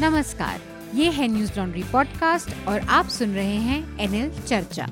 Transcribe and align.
नमस्कार 0.00 0.60
ये 0.94 1.10
है 1.10 1.26
न्यूज़ 1.28 1.50
लॉन्ड्री 1.58 1.82
पॉडकास्ट 1.82 2.68
और 2.68 2.80
आप 2.90 3.08
सुन 3.08 3.34
रहे 3.34 3.56
हैं 3.56 3.98
एनएल 4.00 4.30
चर्चा। 4.40 4.86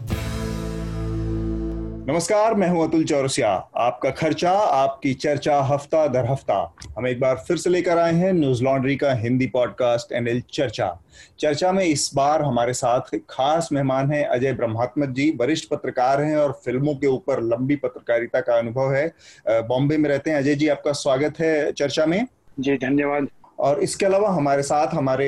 नमस्कार 2.09 2.55
मैं 2.55 2.69
हूँ 2.69 2.87
अतुल 2.89 3.05
चौरसिया। 3.05 3.49
आपका 3.77 4.11
खर्चा 4.11 4.51
आपकी 4.51 5.15
चर्चा 5.15 5.59
हफ़्ता 5.63 6.07
दर 6.09 6.31
हफ़्ता। 6.31 6.77
हम 6.99 7.07
एक 7.07 7.21
बार 7.21 7.45
फिर 7.49 7.57
से 7.57 7.71
लेकर 7.71 7.99
आए 7.99 8.13
हैं 8.13 8.33
न्यूज़ 8.33 8.63
लॉन्ड्री 8.65 8.97
का 8.97 9.13
हिंदी 9.15 9.47
पॉडकास्ट 9.47 10.13
एनएल 10.13 10.43
चर्चा। 10.53 11.03
चर्चा 11.39 11.73
में 11.73 11.85
इस 11.85 12.11
बार 12.15 12.43
हमारे 12.43 12.73
साथ 12.75 13.19
खास 13.31 13.69
मेहमान 13.73 14.13
हैं 14.13 14.25
अजय 14.25 14.53
ब्रह्मात्मक 14.53 15.09
जी। 15.09 15.31
वरिष्ठ 15.41 15.69
पत्रकार 15.71 16.23
हैं 16.23 16.37
और 16.37 16.61
फ़िल्मों 16.65 16.95
के 16.95 17.07
ऊपर 17.07 17.43
लंबी 17.43 17.77
पत्रकारिता 17.77 18.41
का 18.41 18.59
अनुभव 18.59 18.95
है। 18.95 19.07
बॉम्बे 19.49 19.97
में 19.97 20.11
रहते 20.11 20.31
हैं। 20.31 20.39
अजय 20.39 20.55
जी 20.55 20.69
आपका 20.69 20.93
स्वागत 20.93 21.41
है 21.41 21.73
चर्चा 21.73 22.07
में। 22.07 22.27
जी 22.61 22.77
धन्यवाद। 22.79 23.29
और 23.63 23.81
इसके 23.81 24.07
अलावा 24.07 24.29
हमारे 24.31 24.63
साथ 24.63 24.95
हमारे 24.95 25.27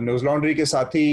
न्यूज़ 0.00 0.24
लॉन्ड्री 0.24 0.54
के 0.54 0.64
साथी 0.64 1.06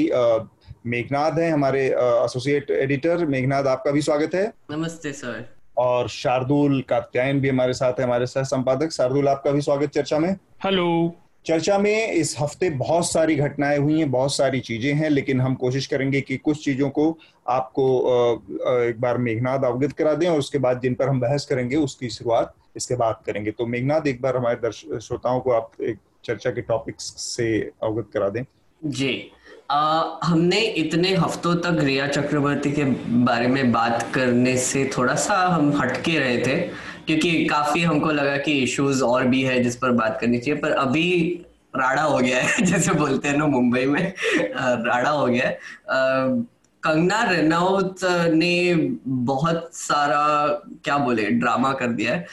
मेघनाथ 0.86 1.40
हैं 1.40 1.52
हमारे 1.52 1.86
एसोसिएट 1.86 2.70
एडिटर 2.72 3.26
मेघनाथ 3.28 3.64
आपका 3.68 3.92
भी 3.92 4.02
स्वागत 4.02 4.36
है। 4.36 4.46
नमस्ते 4.72 5.12
सर। 5.14 5.48
और 5.78 6.08
शार्दुल 6.10 6.82
कात्यायन 6.90 7.40
भी 7.42 7.50
हमारे 7.50 7.74
साथ 7.74 8.00
है 8.00 8.06
हमारे 8.06 8.26
सह 8.28 8.44
संपादक 8.44 8.92
शार्दुल 8.92 9.28
आपका 9.28 9.52
भी 9.52 9.62
स्वागत 9.62 9.90
चर्चा 9.90 10.20
में? 10.20 10.36
हेलो। 10.66 11.16
चर्चा 11.46 11.78
में 11.78 12.12
इस 12.12 12.36
हफ़्ते 12.40 12.70
बहुत 12.70 13.12
सारी 13.12 13.36
घटनाएँ 13.36 13.78
हुई 13.78 13.98
हैं 14.00 14.10
बहुत 14.12 14.36
सारी 14.36 14.60
चीज़ें 14.60 14.94
हैं 14.94 15.10
लेकिन 15.10 15.42
हम 15.42 15.56
कोशिश 15.56 15.88
करेंगे 15.88 16.22
कि 16.22 16.38
कुछ 16.38 16.64
चीज़ों 16.66 16.90
को 16.90 17.18
आपको 17.50 17.86
एक 18.82 19.00
बार 19.02 19.18
मेघनाथ 19.20 19.64
अवगत 19.66 19.92
करा 19.92 20.14
दें 20.14 20.28
और 20.28 20.40
उसके 20.40 20.58
बाद 20.58 20.82
जिन 20.82 20.94
पर 20.94 21.10
हम 21.10 21.20
बहस 21.20 21.46
करेंगे 21.46 21.76
उसकी 21.78 22.10
शुरुआत 22.10 22.54
इसके 22.76 22.96
बाद 22.96 23.22
करेंगे। 23.26 23.52
तो 23.52 23.66
मेघनाथ 23.66 24.08
एक 24.08 24.22
बार 24.22 24.38
हमारे 24.38 24.56
दर्शक 24.64 25.00
श्रोताओं 25.02 25.40
को 25.40 25.52
आप 25.52 25.72
एक 25.82 25.98
चर्चा 26.24 26.50
के 26.50 26.62
टॉपिक्स 26.62 27.04
से 27.04 27.72
अवगत 27.84 28.10
करा 28.14 28.30
दें। 28.30 28.44
जी। 28.86 29.32
आ, 29.72 30.04
हमने 30.24 30.60
इतने 30.60 31.16
हफ्तों 31.16 31.56
तक 31.56 31.78
रिया 31.80 32.08
चक्रवर्ती 32.08 32.72
के 32.72 32.84
बारे 33.24 33.48
में 33.48 33.72
बात 33.72 34.12
करने 34.14 34.58
से 34.58 34.92
थोड़ा 34.98 35.16
सा 35.16 35.36
हम 35.48 35.82
हटके 35.82 36.20
रहे 36.20 36.38
थे 36.38 36.56
क्योंकि 37.08 37.46
काफ़ी 37.46 37.82
हमको 37.82 38.12
लगा 38.12 38.38
कि 38.38 38.52
इश्यूज़ 38.52 39.04
और 39.04 39.26
भी 39.26 39.42
है 39.42 39.64
जिस 39.64 39.76
पर 39.76 39.92
बात 39.92 40.18
करनी 40.22 40.38
चाहिए 40.38 40.60
पर 40.62 40.72
अभी 40.72 41.42
राड़ा 41.76 42.02
हो 42.02 42.18
गया 42.18 42.42
है 42.42 42.62
जैसे 42.66 42.94
बोलते 42.94 43.28
हैं 43.28 43.38
ना 43.38 43.48
मुंबई 43.48 43.86
में 43.86 44.14
राड़ा 44.58 45.10
हो 45.10 45.28
गया 45.28 45.48
है। 45.48 45.60
कंगना 46.84 47.22
रनौत 47.24 48.04
ने 48.34 48.74
बहुत 49.08 49.70
सारा, 49.74 50.48
क्या 50.84 50.98
बोले 50.98 51.26
ड्रामा 51.32 51.72
कर 51.74 51.88
दिया 51.90 52.14
है। 52.14 52.26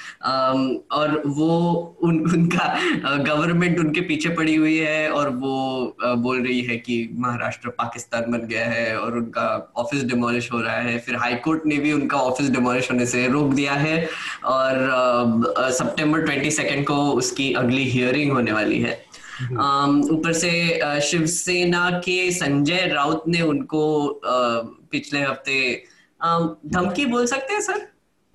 और 0.92 1.22
वो 1.26 1.96
उन, 2.02 2.18
उनका 2.20 3.16
गवर्नमेंट 3.24 3.78
उनके 3.78 4.00
पीछे 4.00 4.28
पड़ी 4.28 4.54
हुई 4.54 4.76
है 4.76 5.10
और 5.10 5.28
वो 5.30 5.96
बोल 6.00 6.42
रही 6.42 6.60
है 6.60 6.76
कि 6.76 7.08
महाराष्ट्र 7.14 7.68
पाकिस्तान 7.78 8.30
बन 8.32 8.46
गया 8.46 8.66
है 8.66 8.96
और 8.98 9.16
उनका 9.18 9.72
ऑफ़िस 9.76 10.04
डिमोलिश 10.04 10.50
हो 10.52 10.60
रहा 10.60 10.76
है। 10.78 10.98
फिर 10.98 11.16
हाई 11.16 11.34
कोर्ट 11.44 11.66
ने 11.66 11.76
भी 11.76 11.92
उनका 11.92 12.18
ऑफ़िस 12.18 12.50
डिमोलिश 12.50 12.90
होने 12.90 13.06
से 13.06 13.26
रोक 13.28 13.52
दिया 13.54 13.72
है 13.74 13.98
और 14.46 15.42
सितंबर 15.72 16.22
ट्वेंटी 16.22 16.50
सेकेंड 16.50 16.86
को 16.86 16.96
उसकी 17.12 17.52
अगली 17.54 17.84
हियरिंग 17.90 18.32
होने 18.32 18.52
वाली 18.52 18.80
है। 18.80 19.04
ऊपर 20.12 20.32
से 20.32 21.00
शिवसेना 21.00 21.90
के 22.04 22.30
संजय 22.32 22.86
राउत 22.92 23.24
ने 23.28 23.40
उनको 23.42 24.20
पिछले 24.92 25.22
हफ़्ते 25.22 25.82
धमकी 26.20 27.06
बोल 27.06 27.26
सकते 27.26 27.54
हैं 27.54 27.60
सर? 27.60 27.86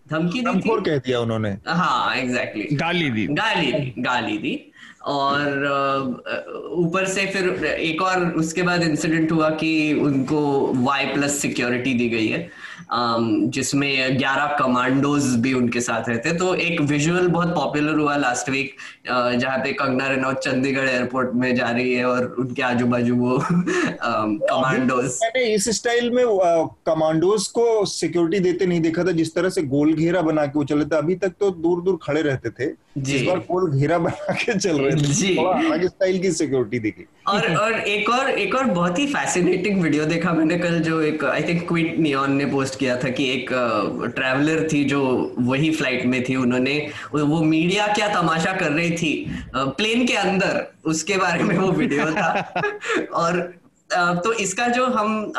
धमकी 0.05 0.41
दी 0.41 0.59
थी? 0.59 0.81
कह 0.81 0.97
दिया 0.97 1.19
उन्होंने। 1.19 1.49
हाँ 1.67 2.15
एग्जैक्टली 2.15 2.63
exactly. 2.63 2.79
गाली 2.79 3.09
दी। 3.09 3.25
गाली 3.27 3.71
दी 3.71 3.93
गाली 3.99 4.37
दी। 4.37 4.59
और 5.03 5.63
ऊपर 6.77 7.05
से 7.07 7.25
फिर 7.25 7.65
एक 7.65 8.01
और 8.01 8.25
उसके 8.39 8.61
बाद 8.61 8.83
इंसिडेंट 8.83 9.31
हुआ 9.31 9.49
कि 9.49 9.93
उनको 9.93 10.41
वाई 10.75 11.05
प्लस 11.05 11.39
सिक्योरिटी 11.41 11.93
दी 11.93 12.09
गई 12.09 12.27
है। 12.27 12.49
जिसमें 12.93 14.17
11 14.17 14.55
कमांडोज 14.59 15.25
भी 15.39 15.53
उनके 15.53 15.81
साथ 15.81 16.09
रहते 16.09 16.31
तो 16.37 16.53
एक 16.55 16.81
विजुअल 16.81 17.27
बहुत 17.27 17.53
पॉपुलर 17.55 17.99
हुआ 17.99 18.15
लास्ट 18.17 18.49
वीक 18.49 18.75
जहाँ 19.07 19.57
पे 19.57 19.73
कंगना 19.73 20.07
रनौत 20.07 20.39
चंडीगढ़ 20.39 20.89
एयरपोर्ट 20.89 21.33
में 21.33 21.53
जा 21.55 21.69
रही 21.69 21.93
है 21.93 22.05
और 22.05 22.25
उनके 22.39 22.61
आजू 22.61 22.85
बाजू 22.85 23.15
वो 23.15 23.37
कमांडोज। 24.01 25.17
मैंने 25.23 25.43
इस 25.53 25.69
स्टाइल 25.77 26.09
में 26.11 26.23
कमांडोज 26.85 27.47
को 27.47 27.85
सिक्योरिटी 27.85 28.39
देते 28.43 28.65
नहीं 28.65 28.81
देखा 28.81 29.03
था। 29.03 29.11
जिस 29.11 29.33
तरह 29.35 29.49
से 29.49 29.61
गोल 29.63 29.93
घेरा 29.93 30.21
बना 30.21 30.45
के 30.45 30.59
वो 30.59 30.63
चले 30.65 30.85
थे 30.85 30.95
अभी 30.95 31.15
तक 31.15 31.33
तो 31.39 31.51
दूर 31.51 31.81
दूर 31.81 31.99
खड़े 32.03 32.21
रहते 32.21 32.49
थे। 32.49 32.69
इस 33.15 33.27
बार 33.27 33.37
गोल 33.51 33.71
घेरा 33.71 33.97
बना 33.97 34.33
के 34.33 34.57
चल 34.59 34.79
रहे 34.81 34.95
थे। 34.95 35.87
स्टाइल 35.87 36.19
की 36.21 36.31
सिक्योरिटी 36.31 36.79
दिखी। 36.79 37.05
और 37.27 37.55
और 37.55 37.73
एक 37.73 38.09
और 38.09 38.29
एक 38.29 38.55
और 38.55 38.63
बहुत 38.63 38.99
ही 38.99 39.07
फैसिनेटिंग 39.07 39.81
वीडियो 39.81 40.05
देखा 40.05 40.33
मैंने 40.33 40.57
कल 40.57 40.79
जो 40.79 41.01
एक 41.01 41.25
आई 41.25 41.43
थिंक 41.43 41.67
क्विंट 41.67 41.97
नियॉन 41.97 42.33
ने 42.33 42.45
पोस्ट 42.45 42.79
किया 42.79 42.97
था 42.97 43.09
कि 43.09 43.29
एक 43.31 43.49
ट्रैवलर 44.15 44.67
थी 44.73 44.83
जो 44.83 45.01
वही 45.39 45.71
फ़्लाइट 45.71 46.05
में 46.05 46.23
थी 46.23 46.35
उन्होंने 46.35 46.91
वो 47.13 47.41
मीडिया 47.43 47.87
क्या 47.87 48.07
तमाशा 48.21 48.53
कर 48.53 48.71
रही 48.71 48.91
थी 48.91 49.31
प्लेन 49.55 50.05
के 50.07 50.13
अंदर 50.13 50.65
उसके 50.85 51.17
बारे 51.17 51.43
में 51.43 51.57
वो 51.57 51.71
वीडियो 51.71 52.05
था। 52.05 52.53
और 53.13 53.53
तो 53.93 54.33
इसका 54.33 54.67
जो 54.67 54.85
हम 54.85 55.33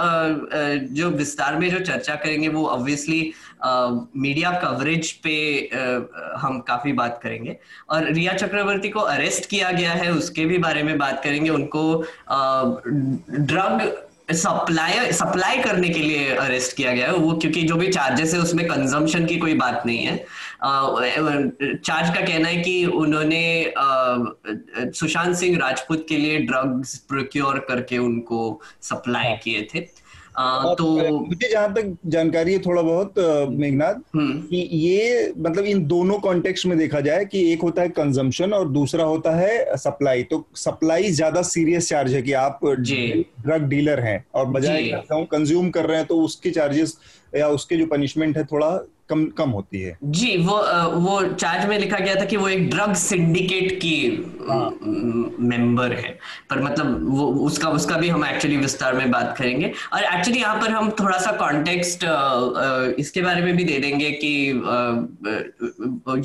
जो 0.93 1.11
विस्तार 1.11 1.57
में 1.57 1.71
जो 1.71 1.79
चर्चा 1.79 2.15
करेंगे 2.15 2.49
वो 2.49 2.67
ऑब्वियसली 2.67 3.33
मीडिया 3.65 4.51
कवरेज 4.63 5.11
पे 5.25 5.35
हम 6.39 6.59
काफ़ी 6.69 6.93
बात 6.93 7.21
करेंगे। 7.23 7.57
और 7.91 8.13
रिया 8.13 8.33
चक्रवर्ती 8.35 8.89
को 8.89 9.01
अरेस्ट 9.01 9.49
किया 9.51 9.71
गया 9.71 9.93
है 9.93 10.13
उसके 10.13 10.45
भी 10.47 10.59
बारे 10.59 10.83
में 10.83 10.97
बात 10.99 11.23
करेंगे। 11.25 11.51
उनको 11.51 11.83
ड्रग 13.31 13.91
सप्लाई 14.31 15.13
सप्लाई 15.13 15.59
करने 15.59 15.89
के 15.89 16.01
लिए 16.01 16.35
अरेस्ट 16.37 16.77
किया 16.77 16.93
गया 16.93 17.07
है। 17.07 17.15
वो 17.15 17.33
क्योंकि 17.33 17.63
जो 17.63 17.77
भी 17.77 17.89
चार्जेस 17.89 18.35
है 18.35 18.41
उसमें 18.41 18.67
कंजम्पशन 18.69 19.27
की 19.27 19.37
कोई 19.37 19.55
बात 19.55 19.83
नहीं 19.87 19.99
है। 19.99 20.17
चार्ज 21.77 22.15
का 22.15 22.21
कहना 22.21 22.49
है 22.49 22.57
कि 22.57 22.85
उन्होंने 22.87 23.73
सुशांत 24.93 25.37
सिंह 25.37 25.59
राजपूत 25.59 26.07
के 26.09 26.17
लिए 26.17 26.39
ड्रग्स 26.43 26.97
प्रोक्योर 27.09 27.59
करके 27.69 27.99
उनको 27.99 28.61
सप्लाई 28.83 29.29
हाँ। 29.29 29.37
किए 29.37 29.67
थे। 29.75 29.81
तो 30.35 31.19
मुझे 31.19 31.49
जहाँ 31.49 31.73
तक 31.75 31.97
जानकारी 32.07 32.53
है 32.53 32.59
थोड़ा 32.59 32.83
बहुत 32.83 33.15
मेघनाथ 33.51 33.95
हम्म। 34.15 34.41
कि 34.43 34.57
ये 34.73 35.33
मतलब 35.39 35.65
इन 35.65 35.85
दोनों 35.87 36.19
कॉन्टेक्स्ट 36.19 36.67
में 36.67 36.77
देखा 36.79 37.01
जाए 37.01 37.25
कि 37.25 37.43
एक 37.53 37.63
होता 37.63 37.83
है 37.83 37.89
कंजम्पशन 37.91 38.53
और 38.53 38.69
दूसरा 38.69 39.05
होता 39.05 39.35
है 39.37 39.77
सप्लाई 39.77 40.23
तो 40.23 40.45
सप्लाई 40.57 41.11
ज़्यादा 41.13 41.43
सीरियस 41.45 41.89
चार्ज 41.89 42.15
है 42.15 42.23
कि 42.23 42.33
आप 42.39 42.61
ड्रग 42.65 43.69
डीलर 43.69 44.01
हैं 44.01 44.25
और 44.35 44.47
बजाय 44.49 44.91
कंज्यूम 45.11 45.71
कर 45.71 45.87
रहे 45.87 45.97
हैं 45.97 46.07
तो 46.07 46.21
उसके 46.21 46.51
चार्जेस 46.51 46.97
या 47.37 47.49
उसके 47.51 47.77
जो 47.77 47.87
पनिशमेंट 47.87 48.37
है 48.39 48.45
थोड़ा 48.45 48.71
कम 49.13 49.25
कम 49.39 49.51
होती 49.51 49.81
है। 49.81 49.97
जी 50.05 50.37
वो 50.47 50.57
वो 51.01 51.21
चार्ज 51.35 51.69
में 51.69 51.79
लिखा 51.79 51.99
गया 51.99 52.15
था 52.15 52.25
कि 52.25 52.37
वो 52.37 52.49
एक 52.49 52.69
ड्रग 52.71 52.95
सिंडिकेट 52.97 53.73
की 53.77 53.97
मेंबर 55.41 55.93
हाँ। 55.93 56.01
है। 56.03 56.19
पर 56.51 56.63
मतलब 56.63 57.07
वो 57.11 57.27
उसका 57.47 57.69
उसका 57.71 57.97
भी 57.97 58.09
हम 58.09 58.25
एक्चुअली 58.25 58.57
विस्तार 58.57 58.95
में 58.95 59.11
बात 59.11 59.35
करेंगे। 59.39 59.73
और 59.93 60.05
एक्चुअली 60.05 60.41
यहाँ 60.41 60.61
पर 60.61 60.71
हम 60.71 60.91
थोड़ा 61.01 61.19
सा 61.19 61.33
कॉन्टेक्स्ट 61.39 62.05
इसके 62.99 63.23
बारे 63.23 63.43
में 63.43 63.57
भी 63.57 63.65
दे 63.65 63.79
देंगे 63.79 64.11
कि 64.25 64.33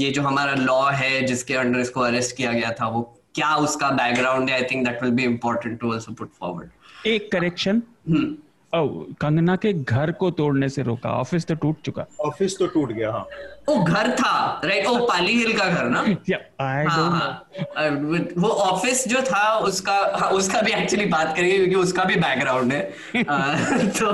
ये 0.04 0.10
जो 0.12 0.22
हमारा 0.22 0.54
लॉ 0.56 0.82
है 0.94 1.22
जिसके 1.26 1.54
अंडर 1.56 1.80
इसको 1.80 2.02
अरेस्ट 2.02 2.36
किया 2.38 2.52
गया 2.54 2.72
था 2.82 2.88
वो 2.88 3.02
क्या 3.36 3.56
उसका 3.58 3.90
बैकग्राउंड 3.94 4.50
है? 4.50 4.56
I 4.56 4.64
think 4.72 4.86
that 4.88 5.04
will 5.04 5.12
be 5.12 5.24
important 5.26 5.80
to 5.80 5.92
also 5.94 6.14
put 6.14 6.30
forward 6.40 7.08
एक 7.08 7.32
करेक्शन 7.32 7.82
ओ 8.76 8.88
कंगना 9.22 9.56
के 9.56 9.72
घर 9.74 10.12
को 10.12 10.30
तोड़ने 10.38 10.68
से 10.70 10.84
रोका 10.84 11.10
ऑफ़िस 11.10 11.46
तो 11.48 11.56
टूट 11.56 11.76
चुका। 11.86 12.06
ऑफ़िस 12.20 12.58
तो 12.60 12.68
टूट 12.68 12.92
गया 12.92 13.12
हाँ। 13.12 13.28
ओ 13.70 13.84
घर 13.84 14.10
था 14.12 14.62
राइट 14.66 14.88
ओ 14.88 14.98
पाली 15.08 15.34
हिल 15.34 15.58
का 15.58 15.66
घर 15.70 15.86
ना? 15.90 16.00
हाँ, 16.62 16.84
हाँ, 16.88 17.90
वो 18.38 18.50
ऑफ़िस 18.50 19.08
जो 19.08 19.22
था 19.22 19.58
उसका 19.60 19.94
हाँ, 20.20 20.30
उसका 20.32 20.62
भी 20.62 20.72
एक्चुअली 20.72 21.06
बात 21.06 21.36
करेंगे 21.36 21.58
क्योंकि 21.58 21.76
उसका 21.76 22.04
भी 22.04 22.16
बैकग्राउंड 22.16 22.74
है। 22.74 22.82
तो 24.00 24.12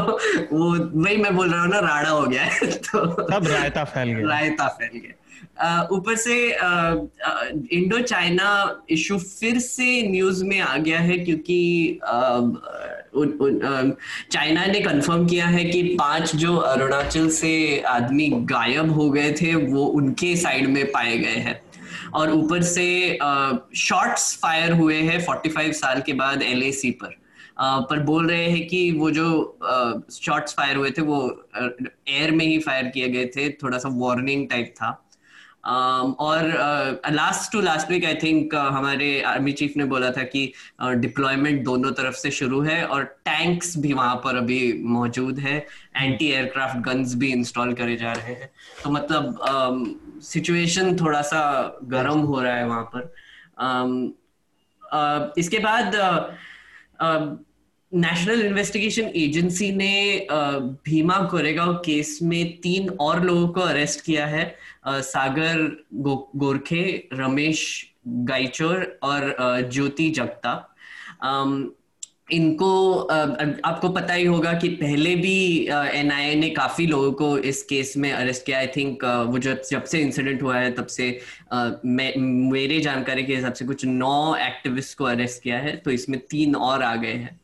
वो 0.54 0.72
वही 1.04 1.18
मैं 1.18 1.36
बोल 1.36 1.52
रहा 1.52 1.62
हूँ 1.62 1.70
ना 1.70 1.80
राड़ा 1.80 2.10
हो 2.10 2.24
गया 2.28 2.44
है 2.44 2.72
तो 2.72 3.06
सब 3.32 3.48
रायता 3.48 3.84
फैल 3.84 4.14
गया। 4.14 4.28
रायता 4.28 4.68
फैल 4.68 5.00
गया। 5.00 5.88
ऊपर 5.92 6.16
से 6.16 6.36
इंडो 7.78 8.00
चाइना 8.02 8.48
इशू 8.90 9.18
फिर 9.18 9.60
से 9.60 10.02
न्यूज़ 10.12 10.44
में 10.46 10.60
आ 10.60 10.78
गया 10.78 11.00
है 11.00 11.18
क्योंकि 11.18 12.00
चाइना 14.32 14.66
ने 14.66 14.80
कंफर्म 14.82 15.28
किया 15.28 15.46
है 15.46 15.66
कि 15.66 15.84
पाँच 15.84 16.36
जो 16.36 16.56
अरुणाचल 16.56 17.30
से 17.30 17.80
आदमी 17.80 18.30
गायब 18.30 18.92
हो 18.92 19.10
गए 19.10 19.32
थे 19.32 19.56
वो 19.56 19.86
उनके 19.86 20.36
साइड 20.36 20.68
में 20.68 20.92
पाए 20.92 21.18
गए 21.18 21.36
हैं। 21.36 21.62
और 22.14 22.32
ऊपर 22.32 22.62
से 22.62 23.20
शॉट्स 23.76 24.40
फायर 24.42 24.72
हुए 24.72 24.96
हैं 24.96 25.26
45 25.26 25.82
साल 25.82 26.02
के 26.02 26.14
बाद 26.14 26.42
एलएसी 26.42 26.92
पर। 26.92 27.18
Uh, 27.54 27.82
पर 27.90 28.00
बोल 28.00 28.28
रहे 28.28 28.50
हैं 28.50 28.68
कि 28.68 28.92
वो 28.92 29.12
जो 29.12 29.58
शॉट्स 30.14 30.54
फायर 30.54 30.76
हुए 30.76 30.92
थे 30.92 31.02
वो 31.02 31.44
एयर 32.08 32.32
में 32.32 32.46
ही 32.46 32.60
फायर 32.60 32.88
किए 32.88 33.10
गए 33.10 33.26
थे। 33.26 33.50
थोड़ा 33.50 33.78
सा 33.78 33.90
वार्निंग 33.92 34.50
टाइप 34.50 34.74
था। 34.76 35.03
और 35.66 37.02
last 37.12 37.52
to 37.52 37.62
last 37.62 37.92
week 37.92 38.06
I 38.06 38.16
think 38.16 38.56
हमारे 38.56 39.22
आर्मी 39.22 39.52
चीफ 39.52 39.74
ने 39.78 39.84
बोला 39.84 40.12
था 40.12 40.24
कि 40.24 40.54
डिप्लॉयमेंट 40.82 41.60
uh, 41.60 41.66
दोनों 41.66 41.92
तरफ़ 41.92 42.16
से 42.16 42.32
शुरू 42.32 42.62
है 42.62 42.86
और 42.86 43.04
टैंक्स 43.04 43.78
भी 43.78 43.94
वहाँ 43.94 44.16
पर 44.16 44.38
अभी 44.38 44.62
मौजूद 44.84 45.40
है। 45.40 45.56
एंटी 45.98 46.32
एयरक्राफ्ट 46.32 46.78
गन्स 46.78 47.16
भी 47.16 47.32
इंस्टॉल 47.32 47.74
करे 47.74 47.96
जा 47.96 48.14
रहे 48.14 48.34
हैं। 48.34 48.50
तो 48.84 48.90
मतलब 48.90 49.40
सिचुएशन 50.24 50.92
um, 50.92 51.02
थोड़ा 51.02 51.22
सा 51.22 51.42
गर्म 51.84 52.20
हो 52.20 52.42
रहा 52.42 52.56
है 52.56 52.68
वहाँ 52.68 52.84
पर। 52.96 53.14
Um, 53.64 53.92
uh, 54.96 55.40
इसके 55.40 55.60
बाद 55.60 55.96
नेशनल 57.94 58.42
इन्वेस्टिगेशन 58.42 59.10
एजेंसी 59.16 59.72
ने 59.72 60.28
भीमा 60.86 61.18
कोरेगांव 61.32 61.74
केस 61.86 62.18
में 62.24 62.58
तीन 62.62 62.90
और 63.00 63.24
लोगों 63.24 63.48
को 63.48 63.62
अरेस्ट 63.62 64.02
किया 64.06 64.26
है। 64.26 64.56
सागर 64.88 65.68
गो, 65.94 66.32
गोरखे 66.36 67.10
रमेश 67.14 67.86
गाइचोर 68.08 69.00
और 69.04 69.36
ज्योति 69.72 70.10
जगता। 70.10 70.54
इनको 72.32 72.72
आपको 73.00 73.90
पता 73.90 74.14
ही 74.14 74.26
होगा 74.26 74.54
कि 74.54 74.70
पहले 74.72 75.16
भी 75.16 75.68
एनआईए 75.68 76.36
ने 76.36 76.50
काफ़ी 76.50 76.86
लोगों 76.88 77.12
को 77.12 77.38
इस 77.38 77.62
केस 77.64 77.94
में 77.98 78.12
अरेस्ट 78.12 78.46
किया। 78.46 78.58
आई 78.58 78.68
थिंक 78.68 79.04
वो 79.30 79.40
जब 79.40 79.62
जब 79.72 79.84
से 79.84 80.00
इंसिडेंट 80.02 80.42
हुआ 80.44 80.58
है 80.58 80.72
तब 80.72 80.88
से 80.88 81.08
मेरे 81.54 82.80
जानकारी 82.80 83.24
के 83.24 83.36
हिसाब 83.36 83.54
से 83.54 83.66
कुछ 83.66 83.86
नौ 83.86 84.36
एक्टिविस्ट 84.38 84.98
को 84.98 85.06
अरेस्ट 85.06 85.44
किया 85.44 85.58
है 85.60 85.76
तो 85.78 85.92
इसमें 85.92 86.20
तीन 86.30 86.56
और 86.56 86.84
आ 86.84 86.96
गए 86.96 87.14
हैं। 87.14 87.40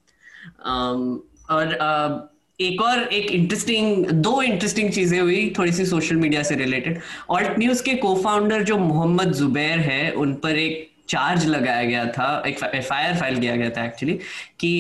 और 1.52 2.30
एक 2.60 2.82
और 2.82 3.00
एक 3.14 3.32
इंटरेस्टिंग 3.32 4.06
दो 4.22 4.42
इंटरेस्टिंग 4.42 4.92
चीज़ें 4.94 5.20
हुई 5.20 5.54
थोड़ी 5.58 5.72
सी 5.72 5.86
सोशल 5.86 6.16
मीडिया 6.16 6.44
से 6.44 6.56
रिलेटेड 6.56 7.00
ऑल्ट 7.30 7.60
न्यूज़ 7.60 7.84
के 7.84 7.94
को 7.96 8.16
फाउंडर 8.16 8.64
जो 8.64 8.78
मोहम्मद 8.78 9.32
जुबैर 9.34 9.80
है 9.82 10.12
उन 10.14 10.34
पर 10.36 10.58
एक 10.58 10.88
चार्ज 11.10 11.46
लगाया 11.46 11.84
गया 11.84 12.06
था 12.18 12.28
एक 12.48 12.64
एफ़ 12.66 12.94
आई 12.94 13.06
आर 13.06 13.16
फ़ाइल 13.20 13.40
किया 13.40 13.56
गया 13.56 13.70
था 13.70 13.86
एक्चुअली 13.86 14.14
कि 14.60 14.74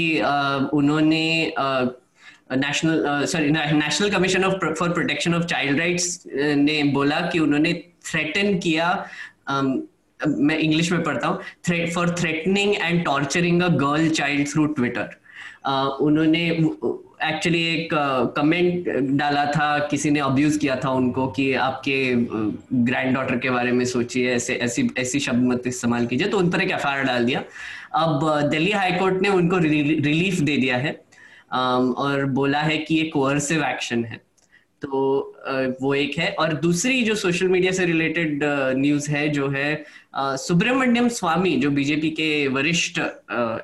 उन्होंने 0.73 1.25
national 2.55 3.25
sorry 3.25 3.51
national 3.51 4.09
commission 4.09 4.43
of 4.43 4.65
for 4.69 4.89
protection 4.89 5.35
of 5.35 5.45
child 5.45 5.79
rights 5.79 6.23
ने 6.57 6.81
बोला 6.93 7.19
कि 7.27 7.39
उन्होंने 7.39 7.73
थ्रेटन 8.05 8.57
किया 8.59 8.91
um, 9.51 9.77
मैं 10.19 10.57
इंग्लिश 10.59 10.91
में 10.91 11.03
पढ़ता 11.03 11.27
हूँ 11.27 11.87
for 11.93 12.09
threatening 12.19 12.75
and 12.75 13.03
torturing 13.05 13.61
a 13.61 13.67
girl 13.77 14.09
child 14.11 14.47
through 14.47 14.65
Twitter 14.73 15.18
उन्होंने 15.63 16.47
एक्चुअली 17.23 17.63
एक 17.65 17.89
कमेंट 18.35 18.87
डाला 19.17 19.45
था, 19.45 19.87
किसी 19.87 20.09
ने 20.09 20.19
अब्यूज 20.19 20.57
किया 20.57 20.75
था 20.83 20.89
उनको 20.91 21.27
कि 21.27 21.53
आपके 21.53 21.97
ग्रैंड 22.15 23.15
डॉटर 23.15 23.37
के 23.37 23.49
बारे 23.49 23.71
में 23.71 23.83
सोचिए, 23.85 24.31
ऐसे, 24.35 24.53
ऐसी 24.55 24.89
ऐसी 24.97 25.19
शब्द 25.19 25.43
मत 25.43 25.67
इस्तेमाल 25.67 26.07
कीजिए 26.07 26.27
तो 26.27 26.37
उन 26.37 26.49
पर 26.51 26.61
एक 26.61 26.71
एफआईआर 26.71 27.03
डाल 27.03 27.25
दिया। 27.25 27.43
अब 27.95 28.49
दिल्ली 28.49 28.71
हाईकोर्ट 28.71 29.21
ने 29.21 29.29
उनको 29.29 29.57
रिलीफ 29.57 30.39
दे 30.39 30.57
दिया 30.57 30.77
है 30.77 30.91
और 31.53 32.25
बोला 32.31 32.59
है 32.61 32.77
कि 32.77 32.95
ये 32.95 33.03
कोअर्सिव 33.09 33.63
एक्शन 33.65 34.03
है। 34.05 34.21
तो 34.81 34.89
वो 35.81 35.93
एक 35.95 36.17
है, 36.17 36.29
और 36.31 36.53
दूसरी 36.55 37.01
जो 37.03 37.15
सोशल 37.15 37.47
मीडिया 37.47 37.71
से 37.71 37.85
रिलेटेड 37.85 38.43
न्यूज़ 38.77 39.09
है, 39.11 39.27
जो 39.29 39.47
है 39.49 39.83
सुब्रमण्यम 40.13 41.07
स्वामी 41.07 41.55
जो 41.55 41.69
बीजेपी 41.69 42.09
के 42.09 42.47
वरिष्ठ 42.47 42.99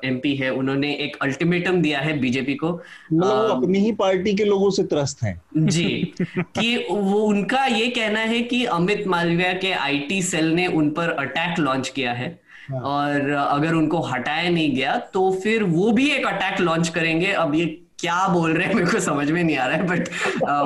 एमपी 0.06 0.36
है 0.36 0.50
उन्होंने 0.50 0.94
एक 0.94 1.18
अल्टीमेटम 1.22 1.82
दिया 1.82 2.00
है 2.00 2.20
बीजेपी 2.20 2.56
को। 2.56 2.72
मतलब 3.14 3.64
अपनी 3.64 3.80
ही 3.80 3.92
पार्टी 3.92 4.34
के 4.34 4.44
लोगों 4.44 4.70
से 4.70 4.84
त्रस्त 4.84 5.24
हैं। 5.24 5.42
जी 5.58 6.14
कि 6.22 6.78
वो 6.92 7.22
उनका 7.22 7.66
ये 7.66 7.88
कहना 7.88 8.20
है 8.20 8.42
कि 8.42 8.66
अमित 8.66 9.08
मालविया 9.08 9.54
के 9.54 9.72
आईटी 9.72 10.22
सेल 10.22 10.46
ने 10.46 10.68
उन 10.68 10.90
पर 10.90 11.10
अटैक 11.10 11.60
लॉन्च 11.60 11.90
किया 11.90 12.14
है। 12.14 12.40
हाँ। 12.70 12.80
और 12.80 13.30
अगर 13.32 13.74
उनको 13.74 14.02
हटाया 14.02 14.50
नहीं 14.50 14.76
गया 14.76 14.98
तो 15.14 15.32
फिर 15.44 15.64
वो 15.64 15.92
भी 15.92 16.10
एक 16.10 16.26
अटैक 16.26 16.62
लॉन्च 16.62 16.90
करेंगे। 16.90 17.32
अब 17.32 17.56
ये 17.56 17.66
क्या 18.00 18.28
बोल 18.28 18.52
रहे 18.54 18.68
हैं? 18.68 18.74
मेरे 18.76 18.88
को 18.92 19.00
समझ 19.00 19.30
में 19.32 19.44
नहीं 19.44 19.58
आ 19.58 19.66
रहा 19.66 19.78
है 19.78 19.88
बट 19.88 20.10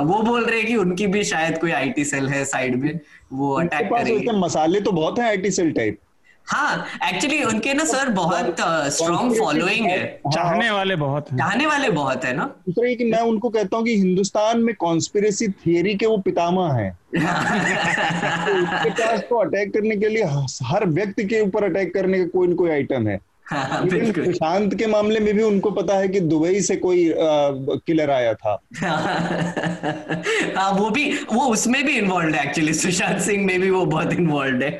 वो 0.08 0.22
बोल 0.24 0.46
रहे 0.46 0.58
हैं 0.58 0.68
कि 0.68 0.76
उनकी 0.76 1.08
भी 1.08 1.24
शायद 1.24 1.58
कोई 1.58 1.72
आईटी 1.72 2.06
सेल 2.06 2.30
है 2.30 2.44
साइड 2.46 2.76
में 2.84 3.00
वो 3.34 3.54
अटैक 3.54 3.90
करेंगे। 3.94 4.32
मसाले 4.40 4.82
तो 4.82 4.92
बहुत 4.92 5.20
है 5.20 5.28
आईटी 5.28 5.52
सेल 5.52 5.72
टाइप 5.72 6.00
हाँ 6.48 6.86
एक्चुअली 7.06 7.44
उनके 7.44 7.74
ना 7.74 7.84
सर 7.84 8.10
बहुत 8.10 8.56
स्ट्रॉन्ग 8.94 9.34
फॉलोइंग 9.40 9.86
है। 9.86 10.00
चाहने 10.28 10.70
वाले 10.72 10.96
बहुत 10.96 11.32
हैं। 11.32 11.38
चाहने 11.38 11.66
वाले 11.66 11.90
बहुत 11.90 12.26
है 12.26 12.34
ना। 12.34 12.44
दूसरा 12.68 12.94
कि 12.94 13.06
मैं 13.12 13.20
उनको 13.22 13.50
कहता 13.50 13.78
हूँ 13.78 13.86
कि 13.86 13.96
हिंदुस्तान 13.98 14.60
में 14.60 14.74
कॉन्स्पिरेसी 14.76 15.48
थियरी 15.48 15.96
के 15.96 16.06
वो 16.06 16.18
पितामह 16.18 16.74
हैं। 16.74 16.92
तो 17.16 18.54
उनके 18.54 18.90
पास 18.90 19.20
तो 19.20 19.36
अटैक 19.36 19.74
करने 19.74 19.96
के 19.98 20.08
लिए 20.08 20.24
हर 20.64 20.86
व्यक्ति 20.90 21.24
के 21.24 21.42
ऊपर 21.42 21.64
अटैक 21.64 21.94
करने 21.94 22.20
का 22.20 22.26
कोई 22.28 22.48
ना 22.48 22.56
कोई 22.56 22.70
आइटम 22.72 23.08
है। 23.08 23.20
हाँ, 23.50 23.88
सुशांत 23.88 24.74
के 24.76 24.88
मामले 24.88 25.20
में 25.20 25.34
भी 25.36 25.44
उनको 25.44 25.72
पता 25.72 25.98
है 25.98 26.08
कि 26.08 26.20
दुबई 26.20 26.60
से 26.62 26.76
कोई 26.76 27.14
किलर 27.88 28.10
आया 28.10 28.34
था। 28.34 28.58
हाँ 30.58 30.72
वो 30.72 30.90
भी 30.90 31.12
वो 31.34 31.46
उसमें 31.46 31.86
भी 31.86 31.98
इन्वॉल्व 31.98 32.36
है 32.36 32.44
एक्चुअली 32.46 32.74
सुशांत 32.74 33.20
सिंह 33.20 33.46
में 33.46 33.60
भी 33.62 33.70
वो 33.70 33.86
बहुत 33.86 34.14
इन्वॉल्व 34.14 34.64
है। 34.64 34.72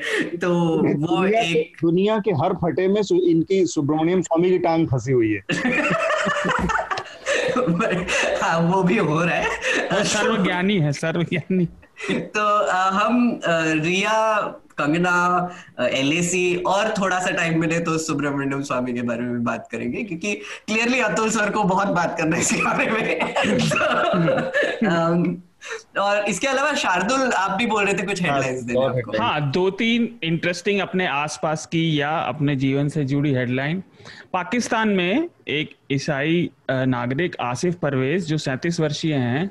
तो 0.42 0.50
वो 0.50 1.16
दुनिया 1.16 1.40
एक 1.40 1.72
दुनिया 1.82 2.18
के 2.18 2.30
हर 2.30 2.54
फटे 2.54 2.88
में 2.88 3.02
इनकी 3.12 3.66
सुब्रमण्यम 3.66 4.22
स्वामी 4.22 4.50
की 4.50 4.58
टांग 4.58 4.86
फंसी 4.86 5.12
हुई 5.12 5.32
है। 5.32 5.42
हाँ 8.42 8.58
वो 8.60 8.82
भी 8.82 8.96
हो 8.96 9.24
रहा 9.24 9.34
है। 9.34 10.04
सर्वज्ञानी 10.04 10.78
है 10.78 10.92
सर्वज्ञानी। 10.92 11.68
तो 12.10 12.44
आ, 12.62 12.90
हम 12.90 13.40
आ, 13.46 13.62
रिया 13.66 14.40
कंगना 14.80 15.50
एल 15.80 16.62
और 16.66 16.94
थोड़ा 17.00 17.18
सा 17.18 17.30
टाइम 17.30 17.60
मिले 17.60 17.80
तो 17.80 17.98
सुब्रमण्यम 17.98 18.62
स्वामी 18.62 18.92
के 18.92 19.02
बारे 19.02 19.20
में 19.20 19.44
बात 19.44 19.68
करेंगे 19.72 20.02
क्योंकि 20.02 20.40
क्लियरली 20.66 21.00
अतुल 21.00 21.30
सर 21.30 21.50
को 21.50 21.64
बहुत 21.64 21.88
बात 21.88 22.18
करना 22.18 22.36
है 22.36 22.42
इसके 22.42 22.62
बारे 22.62 22.90
में। 22.90 23.20
और 25.98 26.24
इसके 26.24 26.46
अलावा 26.46 26.74
शार्दुल 26.74 27.32
आप 27.32 27.58
भी 27.58 27.66
बोल 27.66 27.84
रहे 27.84 27.94
थे 27.94 28.02
कुछ 28.02 28.22
हेडलाइंस 28.22 28.62
देने 28.62 28.84
आपको। 28.84 29.22
हाँ 29.22 29.50
दो 29.50 29.70
तीन 29.70 30.18
इंटरेस्टिंग 30.22 30.80
अपने 30.80 31.06
आसपास 31.06 31.66
की 31.66 32.00
या 32.00 32.18
अपने 32.18 32.56
जीवन 32.56 32.88
से 32.88 33.04
जुड़ी 33.04 33.34
हेडलाइन 33.34 33.82
पाकिस्तान 34.32 34.88
में 34.88 35.28
एक 35.48 35.70
ईसाई 35.90 36.50
नागरिक 36.70 37.36
आसिफ 37.40 37.74
परवेज 37.74 38.26
जो 38.26 38.38
सैंतीस 38.38 38.80
वर्षीय 38.80 39.14
हैं 39.14 39.50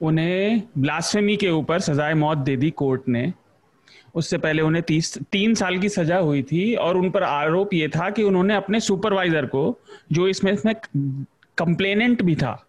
उन्हें 0.00 0.62
ब्लास्फेमी 0.78 1.36
के 1.36 1.50
ऊपर 1.50 1.80
सजाए 1.80 2.14
मौत 2.14 2.38
दे 2.38 2.56
दी 2.56 2.70
कोर्ट 2.70 3.02
ने। 3.08 3.32
उससे 4.14 4.38
पहले 4.38 4.62
उन्हें 4.62 4.82
तीस 4.82 5.18
तीन 5.18 5.54
साल 5.54 5.78
की 5.78 5.88
सजा 5.88 6.18
हुई 6.18 6.42
थी 6.42 6.74
और 6.74 6.96
उन 6.96 7.10
पर 7.10 7.22
आरोप 7.22 7.74
ये 7.74 7.88
था 7.88 8.10
कि 8.10 8.22
उन्होंने 8.22 8.54
अपने 8.54 8.80
सुपरवाइजर 8.80 9.46
को 9.46 9.78
जो 10.12 10.28
इसमें 10.28 10.52
इसमें 10.52 10.74
कंप्लेनेंट 11.58 12.22
भी 12.22 12.34
था 12.34 12.66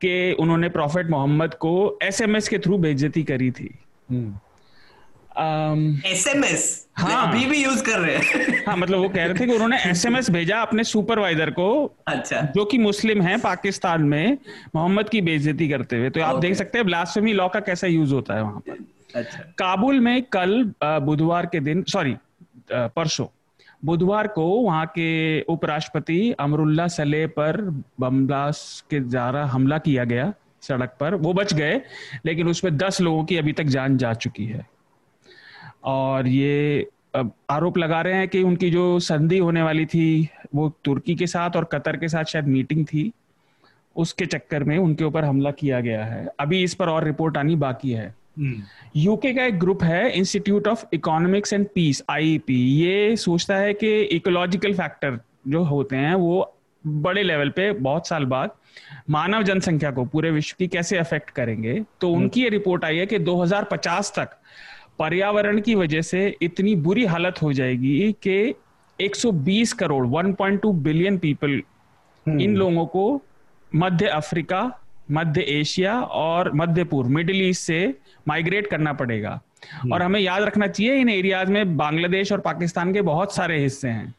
कि 0.00 0.32
उन्होंने 0.32 0.68
प्रॉफिट 0.68 1.10
मोहम्मद 1.10 1.54
को 1.54 1.98
एसएमएस 2.02 2.48
के 2.48 2.58
थ्रू 2.58 2.78
बेइज्जती 2.78 3.22
करी 3.22 3.50
थी। 3.50 3.78
एसएमएस? 6.06 6.88
um, 6.98 7.08
हाँ। 7.08 7.28
अभी 7.28 7.46
भी 7.46 7.64
यूज़ 7.64 7.84
कर 7.84 7.98
रहे 7.98 8.16
हैं। 8.16 8.64
हाँ 8.68 8.76
मतलब 8.76 8.98
वो 8.98 9.08
कह 9.08 9.24
रहे 9.24 9.34
थे 9.34 9.46
कि 9.46 9.52
उन्होंने 9.52 9.78
एसएमएस 9.84 10.30
भेजा 10.30 10.60
अपने 10.60 10.84
सुपरवाइजर 10.84 11.50
को 11.50 11.96
अच्छा। 12.06 12.40
जो 12.40 12.64
कि 12.64 12.78
मुस्लिम 12.78 13.22
है 13.22 13.38
पाकिस्तान 13.38 14.02
में 14.02 14.38
मोहम्मद 14.74 15.08
की 15.08 15.20
बेइज्जती 15.20 15.68
करते 15.68 15.96
हुए। 15.96 16.10
तो 16.10 16.20
आप 16.20 16.36
देख 16.36 16.54
सकते 16.54 16.78
हैं 16.78 16.86
ब्लास्फेमी 16.86 17.32
लॉ 17.32 17.48
का 17.48 17.60
कैसा 17.60 17.86
यूज़ 17.86 18.14
होता 18.14 18.34
है 18.34 18.42
वहाँ 18.42 18.60
पर। 18.60 18.78
अच्छा। 19.10 19.42
काबुल 19.58 20.00
में 20.00 20.22
कल 20.24 20.62
बुधवार 20.82 21.46
के 21.46 21.60
दिन 21.60 21.82
सॉरी 21.88 22.16
परसों, 22.72 23.26
बुधवार 23.84 24.26
को 24.28 24.44
वहाँ 24.44 24.86
के 24.88 25.40
उपराष्ट्रपति 25.42 26.20
अमरुल्ला 26.40 26.86
सलेह 26.88 27.26
पर 27.36 27.60
बम 28.00 28.26
ब्लास्ट 28.26 28.90
के 28.90 29.00
द्वारा 29.00 29.44
हमला 29.46 29.78
किया 29.78 30.04
गया 30.04 30.32
सड़क 30.62 30.96
पर। 31.00 31.14
वो 31.14 31.32
बच 31.34 31.54
गए, 31.54 31.80
लेकिन 32.26 32.48
उसमें 32.48 32.76
दस 32.76 33.00
लोगों 33.00 33.24
की 33.24 33.36
अभी 33.36 33.52
तक 33.52 33.64
जान 33.66 33.96
जा 33.96 34.12
चुकी 34.14 34.46
है। 34.46 34.66
और 35.84 36.26
ये 36.28 36.88
आरोप 37.50 37.78
लगा 37.78 38.00
रहे 38.00 38.14
हैं 38.14 38.28
कि 38.28 38.42
उनकी 38.42 38.70
जो 38.70 38.98
संधि 39.00 39.38
होने 39.38 39.62
वाली 39.62 39.86
थी, 39.86 40.28
वो 40.54 40.68
तुर्की 40.84 41.14
के 41.14 41.26
साथ 41.26 41.56
और 41.56 41.64
कतर 41.64 41.96
के 41.96 42.08
साथ 42.08 42.24
शायद 42.24 42.46
मीटिंग 42.46 42.84
थी, 42.86 43.10
उसके 43.96 44.26
चक्कर 44.26 44.64
में 44.64 44.76
उनके 44.78 45.04
ऊपर 45.04 45.24
हमला 45.24 45.50
किया 45.50 45.80
गया 45.80 46.04
है। 46.04 46.26
अभी 46.40 46.62
इस 46.62 46.74
पर 46.74 46.88
और 46.88 47.04
रिपोर्ट 47.04 47.36
आनी 47.36 47.56
बाकी 47.56 47.90
है। 47.90 48.14
यूके 48.96 49.32
का 49.34 49.44
एक 49.44 49.58
ग्रुप 49.58 49.82
है 49.82 50.10
institute 50.10 50.68
of 50.68 50.84
economics 50.92 51.52
and 51.52 51.66
peace 51.74 52.02
IP 52.10 52.60
ये 52.80 53.16
सोचता 53.16 53.56
है 53.56 53.74
कि 53.74 54.00
इकोलॉजिकल 54.02 54.74
फैक्टर 54.74 55.18
जो 55.48 55.62
होते 55.62 55.96
हैं 55.96 56.14
वो 56.14 56.54
बड़े 56.86 57.22
लेवल 57.22 57.50
पे 57.50 57.70
बहुत 57.72 58.08
साल 58.08 58.24
बाद 58.24 58.50
मानव 59.10 59.42
जनसंख्या 59.42 59.90
को 59.90 60.04
पूरे 60.04 60.30
विश्व 60.30 60.56
की 60.58 60.66
कैसे 60.66 60.98
अफेक्ट 60.98 61.30
करेंगे? 61.30 61.80
तो 62.00 62.08
हम्म। 62.08 62.22
उनकी 62.22 62.42
ये 62.42 62.48
रिपोर्ट 62.48 62.84
आई 62.84 62.96
है 62.96 63.06
कि 63.06 63.18
2050 63.18 64.12
तक 64.16 64.36
पर्यावरण 64.98 65.60
की 65.60 65.74
वजह 65.74 66.02
से 66.02 66.36
इतनी 66.42 66.74
बुरी 66.76 67.04
हालत 67.04 67.42
हो 67.42 67.52
जाएगी 67.52 68.12
कि 68.22 68.54
120 68.98 69.72
करोड़ 69.72 70.06
1.2 70.06 70.72
बिलियन 70.72 71.18
पीपल 71.18 71.60
इन 72.26 72.56
लोगों 72.56 72.86
को 72.86 73.22
मध्य 73.74 74.06
अफ्रीका 74.06 74.70
मध्य 75.10 75.40
एशिया 75.40 76.00
और 76.00 76.52
मध्य 76.52 76.84
पूर्व 76.84 77.08
मिडिल 77.08 77.42
ईस्ट 77.42 77.62
से 77.62 77.94
माइग्रेट 78.28 78.66
करना 78.66 78.92
पड़ेगा। 78.92 79.40
हम्म। 79.72 79.92
और 79.92 80.02
हमें 80.02 80.20
याद 80.20 80.42
रखना 80.42 80.66
चाहिए 80.66 80.94
इन 80.94 81.08
एरियाज़ 81.08 81.50
में 81.50 81.76
बांग्लादेश 81.76 82.32
और 82.32 82.40
पाकिस्तान 82.40 82.92
के 82.92 83.02
बहुत 83.02 83.34
सारे 83.34 83.58
हिस्से 83.58 83.88
हैं 83.88 84.14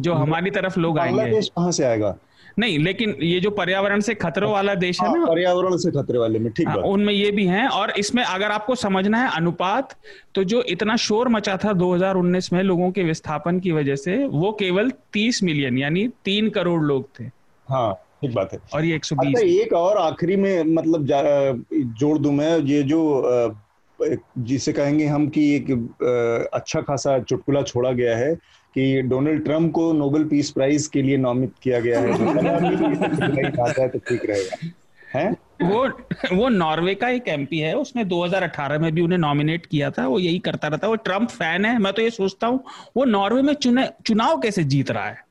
जो 0.00 0.12
हम्म। 0.12 0.22
हमारी 0.22 0.50
तरफ़ 0.50 0.80
लोग 0.80 0.98
आएँगे। 0.98 1.16
बांग्लादेश 1.16 1.48
कहाँ 1.48 1.72
से 1.72 1.84
आएगा? 1.84 2.16
नहीं 2.58 2.78
लेकिन 2.78 3.14
ये 3.22 3.40
जो 3.40 3.50
पर्यावरण 3.50 4.00
से 4.00 4.14
खतरों 4.14 4.50
वाला 4.52 4.74
देश 4.74 5.00
है 5.02 5.08
हाँ, 5.08 5.18
ना 5.18 5.26
पर्यावरण 5.26 5.76
से 5.76 5.90
खतरे 5.90 6.18
वाले 6.18 6.38
में 6.38 6.52
ठीक 6.52 6.68
हाँ, 6.68 6.76
उनमें 6.76 7.12
ये 7.14 7.30
भी 7.30 7.46
हैं 7.46 7.66
और 7.68 7.90
इसमें 7.90 8.22
अगर 8.22 8.50
आपको 8.50 8.74
समझना 8.74 9.18
है 9.18 9.36
अनुपात 9.36 9.94
तो 10.34 10.44
जो 10.44 10.62
इतना 10.62 10.96
शोर 10.96 11.28
मचा 11.28 11.56
था 11.56 11.72
2019 11.72 12.52
में 12.52 12.62
लोगों 12.62 12.90
के 12.90 13.02
विस्थापन 13.02 13.60
की 13.60 13.72
वजह 13.72 13.96
से 13.96 14.16
वो 14.26 14.52
केवल 14.52 14.90
30 15.12 15.42
मिलियन 15.42 15.78
यानी 15.78 16.08
तीन 16.24 16.48
करोड़ 16.50 16.82
लोग 16.82 17.08
थे। 17.20 17.24
हाँ। 17.68 17.94
ठीक 18.22 18.34
बात 18.34 18.52
है। 18.52 18.58
और 18.74 18.84
ये 18.84 18.96
120 18.96 19.26
अच्छा 19.26 19.46
एक 19.46 19.72
और 19.72 19.98
आखिरी 19.98 20.36
में 20.36 20.62
मतलब 20.64 21.06
जोड़ 22.00 22.18
दू 22.18 22.30
मैं 22.30 22.58
ये 22.58 22.82
जो 22.82 23.24
जिसे 24.38 24.72
कहेंगे 24.72 25.06
हम 25.06 25.28
कि 25.28 25.56
एक 25.56 25.70
अच्छा 26.54 26.80
खासा 26.80 27.18
चुटकुला 27.18 27.62
छोड़ा 27.62 27.92
गया 27.92 28.16
है 28.16 28.34
कि 28.74 29.02
डोनाल्ड 29.02 29.44
ट्रंप 29.44 29.72
को 29.72 29.92
नोबेल 29.92 30.24
पीस 30.24 30.50
प्राइज 30.50 30.86
के 30.86 31.02
लिए 31.02 31.16
नामित 31.16 31.52
किया 31.62 31.80
गया 31.80 32.00
है। 32.00 32.12
है 33.80 33.88
तो 33.88 33.98
ठीक 33.98 34.24
रहेगा। 34.24 34.56
है? 35.14 35.30
वो 35.62 35.88
वो 36.36 36.48
नॉर्वे 36.48 36.94
का 36.94 37.08
एक 37.08 37.28
एमपी 37.28 37.58
है 37.58 37.74
उसने 37.76 38.04
2018 38.04 38.78
में 38.78 38.94
भी 38.94 39.00
उन्हें 39.00 39.18
नॉमिनेट 39.18 39.66
किया 39.66 39.90
था 39.90 40.06
वो 40.06 40.18
यही 40.18 40.38
करता 40.38 40.68
रहता 40.68 40.86
है। 40.86 40.90
वो 40.90 40.96
ट्रंप 40.96 41.28
फ़ैन 41.28 41.64
है 41.64 41.78
मैं 41.78 41.92
तो 41.92 42.02
ये 42.02 42.10
सोचता 42.10 42.46
हूँ 42.46 42.64
वो 42.96 43.04
नॉर्वे 43.04 43.42
में 43.42 43.54
चुने 43.54 43.88
चुनाव 44.06 44.40
कैसे 44.40 44.64
जीत 44.64 44.90
रहा 44.90 45.06
है? 45.06 45.25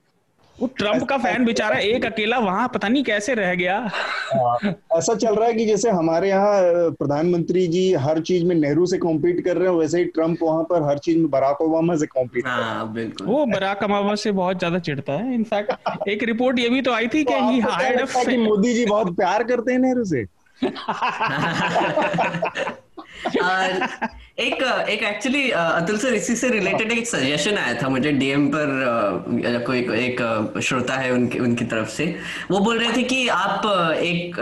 वो 0.59 0.67
ट्रंप 0.67 1.03
का 1.03 1.17
फ़ैन 1.17 1.45
बेचारा 1.45 1.77
एक 1.77 2.05
अकेला 2.05 2.39
वहाँ 2.39 2.71
पता 2.73 2.87
नहीं 2.87 3.03
कैसे 3.03 3.33
रह 3.33 3.55
गया। 3.55 3.91
हाँ, 4.33 4.75
ऐसा 4.97 5.15
चल 5.15 5.35
रहा 5.35 5.47
है 5.47 5.53
कि 5.53 5.65
जैसे 5.65 5.89
हमारे 5.89 6.29
यहाँ 6.29 6.91
प्रधानमंत्री 6.91 7.67
जी 7.67 7.93
हर 7.93 8.19
चीज़ 8.19 8.45
में 8.45 8.55
नेहरू 8.55 8.85
से 8.85 8.97
कॉम्पीट 8.97 9.45
कर 9.45 9.57
रहे 9.57 9.69
हैं 9.69 9.75
वैसे 9.75 9.97
ही 9.97 10.05
ट्रंप 10.05 10.37
वहाँ 10.41 10.63
पर 10.63 10.83
हर 10.83 10.97
चीज़ 10.97 11.17
में 11.17 11.29
बराक 11.29 11.61
ओबामा 11.61 11.95
से 11.95 12.05
कॉम्पीट 12.05 12.47
हाँ, 12.47 12.93
बिल्कुल। 12.93 13.27
वो 13.27 13.45
बराक 13.45 13.83
ओबामा 13.83 14.15
से 14.15 14.31
बहुत 14.31 14.57
ज़्यादा 14.57 14.79
चिढ़ता 14.79 15.13
है 15.13 15.33
इनफैक्ट 15.33 16.07
एक 16.07 16.23
रिपोर्ट 16.23 16.59
ये 16.59 16.69
भी 16.69 16.81
तो 16.81 16.93
आई 16.93 17.07
थी 17.07 17.23
कि 17.23 17.33
ही 17.33 17.59
हायर्ड 17.59 18.39
मोदी 18.39 18.73
जी 18.73 18.85
बहुत 18.85 19.15
प्यार 19.15 19.43
करते 19.43 19.71
हैं 19.71 19.79
नेहरू 19.79 20.05
से? 20.05 20.25
एक 24.39 24.63
एक 24.89 25.03
एक्चुअली 25.03 25.49
अतुल 25.51 25.97
सर 25.97 26.13
इसी 26.13 26.35
से 26.35 26.49
रिलेटेड 26.49 26.91
एक 26.91 27.07
सजेशन 27.07 27.57
आया 27.57 27.73
था 27.73 27.89
मुझे 27.89 28.11
डीएम 28.11 28.47
पर 28.47 29.63
कोई 29.67 29.79
एक 29.79 30.59
श्रोता 30.63 30.93
है 30.93 31.11
उनकी 31.11 31.39
उनकी 31.39 31.65
तरफ़ 31.65 31.89
से। 31.89 32.05
वो 32.51 32.59
बोल 32.59 32.79
रहे 32.79 32.95
थे 32.97 33.03
कि 33.03 33.27
आप 33.27 33.65
एक 33.99 34.35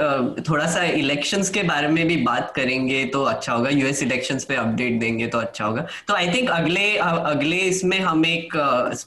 थोड़ा 0.50 0.66
सा 0.68 0.84
इलेक्शंस 0.84 1.50
के 1.50 1.64
बारे 1.64 1.88
में 1.88 2.08
भी 2.08 2.16
बात 2.16 2.54
करेंगे 2.56 3.04
तो 3.06 3.24
अच्छा 3.24 3.54
होगा। 3.54 3.70
यूएस 3.70 4.04
इलेक्शंस 4.04 4.44
पे 4.44 4.56
अपडेट 4.56 5.00
देंगे 5.00 5.28
तो 5.28 5.38
अच्छा 5.38 5.66
होगा। 5.66 5.86
तो 6.08 6.14
आई 6.14 6.34
थिंक 6.34 6.50
अगले 6.50 6.98
अगले 6.98 7.58
इसमें 7.58 8.00
हम 8.00 8.26
एक 8.26 8.54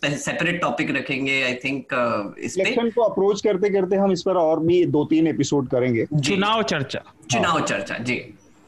सेपरेट 0.05 0.61
टॉपिक 0.61 0.97
रखेंगे 0.97 1.43
आई 1.43 1.55
थिंक 1.55 2.35
इस 2.39 2.57
पे। 2.59 2.91
को 2.91 3.03
अप्रोच 3.03 3.41
करते 3.41 3.71
करते 3.71 3.97
हम 3.97 4.13
इस 4.13 4.23
पर 4.23 4.37
और 4.37 4.61
भी 4.61 4.85
दो 4.87 5.05
तीन 5.05 5.27
एपिसोड 5.27 5.69
करेंगे। 5.69 6.07
चुनाव 6.21 6.63
चर्चा। 6.63 7.03
चुनाव 7.31 7.61
चर्चा 7.61 7.99
जी। 7.99 8.23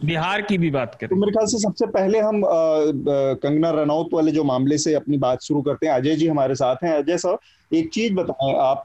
बिहार 0.05 0.43
की 0.43 0.57
भी 0.59 0.71
बात 0.71 0.95
करें। 0.95 1.09
तो 1.09 1.17
मेरे 1.17 1.33
ख्याल 1.33 1.47
से 1.47 1.59
सबसे 1.59 1.87
पहले 1.87 2.19
हम 2.19 2.45
आ, 2.45 2.49
आ, 2.49 3.35
कंगना 3.35 3.71
रनौत 3.71 4.09
वाले 4.12 4.33
जो 4.33 4.45
मामले 4.45 4.78
से 4.78 4.95
अपनी 4.95 5.19
बात 5.19 5.43
शुरू 5.43 5.62
करते 5.62 5.87
हैं। 5.87 5.95
अजय 5.95 6.17
जी 6.17 6.26
हमारे 6.26 6.55
साथ 6.55 6.85
हैं। 6.85 6.93
अजय 6.93 7.19
सर 7.19 7.37
एक 7.71 7.88
चीज़ 7.93 8.14
बताएँ 8.14 8.55
आप 8.59 8.83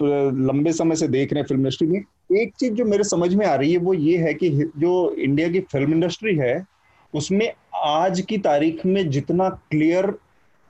लंबे 0.50 0.72
समय 0.74 0.96
से 0.96 1.08
देख 1.08 1.34
रहे 1.34 1.41
हैं 1.41 1.48
फ़िल्म 1.48 1.62
इंडस्ट्री 1.62 1.88
में। 1.88 2.00
एक 2.32 2.53
चीज़ 2.60 2.74
जो 2.74 2.86
मेरे 2.86 3.03
समझ 3.03 3.34
में 3.36 3.46
आ 3.46 3.55
रही 3.55 3.72
है 3.72 3.77
वो 3.77 3.93
ये 3.93 4.17
है 4.17 4.34
कि 4.34 4.50
जो 4.77 4.93
इंडिया 5.20 5.48
की 5.50 5.60
फ़िल्म 5.60 5.93
इंडस्ट्री 5.93 6.36
है 6.36 6.65
उसमें 7.13 7.51
आज 7.84 8.22
की 8.22 8.38
तारीख 8.38 8.86
में 8.86 9.10
जितना 9.10 9.50
क्लियर 9.50 10.05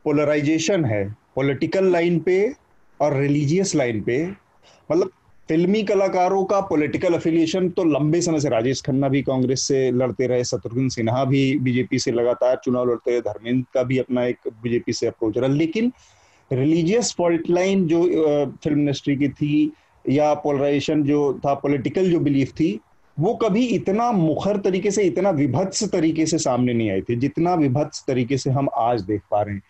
पोलराइजेशन 0.06 0.86
है 0.86 1.04
पॉलिटिकल 1.36 1.92
लाइन 1.92 2.20
पे 2.20 2.38
और 3.00 3.16
रिलीजियस 3.18 3.76
लाइन 3.76 4.02
पे 4.02 4.26
मतलब 4.92 5.12
फिल्मी 5.50 5.82
कलाकारों 5.84 6.44
का 6.46 6.60
पॉलिटिकल 6.62 7.14
अफिलिएशन 7.14 7.68
तो 7.70 7.84
लंबे 7.84 8.22
समय 8.22 8.40
से 8.40 8.50
राजेश 8.50 8.82
खन्ना 8.82 9.08
भी 9.08 9.22
कांग्रेस 9.22 9.62
से 9.62 9.90
लड़ते 9.92 10.28
रहे, 10.28 10.44
शत्रुघ्न 10.44 10.88
सिन्हा 10.90 11.24
भी 11.26 11.58
बीजेपी 11.60 12.00
से 12.00 12.12
लगातार 12.12 12.62
चुनाव 12.66 12.90
लड़ते 12.90 13.12
रहे, 13.12 13.22
धर्मेंद्र 13.22 13.66
का 13.74 13.84
भी 13.84 13.98
अपना 13.98 14.26
एक 14.26 14.38
बीजेपी 14.64 14.94
से 14.94 15.08
अप्रोच 15.08 15.38
रहा। 15.38 15.48
लेकिन 15.48 15.92
रिलीजियस 16.52 17.14
फॉल्ट 17.18 17.50
लाइन 17.50 17.86
जो 17.88 18.04
फ़िल्म 18.64 18.80
इंडस्ट्री 18.80 19.16
की 19.16 19.30
थी 19.30 19.72
या 20.06 20.34
पोलराइजेशन 20.34 21.04
जो 21.04 21.34
था 21.46 21.54
पॉलिटिकल 21.54 22.10
जो 22.12 22.20
बिलीफ 22.20 22.52
थी, 22.52 22.80
वो 23.18 23.34
कभी 23.36 23.66
इतना 23.66 24.12
मुखर 24.12 24.58
तरीके 24.58 24.92
से, 24.92 25.04
इतना 25.04 25.30
विभत्स 25.30 25.84
तरीके 25.84 26.26
से 26.26 26.38
सामने 26.38 26.74
नहीं 26.74 26.90
आई 26.92 27.02
थी, 27.02 27.16
जितना 27.16 27.54
विभत्स 27.56 28.04
तरीके 28.08 28.38
से 28.38 28.50
हम 28.50 28.70
आज 28.76 29.02
देख 29.02 29.22
पा 29.32 29.42
रहे 29.42 29.56
हैं। 29.56 29.64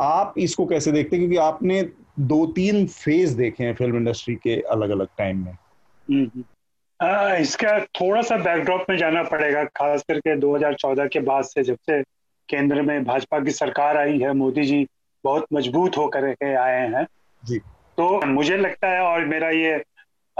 आप 0.00 0.34
इसको 0.38 0.66
कैसे 0.66 0.92
देखते 0.92 1.16
हैं? 1.16 1.24
क्योंकि 1.24 1.36
आपने 1.36 1.80
दो 2.18 2.46
तीन 2.46 2.86
फ़ेज़ 2.86 3.36
देखे 3.36 3.64
हैं 3.64 3.74
फ़िल्म 3.74 3.96
इंडस्ट्री 3.96 4.34
के 4.34 4.60
अलग 4.60 4.90
अलग 4.90 5.08
टाइम 5.18 5.44
में। 5.44 5.56
आ, 7.02 7.34
इसका 7.34 7.80
थोड़ा 7.80 8.22
सा 8.22 8.36
बैकड्रॉप 8.36 8.86
में 8.90 8.96
जाना 8.96 9.22
पड़ेगा 9.22 9.64
खास 9.64 10.02
करके 10.02 10.36
2014 10.36 11.06
के 11.06 11.20
बाद 11.20 11.44
से 11.44 11.62
जब 11.62 11.76
से 11.76 12.02
केंद्र 12.48 12.82
में 12.82 13.04
भाजपा 13.04 13.40
की 13.40 13.50
सरकार 13.50 13.96
आई 13.96 14.18
है 14.18 14.32
मोदी 14.32 14.62
जी 14.62 14.86
बहुत 15.24 15.46
मज़बूत 15.52 15.96
होकर 15.96 16.34
के 16.34 16.54
आए 16.54 16.88
हैं। 16.88 17.06
जी। 17.44 17.58
तो 17.96 18.26
मुझे 18.26 18.56
लगता 18.56 18.88
है 18.88 19.00
और 19.00 19.24
मेरा 19.24 19.50
ये 19.50 19.84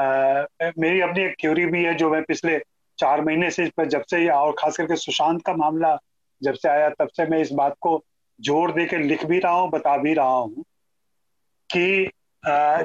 आ, 0.00 0.44
मेरी 0.78 1.00
अपनी 1.00 1.22
एक 1.22 1.34
थ्योरी 1.40 1.66
भी 1.66 1.84
है 1.84 1.94
जो 1.94 2.10
मैं 2.10 2.22
पिछले 2.22 2.58
चार 2.98 3.20
महीने 3.20 3.50
से 3.50 3.64
इस 3.64 3.70
पर 3.70 3.86
जब 3.86 4.02
से 4.02 4.28
और 4.28 4.52
खास 4.58 4.76
करके 4.76 4.96
सुशांत 4.96 5.42
का 5.42 5.54
मामला 5.54 5.98
जब 6.42 6.54
से 6.54 6.68
आया 6.68 6.90
तब 6.90 7.08
से 7.08 7.26
मैं 7.26 7.38
इस 7.38 7.52
बात 7.52 7.74
को 7.80 8.04
ज़ोर 8.40 8.72
दे 8.72 8.86
के 8.86 8.96
लिख 8.96 9.26
भी 9.26 9.38
रहा 9.38 9.52
हूँ 9.52 9.70
बता 9.70 9.96
भी 9.96 10.14
रहा 10.14 10.36
हूँ। 10.36 10.64
कि 11.76 12.10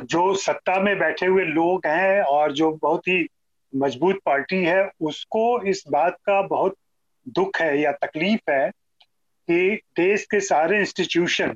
जो 0.05 0.35
सत्ता 0.35 0.79
में 0.79 0.99
बैठे 0.99 1.25
हुए 1.25 1.43
लोग 1.43 1.87
हैं 1.87 2.21
और 2.21 2.51
जो 2.51 2.71
बहुत 2.71 3.07
ही 3.07 3.27
मज़बूत 3.75 4.19
पार्टी 4.25 4.63
है, 4.63 4.91
उसको 5.01 5.61
इस 5.61 5.83
बात 5.91 6.17
का 6.25 6.41
बहुत 6.41 6.75
दुख 7.27 7.61
है 7.61 7.81
या 7.81 7.91
तकलीफ़ 7.91 8.51
है 8.51 8.69
कि 9.49 9.81
देश 9.97 10.25
के 10.25 10.39
सारे 10.39 10.79
इंस्टीट्यूशन 10.79 11.55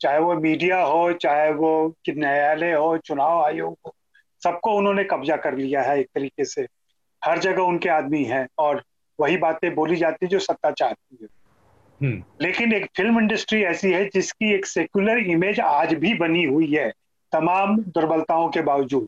चाहे 0.00 0.18
वो 0.18 0.34
मीडिया 0.34 0.82
हो, 0.82 1.12
चाहे 1.12 1.52
वो 1.52 1.94
न्यायालय 2.10 2.72
हो, 2.72 2.98
चुनाव 2.98 3.44
आयोग 3.44 3.78
हो, 3.86 3.94
सबको 4.44 4.72
उन्होंने 4.72 5.04
कब्जा 5.04 5.36
कर 5.36 5.56
लिया 5.56 5.82
है 5.82 6.00
एक 6.00 6.06
तरीके 6.06 6.44
से 6.44 6.66
हर 7.24 7.38
जगह 7.38 7.62
उनके 7.62 7.88
आदमी 7.88 8.24
हैं 8.24 8.48
और 8.58 8.82
वही 9.20 9.36
बातें 9.36 9.74
बोली 9.74 9.96
जाती 9.96 10.26
है 10.26 10.30
जो 10.30 10.38
सत्ता 10.38 10.70
चाहती 10.70 11.18
है। 11.22 11.41
लेकिन 12.02 12.72
एक 12.72 12.86
फ़िल्म 12.96 13.18
इंडस्ट्री 13.18 13.62
ऐसी 13.62 13.90
है 13.92 14.04
जिसकी 14.04 14.52
एक 14.54 14.66
सेक्युलर 14.66 15.18
इमेज 15.30 15.60
आज 15.60 15.94
भी 15.94 16.14
बनी 16.14 16.44
हुई 16.44 16.72
है 16.74 16.88
तमाम 17.32 17.76
दुर्बलताओं 17.78 18.48
के 18.48 18.60
बावजूद। 18.62 19.06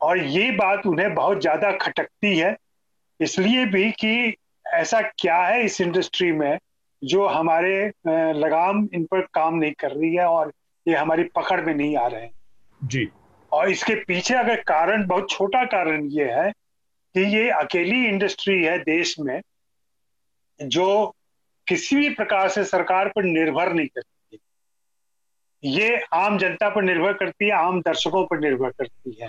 और 0.00 0.18
ये 0.18 0.50
बात 0.50 0.86
उन्हें 0.86 1.14
बहुत 1.14 1.40
ज़्यादा 1.40 1.70
खटकती 1.72 2.36
है 2.38 2.56
इसलिए 3.20 3.64
भी 3.66 3.90
कि 3.90 4.34
ऐसा 4.66 5.00
क्या 5.00 5.36
है 5.36 5.64
इस 5.64 5.80
इंडस्ट्री 5.80 6.30
में 6.32 6.58
जो 7.02 7.26
हमारे 7.26 7.76
लगाम 8.34 8.88
इन 8.94 9.04
पर 9.04 9.20
काम 9.34 9.54
नहीं 9.54 9.72
कर 9.72 9.90
रही 9.90 10.14
है 10.14 10.26
और 10.26 10.52
ये 10.86 10.94
हमारी 10.94 11.24
पकड़ 11.36 11.60
में 11.60 11.74
नहीं 11.74 11.96
आ 11.96 12.06
रहे 12.06 12.22
हैं। 12.22 12.30
जी। 12.82 13.08
और 13.52 13.70
इसके 13.70 13.94
पीछे 14.04 14.34
अगर 14.34 14.60
कारण 14.62 15.06
बहुत 15.06 15.30
छोटा 15.30 15.64
कारण 15.66 16.04
ये 16.10 16.24
है 16.32 16.50
कि 16.50 17.20
ये 17.36 17.48
अकेली 17.50 18.04
इंडस्ट्री 18.06 18.62
है 18.64 18.78
देश 18.78 19.14
में 19.20 19.40
जो 20.60 21.14
किसी 21.68 21.96
भी 21.96 22.10
प्रकार 22.10 22.48
से 22.48 22.64
सरकार 22.64 23.08
पर 23.08 23.22
निर्भर 23.22 23.72
नहीं 23.72 23.86
करती। 23.86 24.38
ये 25.64 26.00
आम 26.12 26.38
जनता 26.38 26.68
पर 26.68 26.82
निर्भर 26.82 27.12
करती 27.12 27.44
है 27.44 27.52
आम 27.52 27.80
दर्शकों 27.80 28.26
पर 28.26 28.38
निर्भर 28.40 28.70
करती 28.70 29.18
है। 29.22 29.28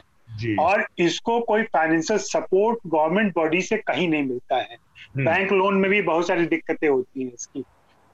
और 0.55 0.87
इसको 0.97 1.39
कोई 1.39 1.63
फाइनेंशियल 1.63 2.19
सपोर्ट 2.19 2.79
गवर्नमेंट 2.87 3.35
बॉडी 3.35 3.61
से 3.61 3.77
कहीं 3.77 4.09
नहीं 4.09 4.23
मिलता 4.23 4.55
है। 4.55 4.77
हम्म। 5.15 5.25
बैंक 5.25 5.51
लोन 5.51 5.75
में 5.77 5.91
भी 5.91 6.01
बहुत 6.01 6.27
सारी 6.27 6.45
दिक्कतें 6.45 6.89
होती 6.89 7.23
हैं 7.23 7.33
इसकी। 7.33 7.63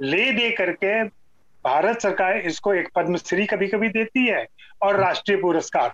ले 0.02 0.32
दे 0.32 0.52
करके 0.52 1.04
भारत 1.64 2.02
सरकार 2.02 2.38
इसको 2.38 2.74
एक 2.74 2.90
पद्मश्री 2.96 3.46
कभी 3.46 3.68
कभी 3.68 3.90
देती 3.90 4.28
है 4.28 4.48
और 4.82 4.96
राष्ट्रीय 4.96 5.38
पुरस्कार। 5.38 5.94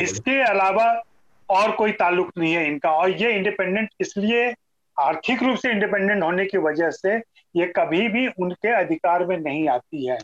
इसके 0.00 0.42
अलावा 0.42 1.02
और 1.50 1.72
कोई 1.72 1.92
ताल्लुक 1.92 2.32
नहीं 2.38 2.54
है 2.54 2.66
इनका। 2.66 2.90
और 2.90 3.10
ये 3.10 3.32
इंडिपेंडेंट 3.32 3.88
इसलिए 4.00 4.54
आर्थिक 5.00 5.42
रूप 5.42 5.56
से 5.56 5.70
इंडिपेंडेंट 5.70 6.22
होने 6.22 6.46
की 6.46 6.58
वजह 6.58 6.90
से 6.90 7.18
ये 7.54 7.66
कभी 7.76 8.08
भी 8.08 8.26
उनके 8.28 8.72
अधिकार 8.74 9.26
में 9.26 9.36
नहीं 9.36 9.68
आती 9.68 10.06
है। 10.06 10.18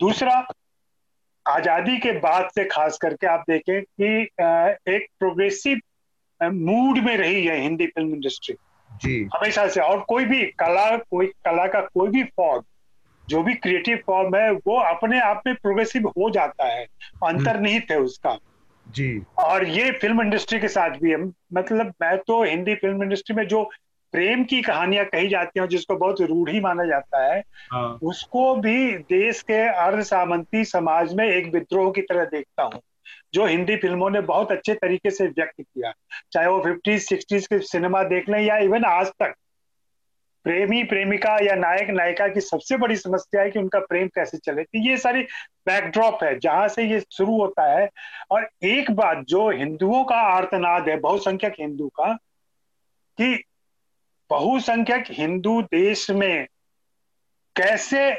दूसरा 0.00 0.46
आज़ादी 1.46 1.96
के 1.98 2.12
बाद 2.12 2.48
से 2.54 2.64
खास 2.64 2.98
करके 2.98 3.26
आप 3.26 3.44
देखें 3.50 3.82
कि 3.82 4.22
एक 4.92 5.06
प्रोग्रेसिव 5.18 5.80
मूड 6.40 6.98
में 6.98 7.16
रही 7.16 7.44
है 7.46 7.60
हिंदी 7.60 7.86
फ़िल्म 7.86 8.14
इंडस्ट्री 8.14 8.56
जी। 8.90 9.22
हमेशा 9.34 9.66
से 9.68 9.80
और 9.80 10.00
कोई 10.08 10.24
भी 10.24 10.44
कला 10.58 10.96
कोई 10.96 11.26
कला 11.44 11.66
का 11.66 11.80
कोई 11.80 12.08
भी 12.08 12.22
फॉर्म 12.36 12.62
जो 13.28 13.42
भी 13.42 13.54
क्रिएटिव 13.54 14.02
फॉर्म 14.06 14.36
है 14.36 14.50
वो 14.50 14.78
अपने 14.80 15.20
आप 15.20 15.42
में 15.46 15.54
प्रोग्रेसिव 15.54 16.08
हो 16.08 16.30
जाता 16.30 16.66
है 16.66 16.84
अंतर्निहित 17.26 17.90
है 17.90 17.98
उसका। 18.00 18.36
जी। 18.86 19.22
और 19.38 19.66
ये 19.68 19.90
फ़िल्म 19.92 20.22
इंडस्ट्री 20.22 20.58
के 20.60 20.68
साथ 20.68 20.90
भी 20.90 21.10
है। 21.10 21.16
मतलब 21.54 21.92
मैं 22.02 22.16
तो 22.18 22.42
हिंदी 22.44 22.74
फ़िल्म 22.74 23.02
इंडस्ट्री 23.02 23.36
में 23.36 23.46
जो 23.48 23.62
प्रेम 24.16 24.44
की 24.44 24.60
कहानियाँ 24.62 25.04
कही 25.04 25.28
जाती 25.28 25.60
हैं 25.60 25.68
जिसको 25.68 25.96
बहुत 25.96 26.20
रूढ़ी 26.20 26.60
माना 26.60 26.84
जाता 26.84 27.24
है 27.24 27.40
हाँ। 27.72 27.98
उसको 28.02 28.54
भी 28.56 28.92
देश 28.92 29.42
के 29.42 29.60
अर्ध 29.68 30.02
सामंती 30.02 30.64
समाज 30.64 31.14
में 31.14 31.24
एक 31.24 31.52
विद्रोह 31.54 31.90
की 31.92 32.02
तरह 32.02 32.24
देखता 32.24 32.62
हूँ 32.62 32.80
जो 33.34 33.46
हिंदी 33.46 33.76
फ़िल्मों 33.76 34.10
ने 34.10 34.20
बहुत 34.20 34.52
अच्छे 34.52 34.74
तरीके 34.74 35.10
से 35.10 35.26
व्यक्त 35.26 35.60
किया। 35.60 35.92
चाहे 36.32 36.46
वो 36.46 36.60
फिफ्टीज 36.60 37.02
सिक्सटीज 37.02 37.46
के 37.46 37.58
सिनेमा 37.58 38.02
देख 38.02 38.28
लें 38.28 38.40
या 38.40 38.56
इवन 38.58 38.84
आज 38.84 39.06
तक 39.06 39.34
प्रेमी 40.44 40.82
प्रेमिका 40.84 41.36
या 41.44 41.54
नायक 41.54 41.88
नायिका 41.90 42.28
की 42.28 42.40
सबसे 42.40 42.76
बड़ी 42.76 42.96
समस्या 42.96 43.42
है 43.42 43.50
कि 43.50 43.58
उनका 43.58 43.78
प्रेम 43.80 44.08
कैसे 44.08 44.38
चले। 44.38 44.62
तो 44.62 44.78
ये 44.78 44.96
सारी 44.96 45.22
बैकड्रॉप 45.66 46.24
है 46.24 46.38
जहाँ 46.38 46.68
से 46.68 46.84
ये 46.84 47.00
शुरू 47.12 47.36
होता 47.40 47.64
है। 47.72 47.88
और 48.30 48.48
एक 48.64 48.90
बात 48.90 49.24
जो 49.28 49.48
हिंदुओं 49.50 50.04
का 50.04 50.16
आर्तनाद 50.16 50.88
है 50.88 50.96
बहुसंख्यक 51.00 51.54
हिंदू 51.60 51.88
का 51.88 52.12
कि 53.18 53.34
बहुसंख्यक 54.30 55.04
हिंदू 55.10 55.62
देश 55.62 56.10
में 56.10 56.46
कैसे 57.56 58.14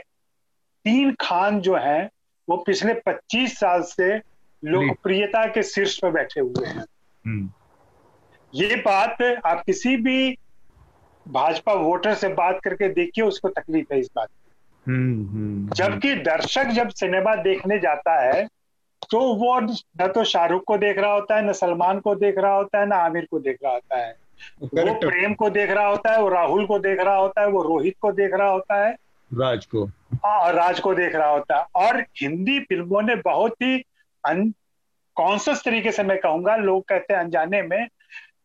तीन 0.86 1.16
खान 1.22 1.62
जो 1.62 1.76
हैं 1.76 2.10
वो 2.50 2.58
पिछले 2.58 2.94
25 2.94 3.60
साल 3.60 3.82
से 3.82 4.18
लोकप्रियता 4.66 5.46
के 5.46 5.64
शीर्ष 5.64 6.00
पर 6.00 6.12
बैठे 6.12 6.40
हुए 6.42 6.68
हैं। 6.68 6.86
हम्म। 7.26 7.50
ये 8.54 8.76
बात 8.76 9.18
आप 9.46 9.64
किसी 9.66 9.98
भी 9.98 10.38
भाजपा 11.28 11.74
वोटर 11.74 12.14
से 12.14 12.28
बात 12.28 12.60
करके 12.64 12.90
देखिए 12.90 13.24
उसको 13.24 13.50
तकलीफ़ 13.50 13.94
है 13.94 14.00
इस 14.00 14.10
बात 14.16 14.30
की। 14.30 14.52
हम्म, 14.92 15.28
हम्म, 15.28 15.70
जबकि 15.70 16.16
दर्शक 16.16 16.66
जब 16.66 16.90
सिनेमा 16.90 17.36
देखने 17.36 17.80
जाता 17.80 18.22
है 18.22 18.48
तो 19.12 19.34
वो 19.34 19.60
न 20.02 20.08
तो 20.08 20.24
शाहरुख 20.24 20.64
को 20.64 20.78
देख 20.78 20.98
रहा 20.98 21.14
होता 21.14 21.36
है 21.36 21.50
न 21.50 21.54
सलमान 21.54 22.00
को 22.00 22.16
देख 22.16 22.36
रहा 22.38 22.54
होता 22.54 22.80
है 22.80 22.86
न 22.86 22.92
आमिर 22.92 23.28
को 23.32 23.40
देख 23.40 23.58
रहा 23.64 23.74
होता 23.74 24.00
है। 24.00 24.27
वो 24.64 24.94
प्रेम 24.94 25.34
को 25.34 25.50
देख 25.50 25.70
रहा 25.70 25.88
होता 25.88 26.12
है 26.12 26.22
वो 26.22 26.30
राहुल 26.30 26.66
को 26.66 26.80
देख 26.80 27.00
रहा 27.00 27.16
होता 27.16 27.42
है 27.42 27.48
वो 27.48 27.64
रोहित 27.64 27.96
को 28.02 28.12
देख 28.12 28.34
रहा 28.34 28.50
होता 28.50 28.88
है। 28.88 28.94
राज 29.34 29.66
को। 29.66 29.86
हाँ 30.14 30.54
राज 30.54 30.80
को 30.80 30.94
देख 30.96 31.16
रहा 31.16 31.30
होता 31.30 31.58
है। 31.58 31.66
और 31.76 32.02
हिंदी 32.02 32.60
फ़िल्मों 32.60 33.02
ने 33.02 33.16
बहुत 33.16 33.52
ही 33.52 33.84
कॉन्सियस 35.16 35.64
तरीके 35.64 35.92
से 35.92 36.04
मैं 36.04 36.18
कहूँगा 36.18 36.56
लोग 36.56 36.86
कहते 36.86 37.14
हैं 37.14 37.22
अनजाने 37.22 37.62
में 37.62 37.88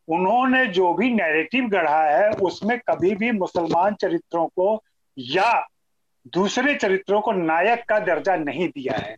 उन्होंने 0.08 0.66
जो 0.66 0.94
भी 0.94 1.14
नैरेटिव 1.14 1.68
गढ़ा 1.68 2.02
है 2.04 2.30
उसमें 2.30 2.78
कभी 2.78 3.14
भी 3.14 3.30
मुसलमान 3.30 3.94
चरित्रों 3.94 4.46
को 4.46 4.82
या 5.18 5.66
दूसरे 6.34 6.74
चरित्रों 6.74 7.20
को 7.20 7.32
नायक 7.32 7.84
का 7.88 7.98
दर्जा 7.98 8.36
नहीं 8.36 8.68
दिया 8.68 8.98
है। 8.98 9.16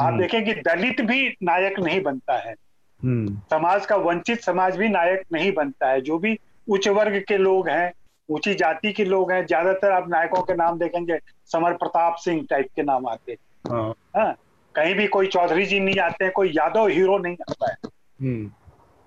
आप 0.00 0.02
हम्म। 0.02 0.20
देखें 0.20 0.44
कि 0.44 0.54
दलित 0.54 1.00
भी 1.00 1.36
नायक 1.42 1.78
नहीं 1.78 2.02
बनता 2.02 2.38
है। 2.48 2.54
समाज 3.00 3.86
का 3.86 3.96
वंचित 3.96 4.42
समाज 4.42 4.76
भी 4.76 4.88
नायक 4.88 5.22
नहीं 5.32 5.52
बनता 5.52 5.88
है 5.88 6.00
जो 6.00 6.18
भी 6.18 6.38
उच्च 6.68 6.88
वर्ग 6.88 7.18
के 7.28 7.36
लोग 7.36 7.68
हैं 7.68 7.92
ऊँची 8.28 8.54
जाति 8.54 8.92
के 8.92 9.04
लोग 9.04 9.32
हैं 9.32 9.44
ज़्यादातर 9.46 9.92
आप 9.92 10.08
नायकों 10.08 10.42
के 10.42 10.54
नाम 10.54 10.78
देखेंगे 10.78 11.18
समर 11.50 11.72
प्रताप 11.74 12.16
सिंह 12.16 12.44
टाइप 12.50 12.68
के 12.76 12.82
नाम 12.82 13.06
आते 13.08 13.32
हैं 13.32 13.92
हाँ 14.16 14.34
कहीं 14.74 14.94
भी 14.94 15.06
कोई 15.06 15.26
चौधरी 15.26 15.66
जी 15.66 15.80
नहीं 15.80 15.98
आते 16.00 16.24
हैं 16.24 16.32
कोई 16.32 16.48
यादव 16.48 16.86
हीरो 16.88 17.18
नहीं 17.18 17.36
आता 17.42 17.70
है 17.70 17.76
हम्म। 18.22 18.50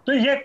तो 0.07 0.13
ये 0.13 0.35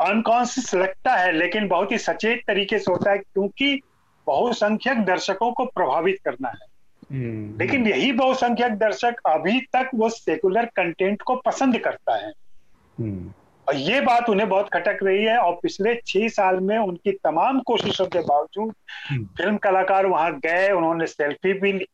अनकॉन्सियस 0.00 0.74
लगता 0.74 1.14
है 1.14 1.32
लेकिन 1.32 1.68
बहुत 1.68 1.92
ही 1.92 1.98
सचेत 1.98 2.42
तरीके 2.46 2.78
से 2.78 2.90
होता 2.92 3.10
है 3.10 3.18
क्योंकि 3.18 3.80
बहुसंख्यक 4.26 5.04
दर्शकों 5.04 5.52
को 5.52 5.64
प्रभावित 5.66 6.18
करना 6.24 6.48
है 6.48 6.66
हम्म। 7.10 7.58
लेकिन 7.58 7.86
यही 7.86 8.10
बहुसंख्यक 8.12 8.72
दर्शक 8.72 9.20
अभी 9.26 9.60
तक 9.72 9.90
वो 9.94 10.08
सेकुलर 10.08 10.66
कंटेंट 10.76 11.22
को 11.22 11.36
पसंद 11.36 11.78
करता 11.78 12.16
है 12.16 12.24
हम्म। 12.24 12.45
और 13.68 13.76
ये 13.76 14.00
बात 14.00 14.28
उन्हें 14.28 14.48
बहुत 14.48 14.68
खटक 14.72 14.98
रही 15.02 15.24
है 15.24 15.38
और 15.38 15.58
पिछले 15.62 15.94
छह 16.06 16.28
साल 16.28 16.60
में 16.60 16.78
उनकी 16.78 17.12
तमाम 17.12 17.60
कोशिशों 17.60 18.06
के 18.06 18.20
बावजूद 18.20 18.74
हम्म। 19.10 19.24
फ़िल्म 19.24 19.56
कलाकार 19.56 20.06
वहाँ 20.06 20.38
गए 20.38 20.70
उन्होंने 20.70 21.06
सेल्फी 21.06 21.52
भी 21.52 21.72
ली 21.72 21.86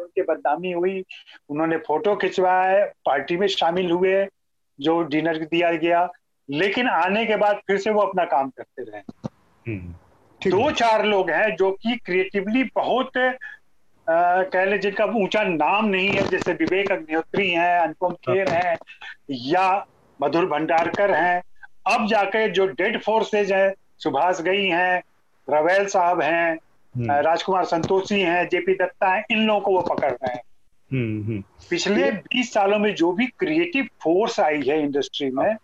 उनकी 0.00 0.22
बदनामी 0.22 0.72
हुई 0.72 1.04
उन्होंने 1.48 1.76
फ़ोटो 1.76 2.16
खिंचवाए 2.16 2.84
पार्टी 3.04 3.36
में 3.36 3.46
शामिल 3.46 3.90
हुए 3.90 4.26
जो 4.78 5.02
डिनर 5.02 5.38
दिया 5.38 5.72
गया 5.72 6.08
लेकिन 6.50 6.88
आने 6.88 7.26
के 7.26 7.36
बाद 7.36 7.60
फिर 7.66 7.78
से 7.78 7.90
वो 7.90 8.00
अपना 8.00 8.24
काम 8.24 8.50
करते 8.50 8.82
रहे। 8.82 9.00
हम्म, 9.66 9.94
दो 10.50 10.70
चार 10.70 11.04
लोग 11.04 11.30
हैं 11.30 11.56
जो 11.56 11.70
कि 11.72 11.96
क्रिएटिवली 11.96 12.64
बहुत 12.64 13.12
कह 14.06 14.64
ले 14.64 14.78
जिनका 14.78 15.04
ऊँचा 15.04 15.42
नाम 15.42 15.84
नहीं 15.84 16.08
है 16.08 16.28
जैसे 16.28 16.52
विवेक 16.52 16.92
अग्निहोत्री 16.92 17.50
हैं 17.50 17.78
अनुपम 17.78 18.12
खेर 18.12 18.48
हैं 18.48 18.76
या 19.30 19.86
मधुर 20.22 20.46
भंडारकर 20.46 21.10
हैं। 21.10 21.42
अब 21.86 22.06
जाके 22.06 22.48
जो 22.48 22.66
डेड 22.66 23.00
फोर्सेज 23.02 23.52
है 23.52 23.74
सुभाष 23.98 24.40
गई 24.40 24.66
हैं 24.66 25.02
रवेल 25.50 25.86
साहब 25.86 26.22
हैं 26.22 26.58
हम्म। 26.96 27.12
राजकुमार 27.12 27.64
संतोषी 27.64 28.20
हैं 28.20 28.48
जेपी 28.48 28.74
दत्ता 28.74 29.12
हैं 29.14 29.24
इन 29.30 29.38
लोगों 29.38 29.60
को 29.60 29.72
वो 29.72 29.80
पकड़ 29.80 30.10
रहे 30.10 30.32
हैं। 30.32 30.42
हम्म, 30.92 31.42
पिछले 31.70 32.10
20 32.12 32.52
सालों 32.52 32.78
में 32.78 32.94
जो 32.94 33.12
भी 33.12 33.26
क्रिएटिव 33.26 33.88
फोर्स 34.02 34.40
आई 34.40 34.62
है 34.62 34.80
इंडस्ट्री 34.82 35.30
में 35.30 35.56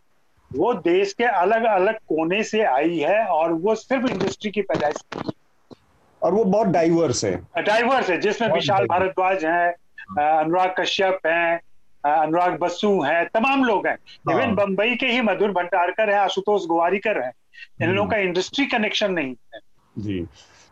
वो 0.50 0.74
देश 0.74 1.12
के 1.12 1.24
अलग 1.24 1.64
अलग 1.64 1.94
कोने 2.08 2.42
से 2.42 2.62
आई 2.62 2.98
है 2.98 3.24
और 3.24 3.52
वो 3.52 3.74
सिर्फ़ 3.74 4.06
इंडस्ट्री 4.06 4.50
की 4.50 4.62
पैदाइश 4.62 5.02
और 6.22 6.34
वो 6.34 6.44
बहुत 6.44 6.66
डाइवर्स 6.66 7.24
है। 7.24 7.36
डाइवर्स 7.58 8.10
है 8.10 8.20
जिसमें 8.20 8.48
विशाल 8.48 8.86
भारद्वाज 8.86 9.44
हैं 9.44 9.68
अनुराग 10.38 10.74
कश्यप 10.78 11.18
हैं 11.26 11.60
अनुराग 12.04 12.58
बसु 12.58 12.90
हैं 13.02 13.24
तमाम 13.28 13.64
लोग 13.64 13.86
हैं 13.86 13.96
इवन 14.26 14.40
हाँ। 14.40 14.54
बंबई 14.56 14.94
के 14.96 15.06
ही 15.06 15.20
मधुर 15.22 15.52
भंडारकर 15.52 16.10
है 16.10 16.18
आशुतोष 16.18 16.66
गुवारीकर 16.66 17.22
है 17.22 17.32
इन 17.82 17.88
लोगों 17.88 18.00
हम्म। 18.00 18.10
का 18.10 18.16
इंडस्ट्री 18.18 18.66
कनेक्शन 18.66 19.12
नहीं 19.12 19.34
है 19.54 19.60
जी 19.96 20.20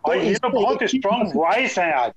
और 0.04 0.16
तो 0.16 0.22
ये 0.22 0.34
तो 0.34 0.48
बहुत 0.50 0.82
स्ट्रॉन्ग 0.84 1.32
वॉइस 1.36 1.78
है 1.78 1.92
आज 1.94 2.12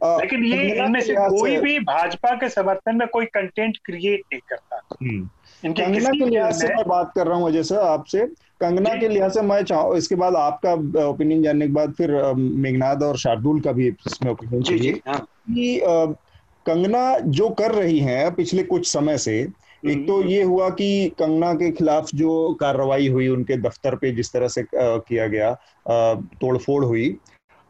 लेकिन 0.00 0.44
ये 0.44 0.62
इनमें 0.74 1.00
से 1.00 1.14
कोई 1.14 1.56
भी 1.58 1.78
भाजपा 1.84 2.34
के 2.36 2.48
समर्थन 2.48 2.96
में 2.96 3.06
कोई 3.08 3.26
कंटेंट 3.28 3.76
क्रिएट 3.84 4.22
नहीं 4.32 4.40
करता 4.48 4.80
हम्म। 4.92 5.28
कंगना 5.62 6.10
के 6.10 6.24
लिहाज 6.24 6.54
से 6.54 6.68
मैं 6.68 6.84
बात 6.88 7.12
कर 7.14 7.26
रहा 7.26 7.36
हूँ 7.36 7.48
अजय 7.48 7.62
सर 7.62 7.78
आपसे 7.78 8.26
कंगना 8.60 8.94
के 8.94 9.08
लिहाज 9.08 9.34
से 9.34 9.42
मैं 9.42 9.62
चाहूँ 9.64 9.96
इसके 9.96 10.14
बाद 10.14 10.34
आपका 10.36 10.72
ओपिनियन 11.04 11.42
जानने 11.42 11.66
के 11.66 11.72
बाद 11.72 11.92
फिर 11.92 12.10
मेघनाद 12.34 13.02
और 13.02 13.16
शार्दुल 13.18 13.60
का 13.60 13.72
भी 13.72 13.88
इसमें 13.88 14.30
ओपिनियन 14.32 14.62
चाहिए 14.62 15.00
हाँ। 15.06 15.20
कि 15.20 15.80
कंगना 16.66 17.18
जो 17.30 17.48
कर 17.54 17.72
रही 17.72 17.98
हैं 18.00 18.34
पिछले 18.34 18.62
कुछ 18.64 18.86
समय 18.88 19.18
से 19.18 19.40
एक 19.40 20.06
तो 20.06 20.16
हम्म। 20.16 20.28
ये 20.28 20.42
हुआ 20.42 20.68
कि 20.70 21.12
कंगना 21.18 21.52
के 21.54 21.70
खिलाफ 21.70 22.08
जो 22.14 22.32
कार्रवाई 22.60 23.08
हुई 23.08 23.28
उनके 23.28 23.56
दफ्तर 23.58 23.94
पे 23.96 24.10
जिस 24.12 24.32
तरह 24.32 24.48
से 24.48 24.64
किया 24.74 25.26
गया 25.26 25.52
तोड़फोड़ 26.40 26.84
हुई 26.84 27.16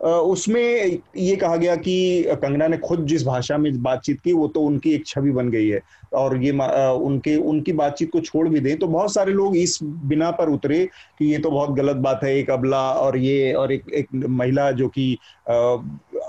उसमें 0.01 0.99
ये 1.17 1.35
कहा 1.37 1.57
गया 1.57 1.75
कि 1.77 2.25
कंगना 2.33 2.67
ने 2.69 2.77
खुद 2.79 3.05
जिस 3.07 3.25
भाषा 3.25 3.57
में 3.59 3.83
बातचीत 3.83 4.21
की 4.21 4.33
वो 4.33 4.47
तो 4.49 4.61
उनकी 4.61 4.91
एक 4.91 5.07
छवि 5.07 5.31
बन 5.31 5.51
गई 5.51 5.69
है 5.69 5.81
और 6.13 6.37
ये 6.37 6.51
उनके 6.51 7.37
उनकी 7.45 7.73
बातचीत 7.73 8.11
को 8.13 8.21
छोड़ 8.21 8.49
भी 8.49 8.61
दें 8.61 8.79
तो 8.79 8.87
बहुत 8.87 9.13
सारे 9.15 9.33
लोग 9.33 9.57
इस 9.57 9.79
बिना 9.83 10.31
पर 10.31 10.49
उतरे 10.49 10.85
कि 11.19 11.33
ये 11.33 11.39
तो 11.39 11.51
बहुत 11.51 11.71
गलत 11.71 11.97
बात 11.99 12.25
है 12.25 12.35
एक 12.37 12.51
अबला 12.51 12.81
और 12.93 13.17
ये 13.19 13.53
और 13.55 13.73
एक 13.73 13.93
एक 13.95 14.09
महिला 14.15 14.71
जो 14.73 14.89
कि 14.89 15.17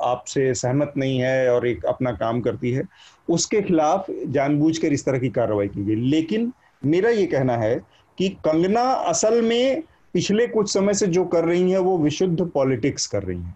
आपसे 0.03 0.53
सहमत 0.53 0.93
नहीं 0.97 1.19
है 1.19 1.49
और 1.51 1.67
एक 1.67 1.85
अपना 1.85 2.11
काम 2.13 2.41
करती 2.41 2.71
है, 2.71 2.83
उसके 3.29 3.61
खिलाफ 3.61 4.05
जानबूझकर 4.09 4.93
इस 4.93 5.05
तरह 5.05 5.19
की 5.19 5.29
कार्रवाई 5.29 5.67
की 5.67 5.83
गई। 5.85 5.95
लेकिन 6.09 6.51
मेरा 6.81 7.09
ये 7.09 7.25
कहना 7.25 7.57
है 7.57 7.75
कि 8.17 8.29
कंगना 8.45 8.83
असल 8.83 9.41
में 9.41 9.81
पिछले 10.13 10.47
कुछ 10.47 10.73
समय 10.73 10.93
से 10.93 11.07
जो 11.07 11.23
कर 11.25 11.45
रही 11.45 11.71
है, 11.71 11.79
वो 11.79 11.97
विशुद्ध 11.97 12.41
पॉलिटिक्स 12.43 13.07
कर 13.07 13.23
रही 13.23 13.37
है। 13.37 13.55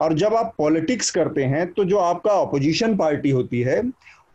और 0.00 0.12
जब 0.14 0.34
आप 0.34 0.54
पॉलिटिक्स 0.58 1.10
करते 1.10 1.44
हैं 1.44 1.66
तो 1.72 1.84
जो 1.84 1.98
आपका 1.98 2.32
अपोजिशन 2.32 2.96
पार्टी 2.96 3.30
होती 3.30 3.60
है, 3.60 3.80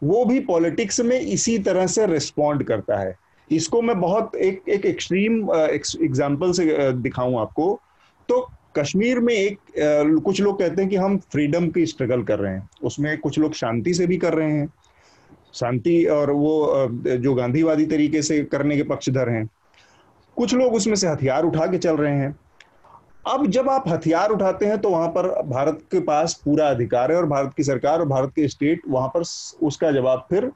वो 0.03 0.23
भी 0.25 0.39
पॉलिटिक्स 0.39 0.99
में 0.99 1.19
इसी 1.19 1.57
तरह 1.59 1.87
से 1.87 2.05
रिस्पॉन्ड 2.05 2.63
करता 2.63 2.99
है। 2.99 3.15
इसको 3.49 3.81
मैं 3.81 3.99
बहुत 3.99 4.35
एक 4.35 4.69
एक 4.69 4.85
एक्सट्रीम 4.85 5.33
एग्जांपल 5.53 6.51
से 6.51 6.91
दिखाऊँ 6.93 7.39
आपको। 7.39 7.79
तो 8.29 8.47
कश्मीर 8.77 9.19
में 9.19 9.33
एक 9.33 9.59
कुछ 10.25 10.41
लोग 10.41 10.59
कहते 10.59 10.81
हैं 10.81 10.89
कि 10.89 10.95
हम 10.95 11.17
फ्रीडम 11.31 11.67
की 11.69 11.85
स्ट्रगल 11.85 12.23
कर 12.23 12.39
रहे 12.39 12.53
हैं। 12.53 12.69
उसमें 12.83 13.17
कुछ 13.17 13.39
लोग 13.39 13.53
शांति 13.53 13.93
से 13.93 14.07
भी 14.07 14.17
कर 14.17 14.33
रहे 14.33 14.51
हैं। 14.51 14.67
शांति 15.53 16.03
और 16.05 16.31
वो 16.31 16.87
जो 17.17 17.33
गांधीवादी 17.33 17.85
तरीके 17.85 18.21
से 18.21 18.43
करने 18.43 18.77
के 18.77 18.83
पक्षधर 18.83 19.29
हैं। 19.29 19.47
कुछ 20.37 20.53
लोग 20.53 20.73
उसमें 20.73 20.95
से 20.95 21.07
हथियार 21.07 21.43
उठा 21.43 21.65
के 21.65 21.77
चल 21.77 21.97
रहे 21.97 22.15
हैं। 22.15 22.35
अब 23.25 23.45
जब 23.47 23.69
आप 23.69 23.83
हथियार 23.87 24.29
उठाते 24.29 24.65
हैं 24.65 24.77
तो 24.77 24.89
वहाँ 24.89 25.07
पर 25.07 25.27
भारत 25.49 25.79
के 25.91 25.99
पास 25.99 26.33
पूरा 26.45 26.69
अधिकार 26.69 27.11
है 27.11 27.17
और 27.17 27.25
भारत 27.25 27.53
की 27.57 27.63
सरकार 27.63 27.99
और 27.99 28.07
भारत 28.07 28.31
के 28.35 28.47
स्टेट 28.47 28.81
वहाँ 28.89 29.07
पर 29.07 29.21
उसका 29.67 29.91
जवाब 29.91 30.25
फिर 30.29 30.51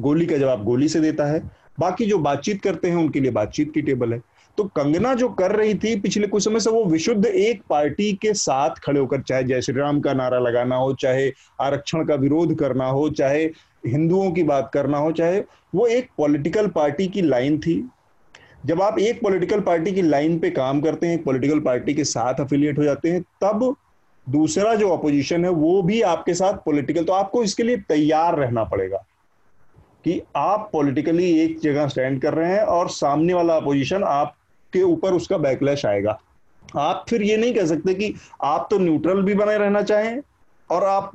गोली 0.00 0.26
का 0.26 0.36
जवाब 0.36 0.64
गोली 0.64 0.88
से 0.88 1.00
देता 1.00 1.26
है। 1.26 1.40
बाकी 1.80 2.06
जो 2.06 2.18
बातचीत 2.18 2.62
करते 2.62 2.88
हैं, 2.88 2.96
उनके 2.96 3.20
लिए 3.20 3.30
बातचीत 3.30 3.72
की 3.74 3.82
टेबल 3.82 4.12
है। 4.12 4.20
तो 4.58 4.64
कंगना 4.66 5.12
जो 5.14 5.28
कर 5.30 5.52
रही 5.52 5.74
थी 5.74 5.94
पिछले 6.00 6.26
कुछ 6.26 6.44
समय 6.44 6.60
से 6.60 6.70
वो 6.70 6.84
विशुद्ध 6.84 7.26
एक 7.26 7.62
पार्टी 7.70 8.12
के 8.12 8.32
साथ 8.34 8.78
खड़े 8.82 9.00
होकर, 9.00 9.20
चाहे 9.20 9.44
जय 9.44 9.60
श्री 9.60 9.74
राम 9.74 10.00
का 10.00 10.12
नारा 10.12 10.38
लगाना 10.38 10.76
हो, 10.76 10.92
चाहे 10.92 11.30
आरक्षण 11.60 12.04
का 12.04 12.14
विरोध 12.14 12.54
करना 12.58 12.86
हो, 12.86 13.08
चाहे 13.10 13.44
हिंदुओं 13.86 14.30
की 14.30 14.42
बात 14.42 14.70
करना 14.74 14.98
हो, 14.98 15.12
चाहे 15.12 15.42
वो 15.74 15.86
एक 15.86 16.08
पॉलिटिकल 16.18 16.66
पार्टी 16.68 17.06
की 17.06 17.22
लाइन 17.22 17.58
थी। 17.58 17.82
जब 18.66 18.82
आप 18.82 18.98
एक 18.98 19.20
पॉलिटिकल 19.22 19.60
पार्टी 19.60 19.92
की 19.92 20.02
लाइन 20.02 20.38
पे 20.38 20.50
काम 20.50 20.80
करते 20.80 21.06
हैं, 21.06 21.14
एक 21.14 21.24
पॉलिटिकल 21.24 21.60
पार्टी 21.60 21.94
के 21.94 22.04
साथ 22.04 22.40
अफिलिएट 22.40 22.78
हो 22.78 22.84
जाते 22.84 23.10
हैं, 23.10 23.22
तब 23.42 23.74
दूसरा 24.26 24.74
जो 24.74 24.88
अपोजिशन 24.88 25.44
है, 25.44 25.50
वो 25.50 25.82
भी 25.82 26.00
आपके 26.02 26.34
साथ 26.34 26.64
पॉलिटिकल 26.64 27.04
तो 27.04 27.12
आपको 27.12 27.42
इसके 27.44 27.62
लिए 27.62 27.76
तैयार 27.88 28.38
रहना 28.38 28.64
पड़ेगा 28.64 29.04
कि 30.04 30.20
आप 30.36 30.68
पॉलिटिकली 30.72 31.30
एक 31.40 31.58
जगह 31.60 31.86
स्टैंड 31.88 32.20
कर 32.22 32.34
रहे 32.34 32.52
हैं 32.52 32.62
और 32.62 32.88
सामने 32.90 33.34
वाला 33.34 33.54
अपोजिशन 33.56 34.02
आपके 34.68 34.82
ऊपर 34.82 35.12
उसका 35.12 35.36
बैकलैश 35.38 35.84
आएगा 35.86 36.18
आप 36.76 37.04
फिर 37.08 37.22
ये 37.22 37.36
नहीं 37.36 37.54
कह 37.54 37.66
सकते 37.66 37.94
कि 37.94 38.14
आप 38.44 38.66
तो 38.70 38.78
न्यूट्रल 38.78 39.22
भी 39.22 39.34
बने 39.34 39.56
रहना 39.58 39.82
चाहें 39.82 40.20
और 40.70 40.84
आप 40.84 41.12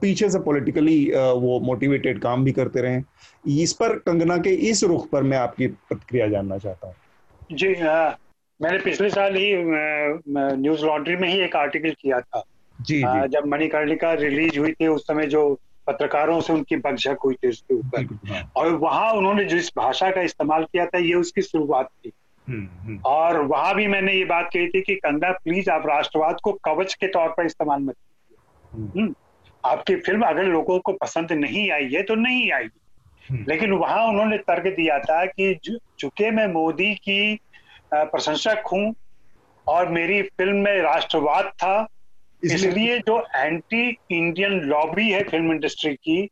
पीछे 0.00 0.28
से 0.30 0.38
पॉलिटिकली 0.40 0.96
वो 1.38 1.58
मोटिवेटेड 1.60 2.20
काम 2.20 2.44
भी 2.44 2.52
करते 2.52 2.80
रहें 2.80 3.02
इस 3.62 3.72
पर 3.72 3.98
कंगना 4.06 4.36
के 4.38 4.50
इस 4.70 4.82
रुख 4.84 5.08
पर 5.10 5.22
मैं 5.22 5.38
आपकी 5.38 5.66
प्रतिक्रिया 5.66 6.28
जानना 6.28 6.58
चाहता 6.58 6.86
हूँ 6.86 7.56
जी 7.56 7.74
आ, 7.74 8.10
मैंने 8.60 8.78
पिछले 8.78 9.10
साल 9.10 9.36
ही 9.36 9.52
न्यूज़ 10.56 10.84
लॉन्ड्री 10.84 11.16
में 11.16 11.28
ही 11.28 11.38
एक 11.40 11.56
आर्टिकल 11.56 11.94
किया 12.00 12.20
था 12.20 12.42
जी, 12.80 13.02
आ, 13.02 13.14
जी. 13.14 13.28
जब 13.28 13.46
मणिकर्णिका 13.46 14.12
रिलीज़ 14.14 14.58
हुई 14.58 14.72
थी 14.72 14.86
उस 14.86 15.06
समय 15.06 15.26
जो 15.26 15.44
पत्रकारों 15.86 16.40
से 16.40 16.52
उनकी 16.52 16.76
बकझक 16.76 17.18
हुई 17.24 17.34
थी 17.34 17.48
उसके 17.48 17.74
ऊपर 17.74 18.04
हाँ। 18.28 18.50
और 18.56 18.72
वहाँ 18.74 19.12
उन्होंने 19.12 19.44
जिस 19.44 19.70
भाषा 19.76 20.10
का 20.10 20.20
इस्तेमाल 20.20 20.64
किया 20.64 20.86
था 20.86 20.98
ये 20.98 21.14
उसकी 21.14 21.42
शुरुआत 21.42 21.88
थी। 22.04 22.12
और 23.06 23.40
वहाँ 23.42 23.74
भी 23.74 23.86
मैंने 23.86 24.12
ये 24.12 24.24
बात 24.24 24.48
कही 24.52 24.68
थी 24.68 24.80
कि 24.80 24.94
कंदा 24.96 25.30
प्लीज़ 25.34 25.70
आप 25.70 25.86
राष्ट्रवाद 25.86 26.40
को 26.42 26.52
कवच 26.64 26.94
के 26.94 27.06
तौर 27.08 27.28
पर 27.28 27.46
इस्तेमाल 27.46 27.80
मत 27.80 27.94
हम्म। 28.72 29.14
आपकी 29.64 29.96
फ़िल्म 29.96 30.22
अगर 30.22 30.44
लोगों 30.46 30.78
को 30.78 30.92
पसंद 30.94 31.32
नहीं 31.34 31.70
आई 31.70 31.88
है 31.92 32.02
तो 32.02 32.14
नहीं 32.16 32.50
आएगी 32.52 32.80
हम्म। 33.24 33.44
लेकिन 33.48 33.72
वहाँ 33.72 34.06
उन्होंने 34.06 34.38
तर्क 34.40 34.66
दिया 34.76 34.98
था 35.00 35.24
कि 35.26 35.54
चूँकि 35.98 36.30
मैं 36.30 36.46
मोदी 36.48 36.94
की 36.96 37.38
प्रशंसक 37.92 38.62
हूँ 38.72 38.94
और 39.66 39.88
मेरी 39.88 40.22
फ़िल्म 40.22 40.56
में 40.56 40.80
राष्ट्रवाद 40.82 41.44
था 41.58 41.86
इसलिए 42.42 42.98
जो 42.98 43.18
एंटी 43.36 43.88
इंडियन 44.12 44.60
लॉबी 44.62 45.10
है 45.10 45.22
फ़िल्म 45.24 45.52
इंडस्ट्री 45.52 45.94
की 45.94 46.28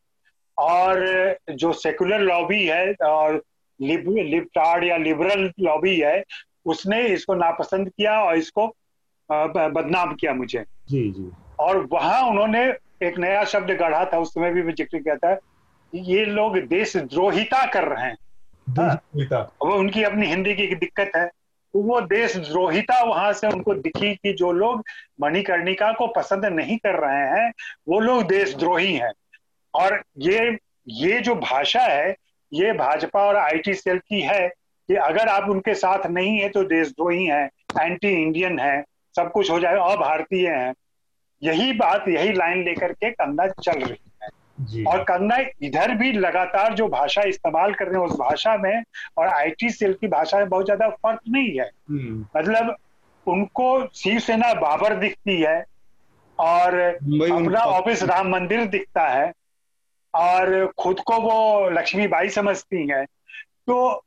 और 0.57 1.05
जो 1.51 1.71
सेकुलर 1.75 2.19
लॉबी 2.21 2.65
है 2.65 2.93
और 3.05 3.41
लिब, 3.79 4.09
लिबटार्ड 4.09 4.83
या 4.83 4.97
लिबरल 4.97 5.51
लॉबी 5.59 5.97
है 5.97 6.23
उसने 6.65 7.01
इसको 7.07 7.35
नापसंद 7.35 7.89
किया 7.89 8.19
और 8.21 8.37
इसको 8.37 8.67
बदनाम 9.29 10.13
किया 10.15 10.33
मुझे। 10.33 10.63
जी 10.89 11.09
जी। 11.11 11.29
और 11.59 11.77
वहाँ 11.91 12.21
उन्होंने 12.29 12.63
एक 13.03 13.17
नया 13.19 13.43
शब्द 13.45 13.71
गढ़ा 13.71 14.03
था 14.05 14.17
उस 14.19 14.33
समय 14.33 14.51
भी 14.51 14.63
मैं 14.63 14.73
ज़िक्र 14.73 14.99
किया 14.99 15.15
था 15.15 15.37
ये 15.93 16.25
लोग 16.25 16.57
देशद्रोहिता 16.67 17.65
कर 17.65 17.87
रहे 17.87 18.05
हैं। 18.05 18.17
हाँ। 18.77 18.95
वो 19.61 19.75
उनकी 19.75 20.03
अपनी 20.03 20.27
हिंदी 20.27 20.53
की 20.55 20.75
दिक्कत 20.75 21.11
है 21.15 21.25
तो 21.73 21.79
वो 21.81 21.99
देशद्रोहिता 22.01 23.01
वहाँ 23.03 23.31
से 23.33 23.47
उनको 23.47 23.73
दिखी 23.75 24.13
कि 24.15 24.33
जो 24.33 24.51
लोग 24.51 24.83
मणिकर्णिका 25.21 25.91
को 25.91 26.07
पसंद 26.07 26.45
नहीं 26.45 26.77
कर 26.77 26.99
रहे 26.99 27.27
हैं 27.29 27.51
वो 27.87 27.99
लोग 27.99 28.23
देशद्रोही 28.23 28.93
हैं। 28.93 29.11
और 29.73 30.01
ये 30.19 30.57
ये 30.87 31.19
जो 31.19 31.35
भाषा 31.37 31.81
है 31.81 32.15
ये 32.53 32.71
भाजपा 32.73 33.23
और 33.23 33.35
आईटी 33.35 33.73
सेल 33.73 33.97
की 33.99 34.21
है 34.21 34.47
कि 34.89 34.95
अगर 34.95 35.27
आप 35.27 35.49
उनके 35.49 35.73
साथ 35.75 36.07
नहीं 36.07 36.37
है 36.39 36.49
तो 36.49 36.63
देशद्रोही 36.63 37.25
हैं 37.25 37.49
एंटी 37.81 38.09
इंडियन 38.23 38.59
है 38.59 38.83
सब 39.15 39.31
कुछ 39.31 39.51
हो 39.51 39.59
जाए 39.59 39.75
अभारतीय 39.93 40.47
हैं। 40.49 40.73
यही 41.41 41.73
बात 41.73 42.05
यही 42.07 42.33
लाइन 42.33 42.63
लेकर 42.63 42.91
के 42.93 43.11
कंगना 43.11 43.47
चल 43.47 43.79
रही 43.79 44.11
है। 44.23 44.85
और 44.85 45.03
कंगना 45.03 45.37
इधर 45.61 45.93
भी 45.95 46.11
लगातार 46.11 46.73
जो 46.73 46.87
भाषा 46.87 47.21
इस्तेमाल 47.21 47.73
कर 47.73 47.87
रहे 47.87 48.01
हैं 48.01 48.07
उस 48.07 48.15
भाषा 48.19 48.55
में 48.57 48.83
और 49.17 49.27
आईटी 49.27 49.69
सेल 49.69 49.93
की 49.93 50.07
भाषा 50.07 50.37
में 50.37 50.49
बहुत 50.49 50.65
ज़्यादा 50.65 50.89
फ़र्क 50.89 51.19
नहीं 51.29 51.59
है। 51.59 51.69
हम्म। 51.89 52.25
मतलब 52.37 52.75
उनको 53.27 53.87
शिवसेना 53.95 54.53
बाबर 54.53 54.95
दिखती 54.95 55.41
है 55.41 55.63
और 56.39 56.79
अपना 56.79 57.59
ऑफ़िस 57.59 58.03
राम 58.03 58.29
मंदिर 58.29 58.65
दिखता 58.65 59.07
है। 59.07 59.31
और 60.13 60.73
खुद 60.79 60.99
को 60.99 61.19
वो 61.19 61.69
लक्ष्मी 61.69 62.07
बाई 62.07 62.29
समझती 62.29 62.87
है 62.87 63.05
तो 63.67 64.03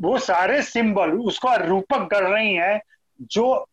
वो 0.00 0.18
सारे 0.18 0.62
सिंबल 0.62 1.10
उसको 1.10 1.56
रूपक 1.66 2.08
कर 2.10 2.22
रही 2.22 2.54
हैं 2.54 2.80
जो 3.32 3.66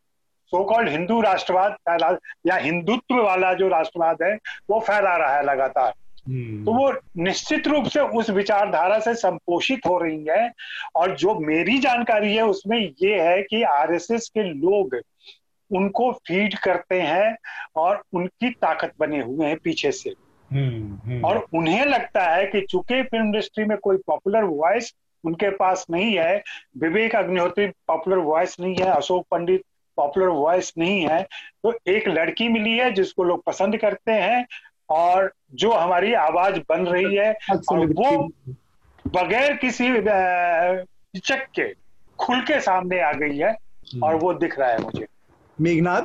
सो 0.54 0.63
कॉल्ड 0.63 0.89
हिंदू 0.89 1.22
राष्ट्रवाद 1.22 2.19
या 2.48 2.56
हिंदुत्व 2.56 3.22
वाला 3.24 3.54
जो 3.54 3.67
राष्ट्रवाद 3.67 4.17
है 4.24 4.36
वो 4.69 4.80
फैला 4.80 5.15
रहा 5.17 5.36
है 5.36 5.46
लगातार 5.46 5.93
हम्म। 6.28 6.65
तो 6.65 6.74
वो 6.74 6.91
निश्चित 7.24 7.67
रूप 7.67 7.86
से 7.86 8.00
उस 8.00 8.30
विचारधारा 8.30 9.00
से 9.00 9.13
संपोषित 9.15 9.86
हो 9.86 9.98
रही 9.98 10.26
है 10.30 10.52
और 10.96 11.15
जो 11.15 11.36
मेरी 11.39 11.80
जानकारी 11.80 12.36
है 12.36 12.46
उसमें 12.46 12.78
ये 13.04 13.22
है 13.22 13.41
कि 13.41 13.63
आरएसएस 13.63 14.30
के 14.30 14.43
लोग 14.43 15.00
उनको 15.72 16.12
फ़ीड 16.12 16.58
करते 16.58 17.02
हैं 17.02 17.36
और 17.76 18.04
उनकी 18.13 18.50
ताकत 18.50 18.93
बने 19.00 19.22
हुए 19.22 19.48
हैं 19.48 19.58
पीछे 19.58 19.91
से। 19.91 20.13
और 21.26 21.48
उन्हें 21.54 21.86
लगता 21.86 22.24
है 22.24 22.46
कि 22.46 22.62
चूँकि 22.62 23.04
फ़िल्म 23.04 23.26
इंडस्ट्री 23.26 23.66
में 23.66 23.78
कोई 23.78 23.98
पॉपुलर 23.98 24.44
वॉइस 24.44 24.94
उनके 25.26 25.50
पास 25.50 25.86
नहीं 25.92 26.18
है 26.18 26.44
विवेक 26.78 27.16
अग्निहोत्री 27.16 27.68
पॉपुलर 27.68 28.18
वॉइस 28.18 28.60
नहीं 28.60 28.76
है 28.76 28.86
अशोक 28.86 29.26
पंडित 29.32 29.63
पॉपुलर 29.98 30.28
वॉइस 30.28 30.74
नहीं 30.78 31.08
है 31.08 31.24
तो 31.63 31.74
एक 31.88 32.08
लड़की 32.08 32.48
मिली 32.48 32.78
है 32.78 32.92
जिसको 32.92 33.24
लोग 33.24 33.44
पसंद 33.44 33.78
करते 33.78 34.12
हैं 34.12 34.46
और 34.89 35.34
जो 35.54 35.72
हमारी 35.72 36.13
आवाज़ 36.13 36.60
बन 36.70 36.86
रही 36.86 37.16
है 37.16 37.34
और 37.72 37.86
वो 37.86 38.30
बगैर 39.06 39.54
किसी 39.58 39.89
चक 41.20 41.46
के 41.60 41.74
खुल 42.20 42.42
के 42.42 42.60
सामने 42.60 43.00
आ 43.00 43.12
गई 43.12 43.38
है 43.38 43.56
और 44.04 44.16
वो 44.16 44.34
दिख 44.34 44.60
रहा 44.60 44.70
है 44.70 44.82
मुझे। 44.82 45.06
मेघनाथ 45.62 46.02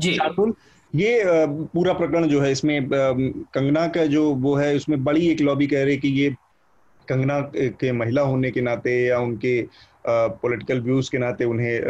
जी। 0.00 0.18
ये 0.94 1.22
पूरा 1.72 1.92
प्रकरण 1.92 2.26
जो 2.28 2.40
है 2.40 2.52
इसमें 2.52 2.88
कंगना 2.90 3.86
का 3.88 4.06
जो 4.06 4.24
वो 4.34 4.54
है 4.54 4.74
उसमें 4.76 5.02
बड़ी 5.04 5.28
एक 5.28 5.40
लॉबी 5.40 5.66
कह 5.66 5.84
रही 5.84 5.96
कि 5.96 6.08
ये 6.08 6.30
कंगना 7.08 7.40
के 7.54 7.92
महिला 7.92 8.22
होने 8.22 8.50
के 8.50 8.60
नाते 8.60 9.06
या 9.06 9.18
उनके 9.18 9.60
पॉलिटिकल 10.06 10.80
व्यूज़ 10.80 11.10
के 11.10 11.18
नाते 11.18 11.44
उन्हें 11.44 11.80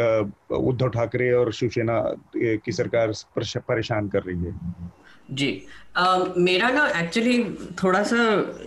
उद्धव 0.57 0.89
ठाकरे 0.89 1.31
और 1.31 1.51
शिवसेना 1.53 2.01
की 2.35 2.71
सरकार 2.71 3.13
परेशान 3.37 4.07
कर 4.09 4.23
रही 4.23 4.37
है। 4.37 4.53
जी। 5.31 5.67
आ, 5.97 6.17
मेरा 6.37 6.69
ना 6.69 6.87
एक्चुअली 6.99 7.43
थोड़ा 7.83 8.03
सा 8.03 8.17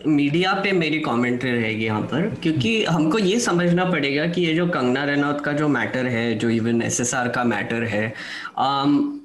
मीडिया 0.06 0.52
पे 0.54 0.72
मेरी 0.72 0.98
कमेंट्री 0.98 1.50
रहेगी 1.50 1.84
यहाँ 1.84 2.02
पर 2.02 2.28
क्योंकि 2.42 2.84
हमको 2.84 3.18
ये 3.18 3.38
समझना 3.40 3.84
पड़ेगा 3.84 4.26
कि 4.26 4.42
ये 4.42 4.54
जो 4.54 4.66
कंगना 4.66 5.04
रनौत 5.04 5.40
का 5.40 5.52
जो 5.52 5.68
मैटर 5.68 6.06
है 6.06 6.34
जो 6.34 6.50
इवन 6.50 6.82
एसएसआर 6.82 7.28
का 7.28 7.44
मैटर 7.44 7.84
है 7.84 8.12
आ, 8.58 8.82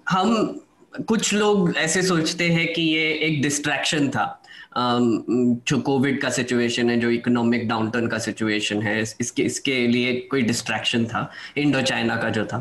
हम 0.10 0.60
कुछ 0.94 1.34
लोग 1.34 1.74
ऐसे 1.78 2.02
सोचते 2.04 2.50
हैं 2.50 2.68
कि 2.74 2.82
ये 2.82 3.12
एक 3.24 3.42
डिस्ट्रैक्शन 3.42 4.10
था। 4.10 4.34
जो 4.78 5.78
कोविड 5.80 6.20
का 6.22 6.30
सिचुएशन 6.30 6.90
है, 6.90 7.00
जो 7.00 7.10
इकोनॉमिक 7.12 7.68
डाउनटर्न 7.68 8.08
का 8.08 8.18
सिचुएशन 8.18 8.82
है 8.82 9.02
इसके 9.02 9.44
इसके 9.44 9.76
लिए 9.88 10.14
कोई 10.32 10.42
डिस्ट्रैक्शन 10.42 11.06
था 11.06 11.30
इंडो 11.58 11.82
चाइना 11.82 12.16
का 12.16 12.30
जो 12.30 12.46
था। 12.46 12.58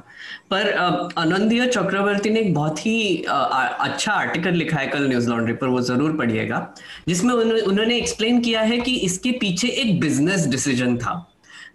पर 0.50 0.72
आनंदिया 0.72 1.66
चक्रवर्ती 1.66 2.30
ने 2.30 2.40
एक 2.40 2.54
बहुत 2.54 2.86
ही 2.86 3.16
अच्छा 3.26 4.12
आर्टिकल 4.12 4.54
लिखा 4.54 4.78
है 4.78 4.86
कल 4.86 5.08
न्यूज़ 5.08 5.28
लॉन्ड्री 5.30 5.54
पर, 5.54 5.66
वो 5.66 5.80
ज़रूर 5.82 6.16
पढ़िएगा, 6.16 6.74
जिसमें 7.08 7.34
उन्होंने 7.34 7.96
एक्सप्लेन 7.96 8.40
किया 8.40 8.60
है 8.62 8.78
कि 8.78 8.96
इसके 9.00 9.30
पीछे 9.40 9.68
एक 9.68 9.98
बिज़नेस 10.00 10.46
डिसीज़न 10.46 10.96
था। 10.98 11.22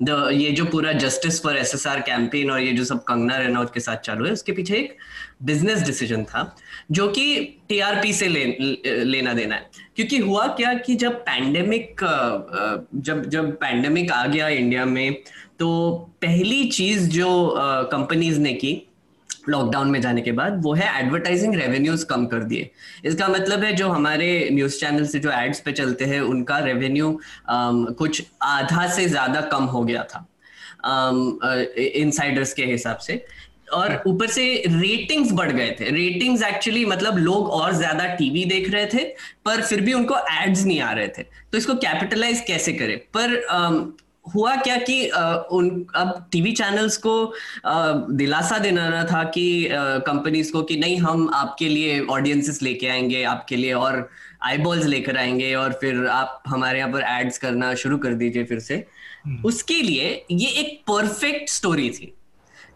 ये 0.09 0.51
जो 0.51 0.65
पूरा 0.65 0.91
जस्टिस 0.93 1.41
फॉर 1.43 1.57
एसएसआर 1.57 1.99
कैंपेन 1.99 2.51
और 2.51 2.61
ये 2.61 2.71
जो 2.71 2.83
सब 2.83 3.03
कंगना 3.03 3.37
रनौत 3.37 3.73
के 3.73 3.79
साथ 3.79 3.97
चालू 3.97 4.25
है 4.25 4.31
उसके 4.31 4.51
पीछे 4.51 4.75
एक 4.75 4.97
बिज़नेस 5.43 5.81
डिसीज़न 5.81 6.23
था 6.23 6.55
जो 6.91 7.07
कि 7.07 7.43
टीआरपी 7.69 8.13
से 8.13 8.27
ले, 8.27 8.45
लेना 9.03 9.33
देना 9.33 9.55
है। 9.55 9.69
क्योंकि 9.95 10.17
हुआ 10.17 10.47
क्या 10.47 10.73
कि 10.73 10.95
जब 10.95 11.19
पैंडेमिक 11.19 12.01
जब 12.95 13.25
जब 13.29 13.51
पैंडेमिक 13.51 14.11
आ 14.11 14.25
गया 14.25 14.47
इंडिया 14.47 14.85
में 14.85 15.13
तो 15.59 15.89
पहली 16.21 16.63
चीज़ 16.69 17.09
जो 17.09 17.53
कंपनीज़ 17.91 18.39
ने 18.39 18.53
की 18.53 18.81
लॉकडाउन 19.49 19.89
में 19.91 19.99
जाने 20.01 20.21
के 20.21 20.31
बाद, 20.31 20.61
वो 20.63 20.73
है 20.73 20.89
एडवर्टाइजिंग 20.99 21.55
रेवेन्यूज 21.55 22.03
कम 22.03 22.25
कर 22.25 22.43
दिए। 22.43 22.69
इसका 23.05 23.27
मतलब 23.27 23.63
है 23.63 23.73
जो 23.75 23.89
हमारे 23.89 24.49
न्यूज़ 24.51 24.79
चैनल 24.79 25.05
से 25.05 25.19
जो 25.19 25.31
एड्स 25.31 25.59
पे 25.59 25.71
चलते 25.73 26.05
हैं, 26.05 26.19
उनका 26.21 26.57
रेवेन्यू 26.61 27.19
कुछ 27.49 28.23
आधा 28.43 28.87
से 28.87 29.07
ज़्यादा 29.07 29.41
कम 29.51 29.63
हो 29.65 29.83
गया 29.83 30.03
था। 30.03 30.27
इन 30.85 32.01
इनसाइडर्स 32.01 32.53
के 32.53 32.65
हिसाब 32.65 32.97
से। 32.99 33.23
और 33.73 34.01
ऊपर 34.07 34.27
से 34.27 34.43
रेटिंग्स 34.67 35.31
बढ़ 35.31 35.51
गए 35.51 35.75
थे। 35.79 35.89
रेटिंग्स 35.91 36.41
एक्चुअली 36.43 36.83
मतलब 36.85 37.17
लोग 37.17 37.49
और 37.49 37.73
ज़्यादा 37.73 38.05
टीवी 38.15 38.43
देख 38.45 38.69
रहे 38.69 38.85
थे, 38.85 39.03
पर 39.45 39.61
फिर 39.61 39.81
भी 39.81 39.93
उनको 39.93 40.17
एड्स 40.31 40.63
नहीं 40.65 40.79
आ 40.81 40.91
रहे 40.91 41.07
थे। 41.07 41.23
तो 41.23 41.57
इसको 41.57 41.73
कैपिटलाइज 41.77 42.43
कैसे 42.47 42.73
करें? 42.73 42.97
पर 43.17 43.35
हुआ 44.25 44.55
क्या 44.55 44.77
कि 44.77 45.07
उन 45.51 45.85
अब 45.95 46.27
टीवी 46.31 46.51
चैनल्स 46.51 46.97
को 46.97 47.33
दिलासा 48.11 48.57
देना 48.57 49.03
था 49.03 49.23
कि 49.23 49.67
कंपनीज़ 49.71 50.51
को 50.51 50.61
कि 50.61 50.77
नहीं 50.77 50.97
हम 50.97 51.29
आपके 51.33 51.69
लिए 51.69 51.99
ऑडियंसेस 52.05 52.61
लेके 52.61 52.87
आएँगे 52.87 53.23
आपके 53.23 53.55
लिए 53.55 53.73
और 53.73 54.09
आई 54.43 54.57
बॉल्स 54.57 54.85
लेकर 54.85 55.17
आएँगे 55.17 55.53
और 55.55 55.73
फिर 55.73 56.05
आप 56.07 56.43
हमारे 56.47 56.79
यहाँ 56.79 56.91
पर 56.91 57.01
एड्स 57.01 57.37
करना 57.37 57.73
शुरू 57.75 57.97
कर 57.97 58.13
दीजिए 58.13 58.43
फिर 58.43 58.59
से 58.59 58.85
हम्म। 59.25 59.43
उसके 59.45 59.81
लिए 59.81 60.25
ये 60.31 60.47
एक 60.47 60.81
परफेक्ट 60.87 61.49
स्टोरी 61.49 61.89
थी 61.89 62.13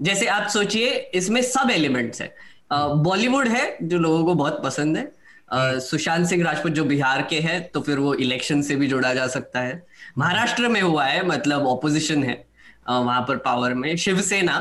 जैसे 0.02 0.26
आप 0.28 0.48
सोचिए 0.48 0.90
इसमें 1.16 1.42
सब 1.42 1.70
एलिमेंट्स 1.72 2.22
है 2.22 2.36
बॉलीवुड 2.74 3.48
है 3.48 3.78
जो 3.82 4.00
लोगों 4.00 4.26
को 4.26 4.34
बहुत 4.34 4.62
पसंद 4.64 4.98
है। 4.98 5.12
सुशांत 5.56 6.28
सिंह 6.28 6.44
राजपूत 6.44 6.72
जो 6.72 6.84
बिहार 6.86 7.22
के 7.30 7.40
हैं 7.40 7.62
तो 7.72 7.82
फिर 7.82 8.00
वो 8.00 8.14
इलेक्शन 8.16 8.62
से 8.62 8.76
भी 8.76 8.88
जोड़ा 8.88 9.14
जा 9.14 9.28
सकता 9.28 9.60
है। 9.60 9.82
महाराष्ट्र 10.18 10.68
में 10.68 10.82
हुआ 10.82 11.06
है 11.06 11.26
मतलब 11.28 11.68
ऑपोजिशन 11.68 12.24
है 12.24 12.44
वहाँ 12.88 13.22
पर 13.22 13.38
पावर 13.38 13.74
में। 13.74 13.96
शिवसेना, 13.98 14.58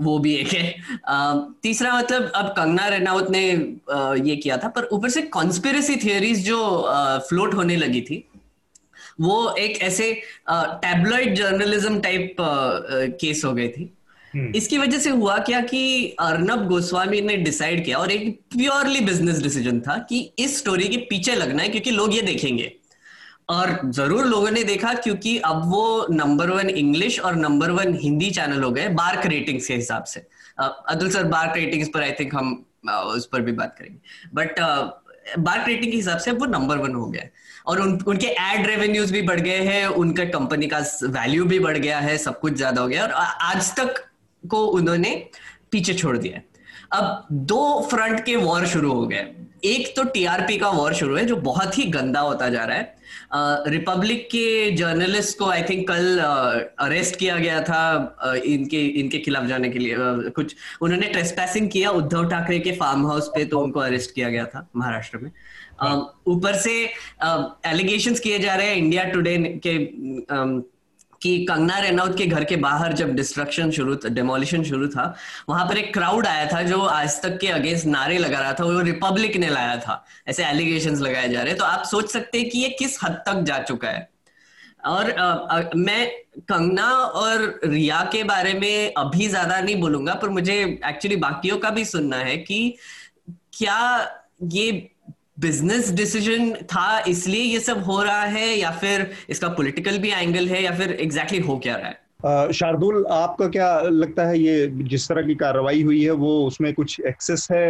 वो 0.00 0.18
भी 0.18 0.34
एक 0.34 0.52
है। 0.52 0.74
तीसरा 1.62 1.96
मतलब 1.98 2.30
अब 2.34 2.48
कंगना 2.48 2.86
रनौत 2.88 3.30
ने 3.30 3.42
ये 4.20 4.36
किया 4.36 4.56
था, 4.56 4.68
पर 4.68 4.88
ऊपर 4.92 5.10
से 5.10 5.22
कॉन्स्पिरसी 5.32 5.96
थियोरीज 5.96 6.44
जो 6.46 6.60
फ्लोट 7.28 7.54
होने 7.54 7.76
लगी 7.76 8.00
थी, 8.00 8.24
वो 9.20 9.54
एक 9.58 9.82
ऐसे 9.82 10.12
टैबलॉइड 10.50 11.34
जर्नलिज्म 11.36 12.00
टाइप 12.00 12.36
केस 13.20 13.44
हो 13.44 13.52
गई 13.52 13.68
थी। 13.68 13.92
इसकी 14.36 14.78
वजह 14.78 14.98
से 14.98 15.10
हुआ 15.10 15.36
क्या 15.40 15.60
कि 15.62 16.14
अर्नब 16.20 16.66
गोस्वामी 16.68 17.20
ने 17.20 17.36
डिसाइड 17.38 17.84
किया 17.84 17.98
और 17.98 18.10
एक 18.10 18.40
प्योरली 18.56 19.00
बिज़नेस 19.00 19.42
डिसीज़न 19.42 19.80
था 19.80 19.96
कि 20.08 20.20
इस 20.38 20.58
स्टोरी 20.58 20.88
के 20.88 20.96
पीछे 21.10 21.34
लगना 21.34 21.62
है 21.62 21.68
क्योंकि 21.68 21.90
लोग 21.90 22.14
ये 22.14 22.22
देखेंगे। 22.22 22.72
और 23.50 23.80
ज़रूर 23.86 24.24
लोगों 24.26 24.50
ने 24.50 24.62
देखा 24.64 24.92
क्योंकि 24.94 25.36
अब 25.44 25.62
वो 25.70 26.06
नंबर 26.10 26.50
वन 26.50 26.68
इंग्लिश 26.70 27.18
और 27.20 27.34
नंबर 27.36 27.70
वन 27.70 27.94
हिंदी 28.02 28.30
चैनल 28.30 28.62
हो 28.62 28.70
गए 28.70 28.88
बार्क 28.94 29.26
रेटिंग्स 29.26 29.66
के 29.66 29.74
हिसाब 29.74 30.04
से। 30.04 30.26
अतुल 30.58 31.10
सर 31.10 31.24
बार्क 31.28 31.56
रेटिंग्स 31.56 31.88
पर 31.94 32.02
आई 32.02 32.12
थिंक 32.20 32.34
हम 32.34 32.64
उस 32.88 33.26
पर 33.26 33.40
भी 33.40 33.52
बात 33.52 33.74
करेंगे। 33.78 33.98
बट 34.34 34.60
बार्क 35.38 35.68
रेटिंग 35.68 35.90
के 35.90 35.96
हिसाब 35.96 36.18
से 36.18 36.32
वो 36.32 36.46
नंबर 36.46 36.78
वन 36.78 36.94
हो 36.94 37.06
गया। 37.06 37.22
और 37.66 37.80
उन, 37.80 37.98
उनके 38.06 38.26
एड 38.26 38.66
रेवेन्यूज 38.66 39.12
भी 39.12 39.22
बढ़ 39.22 39.40
गए 39.40 39.60
हैं 39.60 39.86
उनका 39.86 40.24
कंपनी 40.30 40.66
का 40.66 40.78
वैल्यू 41.04 41.44
भी 41.44 41.58
बढ़ 41.60 41.78
गया 41.78 41.98
है 42.00 42.16
सब 42.18 42.40
कुछ 42.40 42.54
ज़्यादा 42.54 42.82
हो 42.82 42.88
गया। 42.88 43.04
और 43.04 43.12
आज 43.12 43.72
तक 43.76 44.04
को 44.50 44.64
उन्होंने 44.66 45.14
पीछे 45.70 45.94
छोड़ 45.94 46.16
दिया 46.18 46.40
अब 46.92 47.26
दो 47.32 47.80
फ्रंट 47.90 48.24
के 48.24 48.36
वॉर 48.36 48.66
शुरू 48.66 48.92
हो 48.92 49.06
गए। 49.06 49.26
एक 49.64 49.94
तो 49.96 50.02
टीआरपी 50.04 50.56
का 50.58 50.68
वॉर 50.70 50.94
शुरू 50.94 51.16
है 51.16 51.24
जो 51.26 51.36
बहुत 51.36 51.78
ही 51.78 51.84
गंदा 51.84 52.20
होता 52.20 52.48
जा 52.48 52.64
रहा 52.64 52.76
है। 52.76 53.02
रिपब्लिक 53.68 54.18
uh, 54.18 54.30
के 54.32 54.70
जर्नलिस्ट 54.70 55.38
को 55.38 55.46
आई 55.50 55.62
थिंक 55.62 55.86
कल 55.88 56.18
अरेस्ट 56.18 57.12
uh, 57.12 57.18
किया 57.18 57.36
गया 57.36 57.60
था 57.62 57.80
uh, 58.26 58.34
इनके 58.34 58.84
इनके 59.00 59.18
खिलाफ 59.18 59.44
जाने 59.44 59.68
के 59.70 59.78
लिए। 59.78 59.94
uh, 59.94 60.30
कुछ 60.30 60.54
उन्होंने 60.82 61.06
ट्रेसपैसिंग 61.06 61.68
किया 61.70 61.90
उद्धव 61.90 62.28
ठाकरे 62.30 62.58
के 62.58 62.72
फार्म 62.72 63.06
हाउस 63.06 63.28
पे 63.28 63.44
तो 63.44 63.60
उनको 63.60 63.80
अरेस्ट 63.80 64.14
किया 64.14 64.28
गया 64.28 64.44
था 64.44 64.68
महाराष्ट्र 64.76 65.18
में। 65.18 65.30
ऊपर 66.26 66.54
uh, 66.54 66.60
से 66.60 66.74
एलिगेशंस 67.70 68.20
किए 68.20 68.38
जा 68.38 68.54
रहे 68.54 68.66
हैं। 68.66 68.76
इंडिया 68.76 69.04
टुडे 69.04 69.36
के 69.66 69.78
कि 71.24 71.44
कंगना 71.44 71.78
रनौत 71.78 72.16
के 72.18 72.26
घर 72.26 72.44
के 72.44 72.56
बाहर 72.56 72.92
जब 72.92 73.14
डिस्ट्रक्शन 73.14 73.70
शुरू 73.70 73.94
डेमोलिशन 74.06 74.64
शुरू 74.64 74.88
था 74.88 75.04
वहाँ 75.48 75.64
पर 75.66 75.78
एक 75.78 75.92
क्राउड 75.94 76.26
आया 76.26 76.46
था 76.52 76.62
जो 76.62 76.80
आज 76.80 77.20
तक 77.22 77.38
के 77.40 77.48
अगेंस्ट 77.48 77.86
नारे 77.86 78.18
लगा 78.18 78.40
रहा 78.40 78.52
था 78.52 78.64
वो 78.64 78.80
रिपब्लिक 78.80 79.36
ने 79.36 79.48
लाया 79.48 79.76
था। 79.76 80.04
ऐसे 80.28 80.44
एलिगेशन 80.46 80.96
लगाए 80.96 81.28
जा 81.28 81.40
रहे 81.40 81.48
हैं। 81.48 81.58
तो 81.58 81.64
आप 81.64 81.84
सोच 81.84 82.10
सकते 82.10 82.38
हैं 82.38 82.50
कि 82.50 82.58
ये 82.58 82.68
किस 82.78 82.98
हद 83.04 83.22
तक 83.26 83.42
जा 83.42 83.58
चुका 83.62 83.88
है। 83.88 84.08
और 84.86 85.10
आ, 85.10 85.24
आ, 85.24 85.62
मैं 85.76 86.10
कंगना 86.48 86.90
और 86.92 87.60
रिया 87.64 88.02
के 88.12 88.22
बारे 88.24 88.52
में 88.54 88.92
अभी 88.96 89.28
ज़्यादा 89.28 89.60
नहीं 89.60 89.80
बोलूँगा 89.80 90.14
पर 90.14 90.28
मुझे 90.28 90.62
एक्चुअली 90.86 91.16
बाकियों 91.16 91.58
का 91.58 91.70
भी 91.70 91.84
सुनना 91.84 92.16
है 92.16 92.36
कि 92.38 92.76
क्या 93.52 93.80
ये 94.52 94.70
बिज़नेस 95.36 95.90
डिसीज़न 95.92 96.52
था 96.64 96.98
इसलिए 97.08 97.42
ये 97.42 97.60
सब 97.60 97.82
हो 97.84 98.02
रहा 98.02 98.22
है 98.24 98.46
या 98.58 98.70
फिर 98.70 99.10
इसका 99.30 99.48
पॉलिटिकल 99.48 99.98
भी 99.98 100.10
एंगल 100.10 100.46
है 100.48 100.62
या 100.62 100.70
फिर 100.70 100.92
एग्जैक्टली 100.92 101.38
exactly 101.38 101.48
हो 101.48 101.56
क्या 101.58 101.76
रहा 101.76 101.88
है? 101.88 102.52
शार्दुल 102.52 103.04
आपका 103.12 103.48
क्या 103.48 103.80
लगता 103.80 104.26
है 104.26 104.38
ये 104.38 104.66
जिस 104.84 105.08
तरह 105.08 105.22
की 105.22 105.34
कार्रवाई 105.34 105.82
हुई 105.82 106.02
है 106.04 106.10
वो 106.20 106.38
उसमें 106.46 106.72
कुछ 106.74 107.00
एक्सेस 107.00 107.48
है 107.52 107.64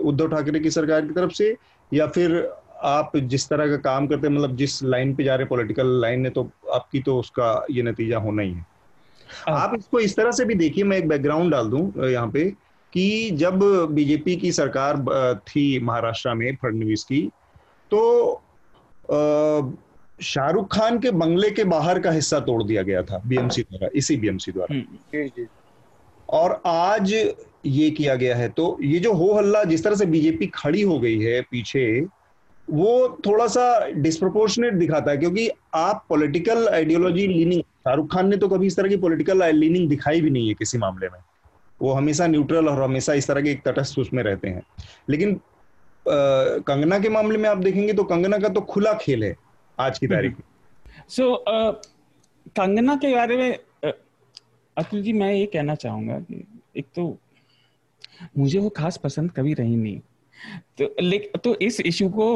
उद्धव 0.00 0.28
ठाकरे 0.28 0.60
की 0.60 0.70
सरकार 0.70 1.06
की 1.06 1.14
तरफ़ 1.14 1.32
से? 1.32 1.54
या 1.92 2.06
फिर 2.06 2.36
आप 2.84 3.16
जिस 3.16 3.48
तरह 3.48 3.66
का 3.66 3.76
काम 3.82 4.06
करते 4.06 4.26
हैं 4.26 4.34
मतलब 4.34 4.56
जिस 4.56 4.82
लाइन 4.84 5.14
पे 5.14 5.24
जा 5.24 5.34
रहे 5.34 5.46
पॉलिटिकल 5.46 6.00
लाइन 6.00 6.24
है 6.24 6.30
तो 6.30 6.50
आपकी 6.74 7.00
तो 7.00 7.18
उसका 7.18 7.54
ये 7.70 7.82
नतीजा 7.82 8.18
होना 8.18 8.42
ही 8.42 8.52
है। 8.52 8.66
आप 9.48 9.74
इसको 9.76 10.00
इस 10.00 10.16
तरह 10.16 10.30
से 10.30 10.44
भी 10.44 10.54
देखिए 10.54 10.84
मैं 10.84 10.96
एक 10.96 11.08
बैकग्राउंड 11.08 11.52
डाल 11.52 11.68
दूँ 11.68 12.10
यहाँ 12.10 12.30
पे। 12.30 12.52
कि 12.92 13.30
जब 13.34 13.62
बीजेपी 13.90 14.36
की 14.36 14.52
सरकार 14.52 14.98
थी 15.48 15.78
महाराष्ट्र 15.82 16.34
में 16.34 16.54
फडणवीस 16.62 17.04
की 17.04 17.28
तो 17.92 18.02
शाहरुख 20.22 20.74
खान 20.74 20.98
के 20.98 21.10
बंगले 21.12 21.50
के 21.50 21.64
बाहर 21.66 21.98
का 22.00 22.10
हिस्सा 22.10 22.40
तोड़ 22.40 22.62
दिया 22.64 22.82
गया 22.82 23.02
था 23.02 23.22
बीएमसी 23.26 23.62
द्वारा 23.62 23.88
इसी 23.94 24.16
बीएमसी 24.16 24.52
द्वारा 24.52 24.74
हम्म। 24.74 25.46
और 26.28 26.60
आज 26.66 27.12
ये 27.66 27.90
किया 27.90 28.14
गया 28.14 28.36
है 28.36 28.48
तो 28.50 28.76
ये 28.82 28.98
जो 28.98 29.12
हो 29.12 29.32
हल्ला 29.32 29.62
जिस 29.64 29.84
तरह 29.84 29.96
से 29.96 30.06
बीजेपी 30.06 30.46
खड़ी 30.54 30.82
हो 30.82 30.98
गई 30.98 31.18
है 31.20 31.40
पीछे 31.50 31.84
वो 32.68 33.18
थोड़ा 33.26 33.46
सा 33.46 33.64
डिस्प्रोपोर्शनेट 33.96 34.74
दिखाता 34.74 35.10
है 35.10 35.16
क्योंकि 35.16 35.48
आप 35.74 36.04
political 36.08 36.68
ideology 36.68 37.26
leaning 37.26 37.62
Shahrukh 37.62 38.12
Khan 38.12 38.28
ने 38.28 38.36
तो 38.36 38.48
कभी 38.48 38.66
इस 38.66 38.76
तरह 38.76 38.88
की 38.88 38.96
पॉलिटिकल 38.98 39.44
लीनिंग 39.54 39.88
दिखाई 39.88 40.20
भी 40.20 40.30
नहीं 40.30 40.48
है 40.48 40.54
किसी 40.54 40.78
मामले 40.78 41.08
में 41.08 41.18
वो 41.82 41.92
हमेशा 41.92 42.26
न्यूट्रल 42.26 42.68
और 42.68 42.82
हमेशा 42.82 43.14
इस 43.14 43.26
तरह 43.28 43.42
के 43.42 43.50
एक 43.50 43.62
तटस्थ 43.64 43.98
उसमें 43.98 44.22
रहते 44.22 44.48
हैं। 44.48 44.62
लेकिन 45.10 45.40
कंगना 46.06 46.98
के 46.98 47.08
मामले 47.08 47.38
में 47.38 47.48
आप 47.50 47.58
देखेंगे 47.58 47.92
तो 47.92 48.04
कंगना 48.04 48.38
का 48.38 48.48
तो 48.48 48.60
खुला 48.62 48.92
खेल 48.94 49.24
है 49.24 49.34
आज 49.78 49.98
की 49.98 50.06
तारीख 50.06 50.32
में। 50.32 50.42
सो 51.08 51.32
uh, 51.48 51.86
कंगना 52.48 52.96
के 52.96 53.14
बारे 53.14 53.36
में 53.36 53.92
अतुल 54.76 55.02
जी 55.02 55.12
मैं 55.12 55.32
ये 55.34 55.46
कहना 55.46 55.74
चाहूँगा 55.74 56.18
कि 56.20 56.44
एक 56.76 56.86
तो 56.96 57.16
मुझे 58.38 58.58
वो 58.58 58.68
खास 58.68 58.96
पसंद 58.96 59.30
कभी 59.30 59.54
रही 59.54 59.76
नहीं। 59.76 59.98
तो 60.78 60.94
लेकिन 61.00 61.40
तो 61.44 61.54
इस 61.62 61.80
इशू 61.80 62.08
को 62.08 62.28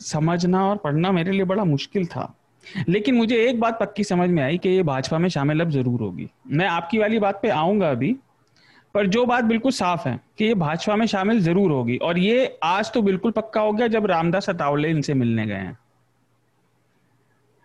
समझना 0.00 0.68
और 0.68 0.76
पढ़ना 0.76 1.12
मेरे 1.12 1.32
लिए 1.32 1.44
बड़ा 1.44 1.64
मुश्किल 1.64 2.06
था। 2.06 2.34
लेकिन 2.88 3.14
मुझे 3.14 3.36
एक 3.42 3.60
बात 3.60 3.78
पक्की 3.80 4.04
समझ 4.04 4.28
में 4.30 4.42
आई 4.42 4.58
कि 4.58 4.68
ये 4.68 4.82
भाजपा 4.82 5.18
में 5.18 5.28
शामिल 5.28 5.60
अब 5.60 5.70
ज़रूर 5.70 6.00
होगी। 6.00 6.28
मैं 6.48 6.66
आपकी 6.68 6.98
वाली 6.98 7.18
बात 7.18 7.38
पे 7.42 7.48
आऊँगा 7.50 7.90
अभी। 7.90 8.16
पर 8.94 9.06
जो 9.06 9.24
बात 9.26 9.44
बिल्कुल 9.44 9.72
साफ़ 9.72 10.08
है 10.08 10.18
कि 10.38 10.44
ये 10.44 10.54
भाजपा 10.54 10.96
में 10.96 11.06
शामिल 11.06 11.40
ज़रूर 11.40 11.70
होगी 11.70 11.96
और 11.98 12.18
ये 12.18 12.58
आज 12.64 12.92
तो 12.92 13.02
बिल्कुल 13.02 13.32
पक्का 13.32 13.60
हो 13.60 13.72
गया 13.72 13.86
जब 13.88 14.06
रामदास 14.06 14.48
अतावले 14.50 14.90
इनसे 14.90 15.14
मिलने 15.14 15.46
गए 15.46 15.54
हैं। 15.54 15.78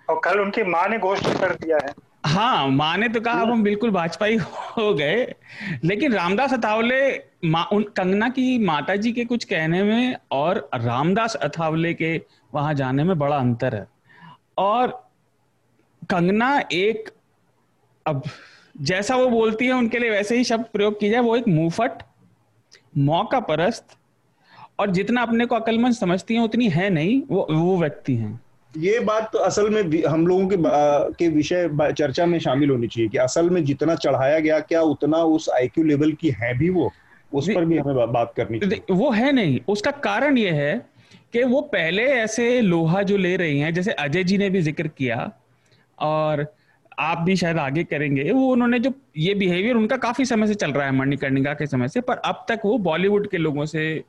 और 0.08 0.20
कल 0.24 0.40
उनकी 0.40 0.64
माँ 0.64 0.88
ने 0.90 0.98
घोषणा 1.00 1.34
कर 1.40 1.54
दिया 1.56 1.78
है। 1.78 1.94
हाँ 2.26 2.68
माँ 2.68 2.96
ने 2.98 3.08
तो 3.10 3.22
कहा 3.22 3.42
अब 3.42 3.50
हम 3.52 3.64
बिल्कुल 3.64 3.92
भाजपा 3.92 4.26
ही 4.26 4.36
हो 4.78 4.94
गए। 4.94 5.36
लेकिन 5.84 6.14
रामदास 6.14 6.54
अथावले 6.54 7.18
उन 7.74 7.84
कंगना 7.98 8.30
की 8.30 8.58
माता 8.58 8.96
जी 8.96 9.12
के 9.12 9.26
कुछ 9.26 9.44
कहने 9.46 9.84
में 9.84 10.16
और 10.32 10.70
रामदास 10.76 11.36
अथावले 11.36 11.94
के 11.94 12.16
वहाँ 12.54 12.74
जाने 12.74 13.04
में 13.04 13.18
बड़ा 13.20 13.38
अंतर 13.38 13.76
है। 13.76 13.88
और 14.58 14.88
कंगना 16.10 16.58
एक 16.72 17.10
अब 18.06 18.24
जैसा 18.76 19.16
वो 19.16 19.28
बोलती 19.30 19.66
है 19.66 19.74
उनके 19.74 20.00
लिए 20.00 20.10
वैसे 20.10 20.38
ही 20.38 20.44
शब्द 20.44 20.66
प्रयोग 20.74 21.00
की 21.00 21.10
जाए। 21.10 21.22
वो 21.22 21.36
एक 21.36 21.48
मुंहफट 21.48 22.04
मौका 23.00 23.40
परस्त 23.42 23.98
और 24.80 24.92
जितना 24.92 25.22
अपने 25.22 25.46
को 25.46 25.56
अकलमंद 25.56 25.94
समझती 25.94 26.36
हैं 26.36 26.42
उतनी 26.42 26.70
है 26.70 26.90
नहीं। 26.90 27.22
वो 27.30 27.48
वो 27.52 27.78
व्यक्ति 27.78 28.16
हैं। 28.16 28.40
ये 28.74 29.00
बात 29.00 29.30
तो 29.34 29.40
असल 29.40 29.70
में 29.70 30.04
हम 30.04 30.26
लोगों 30.28 30.48
के 30.48 30.56
आ, 30.56 31.10
के 31.10 31.28
विषय 31.28 31.70
चर्चा 31.94 32.26
में 32.26 32.38
शामिल 32.40 32.70
होनी 32.70 32.88
चाहिए 32.88 33.10
कि 33.10 33.18
असल 33.18 33.50
में 33.50 33.64
जितना 33.66 33.96
चढ़ाया 33.96 34.40
गया 34.40 34.60
क्या 34.62 34.82
उतना 34.82 35.18
उस 35.18 35.50
आईक्यू 35.50 35.84
लेवल 35.84 36.12
की 36.12 36.30
है 36.38 36.54
भी 36.58 36.70
वो? 36.70 36.92
उस 37.34 37.50
पर 37.50 37.66
भी 37.66 37.78
हमें 37.78 38.12
बात 38.14 38.34
करनी 38.38 38.60
चाहिए। 38.60 38.82
वो 38.92 39.12
है 39.12 39.32
नहीं। 39.32 39.60
उसका 39.68 39.92
कारण 39.92 40.38
ये 40.38 40.50
है 40.52 40.76
कि 41.34 41.44
वो 41.44 41.62
पहले 41.70 42.04
ऐसे 42.04 42.62
लोहा 42.62 43.02
जो 43.02 43.18
ले 43.18 43.36
रही 43.36 43.60
हैं 43.60 43.74
जैसे 43.74 43.92
अजय 43.92 44.24
जी 44.24 44.38
ने 44.38 44.50
भी 44.50 44.62
ज़िक्र 44.62 44.88
किया 44.88 45.32
और 46.00 46.46
आप 47.00 47.20
भी 47.20 47.36
शायद 47.36 47.58
आगे 47.58 47.84
करेंगे। 47.84 48.32
वो 48.32 48.52
उन्होंने 48.52 48.80
जो 48.80 48.94
ये 49.18 49.34
बिहेवियर 49.36 49.76
उनका 49.76 49.98
काफ़ी 49.98 50.26
समय 50.26 50.48
से 50.48 50.54
चल 50.54 50.72
रहा 50.72 50.86
है 50.86 50.92
मणिकर्णिका 50.92 51.54
के 51.54 51.68
समय 51.68 51.88
से 51.88 52.02
पर 52.02 52.18
अब 52.26 52.46
तक 52.50 52.62
वो 52.66 52.78
बॉलीवुड 52.80 53.30
के 53.30 53.38
लोगों 53.38 53.66
से 53.66 54.04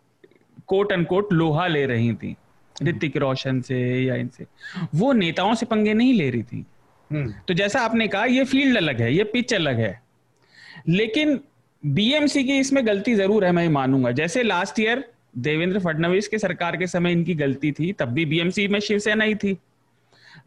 कोट 0.69 0.93
एंड 0.93 1.07
कोट 1.07 1.33
लोहा 1.33 1.67
ले 1.67 1.85
रही 1.87 2.13
थी। 2.15 2.35
ऋतिक 2.77 3.17
रोशन 3.17 3.61
से 3.61 3.79
या 4.03 4.15
इनसे। 4.15 4.47
वो 4.95 5.13
नेताओं 5.13 5.55
से 5.55 5.67
पंगे 5.67 5.95
नहीं 5.95 6.15
ले 6.15 6.29
रही 6.31 6.43
थी। 6.43 6.65
हम्म। 7.11 7.35
तो 7.49 7.55
जैसा 7.55 7.81
आपने 7.81 8.09
कहा 8.09 8.25
ये 8.25 8.45
फ़ील्ड 8.45 8.77
अलग 8.77 9.01
है 9.01 9.13
ये 9.15 9.25
पिच 9.25 9.55
अलग 9.55 9.81
है। 9.81 10.01
लेकिन 10.89 11.39
बीएमसी 11.83 12.45
की 12.45 12.59
इसमें 12.59 12.87
गलती 12.87 13.15
ज़रूर 13.15 13.45
है 13.45 13.53
मैं 13.53 13.69
मानूँगा। 13.69 14.11
जैसे 14.13 14.43
लास्ट 14.43 14.81
ईयर 14.81 15.05
देवेंद्र 15.39 15.79
फडणवीस 15.79 16.29
के 16.29 16.39
सरकार 16.39 16.77
के 16.77 16.87
समय 16.87 17.13
इनकी 17.13 17.35
गलती 17.35 17.73
थी 17.73 17.93
तब 17.93 18.09
भी 18.09 18.25
बीएमसी 18.25 18.67
में 18.69 18.79
शिवसेना 18.81 19.25
ही 19.25 19.35
थी। 19.35 19.57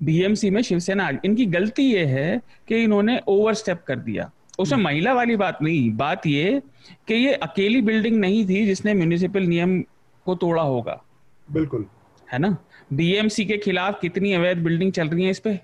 बीएमसी 0.04 0.50
में 0.50 0.62
शिवसेना 0.62 1.10
इनकी 1.26 1.46
गलती 1.46 1.84
ये 1.84 2.06
है 2.06 2.42
कि 2.68 2.84
इन्होंने 2.84 3.22
ओवर 3.28 3.54
स्टेप 3.54 3.84
कर 3.88 4.00
दिया। 4.00 4.32
उसमें 4.60 4.84
महिला 4.84 5.14
वाली 5.14 5.36
बात 5.36 5.60
नहीं 5.62 5.92
बात 5.92 6.28
ये 6.28 6.62
कि 7.08 7.14
ये 7.14 7.34
अकेली 7.34 7.82
बिल्डिंग 7.82 8.18
नहीं 8.18 8.50
थी 8.50 8.66
जिसने 8.66 8.94
म्यूनिसिपल 8.94 9.44
नियम 9.44 9.82
को 10.26 10.36
तोड़ा 10.36 10.62
होगा। 10.62 11.04
बिल्कुल। 11.52 11.86
है 12.34 12.40
ना? 12.40 12.58
बीएमसी 12.94 13.46
के 13.46 13.58
खिलाफ 13.58 14.00
कितनी 14.02 14.34
अवैध 14.34 14.58
बिल्डिंग 14.58 14.92
चल 14.92 15.08
रही 15.08 15.24
है 15.24 15.30
इस 15.30 15.40
पे? 15.40 15.60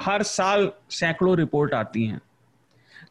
हर 0.00 0.22
साल 0.22 0.72
सैकड़ों 0.90 1.36
रिपोर्ट 1.36 1.74
आती 1.74 2.04
हैं। 2.06 2.20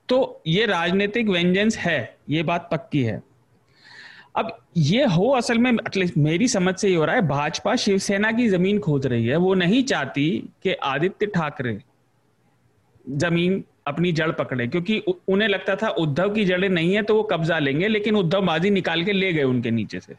तो 0.10 0.42
ये 0.48 0.66
राजनीतिक 0.66 1.28
वेंजेंस 1.28 1.78
है 1.78 2.18
ये 2.30 2.44
बात 2.44 2.70
पक्की 2.72 3.04
है। 3.04 3.24
अब 4.36 4.58
ये 4.78 5.06
हो 5.06 5.28
असल 5.30 5.58
में 5.58 5.72
एटलीस्ट 5.72 6.18
मेरी 6.18 6.48
समझ 6.48 6.76
से 6.76 6.90
ये 6.90 6.96
हो 6.96 7.06
रहा 7.06 7.16
है 7.16 7.22
भाजपा 7.28 7.76
शिवसेना 7.76 8.32
की 8.32 8.48
ज़मीन 8.50 8.80
खोद 8.80 9.06
रही 9.06 9.26
है। 9.28 9.36
वो 9.38 9.54
नहीं 9.54 9.84
चाहती 9.84 10.28
कि 10.64 10.74
आदित्य 10.74 11.26
ठाकरे 11.26 11.78
ज़मीन 13.06 13.64
अपनी 13.88 14.12
जड़ 14.12 14.32
पकड़े 14.32 14.68
क्योंकि 14.68 14.98
उन्हें 15.28 15.48
लगता 15.50 15.76
था 15.76 15.90
उद्धव 16.00 16.34
की 16.34 16.46
जड़ें 16.46 16.70
नहीं 16.70 16.94
है 16.96 17.02
तो 17.04 17.16
वो 17.16 17.24
कब्जा 17.24 17.60
लेंगे 17.60 17.88
लेकिन 17.88 18.16
उद्धव 18.16 18.46
बाजी 18.46 18.70
निकाल 18.70 19.04
के 19.04 19.12
ले 19.12 19.32
गए 19.34 19.44
उनके 19.44 19.72
नीचे 19.72 20.00
से। 20.00 20.16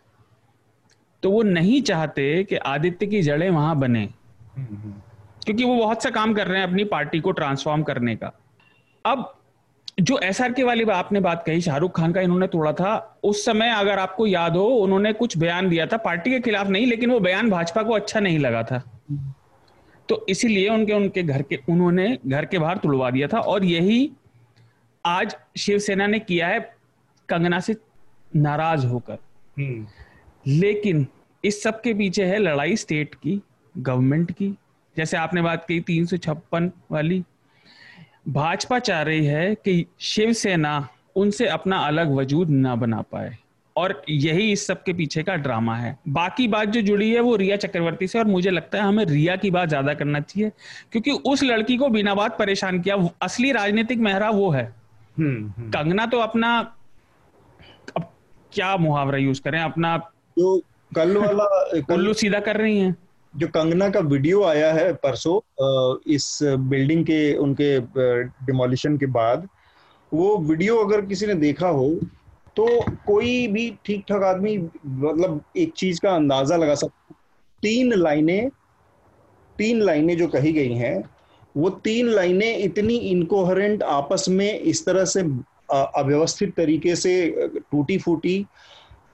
तो 1.23 1.31
वो 1.31 1.43
नहीं 1.43 1.81
चाहते 1.83 2.45
कि 2.45 2.57
आदित्य 2.57 3.07
की 3.07 3.23
जड़ें 3.23 3.49
वहाँ 3.51 3.79
बने। 3.79 4.09
क्योंकि 4.57 5.65
वो 5.65 5.75
बहुत 5.77 6.03
सा 6.03 6.11
काम 6.11 6.35
कर 6.35 6.47
रहे 6.47 6.61
हैं 6.61 6.67
अपनी 6.69 6.85
पार्टी 6.87 7.21
को 7.21 7.33
ट्रांसफॉर्म 7.33 7.83
करने 7.83 8.15
का। 8.17 8.33
अब 9.05 9.33
जो 9.99 10.19
एस 10.21 10.41
आर 10.41 10.53
के 10.53 10.63
वाली 10.63 10.85
आपने 10.85 11.21
बात 11.21 11.43
कही 11.45 11.61
शाहरुख 11.61 11.97
खान 11.97 12.13
का 12.13 12.21
इन्होंने 12.21 12.47
तोड़ा 12.47 12.73
था 12.73 12.95
उस 13.25 13.45
समय 13.45 13.71
अगर 13.71 13.99
आपको 13.99 14.27
याद 14.27 14.57
हो 14.57 14.65
उन्होंने 14.77 15.13
कुछ 15.13 15.37
बयान 15.39 15.69
दिया 15.69 15.87
था 15.87 15.97
पार्टी 15.99 16.31
के 16.31 16.41
खिलाफ 16.41 16.69
नहीं 16.69 16.87
लेकिन 16.87 17.11
वो 17.11 17.21
बयान 17.21 17.51
भाजपा 17.51 17.83
को 17.83 17.95
अच्छा 17.95 18.21
नहीं 18.21 18.39
लगा 18.39 18.63
था 18.63 18.83
तो 20.09 20.25
इसीलिए 20.29 20.69
उनके 20.69 20.93
उनके 20.93 21.23
घर 21.23 21.43
के 21.43 21.59
उन्होंने 21.69 22.17
घर 22.27 22.45
के 22.45 22.59
बाहर 22.59 22.79
तुड़वा 22.79 23.11
दिया 23.11 23.29
था 23.29 23.39
और 23.43 23.65
यही 23.65 24.11
आज 25.05 25.37
शिवसेना 25.59 26.07
ने 26.07 26.19
किया 26.21 26.49
है 26.49 26.61
कंगना 27.29 27.61
से 27.61 27.77
नाराज़ 28.37 28.87
होकर 28.87 29.19
हम्म। 29.57 29.87
लेकिन 30.51 31.07
इस 31.45 31.63
सब 31.63 31.81
के 31.81 31.95
पीछे 31.95 32.25
है 32.25 32.39
लड़ाई 32.39 32.77
स्टेट 32.77 33.15
की 33.15 33.41
गवर्नमेंट 33.75 34.33
की 34.33 34.55
जैसे 34.97 35.17
आपने 35.17 35.43
बात 35.43 35.65
की 35.65 35.81
तीन 35.83 36.07
सौ 36.07 36.17
छप्पन 36.19 36.71
वाली 36.91 37.23
भाजपा 38.29 38.79
चाह 38.79 39.03
रही 39.03 39.27
है 39.27 39.55
कि 39.55 39.87
शिवसेना 40.01 40.89
उनसे 41.17 41.47
अपना 41.47 41.79
अलग 41.79 42.13
वजूद 42.13 42.51
ना 42.51 42.75
बना 42.77 43.01
पाए। 43.03 43.37
और 43.77 44.03
यही 44.09 44.53
इस 44.53 44.67
सब 44.67 44.83
के 44.83 44.93
पीछे 44.93 45.23
का 45.23 45.35
ड्रामा 45.35 45.77
है। 45.77 45.99
बाकी 46.09 46.49
बात 46.49 46.69
जो 46.69 46.81
जुड़ी 46.81 47.11
है 47.13 47.21
वो 47.21 47.37
रिया 47.37 47.57
चक्रवर्ती 47.57 48.07
से 48.07 48.19
और 48.19 48.25
मुझे 48.25 48.51
लगता 48.51 48.79
है 48.79 48.85
हमें 48.85 49.05
रिया 49.05 49.37
की 49.37 49.51
बात 49.51 49.69
ज़्यादा 49.69 49.95
करना 49.95 50.21
चाहिए 50.21 50.51
क्योंकि 50.93 51.11
उस 51.11 51.43
लड़की 51.43 51.77
को 51.77 51.89
बिना 51.89 52.15
बात 52.15 52.39
परेशान 52.39 52.81
किया 52.81 52.97
असली 53.23 53.53
राजनीतिक 53.53 53.99
मेहरा 53.99 54.31
वो 54.31 54.51
है। 54.51 54.65
हम्म, 55.19 55.49
हम्म। 55.49 55.71
कंगना 55.71 56.07
तो 56.07 56.19
अपना 56.19 56.59
अब 57.97 58.11
क्या 58.53 58.77
मुहावरा 58.77 59.19
यूज़ 59.19 59.43
करें 59.43 59.61
अपना 59.61 59.97
जो 60.39 60.59
कल 60.93 61.17
वाला 61.17 61.81
कुल्लू 61.81 62.13
सीधा 62.15 62.41
कर 62.41 62.57
रही 62.57 62.79
हैं। 62.79 62.97
जो 63.37 63.47
कंगना 63.49 63.89
का 63.91 64.01
वीडियो 64.03 64.43
आया 64.45 64.73
है 64.73 64.93
परसों 64.95 65.41
इस 66.15 66.39
बिल्डिंग 66.43 67.05
के, 67.05 67.35
उनके 67.35 67.79
डिमोलिशन 68.47 68.97
के 68.99 69.07
बाद, 69.09 69.49
वो 70.13 70.37
वीडियो 70.41 70.77
अगर 70.77 71.05
किसी 71.07 71.27
ने 71.27 71.35
देखा 71.37 71.69
हो 71.71 71.89
तो 72.57 72.67
कोई 73.07 73.47
भी 73.49 73.71
ठीक 73.87 74.05
ठाक 74.09 74.23
आदमी 74.25 74.57
मतलब 74.59 75.41
एक 75.57 75.73
चीज़ 75.77 76.01
का 76.03 76.15
अंदाज़ा 76.17 76.57
लगा 76.57 76.75
सकता 76.75 77.15
तीन 77.63 77.93
लाइनें 77.95 78.49
तीन 79.59 79.81
लाइनें 79.81 80.17
जो 80.17 80.29
कही 80.29 80.53
गई 80.53 80.75
हैं, 80.75 81.03
वो 81.55 81.71
तीन 81.85 82.09
लाइनें 82.09 82.57
इतनी 82.59 82.97
इनकोहरेंट 83.11 83.83
आपस 83.83 84.25
में 84.29 84.59
इस 84.61 84.85
तरह 84.87 85.05
से 85.05 85.21
अव्यवस्थित 85.73 86.55
तरीके 86.57 86.97
से 86.97 87.13
टूटी 87.71 87.99
फूटी 87.99 88.45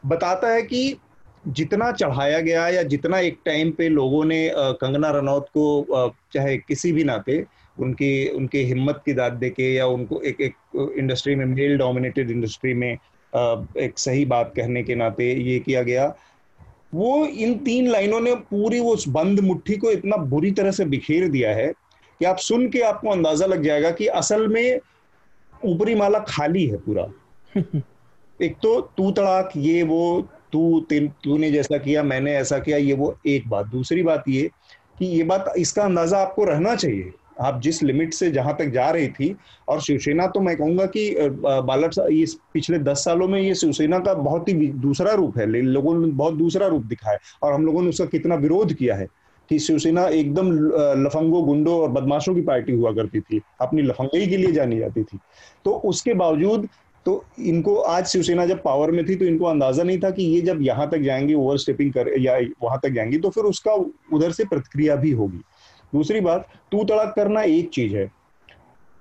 बताता 0.07 0.49
है 0.49 0.63
कि 0.63 0.97
जितना 1.49 1.91
चढ़ाया 1.93 2.41
गया 2.41 2.69
या 2.69 2.83
जितना 2.83 3.19
एक 3.19 3.39
टाइम 3.45 3.71
पे 3.71 3.89
लोगों 3.89 4.25
ने 4.25 4.51
कंगना 4.55 5.11
रनौत 5.11 5.49
को 5.57 6.15
चाहे 6.35 6.57
किसी 6.59 6.93
भी 6.93 7.05
नाते 7.05 7.45
उनकी 7.81 8.29
उनके 8.29 8.59
हिम्मत 8.59 9.03
की 9.07 9.13
दाद 9.13 9.33
देके 9.33 9.73
या 9.75 9.87
उनको 9.87 10.21
एक 10.21 10.41
एक 10.41 10.95
इंडस्ट्री 10.99 11.35
में 11.35 11.45
मेल 11.45 11.77
डोमिनेटेड 11.79 12.31
इंडस्ट्री 12.31 12.75
में 12.75 12.93
एक 12.93 13.93
सही 13.97 14.25
बात 14.25 14.53
कहने 14.57 14.83
के 14.83 14.95
नाते 14.95 15.33
ये 15.43 15.59
किया 15.59 15.83
गया। 15.83 16.07
वो 16.95 17.25
इन 17.27 17.55
तीन 17.59 17.89
लाइनों 17.89 18.21
ने 18.21 18.35
पूरी 18.35 18.81
वो 18.81 18.95
उस 18.95 19.09
बंद 19.09 19.41
मुट्ठी 19.41 19.77
को 19.77 19.91
इतना 19.91 20.17
बुरी 20.17 20.51
तरह 20.51 20.71
से 20.71 20.85
बिखेर 20.85 21.29
दिया 21.29 21.55
है 21.55 21.73
कि 22.21 22.25
आप 22.25 22.37
सुन 22.39 22.69
के 22.69 22.81
आपको 22.81 23.11
अंदाज़ा 23.11 23.47
लग 23.47 23.63
जाएगा 23.63 23.91
कि 23.91 24.07
असल 24.07 24.47
में 24.49 24.81
ऊपरी 25.65 25.95
माला 25.95 26.19
खाली 26.19 26.67
है 26.67 26.77
पूरा। 26.77 27.07
एक 28.43 28.57
तो 28.63 28.81
तू 28.97 29.11
तड़ाक 29.11 29.51
ये 29.57 29.83
वो 29.83 30.29
तू 30.53 30.81
तूने 30.91 31.51
जैसा 31.51 31.79
किया, 31.79 32.03
मैंने 32.03 32.35
ऐसा 32.35 32.59
किया, 32.59 32.77
ये 32.79 32.93
वो 32.95 33.17
एक 33.27 33.49
बात। 33.49 33.67
दूसरी 33.69 34.03
बात 34.03 34.25
ये 34.29 34.51
कि 34.99 35.07
ये 35.07 35.23
बात, 35.25 35.53
इसका 35.59 35.83
अंदाज़ा 35.85 36.19
आपको 36.19 36.45
रहना 36.45 36.75
चाहिए। 36.77 37.13
आप 37.41 37.61
जिस 37.63 37.83
लिमिट 37.83 38.13
से 38.15 38.31
जहाँ 38.31 38.55
तक 38.57 38.69
जा 38.71 38.91
रही 38.91 39.09
थी, 39.09 39.35
और 39.69 39.81
शिवसेना 39.81 40.27
तो 40.27 40.41
मैं 40.41 40.57
कहूँगा 40.57 40.87
कि 40.87 41.15
बालक 41.39 41.99
ये 42.11 42.27
पिछले 42.55 42.79
दस 42.81 43.05
सालों 43.05 43.29
में 43.29 43.41
ये 43.41 43.55
शिवसेना 43.55 43.99
का 43.99 44.15
बहुत 44.15 44.49
ही 44.49 44.55
दूसरा 44.69 45.13
रूप 45.15 45.39
है। 45.39 45.47
लोगों 45.47 45.95
ने 45.97 46.13
बहुत 46.13 46.35
दूसरा 46.35 46.67
रूप 46.67 46.83
दिखाया 46.85 47.19
और 47.43 47.53
हम 47.53 47.67
लोगों 47.67 47.83
ने 47.83 47.89
उसका 47.89 48.05
कितना 48.07 48.35
विरोध 48.37 48.73
किया 48.75 48.97
है 48.97 49.07
कि 49.49 49.59
शिवसेना 49.59 50.07
एकदम 50.11 50.51
लफंगो 51.05 51.43
गुंडो 51.43 51.81
और 51.83 51.89
बदमाशों 51.91 52.35
की 52.35 52.41
पार्टी 52.43 52.73
हुआ 52.73 52.93
करती 52.93 53.21
थी, 53.21 53.41
अपनी 53.61 53.83
लफंगई 53.83 54.27
के 54.27 54.37
लिए 54.37 54.53
जानी 54.53 54.79
जाती 54.79 55.03
थी। 55.03 55.19
तो 55.65 55.71
उसके 55.85 56.15
बावजूद 56.15 56.69
तो 57.07 57.25
इनको 57.39 57.75
आज 57.77 58.07
शिवसेना 58.07 58.45
जब 58.47 58.63
पावर 58.63 58.91
में 58.91 59.05
थी 59.07 59.15
तो 59.17 59.25
इनको 59.25 59.45
अंदाज़ा 59.45 59.83
नहीं 59.83 59.99
था 60.01 60.11
कि 60.11 60.23
ये 60.25 60.41
जब 60.41 60.63
यहाँ 60.63 60.89
तक 60.91 60.99
जाएँगे 60.99 61.35
ओवर 61.35 61.59
स्टेपिंग 61.59 61.93
कर 61.93 62.13
या 62.21 62.39
वहाँ 62.63 62.79
तक 62.83 62.91
जाएँगी 62.91 63.19
तो 63.19 63.31
फिर 63.31 63.45
उसका 63.45 63.73
उधर 64.17 64.33
से 64.33 64.45
प्रतिक्रिया 64.45 64.97
भी 64.97 65.11
होगी। 65.13 65.41
दूसरी 65.95 66.21
बात 66.21 66.47
तू 66.73 66.85
तड़ाक 66.85 67.13
करना 67.17 67.43
एक 67.43 67.71
चीज़ 67.71 67.97
है। 67.97 68.11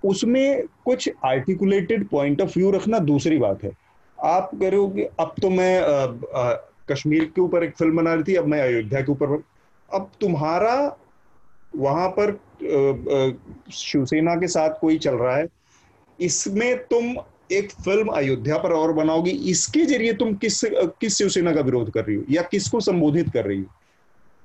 उसमें 0.03 0.63
कुछ 0.85 1.09
आर्टिकुलेटेड 1.25 2.07
पॉइंट 2.09 2.41
ऑफ़ 2.41 2.57
व्यू 2.57 2.71
रखना 2.71 2.99
दूसरी 2.99 3.37
बात 3.37 3.63
है। 3.63 3.71
आप 4.17 4.49
कह 4.53 4.69
रहे 4.69 4.79
हो 4.79 4.87
कि 4.87 5.03
अब 5.19 5.33
तो 5.41 5.49
मैं 5.49 5.81
आ, 5.81 6.41
आ, 6.41 6.53
कश्मीर 6.91 7.23
के 7.35 7.41
ऊपर 7.41 7.63
एक 7.63 7.75
फ़िल्म 7.77 7.97
बना 7.97 8.13
रही 8.13 8.23
थी 8.23 8.35
अब 8.35 8.47
मैं 8.47 8.61
अयोध्या 8.61 9.01
के 9.01 9.11
ऊपर 9.11 9.41
अब 9.89 10.09
तुम्हारा 10.21 10.75
वहाँ 11.75 12.07
पर 12.19 12.39
शिवसेना 13.73 14.35
के 14.35 14.47
साथ 14.47 14.79
कोई 14.81 14.97
चल 14.97 15.15
रहा 15.15 15.35
है 15.35 15.47
इसमें 16.19 16.77
तुम 16.83 17.13
एक 17.51 17.71
फ़िल्म 17.75 18.07
अयोध्या 18.07 18.57
पर 18.57 18.71
और 18.73 18.93
बनाओगी, 18.93 19.31
इसके 19.31 19.85
ज़रिए 19.85 20.13
तुम 20.13 20.33
किस 20.35 20.59
किस 20.65 21.17
शिवसेना 21.17 21.53
का 21.53 21.61
विरोध 21.61 21.91
कर 21.91 22.05
रही 22.05 22.15
हो, 22.15 22.23
या 22.29 22.41
किसको 22.41 22.79
संबोधित 22.79 23.29
कर 23.29 23.45
रही 23.45 23.57
हो? 23.57 23.65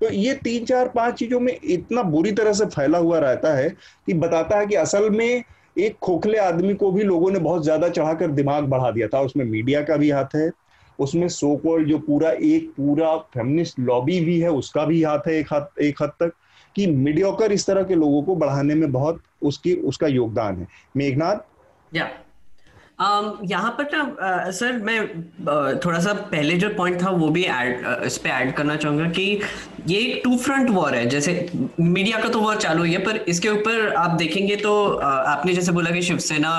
तो 0.00 0.10
ये 0.10 0.34
तीन, 0.34 0.64
चार, 0.64 0.88
पाँच 0.88 1.14
चीज़ों 1.14 1.40
में 1.40 1.56
इतना 1.64 2.02
बुरी 2.04 2.32
तरह 2.32 2.52
से 2.52 2.64
फैला 2.66 2.98
हुआ 2.98 3.18
रहता 3.18 3.54
है 3.54 3.68
कि 4.06 4.14
बताता 4.14 4.58
है 4.58 4.66
कि 4.66 4.74
असल 4.74 5.10
में 5.10 5.42
एक 5.78 5.96
खोखले 6.02 6.38
आदमी 6.38 6.74
को 6.74 6.90
भी 6.90 7.02
लोगों 7.02 7.30
ने 7.30 7.38
बहुत 7.38 7.62
ज़्यादा 7.64 7.88
चढ़ाकर 7.88 8.30
दिमाग 8.30 8.64
बढ़ा 8.64 8.90
दिया 8.90 9.08
था। 9.08 9.20
उसमें 9.20 9.44
मीडिया 9.44 9.82
का 9.82 9.96
भी 9.96 10.10
हाथ 10.10 10.36
है, 10.36 10.50
उसमें 10.98 11.28
सो 11.28 11.54
कॉल्ड 11.56 11.88
जो 11.88 11.98
पूरा, 11.98 12.30
एक 12.30 12.70
पूरा 12.70 13.16
फेमिनिस्ट 13.16 13.78
लॉबी 13.80 14.20
भी 14.20 14.38
है, 14.40 14.50
उसका 14.50 14.84
भी 14.84 15.02
हाथ 15.02 15.28
है 15.28 15.34
एक 15.34 15.52
हद 15.52 15.68
एक 15.82 16.02
हद 16.02 16.12
तक, 16.20 16.32
कि 16.76 16.86
मीडियोकर 16.86 17.52
इस 17.52 17.66
तरह 17.66 17.82
के 17.82 17.94
लोगों 17.94 18.22
को 18.22 18.34
बढ़ाने 18.36 18.74
में 18.74 18.90
बहुत 18.92 19.22
उसकी, 19.42 19.74
उसका 19.74 20.06
योगदान 20.06 20.56
है। 20.56 20.66
मेघनाथ 20.96 21.36
या। 21.92 22.08
Um, 22.98 23.26
यहाँ 23.50 23.70
पर 23.78 23.88
ना 23.92 24.50
सर 24.50 24.78
मैं 24.82 25.00
थोड़ा 25.80 25.98
सा 26.00 26.12
पहले 26.30 26.54
जो 26.58 26.68
पॉइंट 26.76 27.02
था 27.02 27.10
वो 27.12 27.28
भी 27.28 27.42
ऐड 27.44 27.84
इस 28.04 28.16
पे 28.18 28.28
ऐड 28.28 28.52
करना 28.56 28.76
चाहूँगा 28.76 29.08
कि 29.10 29.22
ये 29.86 29.98
एक 29.98 30.20
टू 30.24 30.36
फ्रंट 30.36 30.70
वॉर 30.70 30.94
है। 30.94 31.04
जैसे 31.08 31.34
मीडिया 31.80 32.20
का 32.20 32.28
तो 32.28 32.40
वॉर 32.40 32.56
चालू 32.56 32.84
ही 32.84 32.92
है 32.92 32.98
पर 33.04 33.16
इसके 33.28 33.48
ऊपर 33.48 33.92
आप 33.94 34.16
देखेंगे 34.18 34.56
तो 34.56 34.72
आपने 34.98 35.54
जैसे 35.54 35.72
बोला 35.72 35.90
कि 35.90 36.02
शिवसेना 36.02 36.52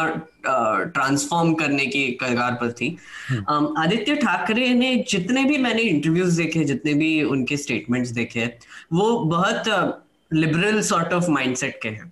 ट्रांसफॉर्म 0.45 1.53
करने 1.53 1.85
की 1.85 2.05
कगार 2.21 2.51
पर 2.61 2.71
थी। 2.71 2.89
um, 3.31 3.67
आदित्य 3.77 4.15
ठाकरे 4.15 4.73
ने 4.73 4.95
जितने 5.09 5.43
भी 5.43 5.57
मैंने 5.57 5.81
इंटरव्यूज़ 5.83 6.37
देखे 6.37 6.63
जितने 6.65 6.93
भी 6.93 7.23
उनके 7.23 7.57
स्टेटमेंट्स 7.57 8.11
देखे 8.11 8.45
वो 8.93 9.17
बहुत 9.25 9.97
लिबरल 10.31 10.81
सॉर्ट 10.83 11.13
ऑफ़ 11.13 11.29
माइंडसेट 11.31 11.79
के 11.83 11.89
हैं। 11.89 12.11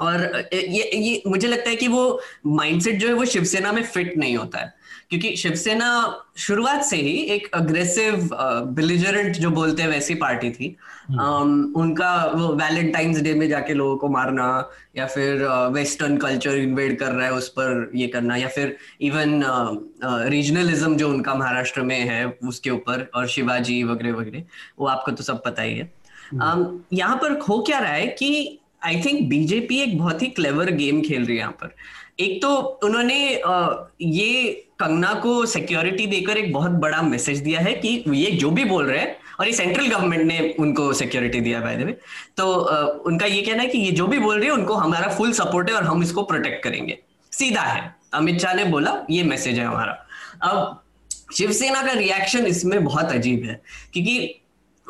और 0.00 0.48
ये 0.54 0.90
ये 0.94 1.22
मुझे 1.26 1.48
लगता 1.48 1.70
है 1.70 1.76
कि 1.76 1.88
वो 1.88 2.20
माइंडसेट 2.46 2.98
जो 3.00 3.08
है 3.08 3.14
वो 3.14 3.24
शिवसेना 3.24 3.72
में 3.72 3.82
फिट 3.84 4.16
नहीं 4.18 4.36
होता 4.36 4.58
है। 4.58 4.76
क्योंकि 5.10 5.36
शिवसेना 5.36 5.88
शुरुआत 6.36 6.82
से 6.84 6.96
ही 6.96 7.12
एक 7.34 7.48
अग्रेसिव 7.54 8.28
बिलिजरेंट 8.76 9.36
जो 9.36 9.50
बोलते 9.50 9.82
हैं 9.82 9.88
वैसी 9.88 10.14
पार्टी 10.14 10.50
थी। 10.50 10.76
um, 11.10 11.52
उनका 11.76 12.10
वो 12.34 12.48
वैलेंटाइंस 12.54 13.20
डे 13.20 13.32
में 13.34 13.48
जाके 13.48 13.74
लोगों 13.74 13.96
को 13.96 14.08
मारना 14.08 14.48
या 14.96 15.06
फिर 15.06 15.42
वेस्टर्न 15.72 16.16
कल्चर 16.16 16.56
इन्वेड 16.56 16.98
कर 16.98 17.12
रहा 17.12 17.26
है 17.26 17.32
उस 17.32 17.48
पर 17.48 17.90
ये 17.94 18.06
करना 18.06 18.36
या 18.36 18.48
फिर 18.48 18.76
इवन 19.00 19.42
रीजनलिज्म 20.04 20.96
जो 20.96 21.08
उनका 21.08 21.34
महाराष्ट्र 21.34 21.82
में 21.82 21.98
है 22.00 22.24
उसके 22.44 22.70
ऊपर 22.70 23.10
और 23.14 23.28
शिवाजी 23.28 23.82
वगैरह 23.84 24.12
वगैरह 24.12 24.42
वो 24.78 24.86
आपको 24.86 25.10
तो 25.10 25.22
सब 25.22 25.42
पता 25.44 25.62
ही 25.62 25.78
है। 25.78 25.92
um, 26.34 26.66
यहाँ 26.92 27.16
पर 27.16 27.38
हो 27.38 27.62
क्या 27.62 27.78
रहा 27.78 27.92
है 27.92 28.06
कि 28.06 28.60
आई 28.82 29.00
थिंक 29.04 29.28
बीजेपी 29.28 29.78
एक 29.82 29.98
बहुत 29.98 30.22
ही 30.22 30.26
क्लेवर 30.28 30.70
गेम 30.72 31.00
खेल 31.02 31.24
रही 31.24 31.36
है 31.36 31.40
यहाँ 31.40 31.52
पर। 31.52 31.74
एक 32.20 32.40
तो 32.42 32.56
उन्होंने 32.84 33.18
ये 34.02 34.50
कंगना 34.80 35.12
को 35.14 35.44
सिक्योरिटी 35.46 36.06
देकर 36.06 36.36
एक 36.36 36.52
बहुत 36.52 36.70
बड़ा 36.80 37.00
मैसेज 37.02 37.38
दिया 37.38 37.60
है 37.60 37.72
कि 37.74 38.02
ये 38.08 38.30
जो 38.32 38.50
भी 38.50 38.64
बोल 38.64 38.86
रहे 38.86 39.00
हैं, 39.00 39.16
और 39.40 39.46
ये 39.46 39.52
सेंट्रल 39.52 39.86
गवर्नमेंट 39.86 40.22
ने 40.22 40.54
उनको 40.60 40.92
सिक्योरिटी 40.92 41.40
दिया 41.40 41.60
बाय 41.60 41.76
द 41.76 41.82
वे 41.82 41.92
तो 42.36 42.46
उनका 43.02 43.26
ये 43.26 43.42
कहना 43.42 43.62
है 43.62 43.68
कि 43.68 43.78
ये 43.78 43.90
जो 43.92 44.06
भी 44.06 44.18
बोल 44.18 44.38
रही 44.38 44.46
है, 44.46 44.52
उनको 44.52 44.74
हमारा 44.76 45.08
फुल 45.08 45.32
सपोर्ट 45.32 45.70
है 45.70 45.76
और 45.76 45.84
हम 45.84 46.02
इसको 46.02 46.22
प्रोटेक्ट 46.24 46.62
करेंगे। 46.64 46.98
सीधा 47.32 47.62
है। 47.62 47.94
अमित 48.14 48.40
शाह 48.40 48.54
ने 48.54 48.64
बोला, 48.66 48.96
ये 49.10 49.22
मैसेज 49.24 49.58
है 49.58 49.64
हमारा। 49.64 49.92
अब 50.42 50.82
शिवसेना 51.34 51.82
का 51.82 51.92
रिएक्शन 51.92 52.46
इसमें 52.46 52.84
बहुत 52.84 53.12
अजीब 53.12 53.44
है, 53.44 53.60
क्योंकि 53.92 54.40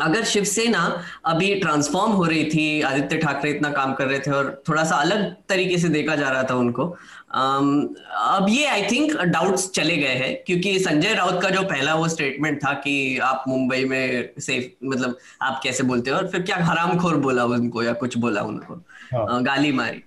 अगर 0.00 0.24
शिवसेना 0.24 0.80
अभी 1.26 1.54
ट्रांसफॉर्म 1.56 2.12
हो 2.12 2.24
रही 2.24 2.44
थी 2.46 2.80
आदित्य 2.82 3.16
ठाकरे 3.18 3.50
इतना 3.50 3.70
काम 3.70 3.92
कर 3.94 4.06
रहे 4.06 4.18
थे 4.18 4.30
और 4.30 4.50
थोड़ा 4.68 4.84
सा 4.84 4.96
अलग 4.96 5.24
तरीके 5.48 5.78
से 5.78 5.88
देखा 5.90 6.16
जा 6.16 6.28
रहा 6.28 6.42
था 6.42 6.54
उनको 6.56 6.84
अब 7.30 8.46
ये 8.48 8.66
आई 8.66 8.82
थिंक 8.82 9.16
डाउट्स 9.28 9.68
चले 9.70 9.96
गए 9.96 10.14
हैं 10.14 10.34
क्योंकि 10.46 10.78
संजय 10.80 11.14
राउत 11.14 11.40
का 11.42 11.50
जो 11.50 11.62
पहला 11.64 11.94
वो 11.94 12.08
स्टेटमेंट 12.08 12.62
था 12.64 12.72
कि 12.76 12.96
आप 13.22 13.44
मुंबई 13.48 13.84
में 13.84 14.28
सेफ़ 14.40 14.86
मतलब 14.86 15.16
आप 15.42 15.60
कैसे 15.62 15.82
बोलते 15.84 16.10
हो 16.10 16.16
और 16.16 16.28
फिर 16.28 16.42
क्या 16.42 16.56
हरामखोर 16.64 17.16
बोला 17.20 17.44
उनको 17.46 17.82
या 17.82 17.92
कुछ 17.94 18.16
बोला 18.18 18.42
उनको 18.42 18.74
हाँ. 19.14 19.42
गाली 19.42 19.72
मारी 19.72 20.02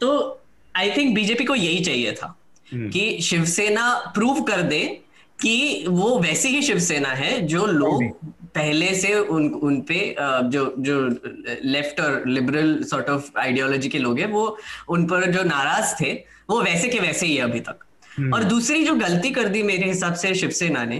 तो 0.00 0.40
आई 0.74 0.90
थिंक 0.90 1.14
बीजेपी 1.14 1.44
को 1.44 1.54
यही 1.54 1.84
चाहिए 1.84 2.12
था 2.12 2.36
हम्म। 2.68 2.88
कि 2.90 3.18
शिवसेना 3.22 3.92
प्रूव 4.14 4.42
कर 4.42 4.62
दे 4.64 4.84
कि 5.38 5.84
वो 5.88 6.18
वैसी 6.18 6.48
ही 6.48 6.62
शिवसेना 6.62 7.08
है 7.14 7.40
जो 7.46 7.66
लोग 7.66 8.02
पहले 8.54 8.94
से 8.94 9.14
उन 9.14 9.48
उन 9.54 9.80
पे 9.80 9.98
जो 10.20 10.74
जो 10.78 10.96
लेफ़्ट 11.64 12.00
और 12.00 12.22
लिबरल 12.26 12.82
सॉर्ट 12.84 13.08
ऑफ़ 13.10 13.30
आइडियोलॉजी 13.38 13.88
के 13.88 13.98
लोग 13.98 14.18
हैं 14.18 14.26
वो 14.32 14.44
उन 14.88 15.06
पर 15.06 15.30
जो 15.32 15.42
नाराज़ 15.42 15.94
थे 16.00 16.12
वो 16.50 16.60
वैसे 16.62 16.88
के 16.88 16.98
वैसे 16.98 17.26
ही 17.26 17.38
अभी 17.38 17.60
तक। 17.60 17.84
हम्म। 18.18 18.34
और 18.34 18.44
दूसरी 18.44 18.84
जो 18.84 18.94
गलती 18.94 19.30
कर 19.30 19.48
दी 19.48 19.62
मेरे 19.62 19.86
हिसाब 19.86 20.14
से 20.14 20.34
शिवसेना 20.34 20.84
ने 20.84 20.96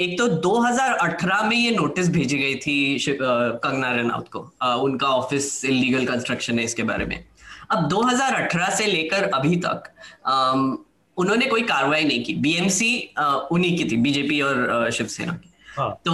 एक 0.00 0.16
तो 0.18 0.26
2018 0.40 1.42
में 1.42 1.56
ये 1.56 1.70
नोटिस 1.70 2.08
भेजी 2.08 2.38
गई 2.38 2.54
थी 2.54 2.74
कंगना 3.10 3.92
रनौत 3.92 4.28
को 4.28 4.40
उनका 4.82 5.08
ऑफ़िस 5.08 5.64
इलीगल 5.64 6.04
कंस्ट्रक्शन 6.06 6.58
है 6.58 6.64
इसके 6.64 6.82
बारे 6.82 7.04
में। 7.06 7.24
अब 7.70 7.88
2018 7.88 8.74
से 8.76 8.86
लेकर 8.86 9.24
अभी 9.34 9.56
तक 9.56 9.88
उन्होंने 11.16 11.46
कोई 11.46 11.62
कार्रवाई 11.62 12.04
नहीं 12.04 12.24
की। 12.24 12.34
बीएमसी 12.34 12.92
उन्हीं 13.52 13.76
की 13.78 13.84
थी 13.84 13.96
बीजेपी 13.96 14.40
और 14.40 14.90
शिवसेना 14.90 15.32
की। 15.32 15.51
हाँ. 15.72 15.90
तो 16.04 16.12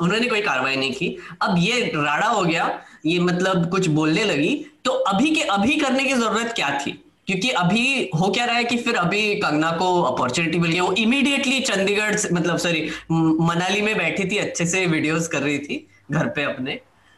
उन्होंने 0.00 0.26
कोई 0.26 0.40
कार्रवाई 0.42 0.76
नहीं 0.76 0.92
की 0.92 1.16
अब 1.42 1.56
ये 1.58 1.80
राड़ा 1.86 2.26
हो 2.26 2.42
गया 2.42 2.68
ये 3.06 3.18
मतलब 3.20 3.68
कुछ 3.70 3.88
बोलने 3.90 4.24
लगी 4.24 4.54
तो 4.84 4.90
अभी 5.08 5.34
के 5.34 5.40
अभी 5.50 5.76
करने 5.76 6.04
की 6.04 6.14
ज़रूरत 6.14 6.52
क्या 6.56 6.78
थी 6.78 7.02
क्योंकि 7.26 7.50
अभी 7.50 8.10
हो 8.14 8.30
क्या 8.30 8.44
रहा 8.44 8.56
है 8.56 8.64
कि 8.64 8.76
फिर 8.78 8.96
अभी 8.96 9.34
कंगना 9.36 9.70
को 9.72 9.86
अपॉर्चुनिटी 10.02 10.58
मिल 10.58 10.70
गई 10.70 10.80
वो 10.80 10.92
इमीडिएटली 10.98 11.60
चंडीगढ़ 11.62 12.16
मतलब 12.32 12.56
सॉरी 12.58 12.88
मनाली 13.10 13.80
में 13.82 13.96
बैठी 13.98 14.24
थी 14.24 14.38
अच्छे 14.38 14.66
से 14.66 14.86
वीडियोस 14.86 15.28
कर 15.28 15.42
रही 15.42 15.58
थी 15.58 15.86
घर 16.10 16.28
पे 16.28 16.42
अपने 16.44 16.72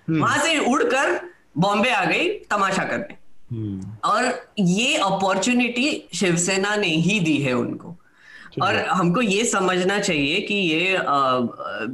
हम्म। 0.09 0.21
वहाँ 0.21 0.39
से 0.39 0.59
उड़कर 0.67 1.21
बॉम्बे 1.59 1.91
आ 1.91 2.05
गई 2.05 2.29
तमाशा 2.51 2.85
करने 2.85 3.17
हम्म। 3.51 3.97
और 4.05 4.25
ये 4.61 4.97
अपॉर्चुनिटी 4.97 6.09
शिवसेना 6.15 6.75
ने 6.77 6.95
ही 6.99 7.19
दी 7.21 7.37
है 7.39 7.53
उनको 7.55 7.88
और 8.63 8.77
हमको 8.91 9.21
ये 9.21 9.45
समझना 9.45 9.99
चाहिए 9.99 10.41
कि 10.41 10.55
ये 10.55 10.97
आ, 10.97 11.39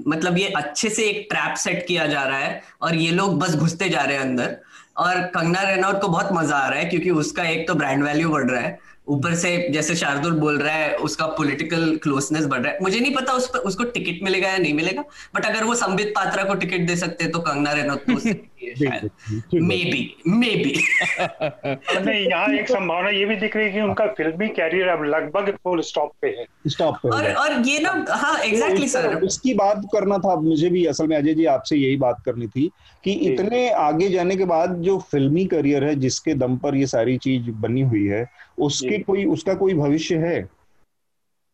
मतलब 0.09 0.39
ये 0.39 0.49
अच्छे 0.49 0.89
से 0.89 1.09
एक 1.09 1.27
ट्रैप 1.31 1.57
सेट 1.57 1.87
किया 1.87 2.07
जा 2.07 2.23
रहा 2.23 2.39
है 2.39 2.63
और 2.83 2.95
ये 2.95 3.11
लोग 3.11 3.39
बस 3.41 3.55
घुसते 3.57 3.89
जा 3.89 4.03
रहे 4.03 4.17
हैं 4.17 4.23
अंदर। 4.23 4.57
और 4.97 5.21
कंगना 5.35 5.63
रनौत 5.63 6.01
को 6.01 6.09
बहुत 6.09 6.29
मज़ा 6.33 6.57
आ 6.57 6.69
रहा 6.69 6.79
है 6.79 6.85
क्योंकि 6.85 7.11
उसका 7.11 7.45
एक 7.45 7.67
तो 7.69 7.75
ब्रांड 7.75 8.05
वैल्यू 8.05 8.29
बढ़ 8.31 8.51
रहा 8.51 8.61
है। 8.61 8.79
ऊपर 9.09 9.35
से 9.35 9.69
जैसे 9.71 9.95
शार्दुल 9.97 10.33
बोल 10.33 10.59
रहा 10.59 10.75
है 10.75 10.97
उसका 10.97 11.27
पॉलिटिकल 11.39 11.97
क्लोजनेस 12.03 12.47
बढ़ 12.47 12.61
रहा 12.61 12.73
है। 12.73 12.79
मुझे 12.83 13.01
नहीं 13.01 13.15
पता 13.15 13.33
उस 13.33 13.49
पर 13.49 13.59
उसको 13.59 13.85
टिकट 13.85 14.23
मिलेगा 14.23 14.49
या 14.49 14.59
नहीं 14.59 14.75
मिलेगा 14.75 15.03
बट 15.35 15.47
अगर 15.47 15.65
वो 15.65 15.75
संबित 15.75 16.13
पात्रा 16.17 16.45
को 16.45 16.55
टिकट 16.55 16.87
दे 16.87 16.97
सकते 16.97 17.27
तो 17.29 17.39
कंगना 17.39 17.73
रेनौत 17.73 18.05
तो 18.11 18.15
बी 18.73 20.15
मे 20.29 20.55
नहीं 22.01 22.29
यहाँ 22.29 22.49
एक 22.49 22.69
संभावना 22.69 23.11
ये 23.11 23.25
भी 23.25 23.37
दिख 23.37 23.57
रही 23.57 23.67
है 23.67 23.73
कि 23.73 23.81
उनका 23.81 24.07
फिल्मी 24.07 24.49
कैरियर 24.49 24.89
अब 24.89 25.03
लगभग 25.05 25.51
फुल 25.65 25.81
स्टॉप 25.81 26.13
पे 26.21 26.29
है। 26.29 26.47
स्टॉप 26.69 26.95
पे 27.03 27.09
और 27.09 27.33
और 27.33 27.53
ये 27.67 27.79
ना 27.79 27.91
हाँ 28.11 28.39
एग्जैक्टली 28.39 28.89
सर। 28.89 29.25
इसकी 29.25 29.55
बात 29.55 29.83
करना 29.93 30.19
था 30.19 30.35
मुझे 30.41 30.69
भी 30.69 30.85
असल 30.85 31.07
में 31.07 31.17
अजय 31.17 31.35
जी 31.35 31.45
आपसे 31.45 31.77
यही 31.77 31.97
बात 31.97 32.23
करनी 32.27 32.47
थी 32.47 32.71
कि 33.05 33.13
इतने 33.13 33.69
आगे 33.71 34.09
जाने 34.09 34.37
के 34.37 34.45
बाद 34.45 34.75
जो 34.83 34.99
फिल्मी 34.99 35.45
करियर 35.47 35.85
है 35.85 35.95
जिसके 35.95 36.35
दम 36.35 36.57
पर 36.57 36.75
ये 36.75 36.87
सारी 36.87 37.17
चीज़ 37.19 37.51
बनी 37.51 37.81
हुई 37.83 38.07
है 38.07 38.27
उसके 38.59 38.99
कोई 38.99 39.25
उसका 39.25 39.55
कोई 39.55 39.75
भविष्य 39.75 40.17
है? 40.17 40.49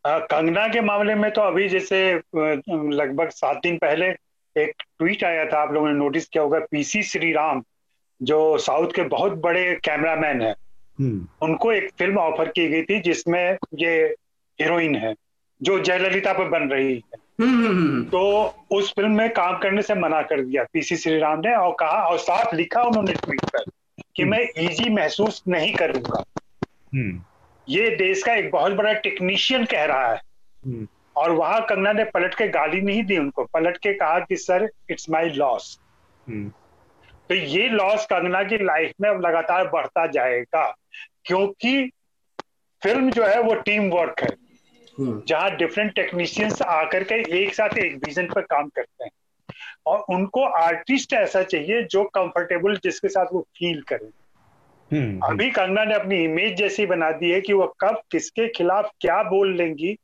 कंगना 0.05 0.67
के 0.67 0.81
मामले 0.81 1.15
में 1.15 1.31
तो 1.31 1.41
अभी 1.41 1.69
जैसे 1.69 1.97
लगभग 2.35 3.29
सात 3.29 3.57
दिन 3.63 3.77
पहले 3.77 4.09
एक 4.57 4.73
ट्वीट 4.99 5.23
आया 5.23 5.45
था 5.45 5.57
आप 5.57 5.73
लोगों 5.73 5.87
ने 5.87 5.93
नोटिस 5.93 6.25
किया 6.25 6.43
होगा 6.43 6.59
पीसी 6.59 7.03
श्री 7.03 7.31
राम 7.31 7.63
जो 8.21 8.57
साउथ 8.57 8.91
के 8.91 9.03
बहुत 9.03 9.31
बड़े 9.31 9.75
कैमरामैन 9.75 10.41
है 10.41 10.55
हम्म। 10.99 11.27
उनको 11.41 11.71
एक 11.71 11.91
फ़िल्म 11.97 12.17
ऑफ़र 12.17 12.47
की 12.47 12.67
गई 12.67 12.83
थी 12.83 12.99
जिसमें 12.99 13.57
ये 13.75 14.15
हीरोइन 14.61 14.95
है 14.95 15.15
जो 15.61 15.79
जयललिता 15.79 16.33
पर 16.33 16.45
बन 16.45 16.69
रही 16.69 16.93
है। 16.93 17.01
हम्म, 17.41 17.67
हम्म, 17.67 18.03
तो 18.05 18.53
उस 18.71 18.91
फ़िल्म 18.91 19.11
में 19.11 19.33
काम 19.33 19.57
करने 19.57 19.81
से 19.81 19.93
मना 19.95 20.21
कर 20.21 20.41
दिया 20.41 20.63
पीसी 20.63 20.97
श्री 20.97 21.17
राम 21.17 21.39
ने 21.39 21.55
और 21.55 21.75
कहा 21.79 22.07
और 22.07 22.17
साथ 22.17 22.53
लिखा 22.53 22.81
उन्होंने 22.81 23.13
ट्वीट 23.13 23.45
पर 23.45 23.63
कि 24.15 24.23
मैं 24.23 24.47
इजी 24.57 24.89
महसूस 24.89 25.43
नहीं 25.47 25.73
करूँगा। 25.73 26.23
ये 27.69 27.95
देश 27.95 28.23
का 28.23 28.33
एक 28.33 28.51
बहुत 28.51 28.73
बड़ा 28.73 28.93
टेक्नीशियन 28.93 29.65
कह 29.65 29.85
रहा 29.85 30.13
है। 30.13 30.19
और 31.15 31.31
वहाँ 31.31 31.61
कंगना 31.61 31.93
ने 31.93 32.03
पलट 32.03 32.35
के 32.35 32.47
गाली 32.47 32.81
नहीं 32.81 33.03
दी 33.03 33.17
उनको। 33.17 33.43
पलट 33.43 33.77
के 33.77 33.93
कहा 33.93 34.19
कि 34.19 34.35
सर 34.35 34.69
इट्स 34.89 35.09
माय 35.09 35.29
लॉस 35.29 35.79
तो 37.29 37.35
ये 37.35 37.69
लॉस 37.69 38.05
कंगना 38.05 38.43
की 38.43 38.57
लाइफ 38.57 38.91
में 39.01 39.09
अब 39.09 39.25
लगातार 39.25 39.67
बढ़ता 39.67 40.07
जाएगा 40.07 40.75
क्योंकि 41.25 41.91
फ़िल्म 42.83 43.11
जो 43.11 43.25
है 43.25 43.41
वो 43.41 43.53
टीम 43.53 43.89
वर्क 43.89 44.15
है। 44.19 44.41
जहाँ 45.27 45.55
डिफरेंट 45.55 45.93
टेक्नीशियंस 45.93 46.61
आकर 46.61 47.03
के 47.03 47.43
एक 47.43 47.55
साथ 47.55 47.77
एक 47.77 47.95
विजन 47.95 48.27
पर 48.27 48.41
काम 48.41 48.69
करते 48.69 49.03
हैं। 49.03 49.11
और 49.85 49.99
उनको 50.09 50.43
आर्टिस्ट 50.43 51.13
ऐसा 51.13 51.43
चाहिए 51.43 51.83
जो 51.83 52.03
कंफर्टेबल 52.03 52.77
जिसके 52.83 53.07
साथ 53.07 53.25
वो 53.33 53.41
फील 53.41 53.81
करे। 53.81 54.09
हम्म, 54.95 55.09
हम्म। 55.09 55.19
अभी 55.23 55.51
कंगना 55.51 55.83
ने 55.83 55.95
अपनी 55.95 56.23
इमेज 56.23 56.55
जैसी 56.55 56.85
बना 56.85 57.11
दी 57.11 57.31
है 57.31 57.41
कि 57.41 57.53
वो 57.53 57.75
कब 57.79 58.01
किसके 58.11 58.47
खिलाफ 58.47 58.91
क्या 59.01 59.23
बोल 59.23 59.55
लेंगी 59.55 59.97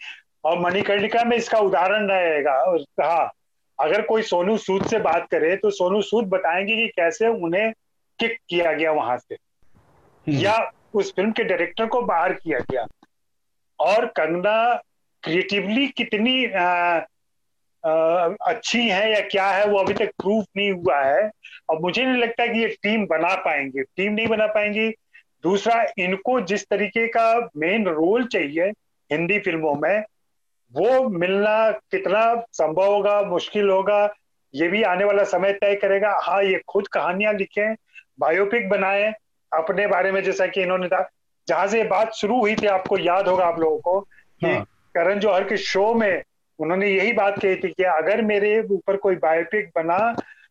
और 0.47 0.59
मणिकर्णिका 0.59 1.23
में 1.23 1.37
इसका 1.37 1.57
उदाहरण 1.57 2.07
रहेगा। 2.07 2.77
हाँ 3.03 3.31
अगर 3.79 4.01
कोई 4.01 4.21
सोनू 4.21 4.57
सूद 4.57 4.85
से 4.85 4.99
बात 4.99 5.27
करे 5.31 5.55
तो 5.55 5.69
सोनू 5.69 6.01
सूद 6.01 6.25
बताएँगे 6.25 6.75
कि 6.75 6.87
कैसे 6.87 7.27
उन्हें 7.27 7.73
किक 8.19 8.37
किया 8.49 8.73
गया 8.73 8.91
वहाँ 8.91 9.17
से। 9.17 9.35
हम्म। 9.35 10.37
या 10.37 10.71
उस 10.93 11.15
फ़िल्म 11.15 11.31
के 11.31 11.43
डायरेक्टर 11.43 11.85
को 11.85 12.01
बाहर 12.01 12.33
किया 12.33 12.59
गया। 12.59 12.87
और 13.79 14.05
कंगना 14.05 14.81
क्रिएटिवली 15.23 15.87
कितनी 15.87 16.45
आ, 16.45 16.65
आ, 17.85 18.29
अच्छी 18.41 18.89
है 18.89 19.13
या 19.13 19.19
क्या 19.19 19.47
है 19.47 19.65
वो 19.65 19.77
अभी 19.77 19.93
तक 19.93 20.07
प्रूफ 20.07 20.45
नहीं 20.57 20.71
हुआ 20.71 21.03
है। 21.03 21.31
और 21.69 21.79
मुझे 21.79 22.05
नहीं 22.05 22.21
लगता 22.21 22.47
कि 22.47 22.59
ये 22.59 22.67
टीम 22.67 23.05
बना 23.05 23.35
पाएँगे। 23.35 23.83
टीम 23.83 24.13
नहीं 24.13 24.27
बना 24.27 24.47
पाएँगी। 24.47 24.89
दूसरा 25.43 25.85
इनको 25.97 26.41
जिस 26.41 26.63
तरीके 26.63 27.07
का 27.07 27.49
मेन 27.57 27.85
रोल 27.85 28.25
चाहिए 28.25 28.63
हिंदी 29.11 29.39
फ़िल्मों 29.39 29.75
में 29.75 30.03
वो 30.73 31.07
मिलना 31.09 31.71
कितना 31.91 32.21
संभव 32.51 32.93
होगा 32.93 33.21
मुश्किल 33.21 33.69
होगा 33.69 33.99
ये 34.53 34.67
भी 34.67 34.81
आने 34.83 35.03
वाला 35.03 35.23
समय 35.23 35.53
तय 35.53 35.75
करेगा। 35.75 36.11
हाँ 36.23 36.41
ये 36.43 36.61
खुद 36.67 36.87
कहानियाँ 36.87 37.33
लिखे 37.33 37.73
बायोपिक 38.19 38.69
बनाए 38.69 39.13
अपने 39.51 39.87
बारे 39.87 40.11
में 40.11 40.21
जैसा 40.23 40.47
कि 40.47 40.61
इन्होंने 40.61 40.87
कहा 40.87 41.09
जहाँ 41.47 41.67
से 41.67 41.77
ये 41.77 41.83
बात 41.83 42.13
शुरू 42.13 42.39
हुई 42.39 42.55
थी 42.55 42.67
आपको 42.67 42.97
याद 42.97 43.27
होगा 43.27 43.45
आप 43.45 43.59
लोगों 43.59 43.79
को 43.79 43.99
कि 43.99 44.47
हाँ। 44.47 44.63
करण 44.95 45.19
जौहर 45.19 45.43
के 45.43 45.57
शो 45.57 45.93
में 45.93 46.23
उन्होंने 46.59 46.87
यही 46.87 47.13
बात 47.13 47.39
कही 47.39 47.55
थी 47.55 47.69
कि 47.69 47.83
अगर 47.83 48.21
मेरे 48.21 48.59
ऊपर 48.71 48.97
कोई 48.97 49.15
बायोपिक 49.15 49.71
बना 49.75 49.99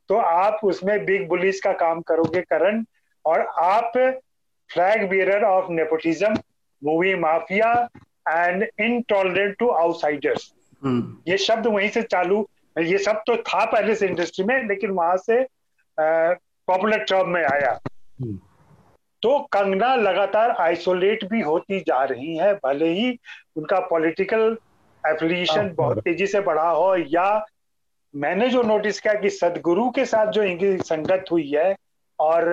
तो 0.08 0.16
आप 0.16 0.60
उसमें 0.64 1.04
बिग 1.04 1.28
बुलिस 1.28 1.60
का 1.60 1.72
काम 1.72 2.00
करोगे 2.00 2.40
करण। 2.42 2.84
और 3.24 3.40
आप 3.60 3.92
flag 4.70 5.08
bearer 5.08 5.44
of 5.44 5.70
nepotism 5.70 6.34
movie 6.82 7.14
mafia 7.14 7.72
and 8.28 8.66
intolerant 8.80 9.56
to 9.58 9.68
outsiders 9.68 10.52
ये 11.28 11.38
शब्द 11.38 11.66
वहीं 11.66 11.88
से 11.88 12.02
चालू 12.02 12.48
ये 12.78 12.98
सब 12.98 13.22
तो 13.26 13.36
था 13.36 13.64
पहले 13.64 13.94
से 13.94 14.06
इंडस्ट्री 14.06 14.44
में 14.44 14.68
लेकिन 14.68 14.90
वहाँ 14.90 15.16
से 15.16 15.46
पॉपुलर 16.68 16.98
टर्म 16.98 17.28
में 17.28 17.44
आया। 17.44 17.80
Hmm. 18.22 18.36
तो 19.22 19.38
कंगना 19.38 19.94
लगातार 19.94 20.50
आइसोलेट 20.50 21.24
भी 21.24 21.40
होती 21.40 21.80
जा 21.80 22.04
रही 22.04 22.36
है 22.36 22.54
भले 22.54 22.88
ही 22.88 23.18
उनका 23.56 23.80
पॉलिटिकल 23.80 24.56
एफिलिएशन 25.08 25.74
बहुत 25.74 25.98
तेज़ी 25.98 26.26
से 26.26 26.40
बढ़ा 26.40 26.70
हो 26.70 26.96
या 26.96 27.46
मैंने 28.16 28.48
जो 28.48 28.62
नोटिस 28.62 29.00
किया 29.00 29.14
कि 29.14 29.30
सदगुरु 29.30 29.90
के 29.90 30.04
साथ 30.04 30.26
जो 30.26 30.42
इनकी 30.42 30.76
संगत 30.76 31.24
हुई 31.30 31.50
है 31.50 31.76
और 32.20 32.44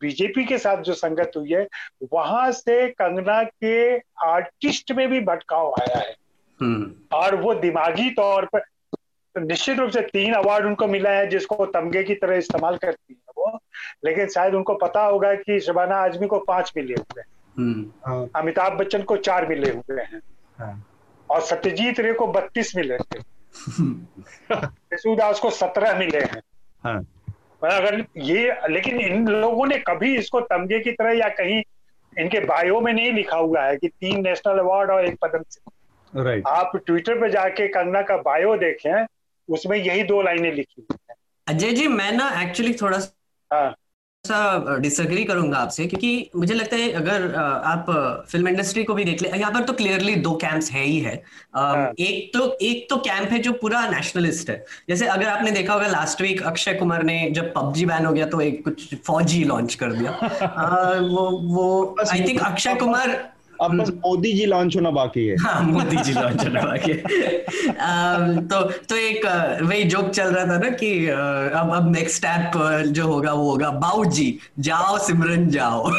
बीजेपी 0.00 0.44
के 0.44 0.58
साथ 0.58 0.82
जो 0.82 0.94
संगत 0.94 1.32
हुई 1.36 1.52
है 1.52 1.66
वहाँ 2.12 2.50
से 2.52 2.88
कंगना 2.92 3.42
के 3.42 3.96
आर्टिस्ट 4.26 4.92
में 4.92 5.08
भी 5.08 5.20
भटकाव 5.20 5.74
आया 5.80 5.98
है 5.98 6.14
हम्म। 6.60 7.16
और 7.16 7.34
वो 7.34 7.54
दिमागी 7.54 8.10
तौर 8.10 8.44
पर 8.54 8.62
निश्चित 9.34 9.78
रूप 9.78 9.90
से 9.90 10.00
तीन 10.02 10.32
अवार्ड 10.34 10.66
उनको 10.66 10.86
मिला 10.86 11.10
है 11.10 11.26
जिसको 11.30 11.66
तमगे 11.66 12.02
की 12.02 12.14
तरह 12.14 12.36
इस्तेमाल 12.36 12.76
करती 12.76 13.14
है 13.14 13.32
वो 13.36 13.58
लेकिन 14.04 14.28
शायद 14.28 14.54
उनको 14.54 14.74
पता 14.74 15.04
होगा 15.04 15.34
कि 15.34 15.58
शबाना 15.60 15.96
आजमी 15.96 16.26
को 16.26 16.38
पाँच 16.38 16.72
मिले 16.76 16.94
हुए 16.94 17.20
हैं 17.20 17.26
हम्म। 17.56 17.90
हाँ। 18.06 18.28
अमिताभ 18.36 18.72
बच्चन 18.72 19.02
को 19.02 19.16
चार 19.18 19.46
मिले 19.48 19.70
हुए 19.70 20.00
हैं 20.02 20.20
हाँ। 20.58 20.84
और 21.30 21.40
सत्यजीत 21.40 22.00
रे 22.00 22.12
को 22.12 22.26
बत्तीस 22.26 22.76
मिले 22.76 22.98
थे 22.98 23.22
दास 25.16 25.40
को 25.40 25.50
सत्रह 25.50 25.98
मिले 25.98 26.18
हैं 26.18 26.42
हाँ। 26.84 27.00
अगर 27.62 28.04
ये 28.16 28.56
लेकिन 28.68 29.00
इन 29.00 29.28
लोगों 29.28 29.66
ने 29.66 29.78
कभी 29.78 30.16
इसको 30.16 30.40
तमगे 30.40 30.80
की 30.80 30.92
तरह 30.92 31.12
या 31.12 31.28
कहीं 31.28 31.62
इनके 32.18 32.40
बायो 32.40 32.80
में 32.80 32.92
नहीं 32.92 33.12
लिखा 33.12 33.36
हुआ 33.36 33.62
है 33.62 33.76
कि 33.76 33.88
तीन 33.88 34.22
नेशनल 34.22 34.58
अवार्ड 34.58 34.90
और 34.90 35.06
एक 35.06 35.16
पद्म 35.22 35.42
श्री 35.50 36.22
right. 36.22 36.46
आप 36.46 36.82
ट्विटर 36.86 37.20
पे 37.20 37.30
जाके 37.30 37.68
कंगना 37.68 38.02
का 38.02 38.16
बायो 38.16 38.56
देखें 38.56 39.06
उसमें 39.48 39.78
यही 39.78 40.02
दो 40.02 40.22
लाइनें 40.22 40.52
लिखी 40.52 40.86
हुई 40.88 40.98
है। 41.10 41.14
अजय 41.48 41.72
जी 41.72 41.88
मैं 41.88 42.12
ना 42.12 42.42
एक्चुअली 42.42 42.74
थोड़ा 42.74 42.98
सा 42.98 43.56
हाँ। 43.56 43.74
सा 44.28 44.76
डिसएग्री 44.78 45.24
करूँगा 45.24 45.58
आपसे 45.58 45.86
क्योंकि 45.86 46.30
मुझे 46.36 46.54
लगता 46.54 46.76
है 46.76 46.90
अगर 46.94 47.34
आप 47.34 47.86
फ़िल्म 48.30 48.48
इंडस्ट्री 48.48 48.84
को 48.84 48.94
भी 48.94 49.04
देख 49.04 49.22
ले 49.22 49.28
यहाँ 49.30 49.52
पर 49.52 49.64
तो 49.64 49.72
क्लियरली 49.72 50.14
दो 50.18 50.32
कैंप्स 50.36 50.70
है 50.72 50.84
ही 50.84 50.98
है। 51.00 51.14
हाँ। 51.56 51.92
एक 51.98 52.32
तो 52.34 52.50
एक 52.62 52.86
तो 52.90 52.96
कैंप 53.06 53.30
है 53.30 53.38
जो 53.38 53.52
पूरा 53.62 53.86
नेशनलिस्ट 53.90 54.50
है। 54.50 54.64
जैसे 54.88 55.06
अगर 55.08 55.28
आपने 55.28 55.50
देखा 55.50 55.72
होगा 55.72 55.86
लास्ट 55.88 56.22
वीक 56.22 56.42
अक्षय 56.42 56.74
कुमार 56.74 57.02
ने 57.02 57.18
जब 57.30 57.52
पबजी 57.54 57.86
बैन 57.86 58.06
हो 58.06 58.12
गया 58.12 58.26
तो 58.26 58.40
एक 58.40 58.62
कुछ 58.64 58.94
फौजी 59.06 59.42
लॉन्च 59.44 59.74
कर 59.74 59.92
दिया। 59.92 60.10
वो 61.08 61.30
वो 61.48 61.96
आई 62.10 62.24
थिंक 62.28 62.40
अक्षय 62.42 62.74
कुमार 62.74 63.18
अब 63.62 63.78
बस 63.78 63.90
मोदी 63.90 64.32
जी 64.32 64.46
लॉन्च 64.46 64.76
होना 64.76 64.90
बाकी 64.90 65.26
है। 65.26 65.36
हाँ 65.36 65.62
मोदी 65.62 65.96
जी 65.96 66.12
लॉन्च 66.12 66.44
होना 66.44 66.60
बाकी 66.60 66.90
है। 66.90 67.02
तो 68.48 68.62
तो 68.62 68.96
एक 68.96 69.26
वही 69.62 69.84
जोक 69.84 70.10
चल 70.10 70.24
रहा 70.24 70.44
था 70.44 70.58
ना 70.58 70.70
कि 70.70 71.08
अब 71.08 71.72
अब 71.74 71.92
नेक्स्ट 71.92 72.16
स्टेप 72.16 72.50
जो 72.86 73.06
होगा 73.06 73.32
वो 73.32 73.50
होगा 73.50 73.70
बाऊ 73.70 74.04
जी 74.04 74.38
जाओ 74.58 74.98
सिमरन 74.98 75.48
जाओ। 75.48 75.90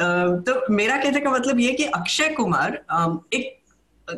तो, 0.00 0.36
तो 0.36 0.72
मेरा 0.74 0.96
कहने 0.96 1.20
का 1.20 1.30
मतलब 1.30 1.60
ये 1.60 1.72
कि 1.72 1.84
अक्षय 1.84 2.28
कुमार 2.28 2.80
एक 3.34 3.63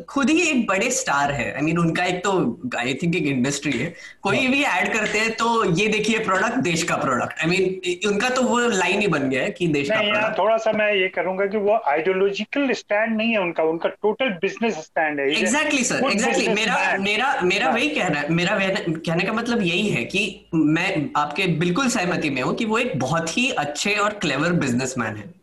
खुद 0.09 0.29
ही 0.29 0.41
एक 0.41 0.65
बड़े 0.67 0.89
स्टार 0.91 1.31
है। 1.31 1.45
आई 1.45 1.59
I 1.59 1.63
मीन 1.63 1.75
mean, 1.75 1.85
उनका 1.85 2.03
एक 2.03 2.23
तो 2.23 2.31
आई 2.77 2.93
थिंक 2.93 3.15
एक 3.15 3.25
इंडस्ट्री 3.25 3.71
है। 3.71 3.93
कोई 4.21 4.37
हाँ। 4.37 4.51
भी 4.51 4.63
ऐड 4.63 4.93
करते 4.93 5.19
हैं 5.19 5.31
तो 5.31 5.63
ये 5.75 5.87
देखिए 5.87 6.19
प्रोडक्ट 6.19 6.57
देश 6.63 6.83
का 6.83 6.95
product 6.95 7.39
I 7.39 7.45
I 7.45 7.49
mean 7.49 7.79
mean, 7.85 8.07
उनका 8.11 8.29
तो 8.29 8.41
वो 8.41 8.59
लाइन 8.59 9.01
ही 9.01 9.07
बन 9.07 9.29
गया 9.29 9.43
है 9.43 9.51
कि 9.51 9.67
देश 9.67 9.89
का 9.89 10.01
प्रोडक्ट 10.01 10.37
थोड़ा 10.39 10.57
सा 10.57 10.71
मैं 10.71 10.91
ये 10.93 11.07
करूँगा 11.07 11.45
कि 11.45 11.57
वो 11.57 11.79
आइडियोलॉजिकल 11.87 12.73
स्टैंड 12.73 13.15
नहीं 13.17 13.31
है 13.31 13.41
उनका 13.41 13.63
उनका 13.63 13.89
टोटल 13.89 14.29
बिज़नेस 14.41 14.77
स्टैंड 14.77 15.19
है 15.19 15.29
एग्जैक्टली 15.31 15.83
सर 15.83 16.11
एग्जैक्टली 16.11 16.47
मेरा 16.53 16.97
मेरा 16.99 17.33
मेरा 17.43 17.69
वही 17.69 17.89
कहना 17.89 18.19
है 18.19 18.33
मेरा 18.33 18.59
कहने 18.59 19.23
का 19.23 19.33
मतलब 19.33 19.61
यही 19.61 19.87
है 19.89 20.03
कि 20.05 20.49
मैं 20.53 21.09
आपके 21.17 21.47
बिल्कुल 21.63 21.89
सहमति 21.89 22.29
में 22.29 22.41
हूँ 22.41 22.55
कि 22.55 22.65
वो 22.65 22.77
एक 22.77 22.99
बहुत 22.99 23.37
ही 23.37 23.49
अच्छे 23.65 23.95
और 23.95 24.19
क्लेवर 24.21 24.51
बिजनेसमैन 24.65 25.15
है 25.15 25.23
हाँ। 25.23 25.33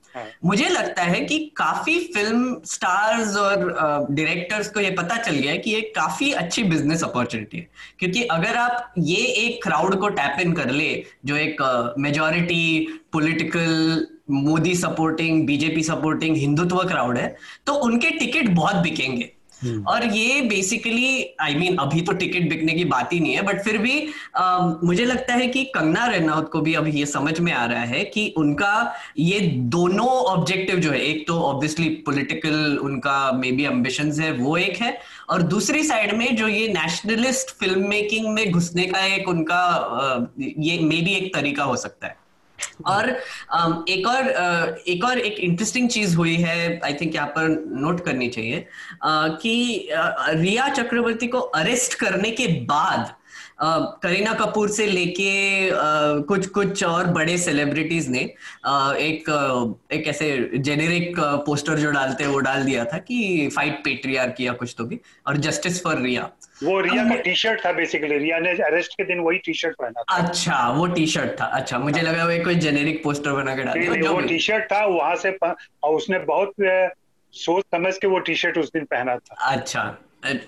मुझे 0.44 0.68
लगता 0.68 1.02
है 1.02 1.20
कि 1.20 1.38
काफ़ी 1.56 1.98
फ़िल्म 2.14 2.56
स्टार्स 2.64 3.36
और 3.36 3.64
डायरेक्टर्स 4.10 4.68
को 4.68 4.80
ये 4.80 4.90
पता 4.90 5.16
चल 5.16 5.34
गया 5.34 5.52
है 5.52 5.58
कि 5.58 5.70
ये 5.70 5.80
काफ़ी 5.96 6.32
अच्छी 6.32 6.62
बिज़नेस 6.64 7.04
अपॉर्चुनिटी 7.04 7.58
है 7.58 7.68
क्योंकि 7.98 8.22
अगर 8.22 8.56
आप 8.56 8.94
ये 8.98 9.16
एक 9.16 9.62
क्राउड 9.62 9.98
को 10.00 10.08
टैप 10.08 10.40
इन 10.40 10.52
कर 10.52 10.70
ले, 10.70 11.04
जो 11.24 11.36
एक 11.36 11.94
majority 11.98 12.86
political 13.12 14.06
Modi 14.30 14.74
supporting 14.74 15.46
BJP 15.46 15.82
supporting 15.82 16.36
Hindutva 16.36 16.82
crowd 16.88 17.18
है 17.18 17.34
तो 17.66 17.74
उनके 17.84 18.10
टिकट 18.10 18.48
बहुत 18.50 18.76
बिकेंगे। 18.76 19.30
और 19.86 20.04
ये 20.06 20.40
बेसिकली 20.40 21.36
आई 21.40 21.54
मीन 21.54 21.76
अभी 21.76 22.00
तो 22.00 22.12
टिकट 22.12 22.48
बिकने 22.48 22.72
की 22.72 22.84
बात 22.84 23.12
ही 23.12 23.20
नहीं 23.20 23.34
है 23.34 23.42
बट 23.42 23.62
फिर 23.62 23.78
भी 23.78 24.08
आ, 24.36 24.58
मुझे 24.84 25.04
लगता 25.04 25.34
है 25.34 25.46
कि 25.46 25.64
कंगना 25.64 26.06
रनौत 26.06 26.50
को 26.52 26.60
भी 26.60 26.74
अभी 26.74 26.90
ये 26.90 27.06
समझ 27.06 27.40
में 27.40 27.52
आ 27.52 27.64
रहा 27.64 27.84
है 27.84 28.04
कि 28.04 28.34
उनका 28.36 28.94
ये 29.18 29.40
दोनों 29.40 30.06
ऑब्जेक्टिव 30.06 30.76
जो 30.76 30.90
है 30.90 31.00
एक 31.00 31.26
तो 31.28 31.40
ऑब्वियसली 31.42 31.88
पॉलिटिकल 31.88 32.78
उनका 32.82 33.32
मे 33.32 33.52
बी 33.52 33.64
एम्बिशन 33.64 34.12
है 34.12 34.32
वो 34.32 34.56
एक 34.56 34.76
है 34.76 34.98
और 35.30 35.42
दूसरी 35.42 35.84
साइड 35.84 36.14
में 36.14 36.36
जो 36.36 36.48
ये 36.48 36.68
नेशनलिस्ट 36.68 37.50
फ़िल्म 37.50 37.88
मेकिंग 37.88 38.34
में 38.34 38.50
घुसने 38.50 38.84
का 38.84 39.04
एक 39.06 39.28
उनका 39.28 39.62
ये 40.40 40.78
मे 40.78 41.00
बी 41.00 41.14
एक 41.14 41.34
तरीका 41.34 41.64
हो 41.64 41.76
सकता 41.76 42.06
है। 42.06 42.23
और 42.86 43.08
एक 43.88 44.06
और 44.08 44.28
एक 44.88 45.04
और 45.04 45.18
एक 45.18 45.38
इंटरेस्टिंग 45.40 45.88
चीज़ 45.88 46.16
हुई 46.16 46.34
है 46.36 46.80
आई 46.84 46.94
थिंक 46.94 47.14
यहाँ 47.14 47.28
पर 47.28 47.48
नोट 47.80 48.04
करनी 48.04 48.28
चाहिए 48.28 48.66
कि 49.42 49.88
रिया 50.30 50.68
चक्रवर्ती 50.68 51.26
को 51.26 51.38
अरेस्ट 51.38 51.94
करने 51.94 52.30
के 52.30 52.46
बाद 52.64 53.12
करीना 54.02 54.32
कपूर 54.34 54.68
से 54.68 54.86
लेके 54.86 55.70
कुछ 56.28 56.46
कुछ 56.46 56.82
और 56.84 57.06
बड़े 57.06 57.36
सेलिब्रिटीज 57.38 58.08
ने 58.08 58.20
एक 58.20 59.30
एक 59.92 60.06
ऐसे 60.08 60.50
जेनेरिक 60.58 61.20
पोस्टर 61.46 61.78
जो 61.78 61.90
डालते 61.90 62.24
हैं, 62.24 62.30
वो 62.30 62.38
डाल 62.38 62.64
दिया 62.64 62.84
था 62.84 62.98
कि 62.98 63.48
फाइट 63.56 63.84
पेट्रियार 63.84 64.30
किया 64.30 64.52
कुछ 64.52 64.74
तो 64.78 64.84
भी, 64.84 65.00
और 65.26 65.36
जस्टिस 65.36 65.82
फॉर 65.84 66.00
रिया। 66.02 66.28
वो 66.62 66.80
रिया 66.80 67.04
का 67.04 67.14
टी 67.22 67.34
शर्ट 67.34 67.64
था 67.64 67.72
बेसिकली 67.72 68.18
रिया 68.18 68.38
ने 68.38 68.50
अरेस्ट 68.62 68.92
के 68.92 69.04
दिन 69.04 69.20
वही 69.20 69.38
टी 69.38 69.54
शर्ट 69.54 69.76
पहना 69.76 70.02
था। 70.02 70.16
अच्छा 70.16 70.68
वो 70.70 70.86
टी 70.86 71.06
शर्ट 71.06 71.40
था। 71.40 71.44
अच्छा 71.44 71.78
मुझे 71.78 72.00
हाँ। 72.00 72.12
लगा 72.12 72.24
वो 72.24 72.44
कोई 72.44 72.54
जेनेरिक 72.54 73.02
पोस्टर 73.04 73.32
बना 73.32 73.56
के 73.56 73.62
डाल 73.62 74.08
वो 74.08 74.20
टी 74.20 74.38
शर्ट 74.38 74.64
था 74.72 74.84
वहाँ 74.86 75.16
से 75.16 75.36
और 75.36 75.94
उसने 75.94 76.18
बहुत 76.18 76.52
सोच 77.34 77.64
समझ 77.64 77.96
के 77.98 78.06
वो 78.06 78.18
टी 78.18 78.34
शर्ट 78.34 78.58
उस 78.58 78.72
दिन 78.72 78.84
पहना 78.84 79.16
था। 79.16 79.34
अच्छा 79.50 79.96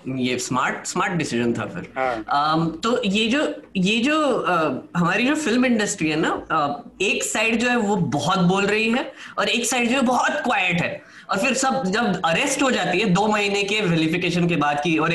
ये 0.07 0.37
स्मार्ट 0.39 0.85
स्मार्ट 0.85 1.13
डिसीज़न 1.13 1.53
था 1.53 1.65
फिर। 1.65 1.89
हाँ. 1.97 2.13
um, 2.27 2.81
तो 2.83 3.01
ये 3.03 3.27
जो 3.27 3.41
ये 3.77 3.97
जो 3.99 4.15
uh, 4.43 4.99
हमारी 4.99 5.25
जो 5.25 5.35
फ़िल्म 5.35 5.65
इंडस्ट्री 5.65 6.09
है 6.09 6.15
ना 6.19 6.31
uh, 6.47 7.01
एक 7.01 7.23
साइड 7.23 7.59
जो 7.59 7.69
है 7.69 7.75
वो 7.77 7.95
बहुत 8.15 8.39
बोल 8.39 8.65
रही 8.65 8.89
है 8.91 9.11
और 9.39 9.49
एक 9.49 9.65
साइड 9.65 9.89
जो 9.89 9.95
है 9.95 10.01
बहुत 10.01 10.41
क्वाइट 10.43 10.81
है। 10.81 11.01
और 11.29 11.37
फिर 11.37 11.53
सब 11.53 11.83
जब 11.85 12.21
अरेस्ट 12.25 12.63
हो 12.63 12.71
जाती 12.71 12.99
है 12.99 13.05
दो 13.13 13.27
महीने 13.27 13.63
के 13.63 13.81
वेरिफिकेशन 13.81 14.47
के 14.49 14.55
बाद 14.55 14.79
की 14.83 14.97
और 14.97 15.13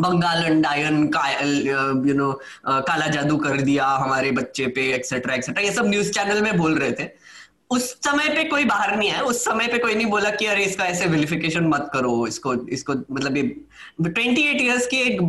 बंगाल 0.00 0.44
अंडायन 0.44 1.06
का 1.16 1.28
यू 2.06 2.14
नो 2.14 2.30
काला 2.66 3.06
जादू 3.06 3.36
कर 3.38 3.60
दिया 3.60 3.86
हमारे 3.86 4.30
बच्चे 4.38 4.66
पे 4.76 4.92
एक्सेट्रा 4.94 5.34
एक्सेट्रा 5.34 5.62
ये 5.62 5.72
सब 5.72 5.86
न्यूज़ 5.88 6.10
चैनल 6.12 6.42
में 6.42 6.56
बोल 6.58 6.78
रहे 6.78 6.92
थे। 6.92 7.04
उस 7.70 7.90
समय 8.04 8.28
पे 8.28 8.44
कोई 8.44 8.64
बाहर 8.64 8.96
नहीं 8.96 9.10
आया 9.10 9.22
उस 9.22 9.44
समय 9.44 9.66
पे 9.68 9.78
कोई 9.78 9.94
नहीं 9.94 10.06
बोला 10.06 10.30
कि 10.30 10.46
अरे 10.46 10.64
इसका 10.64 10.84
ऐसे 10.86 11.06
वेरिफिकेशन 11.06 11.66
मत 11.68 11.88
करो 11.92 12.26
इसको 12.26 12.54
इसको 12.68 12.94
मतलब 13.10 13.36
ये 13.36 13.42
ट्वेंटी 14.02 14.42
एट 14.42 14.60
ईयर्स 14.60 14.86
की 14.86 14.96
एक 14.98 15.20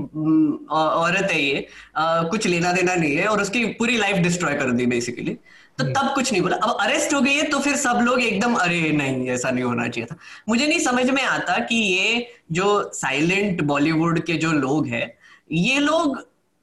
औरत 0.71 1.31
है 1.31 1.41
ये 1.41 1.67
आ, 1.97 2.23
कुछ 2.23 2.47
लेना 2.47 2.71
देना 2.71 2.95
नहीं 2.95 3.15
है 3.15 3.27
और 3.27 3.41
उसकी 3.41 3.65
पूरी 3.73 3.97
लाइफ 3.97 4.17
डिस्ट्रॉय 4.23 4.55
कर 4.55 4.71
दी 4.71 4.85
बेसिकली 4.85 5.37
तो 5.77 5.83
हम्म। 5.83 5.93
तब 5.93 6.13
कुछ 6.15 6.31
नहीं 6.31 6.41
बोला 6.41 6.55
अब 6.57 6.77
अरेस्ट 6.81 7.13
हो 7.13 7.21
गई 7.21 7.33
है 7.33 7.43
तो 7.49 7.59
फिर 7.59 7.75
सब 7.77 7.99
लोग 8.01 8.21
एकदम 8.21 8.53
अरे 8.57 8.91
नहीं 8.93 9.27
ऐसा 9.29 9.49
नहीं 9.51 9.63
होना 9.63 9.87
चाहिए 9.87 10.07
था 10.07 10.17
मुझे 10.49 10.67
नहीं 10.67 10.79
समझ 10.79 11.09
में 11.09 11.23
आता 11.23 11.57
कि 11.65 11.75
ये 11.75 12.25
जो 12.51 12.67
साइलेंट 12.93 13.61
बॉलीवुड 13.63 14.19
के 14.25 14.33
जो 14.37 14.51
लोग 14.53 14.87
हैं 14.87 15.11
ये 15.53 15.79
लोग 15.79 16.17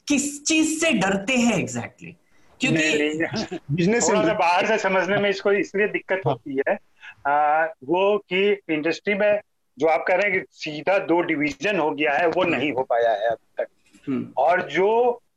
किस 0.09 0.45
चीज़ 0.45 0.79
से 0.81 0.91
डरते 0.93 1.37
हैं 1.37 1.55
एग्जैक्टली 1.55 2.09
exactly? 2.09 2.22
क्योंकि 2.63 3.57
बिज़नेस 3.73 4.11
बाहर 4.11 4.67
से 4.67 4.79
समझने 4.79 5.17
में 5.17 5.29
इसको 5.31 5.53
इसलिए 5.53 5.89
दिक्कत 5.89 6.21
हाँ। 6.27 6.33
होती 6.33 6.61
है 6.69 6.79
आ, 7.27 7.65
वो 7.65 8.19
कि 8.29 8.51
इंडस्ट्री 8.71 9.15
में 9.15 9.41
जो 9.79 9.87
आप 9.89 10.05
कह 10.09 10.15
रहे 10.15 10.31
हैं 10.31 10.41
कि 10.41 10.47
सीधा 10.55 10.99
दो 11.07 11.21
डिवीज़न 11.23 11.79
हो 11.79 11.91
गया 11.91 12.13
है 12.13 12.27
वो 12.27 12.45
नहीं 12.45 12.73
हो 12.73 12.83
पाया 12.83 13.11
है 13.11 13.29
अब 13.29 13.39
तक 13.59 13.67
हम्म। 14.09 14.33
और 14.39 14.63
जो 14.71 14.91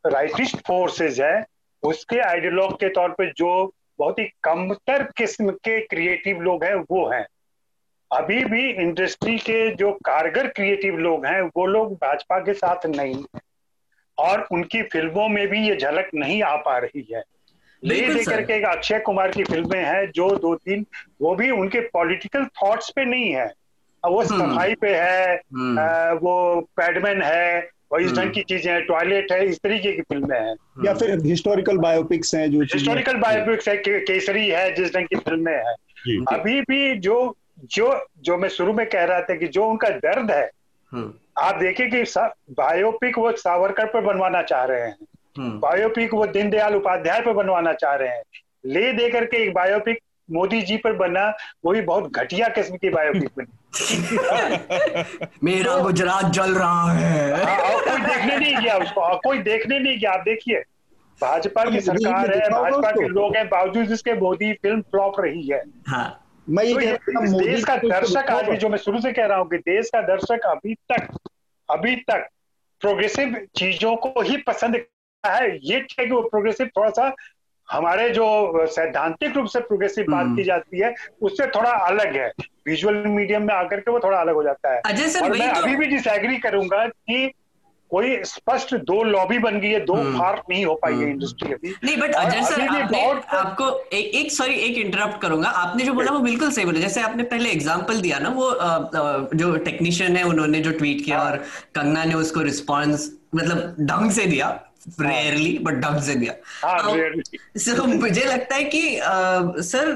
राइटिस्ट 0.05 0.57
फोर्सेज 0.57 1.21
है 1.21 1.45
उसके 1.83 2.19
आइडियोलॉग 2.19 2.73
के 2.73 2.89
तौर 2.89 3.09
पे 3.09 3.31
जो 3.37 3.51
बहुत 3.99 4.19
ही 4.19 4.23
कमतर 4.43 5.03
किस्म 5.17 5.51
के 5.63 5.79
क्रिएटिव 5.79 6.41
लोग 6.41 6.63
हैं 6.63 6.75
वो 6.91 7.07
हैं 7.09 7.25
अभी 8.11 8.43
भी 8.45 8.69
इंडस्ट्री 8.71 9.37
के 9.39 9.75
जो 9.75 9.91
कारगर 10.05 10.47
क्रिएटिव 10.47 10.97
लोग 10.97 11.25
हैं 11.25 11.41
वो 11.55 11.65
लोग 11.65 11.93
भाजपा 11.93 12.39
के 12.39 12.53
साथ 12.53 12.85
नहीं 12.85 13.23
और 14.17 14.47
उनकी 14.51 14.81
फ़िल्मों 14.81 15.27
में 15.29 15.47
भी 15.47 15.67
ये 15.69 15.75
झलक 15.75 16.09
नहीं 16.15 16.43
आ 16.43 16.55
पा 16.55 16.77
रही 16.77 17.07
है। 17.13 17.23
ले 17.83 18.01
देकर 18.01 18.41
के 18.41 18.53
एक 18.53 18.65
अक्षय 18.65 18.99
कुमार 18.99 19.31
की 19.31 19.43
फ़िल्में 19.43 19.83
हैं 19.85 20.11
जो 20.11 20.35
दो 20.35 20.55
तीन 20.55 20.85
वो 21.21 21.35
भी 21.35 21.49
उनके 21.51 21.79
पॉलिटिकल 21.79 22.45
थॉट्स 22.45 22.89
पे 22.89 23.05
नहीं 23.05 23.29
है। 23.29 23.53
वो 24.07 24.21
हम्म। 24.21 24.51
सफ़ाई 24.51 24.75
पे 24.75 24.95
है 24.95 25.35
हम्म। 25.35 25.79
आ, 25.79 26.11
वो 26.11 26.61
पैडमैन 26.61 27.21
है 27.21 27.69
और 27.91 28.01
इस 28.01 28.11
ढंग 28.11 28.19
हम्म। 28.19 28.31
की 28.31 28.41
चीज़ें 28.41 28.73
हैं 28.73 28.85
टॉयलेट 28.85 29.31
है 29.31 29.45
इस 29.45 29.59
तरीके 29.63 29.91
की 29.91 30.01
फ़िल्में 30.01 30.39
हैं। 30.39 30.55
या 30.85 30.93
फिर 30.93 31.25
हिस्टोरिकल 31.25 31.77
बायोपिक्स 31.77 32.35
हैं 32.35 32.51
जो 32.51 32.61
हिस्टोरिकल 32.61 33.17
बायोपिक्स 33.17 33.67
है 33.67 33.77
केसरी 33.87 34.47
है 34.47 34.75
जिस 34.75 34.95
ढंग 34.95 35.07
की 35.07 35.15
फ़िल्में 35.15 35.53
हैं। 35.53 35.75
अभी 36.33 36.61
भी 36.61 36.95
जो 36.95 37.37
जो 37.75 38.07
जो 38.19 38.37
मैं 38.37 38.49
शुरू 38.49 38.73
में 38.73 38.89
कह 38.89 39.03
रहा 39.03 39.21
था 39.21 39.35
कि 39.35 39.47
जो 39.47 39.65
उनका 39.65 39.89
दर्द 39.89 40.31
है 40.31 40.49
आप 41.39 41.55
देखिए 41.55 41.87
कि 41.87 42.03
बायोपिक 42.51 43.17
वो 43.17 43.31
सावरकर 43.31 43.85
पर 43.85 44.01
बनवाना 44.01 44.41
चाह 44.41 44.63
रहे 44.63 44.81
हैं। 44.81 44.95
बायोपिक 45.39 46.13
हम्म। 46.13 46.21
वो 46.21 46.27
दीनदयाल 46.27 46.75
उपाध्याय 46.75 47.21
पर 47.21 47.33
बनवाना 47.33 47.73
चाह 47.73 47.95
रहे 47.95 48.09
हैं। 48.09 48.23
ले 48.65 48.93
दे 48.93 49.09
करके 49.09 49.37
एक 49.37 49.53
बायोपिक 49.53 49.99
मोदी 50.31 50.61
जी 50.61 50.77
पर 50.77 50.93
बना 50.93 51.37
वो 51.65 51.71
भी 51.71 51.81
बहुत 51.81 52.11
घटिया 52.11 52.47
किस्म 52.47 52.75
की 52.75 52.89
बायोपिक 52.89 53.29
बनी। 53.37 53.57
मेरा 55.43 55.77
गुजरात 55.77 56.25
जल 56.25 56.55
रहा 56.55 56.91
है। 56.91 57.43
हाँ, 57.43 57.71
कोई 57.71 58.01
देखने 58.01 58.37
नहीं 58.37 58.57
गया 58.57 58.77
उसको 58.77 59.17
कोई 59.17 59.37
देखने 59.37 59.79
नहीं 59.79 59.97
गया। 59.97 60.11
आप 60.11 60.19
देखिए 60.19 60.59
भाजपा 61.21 61.69
की 61.69 61.81
सरकार 61.81 62.33
है 62.33 62.49
भाजपा 62.49 62.91
के 62.91 63.07
लोग 63.07 63.35
हैं 63.35 63.49
बावजूद 63.49 63.91
इसके 63.91 64.13
मोदी 64.13 64.53
फ़िल्म 64.53 64.81
फ्लॉप 64.81 65.19
रही 65.19 65.47
है। 65.47 65.63
हाँ। 65.87 66.24
मैं 66.49 66.63
ये 66.63 66.93
तो 66.93 67.39
देश 67.39 67.63
का 67.63 67.75
दर्शक 67.77 68.29
आदमी 68.29 68.57
जो 68.57 68.69
मैं 68.69 68.77
शुरू 68.77 68.99
से 69.01 69.11
कह 69.13 69.25
रहा 69.25 69.37
हूँ 69.37 69.47
कि 69.49 69.57
देश 69.57 69.89
का 69.89 70.01
दर्शक 70.01 70.45
अभी 70.45 70.73
तक 70.91 71.17
अभी 71.69 71.95
तक 71.95 72.27
प्रोग्रेसिव 72.81 73.35
चीज़ों 73.55 73.95
को 73.95 74.21
ही 74.21 74.37
पसंद 74.37 74.75
है। 74.75 75.55
ये 75.57 75.79
ठीक 75.79 75.99
है 75.99 76.05
कि 76.05 76.11
वो 76.11 76.21
प्रोग्रेसिव 76.21 76.67
थोड़ा 76.77 76.89
सा 76.89 77.15
हमारे 77.71 78.09
जो 78.09 78.65
सैद्धांतिक 78.67 79.35
रूप 79.35 79.45
से 79.45 79.59
प्रोग्रेसिव 79.59 80.05
बात 80.09 80.25
हम्म। 80.25 80.35
की 80.35 80.43
जाती 80.43 80.79
है 80.79 80.93
उससे 81.21 81.47
थोड़ा 81.47 81.69
अलग 81.69 82.15
है। 82.15 82.31
विजुअल 82.67 82.95
मीडियम 82.95 83.43
में 83.43 83.53
आकर 83.53 83.79
के 83.79 83.91
वो 83.91 83.99
थोड़ा 83.99 84.17
अलग 84.17 84.35
हो 84.35 84.43
जाता 84.43 84.73
है। 84.73 84.81
अजय 84.85 85.07
सर 85.07 85.23
और 85.23 85.37
मैं 85.37 85.53
तो... 85.53 85.61
अभी 85.61 85.75
भी 85.75 85.85
डिसएग्री 85.85 86.37
करूँगा 86.37 86.87
कि 86.87 87.33
कोई 87.95 88.15
स्पष्ट 88.25 88.73
दो 88.87 89.01
लॉबी 89.03 89.37
बन 89.39 89.59
गई 89.59 89.69
है 89.69 89.79
दो 89.85 89.93
हम्म। 89.93 90.23
नहीं 90.49 90.63
हो 90.65 90.73
पाई 90.81 90.93
है 90.93 91.09
इंडस्ट्री 91.09 91.53
अभी। 91.53 91.73
नहीं 91.83 91.97
बट 91.97 92.13
अजय 92.15 92.41
सर 92.43 92.61
आपने 92.61 93.01
आपको 93.37 93.67
एक 93.93 94.15
एक 94.15 94.31
सॉरी 94.31 94.55
एक 94.61 94.77
इंटरप्ट 94.77 95.21
करूँगा। 95.21 95.49
आपने 95.59 95.83
जो 95.83 95.93
बोला 95.93 96.11
वो 96.11 96.19
बिल्कुल 96.19 96.51
सही 96.51 96.65
बोला। 96.65 96.79
जैसे 96.79 97.01
आपने 97.01 97.23
पहले 97.23 97.49
एग्जांपल 97.49 98.01
दिया 98.01 98.19
ना 98.19 98.29
वो 98.29 98.49
जो 99.35 99.55
टेक्नीशियन 99.65 100.17
है 100.17 100.23
उन्होंने 100.23 100.59
जो 100.59 100.71
ट्वीट 100.71 101.03
किया 101.05 101.19
हाँ। 101.19 101.25
और 101.25 101.37
कंगना 101.75 102.03
ने 102.03 102.13
उसको 102.15 102.41
रिस्पॉन्स 102.41 103.09
मतलब 103.35 103.75
ढंग 103.81 104.11
से 104.11 104.25
दिया 104.25 104.49
रेयरली 105.01 105.57
बट 105.61 105.79
ढंग 105.81 106.01
से 106.01 106.15
दिया। 106.15 106.33
सर 107.57 107.79
हाँ, 107.79 107.87
मुझे 107.87 108.25
लगता 108.25 108.55
है 108.55 108.63
कि 108.75 108.99
सर 109.63 109.93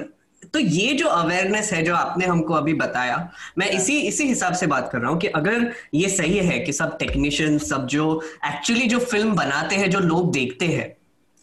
तो 0.54 0.60
ये 0.60 0.94
जो 0.94 1.08
अवेयरनेस 1.08 1.72
है 1.74 1.82
जो 1.84 1.96
आपने 1.96 2.26
हमको 2.26 2.54
अभी 2.54 2.74
बताया 2.76 3.18
मैं 3.58 3.70
इसी 3.72 4.00
इसी 4.02 4.28
हिसाब 4.28 4.54
से 4.54 4.68
बात 4.68 4.90
कर 4.92 5.00
रहा 5.00 5.12
हूँ 5.12 5.20
कि 5.20 5.28
अगर 5.36 5.72
ये 5.94 6.10
सही 6.10 6.38
है 6.38 6.60
कि 6.60 6.74
सब 6.74 6.98
टेक्नीशियन 6.98 7.58
सब 7.64 7.86
जो 7.88 8.14
एक्चुअली 8.48 8.88
जो 8.88 9.00
फ़िल्म 9.02 9.36
बनाते 9.36 9.76
हैं 9.76 9.90
जो 9.90 10.00
लोग 10.00 10.32
देखते 10.32 10.66
हैं 10.68 10.96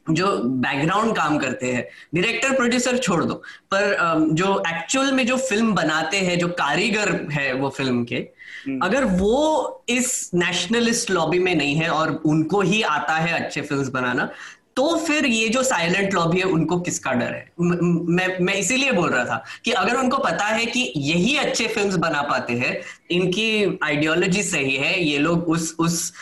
जो 0.07 0.26
बैकग्राउंड 0.57 1.14
काम 1.16 1.38
करते 1.38 1.72
हैं 1.72 1.82
डायरेक्टर 2.14 2.52
प्रोड्यूसर 2.52 2.98
छोड़ 2.98 3.24
दो 3.24 3.34
पर 3.72 3.96
जो 4.32 4.59
एक्चुअल 4.68 5.12
में 5.12 5.26
जो 5.26 5.36
फ़िल्म 5.38 5.74
बनाते 5.74 6.16
हैं 6.18 6.38
जो 6.38 6.48
कारीगर 6.54 7.11
है 7.32 7.52
वो 7.52 7.68
फ़िल्म 7.70 8.04
के 8.04 8.16
हम्म। 8.66 8.78
अगर 8.82 9.04
वो 9.14 9.84
इस 9.88 10.30
नेशनलिस्ट 10.34 11.11
लॉबी 11.11 11.38
में 11.38 11.54
नहीं 11.54 11.74
है 11.74 11.88
और 11.88 12.11
उनको 12.26 12.61
ही 12.62 12.82
आता 12.84 13.16
है 13.16 13.32
अच्छे 13.34 13.61
फिल्म्स 13.62 13.88
बनाना 13.88 14.28
तो 14.77 14.97
फिर 14.97 15.27
ये 15.27 15.49
जो 15.49 15.62
साइलेंट 15.62 16.14
लॉबी 16.14 16.39
है 16.39 16.45
उनको 16.45 16.79
किसका 16.81 17.12
डर 17.12 17.35
है? 17.35 17.53
मैं 17.61 18.27
मैं 18.41 18.55
इसीलिए 18.55 18.93
बोल 18.93 19.11
रहा 19.11 19.24
था 19.24 19.43
कि 19.64 19.70
अगर 19.72 19.97
उनको 19.97 20.18
पता 20.18 20.45
है 20.45 20.66
कि 20.66 20.81
यही 20.97 21.37
अच्छे 21.37 21.66
फिल्म्स 21.66 21.97
बना 21.97 22.22
पाते 22.22 22.53
हैं 22.55 22.81
इनकी 23.11 23.79
आइडियोलॉजी 23.85 24.43
सही 24.43 24.77
है 24.77 24.93
ये 25.03 25.18
लोग 25.18 25.49
उस 25.49 25.74
उस 25.79 26.12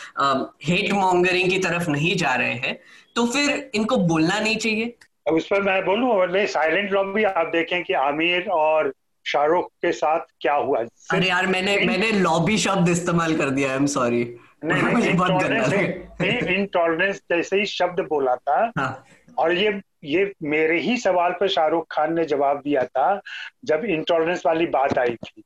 हेट 0.63 0.93
मॉन्गरिंग 0.93 1.49
की 1.49 1.59
तरफ़ 1.59 1.89
नहीं 1.89 2.15
जा 2.15 2.35
रहे 2.35 2.53
हैं 2.65 2.77
तो 3.15 3.25
फिर 3.25 3.71
इनको 3.75 3.97
बोलना 3.97 4.39
नहीं 4.39 4.55
चाहिए। 4.57 4.95
अब 5.27 5.33
उस 5.33 5.47
पर 5.47 5.61
मैं 5.61 5.81
बोलूँ 5.85 6.45
साइलेंट 6.47 6.91
लॉबी 6.91 7.23
आप 7.23 7.51
देखें 7.53 7.83
कि 7.83 7.93
आमिर 7.93 8.49
और 8.51 8.93
शाहरुख 9.25 9.69
के 9.81 9.91
साथ 9.91 10.19
क्या 10.41 10.53
हुआ। 10.53 10.79
अरे 11.11 11.27
यार 11.27 11.47
मैंने 11.47 11.77
मैंने 11.85 12.11
लॉबी 12.11 12.57
शब्द 12.57 12.89
इस्तेमाल 12.89 13.35
कर 13.35 13.49
दिया 13.49 13.69
आई 13.69 13.75
एम 13.75 13.85
सॉरी 13.93 14.23
इंटॉलरेंस 16.47 17.21
जैसे 17.31 17.57
ही 17.57 17.65
शब्द 17.65 17.99
बोला 17.99 18.35
था 18.35 18.71
हाँ. 18.77 19.05
और 19.37 19.53
ये 19.53 19.81
ये 20.03 20.33
मेरे 20.43 20.79
ही 20.79 20.97
सवाल 20.97 21.31
पर 21.31 21.47
शाहरुख 21.47 21.85
खान 21.91 22.13
ने 22.13 22.25
जवाब 22.25 22.57
दिया 22.57 22.83
था 22.83 23.21
जब 23.65 23.85
इंटॉलरेंस 23.85 24.43
वाली 24.45 24.65
बात 24.65 24.97
आई 24.97 25.15
थी 25.15 25.43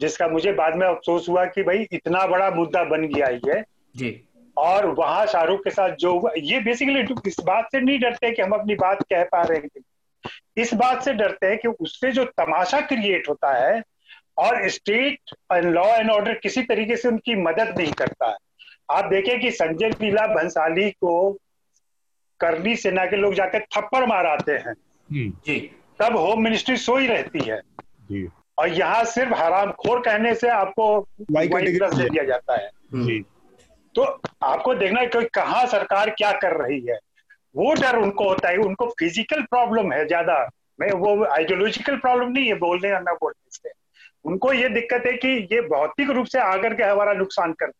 जिसका 0.00 0.28
मुझे 0.28 0.52
बाद 0.52 0.76
में 0.76 0.86
अफसोस 0.86 1.28
हुआ 1.28 1.44
कि 1.44 1.62
भाई 1.62 1.86
इतना 1.92 2.26
बड़ा 2.26 2.50
मुद्दा 2.50 2.84
बन 2.84 3.06
गया 3.06 3.26
ये। 3.26 3.64
जी। 3.96 4.24
और 4.56 4.86
वहाँ 4.86 5.26
शाहरुख 5.26 5.64
के 5.64 5.70
साथ 5.70 5.90
जो 5.90 6.18
हुआ 6.18 6.30
ये 6.38 6.60
बेसिकली 6.60 7.14
इस 7.26 7.36
बात 7.44 7.64
से 7.64 7.80
नहीं 7.80 7.98
डरते 7.98 8.30
कि 8.30 8.42
हम 8.42 8.50
अपनी 8.50 8.74
बात 8.74 9.02
कह 9.02 9.24
पा 9.24 9.42
रहे 9.42 9.58
हैं। 9.58 9.82
इस 10.56 10.74
बात 10.74 11.02
से 11.02 11.12
डरते 11.12 11.46
हैं 11.46 11.58
कि 11.58 11.68
उससे 11.68 12.10
जो 12.10 12.24
तमाशा 12.24 12.80
क्रिएट 12.80 13.28
होता 13.28 13.52
है 13.52 13.82
और 14.38 14.68
स्टेट 14.68 15.18
लॉ 15.52 15.96
एंड 15.96 16.10
ऑर्डर 16.10 16.34
किसी 16.34 16.62
तरीके 16.62 16.96
से 16.96 17.08
उनकी 17.08 17.34
मदद 17.34 17.74
नहीं 17.78 17.92
करता 17.92 18.30
है। 18.30 18.36
आप 18.90 19.04
देखें 19.04 19.40
कि 19.40 19.50
संजय 19.50 19.88
लीला 19.88 20.26
भंसाली 20.26 20.90
को 20.90 21.38
करनी 22.40 22.76
सेना 22.76 23.04
के 23.04 23.16
लोग 23.16 23.34
जाकर 23.34 23.60
थप्पड़ 23.60 24.06
माराते 24.06 24.52
हैं। 24.52 24.72
हम्म। 25.10 25.30
जी। 25.46 25.70
तब 25.98 26.16
होम 26.16 26.42
मिनिस्ट्री 26.42 26.76
सोई 26.76 27.06
रहती 27.06 27.38
है। 27.38 27.60
जी। 27.80 28.28
और 28.58 28.68
यहाँ 28.68 29.04
सिर्फ़ 29.04 29.34
हराम 29.34 29.70
खोर 29.70 30.00
कहने 30.00 30.34
से 30.34 30.48
आपको 30.48 31.06
दे 31.30 32.08
दिया 32.08 32.24
जाता 32.24 32.56
है। 32.56 32.70
जी। 32.94 33.24
तो 33.94 34.20
आपको 34.42 34.74
देखना 34.74 35.00
है 35.00 35.06
कि 35.06 35.24
कहाँ 35.24 35.66
सरकार 35.66 36.10
क्या 36.10 36.32
कर 36.32 36.56
रही 36.56 36.80
है। 36.80 36.98
वो 37.56 37.74
डर 37.74 37.96
उनको 37.96 38.28
होता 38.28 38.48
है 38.48 38.56
उनको 38.56 38.86
फ़िज़िकल 38.86 39.42
प्रॉब्लम 39.42 39.92
है 39.92 40.06
ज़्यादा। 40.06 40.50
मैं 40.80 40.92
वो 40.92 41.24
आइडियोलॉजिकल 41.24 41.96
प्रॉब्लम 41.96 42.28
नहीं 42.28 42.46
है 42.46 42.54
बोलने 42.54 42.88
या 42.88 42.98
ना 42.98 43.12
बोलने 43.12 43.48
से। 43.50 43.70
उनको 44.24 44.52
ये 44.52 44.68
दिक्कत 44.68 45.02
है 45.06 45.12
कि 45.12 45.48
ये 45.52 45.60
भौतिक 45.60 46.10
रूप 46.10 46.26
से 46.26 46.38
आकर 46.38 46.74
के 46.74 46.82
हमारा 46.82 47.12
नुकसान 47.12 47.52
कर 47.52 47.64
हम्म। 47.64 47.72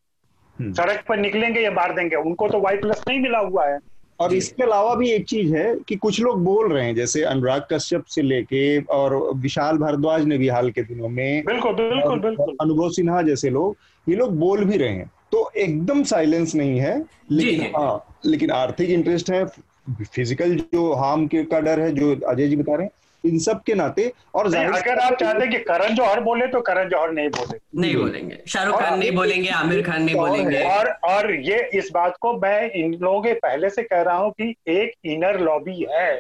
सड़क 0.61 1.05
पर 1.09 1.19
निकलेंगे 1.19 1.61
या 1.61 1.71
मार 1.71 1.95
देंगे 1.95 2.17
उनको 2.17 2.49
तो 2.49 2.61
वाई 2.61 2.77
प्लस 2.77 3.03
नहीं 3.09 3.21
मिला 3.21 3.39
हुआ 3.39 3.67
है। 3.67 3.79
और 4.19 4.33
इसके 4.35 4.63
अलावा 4.63 4.95
भी 4.95 5.11
एक 5.11 5.25
चीज़ 5.27 5.55
है 5.57 5.75
कि 5.89 5.97
कुछ 5.97 6.21
लोग 6.21 6.43
बोल 6.45 6.73
रहे 6.73 6.85
हैं 6.85 6.95
जैसे 6.95 7.23
अनुराग 7.25 7.67
कश्यप 7.73 8.05
से 8.05 8.23
लेके 8.23 8.81
और 8.93 9.15
विशाल 9.37 9.79
भारद्वाज 9.79 10.25
ने 10.25 10.39
भी 10.39 10.49
हाल 10.49 10.71
के 10.71 10.83
दिनों 10.83 11.09
में 11.09 11.45
बिल्कुल 11.47 11.73
बिल्कुल 11.73 12.19
बिल्कुल। 12.21 12.57
अनुभव 12.61 12.91
सिन्हा 12.91 13.23
जैसे 13.23 13.51
लोग 13.51 13.77
ये 14.07 14.17
लोग 14.17 14.37
बोल 14.39 14.65
भी 14.65 14.77
रहे 14.77 14.89
हैं। 14.89 15.11
तो 15.33 15.51
एकदम 15.57 16.03
साइलेंस 16.05 16.55
नहीं 16.55 16.79
है 16.81 16.99
लेकिन 17.31 17.61
हाँ 17.77 18.21
लेकिन 18.27 18.51
आर्थिक 18.51 18.91
इंटरेस्ट 18.91 19.31
है 19.31 19.45
फ़िज़िकल 19.47 20.55
जो 20.75 20.93
हार्म 20.95 21.27
के 21.27 21.43
का 21.45 21.61
डर 21.61 21.81
है 21.81 21.93
जो 21.93 22.15
अजय 22.29 22.49
जी 22.49 22.57
बता 22.57 22.75
रहे 22.75 22.87
हैं 22.87 22.93
इन 23.25 23.39
सब 23.39 23.63
के 23.63 23.75
नाते 23.75 24.13
और 24.35 24.47
अगर 24.55 24.99
आप 24.99 25.15
चाहते 25.15 25.45
हैं 25.45 25.51
कि 25.51 25.59
करण 25.59 25.95
जौहर 25.95 26.21
बोले 26.21 26.47
तो 26.47 26.61
करण 26.61 26.89
जौहर 26.89 27.13
नहीं 27.13 27.29
बोले। 27.29 27.59
नहीं 27.81 27.97
बोलेंगे। 27.97 28.39
शाहरुख 28.49 28.81
खान 28.81 28.99
नहीं 28.99 29.13
बोलेंगे 29.13 29.49
आमिर 29.49 29.83
खान 29.83 30.03
नहीं 30.03 30.15
बोलेंगे। 30.15 30.63
और 30.63 30.89
और 31.05 31.35
ये 31.35 31.71
इस 31.75 31.91
बात 31.95 32.17
को 32.21 32.33
मैं 32.33 32.71
इन 32.71 32.95
लोगों 32.95 33.23
के 33.23 33.33
पहले 33.33 33.71
से 33.71 33.83
कह 33.83 34.03
रहा 34.03 34.17
हूँ 34.17 34.31
कि 34.31 34.55
एक 34.69 34.93
इनर 35.05 35.41
लॉबी 35.41 35.87
है 35.91 36.13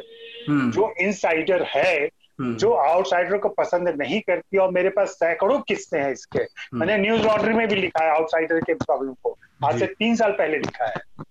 हम्म। 0.49 0.71
जो 0.71 0.95
इनसाइडर 1.01 1.63
है 1.63 2.09
हम्म। 2.41 2.57
जो 2.57 2.73
आउटसाइडर 2.73 3.39
को 3.39 3.49
पसंद 3.49 3.89
नहीं 3.89 4.21
करती 4.21 4.59
और 4.59 4.71
मेरे 4.71 4.89
पास 4.89 5.09
सैकड़ों 5.09 5.59
किस्से 5.59 5.99
हैं 5.99 6.13
इसके। 6.13 6.39
हम्म। 6.39 6.81
मैंने 6.81 6.97
न्यूज़ 6.99 7.23
लॉन्ड्री 7.23 7.55
में 7.55 7.69
भी 7.69 7.75
लिखा 7.75 8.05
है 8.05 8.11
आउटसाइडर 8.11 8.61
के 8.61 8.75
प्रॉब्लम 8.75 9.13
को। 9.23 9.39
आज 9.67 9.79
से 9.79 9.87
तीन 9.87 10.17
साल 10.17 10.31
पहले 10.31 10.59
लिखा 10.59 10.85
है। 10.85 11.25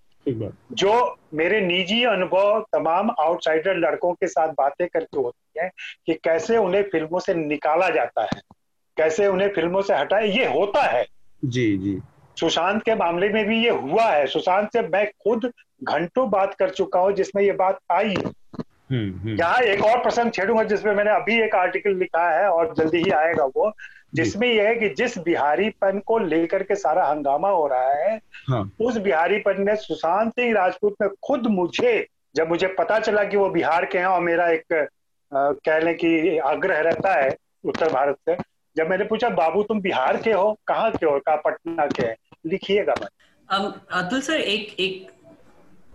जो 0.72 1.18
मेरे 1.34 1.60
निजी 1.60 2.04
अनुभव 2.04 2.66
तमाम 2.72 3.10
आउटसाइडर 3.20 3.76
लड़कों 3.76 4.12
के 4.12 4.26
साथ 4.26 4.48
बातें 4.48 4.88
करके 4.88 5.20
होती 5.20 5.60
है 5.60 5.70
कि 6.06 6.14
कैसे 6.14 6.56
उन्हें 6.56 6.82
फ़िल्मों 6.82 7.20
से 7.20 7.34
निकाला 7.34 7.88
जाता 7.88 8.22
है 8.22 8.40
कैसे 8.96 9.26
उन्हें 9.26 9.48
फ़िल्मों 9.48 9.82
से 9.82 9.94
हटाए 9.94 10.28
ये 10.28 10.44
होता 10.46 10.82
है। 10.82 11.06
जी 11.44 11.78
जी। 11.78 12.00
सुशांत 12.40 12.82
के 12.82 12.94
मामले 12.94 13.28
में 13.28 13.46
भी 13.46 13.64
ये 13.64 13.70
हुआ 13.70 14.04
है। 14.04 14.26
सुशांत 14.26 14.68
से 14.72 14.82
मैं 14.82 15.06
खुद 15.06 15.52
घंटों 15.84 16.30
बात 16.30 16.54
कर 16.54 16.70
चुका 16.70 17.00
हूँ 17.00 17.12
जिसमें 17.12 17.42
ये 17.42 17.52
बात 17.52 17.78
आई। 17.92 18.08
है 18.08 18.60
हम्म, 18.90 19.18
हम्म। 19.18 19.36
यहाँ 19.38 19.58
एक 19.58 19.84
और 19.84 20.02
प्रसंग 20.02 20.32
छेड़ूँगा 20.32 20.62
जिसमें 20.62 20.94
मैंने 20.94 21.10
अभी 21.10 21.42
एक 21.42 21.54
आर्टिकल 21.54 21.90
लिखा 21.90 22.38
है 22.38 22.48
और 22.48 22.74
जल्दी 22.74 22.98
ही 22.98 23.10
आएगा 23.10 23.44
वो। 23.44 23.72
जिसमें 24.14 24.48
यह 24.48 24.68
है 24.68 24.74
कि 24.74 24.88
जिस 24.88 25.18
बिहारीपन 25.18 25.98
को 25.98 26.18
लेकर 26.18 26.62
के 26.62 26.74
सारा 26.74 27.06
हंगामा 27.06 27.48
हो 27.48 27.66
रहा 27.66 27.92
है 27.94 28.16
हाँ। 28.48 28.70
उस 28.80 28.96
बिहारीपन 28.96 29.62
ने 29.62 29.76
सुशांत 29.76 30.32
सिंह 30.32 30.52
राजपूत 30.54 30.96
ने 31.02 31.08
खुद 31.22 31.46
मुझे 31.46 32.06
जब 32.36 32.48
मुझे 32.48 32.66
पता 32.66 32.98
चला 32.98 33.24
कि 33.24 33.36
वो 33.36 33.48
बिहार 33.50 33.84
के 33.84 33.98
हैं 33.98 34.06
और 34.06 34.20
मेरा 34.20 34.48
एक 34.48 34.88
कह 35.32 35.78
लें 35.78 35.94
कि 35.96 36.38
आग्रह 36.38 36.80
रहता 36.80 37.12
है 37.22 37.36
उत्तर 37.64 37.92
भारत 37.92 38.16
से 38.28 38.36
जब 38.76 38.90
मैंने 38.90 39.04
पूछा 39.04 39.28
बाबू 39.28 39.62
तुम 39.62 39.80
बिहार 39.80 40.16
के 40.16 40.32
हो? 40.32 40.58
कहाँ 40.66 40.90
के 40.90 41.06
हो? 41.06 41.18
कहा 41.18 41.36
पटना 41.36 41.86
के 41.86 42.06
है? 42.06 42.16
लिखिएगा 42.46 42.94
मैं 43.00 43.08
अतुल 44.00 44.20
सर 44.20 44.40
एक 44.40 44.80
एक 44.80 45.08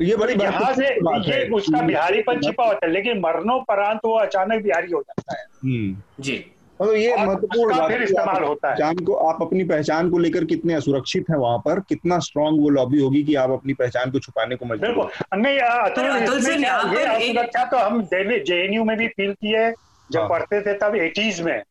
ये 0.01 0.15
बड़ी 0.15 0.33
यहाँ 0.33 0.73
से 0.73 0.87
ये 1.29 1.47
उसका 1.49 1.81
बिहारीपन 1.81 2.41
छिपा 2.41 2.65
होता 2.65 2.85
है 2.85 2.91
लेकिन 2.91 3.19
मरणोपरांत 3.19 3.99
वो 4.05 4.17
अचानक 4.19 4.61
बिहारी 4.63 4.91
हो 4.91 5.01
जाता 5.01 5.37
है। 5.39 5.45
हम्म। 5.63 6.23
जी। 6.23 6.35
तो 6.79 6.95
ये 6.95 7.15
महत्वपूर्ण 7.15 7.77
बात 7.77 7.91
इस्तेमाल 7.91 8.43
होता 8.43 8.67
है। 8.67 8.73
पहचान 8.75 8.95
को 8.95 9.13
आप 9.13 9.41
अपनी 9.41 9.63
पहचान 9.63 10.09
को 10.09 10.17
लेकर 10.17 10.45
कितने 10.45 10.73
असुरक्षित 10.73 11.25
हैं 11.29 11.37
वहाँ 11.37 11.57
पर 11.57 11.79
कितना 11.79 12.19
स्ट्रांग 12.19 12.59
वो 12.59 12.69
लॉबी 12.69 12.99
होगी 12.99 13.23
कि 13.23 13.35
आप 13.35 13.49
अपनी 13.49 13.73
पहचान 13.73 14.11
को 14.11 14.19
छुपाने 14.19 14.55
को 14.55 14.65
मजबूर 14.65 15.11
नहीं 15.35 17.33
सुरक्षा 17.33 17.63
तो 17.65 17.77
हम 17.77 18.01
जेएनयू 18.11 18.83
में 18.83 18.97
भी 18.97 19.07
फील 19.07 19.33
किए 19.33 19.69
जब 20.09 20.19
हाँ। 20.19 20.29
पढ़ते 20.29 20.61
थे 20.61 20.73
तब 20.73 20.95
एटीज 20.95 21.41
में। 21.41 21.61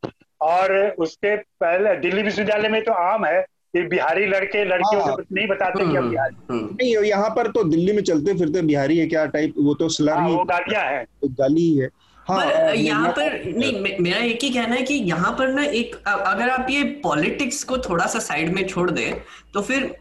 और 0.41 0.73
उसके 0.99 1.37
पहले 1.37 1.97
दिल्ली 1.97 2.23
विश्वविद्यालय 2.23 2.69
में 2.69 2.83
तो 2.85 2.93
आम 2.93 3.25
है 3.25 3.45
बिहारी 3.77 4.27
लड़के 4.27 4.65
लड़कियों 4.65 5.03
हाँ। 5.03 5.17
से 5.17 5.35
नहीं 5.35 5.47
बताते 5.49 5.91
कि 5.91 5.97
हम 5.97 6.11
बिहारी 6.11 6.37
हम्म। 6.51 6.65
नहीं 6.65 6.97
यहाँ 7.05 7.31
पर 7.31 7.47
तो 7.47 7.65
दिल्ली 7.65 7.93
में 7.93 8.03
चलते 8.03 8.35
फिरते 8.35 8.63
बिहारी 8.63 8.99
है 8.99 9.07
क्या 9.07 9.25
टाइप 9.27 9.55
वो 9.59 9.75
तो 9.75 9.89
स्लर 9.89 10.13
हाँ, 10.13 10.29
ही 10.29 10.37
गालियाँ 10.37 10.83
है। 10.83 11.05
गाली 11.25 11.77
है। 11.77 11.89
हाँ, 12.29 12.73
यहाँ 12.73 13.09
पर 13.13 13.43
नहीं 13.47 13.97
मेरा 14.01 14.19
एक 14.19 14.45
ही 14.45 14.51
कहना 14.51 14.75
है 14.75 14.83
कि 14.83 14.95
यहाँ 14.95 15.33
पर 15.39 15.49
ना 15.49 15.65
एक 15.65 15.97
अगर 16.07 16.49
आप 16.51 16.67
ये 16.71 16.83
पॉलिटिक्स 17.03 17.63
को 17.65 17.79
थोड़ा 17.79 18.07
सा 18.07 18.19
साइड 18.19 18.55
में 18.55 18.67
छोड़ 18.67 18.91
दें 18.91 19.15
तो 19.55 19.63
फिर 19.63 19.95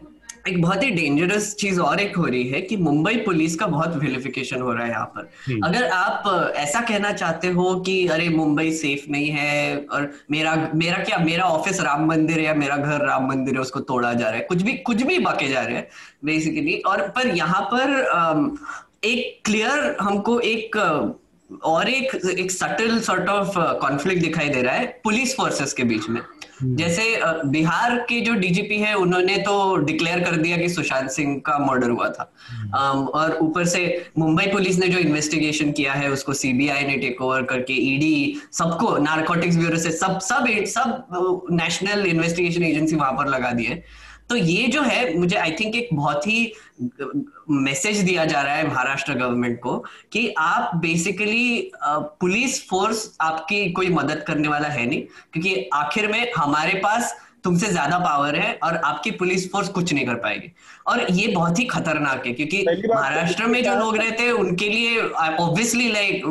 एक 0.48 0.60
बहुत 0.62 0.82
ही 0.82 0.90
डेंजरस 0.90 1.54
चीज़ 1.54 1.80
और 1.80 2.00
एक 2.00 2.16
हो 2.16 2.24
रही 2.24 2.48
है 2.48 2.60
कि 2.60 2.76
मुंबई 2.76 3.16
पुलिस 3.16 3.54
का 3.56 3.66
बहुत 3.66 3.94
विलिफिकेशन 3.96 4.60
हो 4.60 4.72
रहा 4.72 4.84
है 4.84 4.90
यहाँ 4.90 5.04
पर। 5.14 5.28
हम्म। 5.46 5.66
अगर 5.66 5.84
आप 5.84 6.52
ऐसा 6.56 6.80
कहना 6.80 7.12
चाहते 7.12 7.48
हो 7.48 7.74
कि 7.80 8.06
अरे 8.06 8.28
मुंबई 8.28 8.72
सेफ़ 8.72 9.10
नहीं 9.10 9.30
है 9.30 9.76
और 9.86 10.10
मेरा 10.30 10.54
मेरा 10.74 11.02
क्या 11.04 11.18
मेरा 11.18 11.44
ऑफ़िस 11.44 11.80
राम 11.80 12.06
मंदिर 12.06 12.38
है 12.38 12.44
या 12.44 12.54
मेरा 12.54 12.76
घर 12.76 13.06
राम 13.06 13.28
मंदिर 13.28 13.54
है 13.54 13.60
उसको 13.60 13.80
तोड़ा 13.82 14.12
जा 14.12 14.28
रहा 14.28 14.36
है? 14.36 14.44
कुछ 14.44 14.62
भी 14.62 14.72
कुछ 14.82 15.02
भी 15.02 15.18
बाके 15.18 15.48
जा 15.48 15.62
रहे 15.62 15.76
हैं 15.76 15.88
बेसिकली 16.24 16.76
और 16.86 17.08
पर 17.16 17.34
यहाँ 17.36 17.62
पर 17.74 18.56
एक 19.04 19.40
क्लियर 19.44 19.96
हमको 20.00 20.38
एक 20.40 20.76
और 21.64 21.88
एक 21.88 22.14
एक 22.38 22.50
सटल 22.50 22.98
सॉर्ट 23.02 23.28
ऑफ़ 23.30 23.58
कॉन्फ्लिक्ट 23.80 24.22
दिखाई 24.22 24.48
दे 24.48 24.62
रहा 24.62 24.74
है 24.74 24.86
पुलिस 25.04 25.34
फोर्सेस 25.36 25.72
के 25.72 25.84
बीच 25.84 26.08
में 26.08 26.20
हम्म। 26.60 26.76
जैसे 26.76 27.04
बिहार 27.46 27.96
के 28.08 28.20
जो 28.20 28.34
डीजीपी 28.34 28.78
है 28.78 28.94
उन्होंने 28.96 29.36
तो 29.38 29.54
डिक्लेयर 29.84 30.20
कर 30.20 30.36
दिया 30.36 30.56
कि 30.56 30.68
सुशांत 30.68 31.10
सिंह 31.10 31.36
का 31.46 31.58
मर्डर 31.60 31.90
हुआ 31.90 32.08
था 32.08 32.30
हम्म। 32.50 33.06
और 33.10 33.36
ऊपर 33.38 33.64
से 33.66 33.82
मुंबई 34.18 34.46
पुलिस 34.46 34.78
ने 34.78 34.88
जो 34.88 34.98
इन्वेस्टिगेशन 34.98 35.72
किया 35.72 35.92
है 35.94 36.10
उसको 36.10 36.34
सीबीआई 36.34 36.86
ने 36.86 36.96
टेक 36.98 37.20
ओवर 37.22 37.42
करके 37.44 37.72
ईडी 37.84 38.14
e 38.26 38.54
सबको 38.54 38.96
नार्कोटिक्स 39.00 39.56
ब्यूरो 39.56 39.78
से 39.78 39.92
सब 39.92 40.18
सब 40.22 40.48
सब 40.68 41.46
नेशनल 41.52 42.06
इन्वेस्टिगेशन 42.06 42.62
एजेंसी 42.64 42.96
वहाँ 42.96 43.12
पर 43.12 43.28
लगा 43.28 43.50
दी 43.52 43.64
है 43.64 43.82
तो 44.30 44.36
ये 44.36 44.66
जो 44.68 44.82
है 44.82 45.16
मुझे 45.16 45.36
आई 45.36 45.50
थिंक 45.52 45.74
एक 45.76 45.88
बहुत 45.92 46.26
ही 46.26 46.52
मैसेज 47.50 47.98
दिया 47.98 48.24
जा 48.24 48.40
रहा 48.42 48.54
है 48.54 48.66
महाराष्ट्र 48.68 49.14
गवर्नमेंट 49.14 49.58
को 49.60 49.76
कि 50.12 50.28
आप 50.38 50.74
बेसिकली 50.76 51.70
पुलिस 51.84 52.68
फोर्स 52.68 53.16
आपकी 53.20 53.70
कोई 53.72 53.88
मदद 53.88 54.24
करने 54.26 54.48
वाला 54.48 54.68
है 54.68 54.86
नहीं, 54.86 55.02
क्योंकि 55.32 55.68
आखिर 55.74 56.10
में 56.12 56.32
हमारे 56.36 56.74
पास 56.74 57.14
तुमसे 57.44 57.66
ज़्यादा 57.66 57.98
पावर 57.98 58.36
है 58.36 58.52
और 58.62 58.76
आपकी 58.76 59.10
पुलिस 59.10 59.50
फोर्स 59.52 59.68
कुछ 59.68 59.92
नहीं 59.92 60.06
कर 60.06 60.14
पाएगी। 60.14 60.50
और 60.86 61.00
ये 61.10 61.26
बहुत 61.26 61.58
ही 61.58 61.64
खतरनाक 61.64 62.26
है 62.26 62.32
क्योंकि 62.32 62.64
महाराष्ट्र 62.88 63.46
में 63.46 63.62
जो 63.64 63.74
लोग 63.74 63.96
रहते 63.96 64.22
हैं 64.22 64.32
उनके 64.32 64.68
लिए 64.68 65.00
ऑब्वियसली 65.00 65.90
लाइक 65.92 66.24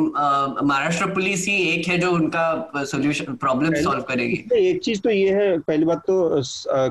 महाराष्ट्र 0.64 1.06
पुलिस 1.06 1.46
ही 1.48 1.56
एक 1.68 1.88
है 1.88 1.98
जो 1.98 2.10
उनका 2.12 2.84
सोल्यूशन 2.84 3.34
प्रॉब्लम 3.34 3.74
सॉल्व 3.74 4.02
करेगी। 4.02 4.42
एक 4.58 4.80
चीज़ 4.82 5.00
तो 5.00 5.10
ये 5.10 5.30
है 5.34 5.58
पहली 5.58 5.84
बात 5.84 6.02
तो 6.06 6.42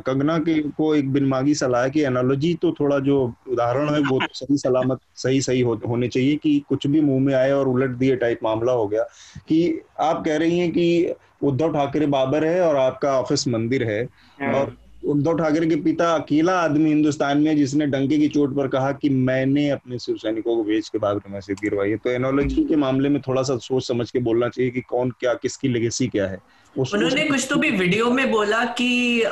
कंगना 0.02 0.38
की 0.40 0.60
को 0.78 0.94
एक 0.96 1.12
बिनमागी 1.14 1.56
सलाह 1.56 1.88
की 1.88 2.00
कि 2.00 2.06
एनोलॉजी 2.06 2.54
तो 2.54 2.72
थोड़ा 2.80 3.00
जो 3.00 3.22
उदाहरण 3.52 3.90
है 3.90 4.00
वो 4.02 4.20
तो 4.20 4.34
सही 4.34 4.58
सलामत 4.58 5.00
सही 5.16 5.42
सही 5.42 5.62
हो, 5.62 5.80
होने 5.88 6.08
चाहिए 6.08 6.36
कि 6.36 6.64
कुछ 6.70 6.88
भी 6.88 7.02
मुँह 7.02 7.20
में 7.20 7.34
आए 7.34 7.52
और 7.52 7.68
उलट 7.68 7.90
दिए 7.98 8.16
टाइप 8.16 8.40
मामला 8.44 8.72
हो 8.72 8.88
गया 8.88 9.04
कि 9.50 9.82
आप 10.00 10.24
कह 10.26 10.38
रही 10.38 10.60
हैं 10.60 10.72
कि 10.72 11.14
उद्धव 11.44 11.74
ठाकरे 11.74 12.06
बाबर 12.06 12.44
है 12.44 12.62
और 12.62 12.76
आपका 12.76 13.20
ऑफ़िस 13.20 13.48
मंदिर 13.48 13.84
है 13.84 14.04
हाँ। 14.42 14.54
और 14.54 14.78
उद्धव 15.06 15.38
ठाकरे 15.38 15.68
के 15.68 15.76
पिता 15.76 16.14
अकेला 16.16 16.60
आदमी 16.60 16.90
हिंदुस्तान 16.90 17.38
में 17.38 17.56
जिसने 17.58 17.86
डंके 17.88 18.18
की 18.18 18.28
चोट 18.28 18.56
पर 18.56 18.68
कहा 18.68 18.92
कि 18.92 19.10
मैंने 19.10 19.70
अपने 19.70 20.00
शिव 20.00 20.16
सैनिकों 20.16 20.56
को 20.56 20.64
भेज 20.64 20.90
के 20.90 21.00
बाबर 21.00 21.36
मस्जिद 21.38 21.58
गिरवाई 21.62 21.90
है। 21.90 21.98
तो 21.98 22.10
एनोलॉजी 22.10 22.64
के 22.64 22.76
मामले 22.76 23.10
में 23.10 23.22
थोड़ा 23.22 23.44
सा 23.44 23.58
सोच 23.60 23.88
समझ 23.88 24.10
के 24.12 24.20
बोलना 24.20 24.50
चाहिए 24.50 24.72
कि 24.72 24.82
कौन 24.82 25.12
क्या 25.20 25.34
किसकी 25.34 25.68
लेगेसी 25.68 26.08
क्या 26.08 26.28
है। 26.28 26.40
उन्होंने 26.76 27.24
कुछ 27.24 27.46
तो 27.50 27.56
भी 27.56 27.70
वीडियो 27.70 28.10
में 28.12 28.32
बोला 28.32 28.64
कि 28.78 29.22
आ, 29.22 29.32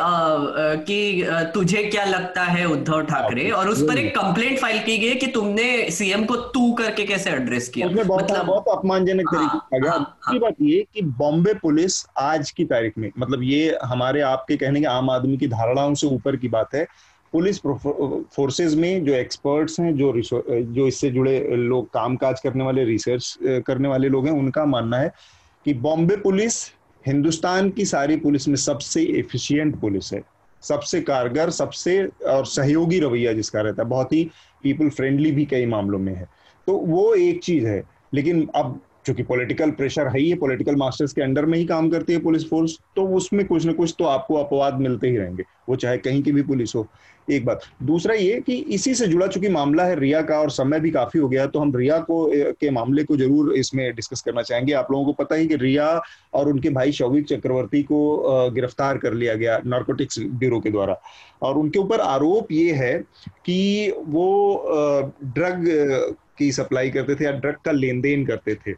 कि 0.80 1.24
तुझे 1.54 1.84
क्या 1.84 2.04
लगता 2.06 2.42
है 2.44 2.66
उद्धव 2.66 3.02
ठाकरे? 3.02 3.50
और 3.52 3.70
उस 3.70 3.82
पर 3.82 3.98
एक 3.98 4.14
कंप्लेंट 4.16 4.60
फ़ाइल 4.60 4.80
की 4.80 4.98
गई 4.98 5.14
कि 5.14 5.28
तुमने 5.28 5.90
सीएम 5.92 6.26
को 6.26 6.36
तू 6.36 6.72
करके 6.74 7.06
कैसे 7.06 7.30
एड्रेस 7.30 7.70
किया? 7.70 7.88
बहुत, 7.88 8.24
मतलब 8.24 8.46
बहुत 8.46 8.66
अपमानजनक 8.70 9.30
तरीके 9.30 9.58
से 9.58 9.80
गया 9.80 9.92
हाँ, 9.92 10.18
हाँ, 10.22 10.40
बात 10.40 10.56
ये 10.62 10.86
कि 10.94 11.02
बॉम्बे 11.02 11.54
पुलिस 11.54 12.06
आज 12.20 12.52
की 12.52 12.66
तारीख 12.66 12.98
में 12.98 13.10
मतलब 13.18 13.44
ये 13.44 13.78
हमारे 13.84 14.22
आपके 14.22 14.58
कहने 14.58 14.80
के 14.80 14.86
आम 14.88 15.10
आदमी 15.10 15.38
की 15.38 15.48
धारणाओं 15.62 15.94
से 15.94 16.08
ऊपर 16.08 16.36
की 16.36 16.48
बात 16.48 16.76
है। 16.76 16.88
पुलिस 17.34 17.60
फोर्सेस 18.36 18.74
में 18.76 19.06
जो 19.06 19.14
एक्सपर्ट्स 19.14 19.80
हैं, 19.80 19.96
जो 19.98 20.14
जो 20.62 20.88
इससे 20.88 21.10
जुड़े 21.10 21.40
लोग, 21.56 21.86
कामकाज 21.86 22.40
करने 22.40 22.64
वाले, 22.64 22.84
रिसर्च 22.84 23.38
करने 23.44 23.88
वाले 23.88 24.10
लोग 24.10 24.26
हैं, 24.26 24.34
उनका 24.34 24.66
मानना 24.66 24.98
है 24.98 25.12
कि 25.66 25.74
बॉम्बे 25.74 26.16
पुलिस 26.16 26.72
हिंदुस्तान 27.08 27.70
की 27.70 27.86
सारी 27.86 28.18
पुलिस 28.18 28.48
में 28.48 28.56
सबसे 28.56 29.04
एफिशिएंट 29.20 29.80
पुलिस 29.80 30.14
है। 30.14 30.22
सबसे 30.62 31.02
कारगर, 31.02 31.50
सबसे, 31.50 32.06
और 32.06 32.46
सहयोगी 32.46 33.00
रवैया 33.00 33.34
जिसका 33.34 33.62
रहता 33.62 33.84
है। 33.84 33.90
बहुत 33.90 34.14
ही 34.14 34.24
पीपल 34.64 34.90
फ्रेंडली 34.90 35.32
भी 35.32 35.46
कई 35.46 35.66
मामलों 35.66 36.00
में 36.00 36.16
है। 36.16 36.28
तो 36.68 36.74
वो 36.78 37.14
एक 37.14 37.42
चीज़ 37.44 37.66
है। 37.66 37.84
लेकिन 38.14 38.50
अब 38.56 38.80
चूँकि 39.06 39.24
पॉलिटिकल 39.24 39.72
प्रेशर 39.72 40.08
है 40.08 40.20
ही 40.20 40.34
पॉलिटिकल 40.36 40.76
मास्टर्स 40.76 41.14
के 41.14 41.22
अंडर 41.22 41.46
में 41.46 41.58
ही 41.58 41.66
काम 41.66 41.90
करती 41.90 42.14
है 42.14 42.20
पुलिस 42.22 42.50
फोर्स 42.50 42.78
तो 42.96 43.08
उसमें 43.16 43.46
कुछ 43.48 43.66
ना 43.66 43.74
कुछ 43.74 43.96
तो 44.00 44.06
आपको 44.06 44.36
अपवाद 44.36 44.80
मिलते 44.80 45.10
ही 45.10 45.18
रहेंगे, 45.18 45.44
वो 45.70 45.76
चाहे 45.76 45.98
कहीं 46.00 46.22
की 46.24 46.32
भी 46.32 46.42
पुलिस 46.44 46.76
हो। 46.76 46.88
एक 47.28 47.46
बात, 47.46 47.62
दूसरा 47.84 48.14
ये 48.16 48.40
कि 48.42 48.56
इसी 48.70 48.94
से 48.96 49.08
जुड़ा 49.08 49.28
चूँकि 49.28 49.50
मामला 49.50 49.84
है 49.86 49.96
रिया 49.96 50.22
का 50.22 50.40
और 50.40 50.50
समय 50.52 50.80
भी 50.80 50.92
काफ़ी 50.92 51.20
हो 51.20 51.28
गया 51.30 51.46
तो 51.48 51.60
हम 51.60 51.76
रिया 51.76 52.00
को 52.02 52.26
के 52.54 52.70
मामले 52.72 53.04
को 53.04 53.18
ज़रूर 53.18 53.54
इसमें 53.56 53.94
डिस्कस 53.96 54.22
करना 54.22 54.42
चाहेंगे। 54.42 54.74
आप 54.74 54.92
लोगों 54.92 55.06
को 55.06 55.14
पता 55.14 55.36
ही 55.36 55.48
कि 55.48 55.56
रिया 55.56 55.88
और 56.34 56.50
उनके 56.50 56.70
भाई 56.70 56.92
शौविक 56.92 57.28
चक्रवर्ती 57.28 57.84
को 57.84 58.50
गिरफ़्तार 58.52 58.98
कर 58.98 59.14
लिया 59.14 59.36
गया 59.36 59.60
नार्कोटिक्स 59.66 60.20
ब्यूरो 60.20 60.60
के 60.60 60.72
द्वारा। 60.72 60.96
और 61.42 61.58
उनके 61.58 61.80
ऊपर 61.80 62.02
आरोप 62.02 62.52
ये 62.52 62.72
है 62.74 62.98
कि 63.46 63.94
वो 64.00 65.12
ड्रग 65.26 65.66
की 66.38 66.52
सप्लाई 66.52 66.90
करते 66.90 67.16
थे 67.16 67.26
या 67.26 67.32
ड्रग 67.34 67.56
का 67.66 67.72
लेन 67.72 68.02
देन 68.02 68.26
करते 68.26 68.56
थे। 68.58 68.74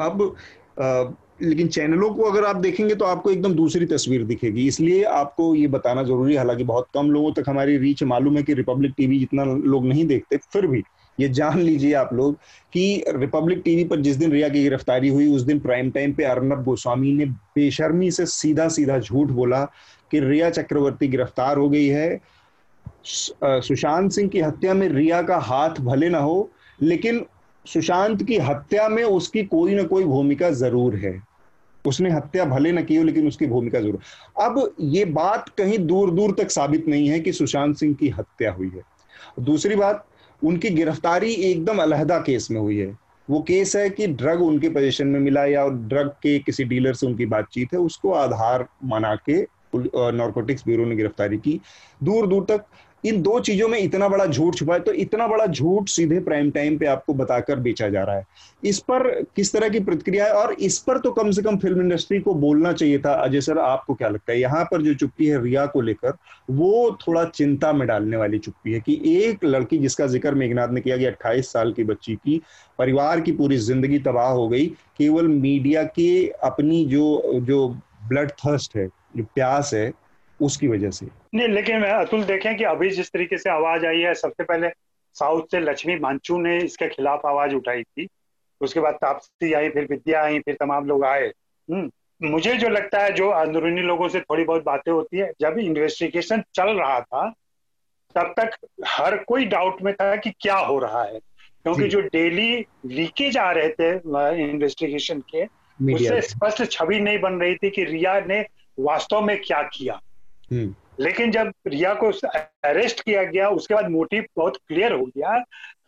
अब 0.00 1.16
लेकिन 1.42 1.68
चैनलों 1.68 2.10
को 2.14 2.22
अगर 2.22 2.44
आप 2.44 2.56
देखेंगे 2.56 2.94
तो 2.94 3.04
आपको 3.04 3.30
एकदम 3.30 3.54
दूसरी 3.54 3.86
तस्वीर 3.86 4.24
दिखेगी। 4.24 4.66
इसलिए 4.68 5.02
आपको 5.04 5.54
ये 5.54 5.66
बताना 5.66 6.02
ज़रूरी 6.02 6.32
है। 6.32 6.38
हालाँकि 6.38 6.64
बहुत 6.64 6.86
कम 6.94 7.10
लोगों 7.10 7.32
तक 7.32 7.48
हमारी 7.48 7.76
रीच 7.78 8.02
मालूम 8.04 8.36
है 8.36 8.42
कि 8.42 8.54
रिपब्लिक 8.54 8.92
टीवी 8.96 9.18
जितना 9.18 9.44
लोग 9.44 9.86
नहीं 9.86 10.04
देखते, 10.06 10.36
फिर 10.36 10.66
भी 10.66 10.82
ये 11.18 11.28
जान 11.28 11.58
लीजिए 11.58 11.92
आप 11.94 12.12
लोग 12.14 12.34
कि 12.72 13.04
रिपब्लिक 13.08 13.62
टीवी 13.64 13.84
पर 13.84 14.00
जिस 14.00 14.16
दिन 14.16 14.32
रिया 14.32 14.48
की 14.48 14.62
गिरफ्तारी 14.62 15.08
हुई, 15.08 15.32
उस 15.34 15.42
दिन 15.42 15.60
प्राइम 15.60 15.90
टाइम 15.90 16.12
पे 16.12 16.24
अर्नब 16.24 16.62
गोस्वामी 16.64 17.12
ने 17.12 17.26
बेशर्मी 17.26 18.10
से 18.10 18.26
सीधा 18.26 18.68
सीधा 18.68 18.98
झूठ 18.98 19.28
बोला 19.30 19.64
कि 20.10 20.20
रिया 20.20 20.50
चक्रवर्ती 20.50 21.08
गिरफ़्तार 21.08 21.58
हो 21.58 21.68
गई 21.68 21.86
है। 21.86 22.20
सुशांत 23.06 24.12
सिंह 24.12 24.28
की 24.28 24.40
हत्या 24.40 24.74
में 24.74 24.88
रिया 24.88 25.22
का 25.22 25.36
हाथ 25.38 25.80
भले 25.80 26.08
ना 26.08 26.18
हो, 26.18 26.50
लेकिन 26.82 27.24
सुशांत 27.66 28.22
की 28.22 28.36
हत्या 28.38 28.88
में 28.88 29.02
उसकी 29.04 29.42
कोई 29.44 29.74
ना 29.74 29.82
कोई 29.82 30.04
भूमिका 30.04 30.50
ज़रूर 30.50 30.94
है। 30.96 31.20
उसने 31.84 32.10
हत्या 32.10 32.44
भले 32.44 32.72
न 32.72 32.82
की 32.84 32.96
हो, 32.96 33.02
लेकिन 33.04 33.26
उसकी 33.28 33.46
भूमिका 33.46 33.80
ज़रूर। 33.80 33.98
अब 34.40 34.74
ये 34.80 35.04
बात 35.06 35.48
कहीं 35.48 35.78
दूर 35.78 36.10
दूर 36.10 36.34
तक 36.38 36.50
साबित 36.50 36.88
नहीं 36.88 37.08
है 37.08 37.20
कि 37.20 37.32
सुशांत 37.32 37.76
सिंह 37.76 37.94
की 37.94 38.08
हत्या 38.08 38.52
हुई 38.52 38.70
है। 38.74 38.82
दूसरी 39.40 39.76
बात, 39.76 40.04
उनकी 40.42 40.70
गिरफ्तारी 40.70 41.32
एकदम 41.32 41.78
अलहदा 41.78 42.18
केस 42.18 42.50
में 42.50 42.60
हुई 42.60 42.76
है। 42.78 42.96
वो 43.28 43.40
केस 43.40 43.74
है 43.76 43.88
कि 43.90 44.06
ड्रग 44.08 44.42
उनके 44.42 44.68
पोजीशन 44.68 45.06
में 45.06 45.18
मिला 45.20 45.44
या 45.44 45.66
ड्रग 45.68 46.08
के 46.22 46.38
किसी 46.38 46.64
डीलर 46.64 46.94
से 46.94 47.06
उनकी 47.06 47.26
बातचीत 47.26 47.74
है, 47.74 47.78
उसको 47.80 48.12
आधार 48.12 48.66
माना 48.84 49.14
के 49.28 49.40
नॉर्कोटिक्स 50.12 50.64
ब्यूरो 50.66 50.84
ने 50.84 50.96
गिरफ्तारी 50.96 51.36
की। 51.38 51.60
दूर 52.02 52.26
दूर 52.26 52.44
तक 52.44 52.64
इन 53.04 53.20
दो 53.22 53.38
चीज़ों 53.40 53.68
में 53.68 53.78
इतना 53.78 54.08
बड़ा 54.08 54.26
झूठ 54.26 54.54
छुपा 54.56 54.74
है 54.74 54.80
तो 54.80 54.92
इतना 54.94 55.26
बड़ा 55.26 55.46
झूठ 55.46 55.88
सीधे 55.88 56.18
प्राइम 56.20 56.50
टाइम 56.50 56.76
पे 56.78 56.86
आपको 56.86 57.14
बताकर 57.14 57.58
बेचा 57.58 57.88
जा 57.88 58.02
रहा 58.04 58.16
है। 58.16 58.26
इस 58.62 58.78
पर 58.80 59.08
किस 59.36 59.52
तरह 59.52 59.68
की 59.68 59.80
प्रतिक्रिया 59.80 60.24
है? 60.24 60.32
और 60.32 60.52
इस 60.52 60.78
पर 60.78 60.98
तो 60.98 61.10
कम 61.12 61.30
से 61.30 61.42
कम 61.42 61.56
फ़िल्म 61.58 61.80
इंडस्ट्री 61.80 62.18
को 62.20 62.34
बोलना 62.36 62.72
चाहिए 62.72 62.98
था। 62.98 63.12
अजय 63.14 63.40
सर, 63.40 63.58
आपको 63.58 63.94
क्या 63.94 64.08
लगता 64.08 64.32
है? 64.32 64.38
यहाँ 64.40 64.64
पर 64.64 64.82
जो 64.82 64.94
चुप्पी 64.94 65.26
है 65.26 65.42
रिया 65.42 65.66
को 65.66 65.80
लेकर, 65.80 66.16
वो 66.50 66.98
थोड़ा 67.06 67.24
चिंता 67.26 67.72
में 67.72 67.86
डालने 67.88 68.16
वाली 68.16 68.38
चुप्पी 68.38 68.72
है 68.72 68.80
कि 68.80 69.00
एक 69.16 69.44
लड़की 69.44 69.78
जिसका 69.78 70.06
ज़िक्र 70.06 70.34
मेघनाथ 70.34 70.68
ने 70.68 70.80
किया 70.80 70.96
कि 70.96 71.04
अट्ठाईस 71.04 71.52
साल 71.52 71.72
की 71.72 71.84
बच्ची 71.84 72.14
की, 72.16 72.40
परिवार 72.78 73.20
की 73.20 73.32
पूरी 73.32 73.56
ज़िंदगी 73.58 73.98
तबाह 74.00 74.28
हो 74.30 74.48
गई, 74.48 74.66
केवल 74.98 75.28
मीडिया 75.28 75.82
के 75.84 76.26
अपनी 76.44 76.84
जो 76.86 77.40
जो 77.40 77.68
ब्लड 78.08 78.30
थर्स्ट 78.38 78.76
है, 78.76 78.86
जो 79.16 79.24
प्यास 79.34 79.70
है 79.74 79.90
उसकी 80.40 80.68
वजह 80.68 80.90
से। 80.90 81.06
नहीं 81.34 81.48
लेकिन 81.48 81.82
अतुल 81.82 82.24
देखें 82.24 82.56
कि 82.56 82.64
अभी 82.64 82.90
जिस 82.90 83.10
तरीके 83.10 83.38
से 83.38 83.50
आवाज़ 83.50 83.86
आई 83.86 84.00
है 84.00 84.14
सबसे 84.14 84.44
पहले 84.44 84.68
साउथ 85.14 85.42
से 85.42 85.60
लक्ष्मी 85.60 85.98
मांचू 85.98 86.40
ने 86.40 86.58
इसके 86.58 86.88
खिलाफ 86.88 87.20
आवाज़ 87.26 87.54
उठाई 87.54 87.82
थी। 87.82 88.08
उसके 88.60 88.80
बाद 88.80 88.94
तापसी 88.94 89.52
आई 89.52 89.68
फिर 89.68 89.86
विद्या 89.90 90.22
आई 90.22 90.38
फिर 90.38 90.56
तमाम 90.60 90.86
लोग 90.86 91.04
आए। 91.04 91.26
हम्म, 91.70 91.90
मुझे 92.22 92.54
जो 92.54 92.68
लगता 92.68 92.98
है 92.98 93.12
जो 93.12 93.30
अंदरूनी 93.30 93.80
लोगों 93.80 94.08
से 94.08 94.20
थोड़ी 94.20 94.44
बहुत 94.44 94.64
बातें 94.64 94.92
होती 94.92 95.18
है 95.18 95.32
जब 95.40 95.58
इन्वेस्टिगेशन 95.58 96.42
चल 96.54 96.78
रहा 96.78 97.00
था 97.00 97.34
तब 98.14 98.34
तक 98.40 98.50
हर 98.86 99.16
कोई 99.16 99.44
डाउट 99.44 99.82
में 99.82 99.94
था 99.94 100.16
कि 100.16 100.30
क्या 100.30 100.56
हो 100.56 100.78
रहा 100.78 101.04
है। 101.04 101.20
क्योंकि 101.62 101.88
जो। 101.88 102.00
डेली 102.00 102.66
लीकेज 102.86 103.36
आ 103.36 103.52
रहे 103.52 103.68
थे 103.68 103.90
इन्वेस्टिगेशन 104.50 105.20
के 105.20 105.44
उससे 105.94 106.20
स्पष्ट 106.20 106.70
छवि 106.70 107.00
नहीं 107.00 107.18
बन 107.18 107.32
रही 107.32 107.54
थी 107.54 107.70
कि 107.70 107.84
रिया 107.84 108.20
ने 108.20 108.46
वास्तव 108.80 109.20
में 109.20 109.42
क्या 109.42 109.62
किया। 109.62 110.00
लेकिन 111.00 111.30
जब 111.32 111.52
रिया 111.66 111.92
को 111.94 112.10
अरेस्ट 112.64 113.00
किया 113.00 113.22
गया 113.24 113.48
उसके 113.50 113.74
बाद 113.74 113.88
मोटिव 113.90 114.24
बहुत 114.36 114.56
क्लियर 114.58 114.92
हो 114.92 115.04
गया 115.06 115.38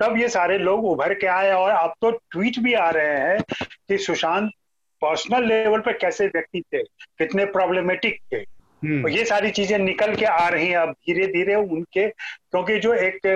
तब 0.00 0.16
ये 0.18 0.28
सारे 0.28 0.58
लोग 0.58 0.84
उभर 0.84 1.14
के 1.14 1.26
आए 1.28 1.50
और 1.52 1.70
अब 1.70 1.94
तो 2.00 2.10
ट्वीट 2.10 2.58
भी 2.58 2.74
आ 2.74 2.88
रहे 2.90 3.18
हैं 3.20 3.42
कि 3.88 3.98
सुशांत 3.98 4.50
पर्सनल 5.02 5.46
लेवल 5.46 5.80
पर 5.80 5.92
कैसे 5.98 6.26
व्यक्ति 6.26 6.60
थे 6.62 6.82
कितने 6.82 7.44
प्रॉब्लमेटिक 7.48 8.18
थे 8.32 8.36
हम्म। 8.36 9.02
तो 9.02 9.08
ये 9.08 9.24
सारी 9.24 9.50
चीज़ें 9.50 9.78
निकल 9.78 10.14
के 10.16 10.24
आ 10.24 10.48
रही 10.48 10.68
हैं 10.68 10.76
अब 10.76 10.92
धीरे 10.92 11.26
धीरे 11.26 11.54
उनके 11.54 12.08
क्योंकि 12.08 12.78
जो 12.78 12.94
एक 12.94 13.26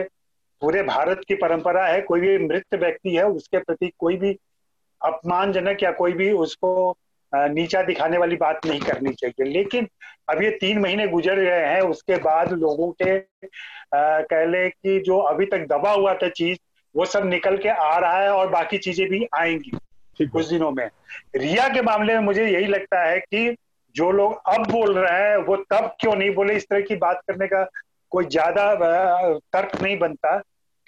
पूरे 0.62 0.82
भारत 0.82 1.20
की 1.28 1.34
परंपरा 1.34 1.86
है 1.86 2.00
कोई 2.00 2.20
भी 2.20 2.38
मृत 2.38 2.74
व्यक्ति 2.74 3.14
है 3.16 3.24
उसके 3.30 3.58
प्रति 3.58 3.90
कोई 3.98 4.16
भी 4.16 4.36
अपमानजनक 5.00 5.82
या 5.82 5.90
कोई 5.92 6.12
भी 6.12 6.30
उसको 6.34 6.72
नीचा 7.32 7.82
दिखाने 7.82 8.18
वाली 8.18 8.36
बात 8.36 8.66
नहीं 8.66 8.80
करनी 8.80 9.12
चाहिए। 9.12 9.44
लेकिन 9.44 9.88
अब 10.30 10.42
ये 10.42 10.50
तीन 10.50 10.78
महीने 10.78 11.06
गुजर 11.08 11.40
गए 11.40 11.64
हैं 11.64 11.80
उसके 11.82 12.16
बाद 12.20 12.52
लोगों 12.52 12.90
के 13.02 13.18
कह 13.94 14.44
ले 14.46 14.68
कि 14.68 14.98
जो 15.00 15.18
अभी 15.24 15.46
तक 15.46 15.66
दबा 15.68 15.90
हुआ 15.92 16.14
था 16.14 16.28
चीज़ 16.30 16.58
वो 16.94 17.04
सब 17.04 17.26
निकल 17.26 17.56
के 17.58 17.68
आ 17.68 17.98
रहा 17.98 18.18
है 18.18 18.30
और 18.32 18.48
बाकी 18.50 18.78
चीज़ें 18.78 19.08
भी 19.08 19.26
आएँगी 19.38 20.26
कुछ 20.26 20.46
दिनों 20.46 20.70
में। 20.70 20.88
रिया 21.36 21.68
के 21.68 21.82
मामले 21.82 22.14
में 22.14 22.20
मुझे 22.20 22.46
यही 22.46 22.66
लगता 22.66 23.02
है 23.04 23.18
कि 23.20 23.56
जो 23.94 24.10
लोग 24.10 24.40
अब 24.48 24.70
बोल 24.70 24.98
रहे 24.98 25.22
हैं 25.22 25.36
वो 25.38 25.56
तब 25.70 25.94
क्यों 26.00 26.14
नहीं 26.14 26.30
बोले? 26.34 26.54
इस 26.54 26.66
तरह 26.70 26.80
की 26.80 26.96
बात 26.96 27.20
करने 27.28 27.46
का 27.46 27.62
कोई 28.12 28.24
ज़्यादा 28.26 28.74
तर्क 29.52 29.80
नहीं 29.82 29.98
बनता 29.98 30.36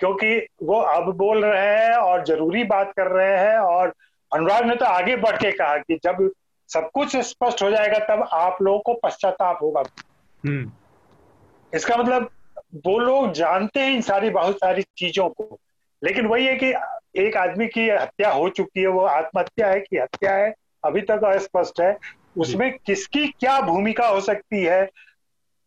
क्योंकि 0.01 0.37
वो 0.63 0.81
अब 0.81 1.13
बोल 1.17 1.45
रहे 1.45 1.77
हैं 1.77 1.95
और 1.95 2.25
ज़रूरी 2.25 2.65
बात 2.65 2.93
कर 2.97 3.07
रहे 3.09 3.37
हैं 3.39 3.57
और 3.59 3.93
अनुराग 4.35 4.65
ने 4.65 4.77
तो 4.77 4.85
आगे 4.85 5.17
बढ़ 5.17 5.37
के 5.37 5.53
कहा 5.53 5.77
कि 5.77 6.01
जब 6.05 6.31
सब 6.69 6.91
कुछ 6.95 7.17
स्पष्ट 7.17 7.63
हो 7.63 7.71
जाएगा 7.71 7.99
तब 7.99 8.29
आप 8.33 8.63
लोगों 8.63 8.81
को 8.81 8.95
पश्चाताप 8.95 9.59
होगा। 9.63 9.83
हम्म। 10.47 10.73
इसका 11.75 11.97
मतलब 11.97 12.31
वो 12.75 12.99
लोग 12.99 13.33
जानते 13.33 13.81
हैं 13.81 13.91
इन 13.91 14.01
सारी 14.01 14.31
बहुत 14.31 14.57
सारी 14.57 14.83
चीज़ों 14.83 15.29
को 15.29 15.59
लेकिन 16.05 16.27
वही 16.27 16.47
है 16.47 16.57
कि 16.57 16.75
एक 17.17 17.37
आदमी 17.37 17.67
की 17.67 17.89
हत्या 17.89 18.31
हो 18.31 18.49
चुकी 18.49 18.81
है 18.81 18.87
वो 18.87 19.01
आत्महत्या 19.01 19.69
है 19.69 19.81
कि 19.81 19.99
हत्या 19.99 20.35
है 20.35 20.55
अभी 20.85 21.01
तक 21.01 21.25
अस्पष्ट 21.25 21.81
है। 21.81 21.99
उसमें 22.39 22.79
किसकी 22.87 23.29
क्या 23.29 23.61
भूमिका 23.61 24.07
हो 24.07 24.21
सकती 24.21 24.65
है? 24.65 24.91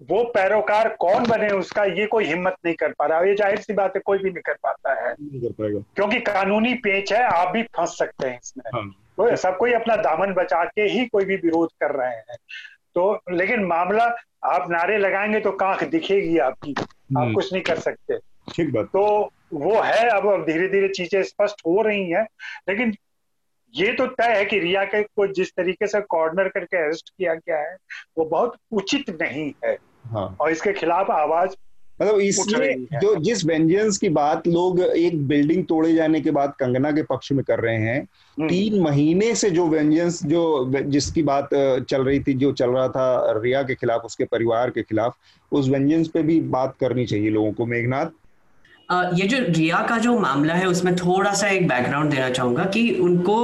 वो 0.10 0.24
पैरोकार 0.24 0.88
कौन 1.00 1.26
बने 1.26 1.50
उसका 1.50 1.84
ये 1.84 2.06
कोई 2.06 2.26
हिम्मत 2.26 2.56
नहीं 2.66 2.76
कर 2.76 2.92
पा 2.92 3.06
रहा। 3.06 3.22
ये 3.22 3.36
ज़ाहिर 3.36 3.60
सी 3.60 3.74
बात 3.74 3.96
है 3.96 4.02
कोई 4.06 4.18
भी 4.18 4.30
नहीं 4.30 4.42
कर 4.42 4.54
पाता 4.54 4.94
है। 5.02 5.14
नहीं 5.14 5.42
कर 5.42 5.52
पाएगा। 5.52 5.80
क्योंकि 5.96 6.20
कानूनी 6.20 6.74
पेच 6.74 7.14
है 7.14 7.24
आप 7.24 7.52
भी 7.54 7.64
फंस 7.64 7.98
सकते 7.98 8.28
हैं 8.28 8.40
इसमें। 8.44 8.72
हाँ। 8.76 8.90
तो 9.18 9.36
सब 9.36 9.58
कोई 9.58 9.74
अपना 9.74 9.96
दामन 9.96 10.34
बचा 10.34 10.64
के 10.66 10.82
ही 10.82 11.06
कोई 11.06 11.26
भी 11.26 11.36
विरोध 11.36 11.70
कर 11.80 11.92
रहे 11.92 12.10
हैं। 12.10 12.38
तो 12.96 13.20
लेकिन 13.32 13.64
मामला 13.64 14.06
आप 14.44 14.70
नारे 14.72 14.98
लगाएँगे 14.98 15.40
तो 15.40 15.52
कांख 15.52 15.84
दिखेगी 15.84 16.38
आपकी। 16.38 16.74
आप 16.80 17.18
हम्म। 17.18 17.34
कुछ 17.34 17.54
नहीं 17.54 17.64
कर 17.64 17.80
सकते। 17.80 18.18
ठीक 18.54 18.74
बात। 18.74 18.86
तो 18.86 19.32
वो 19.54 19.82
है 19.82 20.10
अब 20.10 20.46
धीरे 20.46 20.68
धीरे 20.68 20.88
चीज़ें 20.88 21.22
स्पष्ट 21.24 21.62
हो 21.68 21.82
रही 21.82 22.10
हैं। 22.10 22.26
लेकिन 22.70 22.94
ये 23.74 23.92
तो 23.94 24.06
तय 24.08 24.34
है 24.38 24.46
कि 24.46 24.60
रिया 24.60 24.84
के 24.86 25.02
को 25.04 25.28
जिस 25.28 25.52
तरीके 25.52 25.88
से 25.88 26.02
कॉर्नर 26.02 26.48
करके 26.48 26.78
अरेस्ट 26.78 27.10
किया 27.10 27.34
गया 27.34 27.58
है 27.60 27.76
वो 28.18 28.26
बहुत 28.26 28.58
उचित 28.72 29.10
नहीं 29.22 29.52
है। 29.66 29.78
हाँ। 30.06 30.36
और 30.42 30.52
इसके 30.52 30.74
खिलाफ 30.74 31.12
आवाज़ 31.12 31.56
मतलब 32.00 32.20
इसलिए 32.20 33.00
जो 33.00 33.16
जिस 33.16 33.44
वेंजेंस 33.46 33.98
की 33.98 34.10
बात 34.10 34.48
लोग 34.48 34.80
एक 34.82 35.28
बिल्डिंग 35.28 35.64
तोड़े 35.66 35.94
जाने 35.94 36.22
के 36.22 36.32
बाद 36.32 36.54
कंगना 36.60 36.92
के 36.92 37.04
पक्ष 37.04 37.32
में 37.32 37.44
कर 37.44 37.60
रहे 37.60 37.76
हैं 37.78 38.00
हम्म। 38.00 38.48
तीन 38.50 38.80
महीने 38.82 39.34
से 39.36 39.50
जो 39.50 39.68
वेंजेंस 39.68 40.24
जो 40.26 40.72
जिसकी 40.72 41.24
बात 41.24 41.50
चल 41.90 42.04
रही 42.04 42.20
थी 42.20 42.34
जो 42.36 42.52
चल 42.54 42.70
रहा 42.70 42.88
था 42.88 43.40
रिया 43.40 43.62
के 43.64 43.76
खिलाफ 43.76 44.06
उसके 44.06 44.26
परिवार 44.26 44.70
के 44.70 44.84
खिलाफ 44.84 45.18
उस 45.52 45.70
वेंजेंस 45.70 46.08
पे 46.08 46.24
भी 46.24 46.40
बात 46.50 46.76
करनी 46.82 47.06
चाहिए 47.06 47.30
लोगों 47.30 47.52
को 47.52 47.66
मेघनाथ 47.66 48.20
ये 49.16 49.28
जो 49.28 49.38
रिया 49.50 49.82
का 49.82 49.98
जो 49.98 50.18
मामला 50.20 50.54
है 50.54 50.66
उसमें 50.68 50.96
थोड़ा 50.96 51.34
सा 51.34 51.48
एक 51.50 51.68
बैकग्राउंड 51.68 52.12
देना 52.12 52.30
चाहूँगा 52.30 52.66
कि 52.66 52.90
उनको 53.02 53.38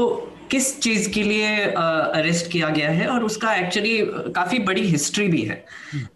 किस 0.52 0.80
चीज़ 0.80 1.10
के 1.12 1.24
लिए 1.24 1.56
अरेस्ट 1.66 2.52
किया 2.52 2.70
गया 2.70 2.90
है 2.92 3.08
और 3.08 3.24
उसका 3.24 3.54
एक्चुअली 3.56 4.00
काफ़ी 4.36 4.60
बड़ी 4.60 4.88
हिस्ट्री 4.88 5.28
भी 5.28 5.42
है 5.42 5.64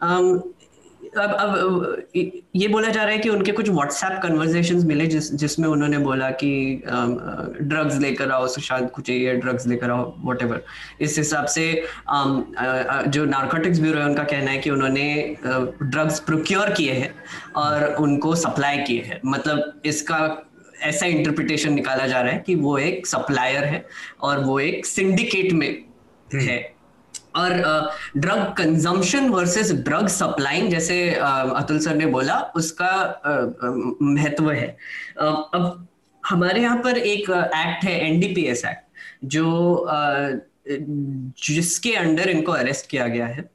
हम्म। 0.01 0.41
अब 1.17 1.32
अब 1.32 2.03
ये 2.15 2.67
बोला 2.67 2.89
जा 2.89 3.03
रहा 3.03 3.13
है 3.13 3.19
कि 3.19 3.29
उनके 3.29 3.51
कुछ 3.51 3.69
व्हाट्सएप 3.69 4.19
कन्वर्सेशन 4.23 4.86
मिले 4.88 5.05
जिस, 5.07 5.34
जिसमें 5.36 5.67
उन्होंने 5.69 5.97
बोला 5.97 6.29
कि 6.34 6.82
ड्रग्स 6.86 7.97
लेकर 7.99 8.32
आओ, 8.32 8.47
सुशांत 8.47 8.91
कुछ 8.91 9.09
ये 9.09 9.34
ड्रग्स 9.36 9.67
लेकर 9.67 9.91
आओ 9.91 10.13
वट 10.23 10.63
इस 11.01 11.17
हिसाब 11.17 11.45
से 11.45 11.65
जो 13.07 13.25
नार्कोटिक्स 13.25 13.79
ब्यूरो 13.79 13.99
है, 13.99 14.05
उनका 14.05 14.23
कहना 14.23 14.51
है 14.51 14.57
कि 14.57 14.69
उन्होंने 14.69 15.36
ड्रग्स 15.45 16.19
प्रोक्योर 16.19 16.69
किए 16.69 16.93
हैं 16.93 17.13
और 17.55 17.93
उनको 17.95 18.36
सप्लाई 18.36 18.77
किए 18.77 19.01
हैं 19.01 19.19
मतलब 19.25 19.82
इसका 19.86 20.47
ऐसा 20.84 21.05
इंटरप्रिटेशन 21.05 21.73
निकाला 21.73 22.07
जा 22.07 22.21
रहा 22.21 22.34
है 22.34 22.43
कि 22.45 22.55
वो 22.55 22.77
एक 22.77 23.07
सप्लायर 23.07 23.63
है 23.63 23.86
और 24.21 24.43
वो 24.43 24.59
एक 24.59 24.86
सिंडिकेट 24.86 25.51
में 25.53 25.69
हम्म। 25.69 26.43
है। 26.43 26.59
और 27.36 27.53
drug 28.17 28.53
consumption 28.57 29.29
versus 29.29 29.71
drug 29.73 30.07
supplying 30.07 30.69
जैसे 30.69 30.97
अतुल 31.15 31.79
सर 31.79 31.95
ने 31.95 32.05
बोला 32.05 32.39
उसका 32.55 32.91
महत्व 34.01 34.51
है। 34.51 34.67
अब 35.19 35.88
हमारे 36.23 36.61
यहाँ 36.61 36.77
पर 36.77 36.97
एक 36.97 37.29
एक्ट 37.29 37.84
है 37.84 37.99
एनडीपीएस 38.07 38.65
एक्ट 38.65 39.25
जो 39.25 39.88
जिसके 41.45 41.93
अंडर 41.95 42.29
इनको 42.29 42.51
अरेस्ट 42.51 42.89
किया 42.89 43.07
गया 43.07 43.25
है। 43.27 43.49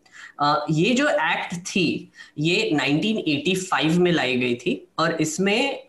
ये 0.70 0.94
जो 0.94 1.08
एक्ट 1.08 1.54
थी 1.66 2.12
ये 2.38 2.70
1985 2.72 3.98
में 3.98 4.10
लाई 4.12 4.36
गई 4.36 4.54
थी 4.54 4.76
और 4.98 5.16
इसमें 5.20 5.86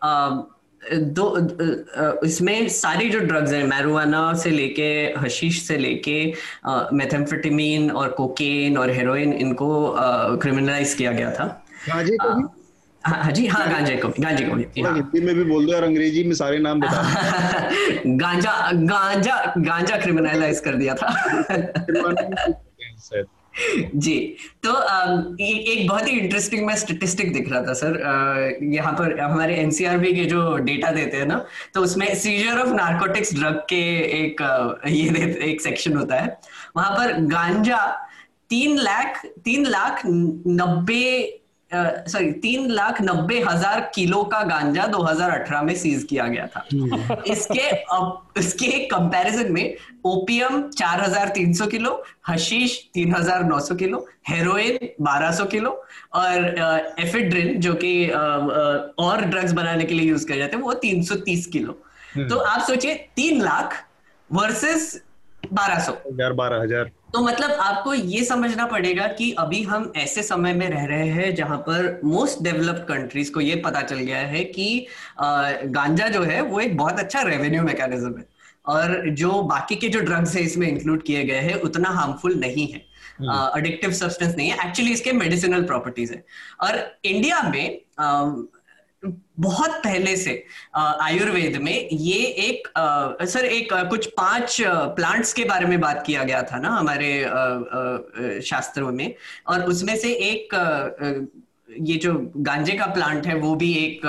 दो 0.92 1.48
इसमें 2.26 2.68
सारी 2.68 3.08
जो 3.10 3.18
ड्रग्स 3.18 3.52
हैं 3.52 3.64
मैरुआना 3.64 4.34
से 4.34 4.50
लेके 4.50 5.14
हशीश 5.18 5.62
से 5.62 5.78
लेके 5.78 6.34
मेथेम्फेटामीन 6.92 7.90
और 7.90 8.08
कोकेन 8.08 8.78
और 8.78 8.90
हेरोइन 8.90 9.32
इनको 9.32 9.94
क्रिमिनलाइज 10.42 10.94
किया 10.94 11.12
गया 11.12 11.30
था। 11.30 11.64
गांजे 11.88 12.16
को 12.16 12.28
भी? 12.34 12.44
हाँ, 13.06 13.22
हाँ 13.24 13.32
जी 13.32 13.46
हाँ 13.46 13.70
गांजे 13.70 13.96
को 13.96 14.08
भी 14.08 14.22
गांजे 14.22 14.44
को 14.44 14.54
भी 14.54 14.82
हाँ। 14.82 14.94
हिंदी 14.94 15.20
में 15.20 15.34
भी 15.34 15.44
बोल 15.44 15.66
दो 15.66 15.72
और 15.72 15.82
अंग्रेज़ी 15.82 16.24
में 16.24 16.34
सारे 16.34 16.58
नाम 16.58 16.80
बता 16.80 17.02
गांजा 18.06 18.70
गांजा 18.74 19.54
गांजा 19.58 19.96
क्रिमिनलाइज 19.96 20.60
कर 20.60 20.74
दिया 20.74 20.94
था। 20.94 21.08
जी। 23.94 24.16
तो 24.62 24.72
एक 25.40 25.86
बहुत 25.88 26.08
ही 26.08 26.18
इंटरेस्टिंग 26.18 26.66
मैं 26.66 26.76
स्टेटिस्टिक 26.76 27.32
दिख 27.32 27.50
रहा 27.52 27.62
था 27.62 27.72
सर 27.74 28.60
यहाँ 28.72 28.92
पर 28.92 29.18
हमारे 29.20 29.56
एनसीआरबी 29.56 30.12
के 30.14 30.24
जो 30.24 30.56
डेटा 30.64 30.90
देते 30.90 31.16
हैं 31.16 31.26
ना 31.26 31.44
तो 31.74 31.80
उसमें 31.82 32.14
सीजर 32.14 32.58
ऑफ़ 32.58 32.74
नार्कोटिक्स 32.74 33.34
ड्रग 33.34 33.56
के 33.70 33.82
एक 34.20 34.42
ये 34.88 35.32
एक 35.50 35.60
सेक्शन 35.60 35.96
होता 35.96 36.20
है। 36.20 36.36
वहाँ 36.76 36.90
पर 36.90 37.12
गांजा 37.26 37.86
तीन 38.50 38.76
लाख 38.78 39.24
तीन 39.44 39.66
लाख 39.66 40.02
नब्बे 40.06 41.37
सॉरी 41.70 42.30
तीन 42.42 42.70
लाख 42.70 43.00
नब्बे 43.02 43.38
हज़ार 43.40 43.80
किलो 43.94 44.22
का 44.24 44.42
गांजा 44.44 44.86
2018 44.88 45.62
में 45.64 45.74
सीज 45.76 46.04
किया 46.04 46.26
गया 46.26 46.46
था 46.46 46.64
हम्म। 46.72 47.16
इसके 47.26 47.66
इसके 48.40 48.78
कंपैरिजन 48.86 49.52
में 49.52 49.76
opium 50.06 50.62
4300 50.72 51.70
kilo 51.70 51.92
hashish 52.28 52.78
3900 52.96 53.76
kilo 53.78 54.06
heroin 54.28 54.78
1200 55.02 55.46
kilo 55.50 55.70
और 56.14 56.94
एफिड्रिन 56.98 57.60
जो 57.60 57.74
कि 57.74 57.92
और 58.08 59.24
ड्रग्स 59.24 59.52
बनाने 59.52 59.84
के 59.84 59.94
लिए 59.94 60.08
यूज़ 60.08 60.26
किया 60.26 60.38
जाते 60.38 60.56
हैं 60.56 60.62
वो 60.62 60.74
330 60.84 61.46
किलो 61.48 61.78
हम्म। 62.14 62.28
तो 62.28 62.38
आप 62.46 62.66
सोचिए 62.66 62.94
तीन 63.16 63.42
लाख 63.42 63.82
वर्सेस 64.30 64.94
बारह 65.52 65.78
सौ 65.80 65.92
बारह 66.12 66.62
हज़ार 66.62 66.90
तो 67.14 67.20
मतलब 67.20 67.50
आपको 67.50 67.92
ये 67.94 68.24
समझना 68.24 68.66
पड़ेगा 68.66 69.06
कि 69.08 69.30
अभी 69.38 69.62
हम 69.62 69.92
ऐसे 69.96 70.22
समय 70.22 70.52
में 70.54 70.68
रह 70.70 70.84
रहे 70.86 71.08
हैं 71.08 71.34
जहाँ 71.34 71.56
पर 71.58 72.00
मोस्ट 72.04 72.42
डेवलप्ड 72.42 72.82
कंट्रीज़ 72.88 73.32
को 73.32 73.40
ये 73.40 73.54
पता 73.56 73.80
चल 73.82 73.98
गया 73.98 74.18
है 74.32 74.44
कि 74.44 74.86
गांजा 75.20 76.08
जो 76.08 76.22
है 76.22 76.40
वो 76.40 76.60
एक 76.60 76.76
बहुत 76.76 76.98
अच्छा 76.98 77.22
रेवेन्यू 77.22 77.62
मैकेनिज्म 77.62 78.18
है। 78.18 78.26
और 78.66 79.08
जो 79.10 79.42
बाकी 79.42 79.76
के 79.76 79.88
जो 79.88 80.00
ड्रग्स 80.00 80.34
है 80.36 80.42
इसमें 80.42 80.66
इंक्लूड 80.68 81.02
किए 81.02 81.24
गए 81.24 81.40
हैं 81.40 81.54
उतना 81.60 81.90
हार्मफुल 81.90 82.34
नहीं 82.34 82.66
है। 82.72 82.78
अडिक्टिव 83.20 83.90
हम्म। 83.90 83.98
सब्सटेंस 83.98 84.34
नहीं 84.36 84.50
है। 84.50 84.66
एक्चुअली 84.68 84.92
इसके 84.92 85.12
मेडिसिनल 85.12 85.62
प्रॉपर्टीज़ 85.64 86.12
है। 86.12 86.24
और 86.60 86.80
इंडिया 87.04 87.42
में 87.42 87.80
बहुत 89.40 89.70
पहले 89.70 90.16
से 90.16 90.44
आयुर्वेद 90.76 91.56
में 91.56 91.88
ये 91.92 92.24
एक 92.24 92.78
आ, 92.78 93.12
सर 93.24 93.44
एक 93.44 93.72
आ, 93.72 93.82
कुछ 93.82 94.06
पाँच 94.06 94.62
प्लांट्स 94.68 95.32
के 95.32 95.44
बारे 95.44 95.66
में 95.66 95.80
बात 95.80 96.04
किया 96.06 96.22
गया 96.22 96.42
था 96.42 96.58
ना 96.58 96.68
हमारे 96.68 97.24
आ, 97.24 97.28
आ, 97.28 98.40
शास्त्रों 98.40 98.92
में। 98.92 99.14
और 99.46 99.62
उसमें 99.62 99.96
से 99.96 100.12
एक 100.12 100.54
आ, 100.54 100.88
ये 101.80 101.96
जो 101.96 102.32
गांजे 102.36 102.72
का 102.72 102.86
प्लांट 102.86 103.26
है 103.26 103.34
वो 103.34 103.54
भी 103.54 103.74
एक 103.74 104.00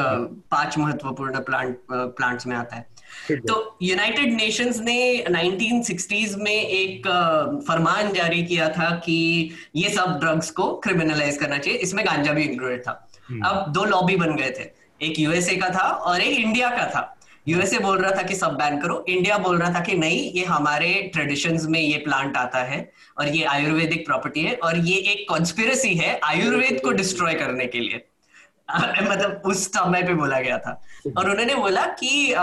पाँच 0.52 0.78
महत्वपूर्ण 0.78 1.40
प्लांट 1.40 1.80
प्लांट्स 1.92 2.48
में 2.48 2.56
आता 2.56 2.76
है। 2.76 2.90
तो 3.32 3.78
यूनाइटेड 3.82 4.34
नेशंस 4.34 4.80
ने 4.80 5.24
1960s 5.30 6.36
में 6.36 6.64
एक 6.64 7.08
फरमान 7.68 8.14
जारी 8.14 8.44
किया 8.44 8.70
था 8.70 8.90
कि 9.06 9.50
ये 9.76 9.90
सब 9.90 10.20
ड्रग्स 10.20 10.52
को 10.52 10.76
क्रिमिनलाइज 10.78 11.38
करना 11.38 11.58
चाहिए। 11.58 11.80
इसमें 11.80 12.06
गांजा 12.06 12.34
भी 12.34 12.44
इंक्लूडेड 12.44 12.82
था। 12.82 13.10
हम्म। 13.28 13.42
अब 13.42 13.72
दो 13.72 13.84
लॉबी 13.84 14.16
बन 14.16 14.36
गए 14.36 14.50
थे। 14.50 14.79
एक 15.02 15.20
यूएसए 15.20 15.56
का 15.56 15.70
था 15.70 15.88
और 15.88 16.22
एक 16.22 16.40
इंडिया 16.40 16.70
का 16.70 16.86
था। 16.86 17.16
यूएसए 17.48 17.80
बोल 17.80 17.98
रहा 17.98 18.12
था 18.12 18.22
कि 18.22 18.36
सब 18.36 18.48
बैन 18.48 18.80
करो। 18.82 19.06
इंडिया 19.10 19.38
बोल 19.38 19.58
रहा 19.58 19.74
था 19.74 19.80
कि 19.80 19.96
नहीं, 19.96 20.32
ये 20.32 20.46
हमारे 20.46 21.12
ट्रेडिशंस 21.14 21.66
में 21.66 21.80
ये 21.80 21.98
प्लांट 21.98 22.38
आता 22.38 22.60
है 22.60 22.92
और 23.18 23.28
ये 23.28 23.44
आयुर्वेदिक 23.44 24.06
प्रॉपर्टी 24.06 24.42
है 24.42 24.56
और 24.56 24.78
ये 24.78 24.96
एक 24.96 25.26
कॉन्स्पिरसी 25.30 25.96
है 25.96 26.20
आयुर्वेद 26.24 26.82
को 26.84 26.92
डिस्ट्रॉय 26.92 27.34
करने 27.34 27.66
के 27.66 27.80
लिए। 27.80 28.06
मतलब 28.80 29.42
उस 29.46 29.68
समय 29.68 30.04
पे 30.04 30.14
बोला 30.14 30.40
गया 30.40 30.58
था। 30.58 30.82
और 31.18 31.30
उन्होंने 31.30 31.56
बोला 31.56 31.86
कि 31.86 32.34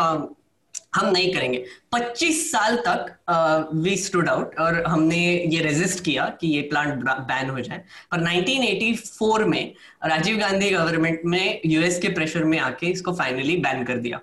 हम 0.96 1.08
नहीं 1.10 1.32
करेंगे। 1.34 1.64
25 1.92 2.50
साल 2.52 2.76
तक 2.86 3.70
वी 3.74 3.96
स्टूड 3.96 4.28
आउट 4.28 4.58
और 4.60 4.82
हमने 4.86 5.18
ये 5.46 5.60
रेजिस्ट 5.62 6.04
किया 6.04 6.24
कि 6.40 6.48
ये 6.48 6.62
प्लांट 6.62 7.02
बैन 7.02 7.50
हो 7.50 7.60
जाए। 7.60 7.78
पर 8.10 8.20
1984 8.20 9.44
में 9.44 9.74
राजीव 10.04 10.38
गांधी 10.38 10.70
गवर्नमेंट 10.70 11.20
में 11.24 11.60
यूएस 11.66 11.98
के 11.98 12.08
प्रेशर 12.08 12.44
में 12.44 12.58
आके 12.58 12.86
इसको 12.86 13.12
फाइनली 13.12 13.56
बैन 13.56 13.84
कर 13.84 13.96
दिया। 13.98 14.20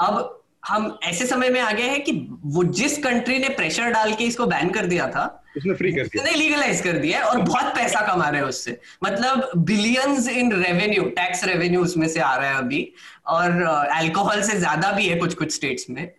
अब 0.00 0.36
हम 0.62 0.98
ऐसे 1.04 1.26
समय 1.26 1.50
में 1.50 1.60
आ 1.60 1.70
गए 1.72 1.88
हैं 1.88 2.02
कि 2.04 2.12
वो 2.44 2.64
जिस 2.78 2.96
कंट्री 3.04 3.38
ने 3.38 3.48
प्रेशर 3.50 3.90
डाल 3.90 4.12
के 4.14 4.24
इसको 4.24 4.46
बैन 4.46 4.70
कर 4.70 4.86
दिया 4.86 5.06
था 5.10 5.24
उसने 5.56 5.74
फ्री 5.74 5.92
कर 5.92 6.06
दिया। 6.06 6.24
लीगलाइज 6.32 6.80
कर 6.80 6.98
दिया 6.98 7.18
है 7.18 7.24
और 7.24 7.40
बहुत 7.42 7.74
पैसा 7.74 8.00
कमा 8.06 8.28
रहे 8.28 8.40
हैं 8.40 8.48
उससे। 8.48 8.78
मतलब 9.04 9.50
billions 9.66 10.28
in 10.28 10.52
revenue 10.54 11.04
tax 11.16 11.44
revenue 11.44 11.82
उसमें 11.82 12.06
से 12.08 12.20
आ 12.20 12.34
रहा 12.36 12.50
है 12.50 12.56
अभी 12.58 12.92
और 13.28 13.62
अल्कोहल 13.62 14.42
से 14.42 14.58
ज़्यादा 14.58 14.92
भी 14.92 15.06
है 15.06 15.16
कुछ 15.18 15.34
कुछ 15.34 15.54
स्टेट्स 15.54 15.90
में। 15.90 16.10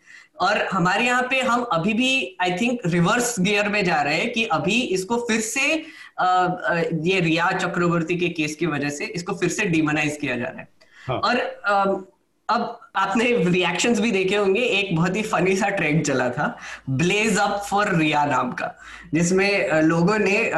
और 0.41 0.57
हमारे 0.67 1.05
यहाँ 1.05 1.27
पे 1.29 1.39
हम 1.41 1.63
अभी 1.73 1.93
भी 1.93 2.37
आई 2.41 2.51
थिंक 2.57 2.79
रिवर्स 2.85 3.35
गियर 3.39 3.69
में 3.69 3.83
जा 3.85 4.01
रहे 4.01 4.17
हैं 4.17 4.31
कि 4.33 4.43
अभी 4.51 4.81
इसको 4.93 5.17
फिर 5.27 5.41
से 5.41 5.83
आ, 6.19 6.47
ये 7.03 7.19
रिया 7.19 7.51
चक्रवर्ती 7.51 8.15
के 8.17 8.29
केस 8.31 8.55
की 8.55 8.65
वजह 8.67 8.89
से 8.89 9.05
इसको 9.05 9.33
फिर 9.33 9.49
से 9.49 9.65
डिमोनाइज 9.67 10.17
किया 10.21 10.35
जा 10.35 10.45
रहा 10.45 10.59
है। 10.59 10.67
हाँ. 11.07 11.17
और 11.19 11.37
अब 12.49 12.79
आपने 12.95 13.25
रिएक्शंस 13.43 13.99
भी 13.99 14.11
देखे 14.11 14.35
होंगे 14.35 14.61
एक 14.61 14.95
बहुत 14.95 15.15
ही 15.15 15.21
फनी 15.23 15.55
सा 15.55 15.67
ट्रेंड 15.69 16.03
चला 16.05 16.29
था 16.29 16.55
ब्लेज 16.89 17.37
अप 17.37 17.61
फॉर 17.69 17.95
रिया 17.95 18.25
नाम 18.25 18.51
का 18.51 18.75
जिसमें 19.13 19.81
लोगों 19.81 20.17
ने 20.19 20.51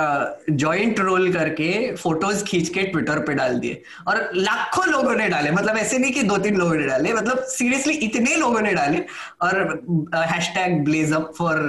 जॉइंट 0.49 0.99
रोल 0.99 1.31
करके 1.33 1.69
फ़ोटोज़ 1.95 2.43
खींच 2.45 2.69
के 2.69 2.83
ट्विटर 2.83 3.19
पे 3.19 3.33
डाल 3.33 3.59
दिए 3.59 3.81
और 4.07 4.29
लाखों 4.35 4.85
लोगों 4.87 5.13
ने 5.15 5.27
डाले 5.29 5.51
मतलब 5.51 5.77
ऐसे 5.77 5.97
नहीं 5.97 6.11
कि 6.11 6.23
दो 6.23 6.37
तीन 6.37 6.55
लोगों 6.55 6.75
ने 6.75 6.87
डाले 6.87 7.13
मतलब 7.13 7.43
सीरियसली 7.49 7.93
इतने 8.07 8.35
लोगों 8.35 8.61
ने 8.61 8.73
डाले 8.73 8.99
और 9.41 9.83
hashtag 10.15 10.83
blaze 10.83 11.13
up 11.13 11.31
for 11.37 11.61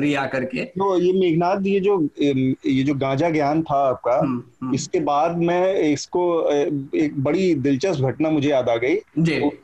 Riya 0.00 0.24
करके। 0.26 0.64
तो 0.64 0.98
ये 1.00 1.12
मेघनाथ 1.12 1.66
ये 1.66 1.80
जो 1.80 2.00
ये 2.20 2.82
जो 2.82 2.94
गांजा 2.94 3.30
ज्ञान 3.30 3.62
था 3.62 3.78
आपका 3.88 4.18
हम्म, 4.18 4.42
हम्म। 4.62 4.74
इसके 4.74 5.00
बाद 5.00 5.36
मैं 5.38 5.74
इसको 5.82 6.24
एक 6.50 7.22
बड़ी 7.22 7.54
दिलचस्प 7.56 8.04
घटना 8.04 8.30
मुझे 8.30 8.48
याद 8.50 8.68
आ 8.68 8.76
गई। 8.76 8.94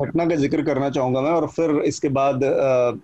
घटना 0.02 0.26
का 0.26 0.34
ज़िक्र 0.44 0.62
करना 0.62 0.88
चाहूँगा 0.90 1.20
मैं 1.20 1.30
और 1.30 1.46
फिर 1.48 1.70
इसके 1.86 2.08
बाद 2.14 2.40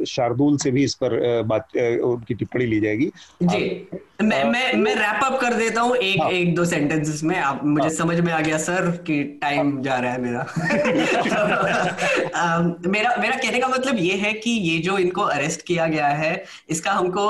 शार्दुल 0.08 0.56
से 0.58 0.70
भी 0.70 0.84
इस 0.84 0.94
पर 1.02 1.42
बात 1.46 1.76
उनकी 2.04 2.34
टिप्पणी 2.34 2.66
ली 2.66 2.80
जाएगी 2.80 3.10
जी 3.44 3.88
मैं 4.22 4.44
मैं 4.44 4.72
मैं 4.76 4.94
रैप 4.94 5.24
अप 5.24 5.38
कर 5.40 5.54
देता 5.54 5.80
हूँ 5.80 5.96
एक 5.96 6.20
हाँ. 6.20 6.30
एक 6.30 6.54
दो 6.54 6.64
सेंटेंसेस 6.64 7.22
में 7.24 7.38
आप 7.38 7.60
मुझे 7.64 7.82
हाँ. 7.82 7.90
समझ 7.90 8.20
में 8.20 8.32
आ 8.32 8.40
गया 8.40 8.58
सर 8.58 8.90
कि 9.06 9.22
टाइम 9.42 9.72
हाँ. 9.72 9.82
जा 9.82 9.98
रहा 9.98 10.12
है 10.12 10.20
मेरा 10.20 10.40
मेरा 12.88 13.16
मेरा 13.16 13.36
कहने 13.36 13.58
का 13.58 13.68
मतलब 13.68 13.96
ये 13.98 14.16
है 14.16 14.34
कि 14.34 14.50
ये 14.50 14.78
जो 14.78 14.98
इनको 14.98 15.30
अरेस्ट 15.30 15.62
किया 15.62 15.86
गया 15.86 16.08
है 16.20 16.44
इसका 16.70 16.90
हमको 16.90 17.28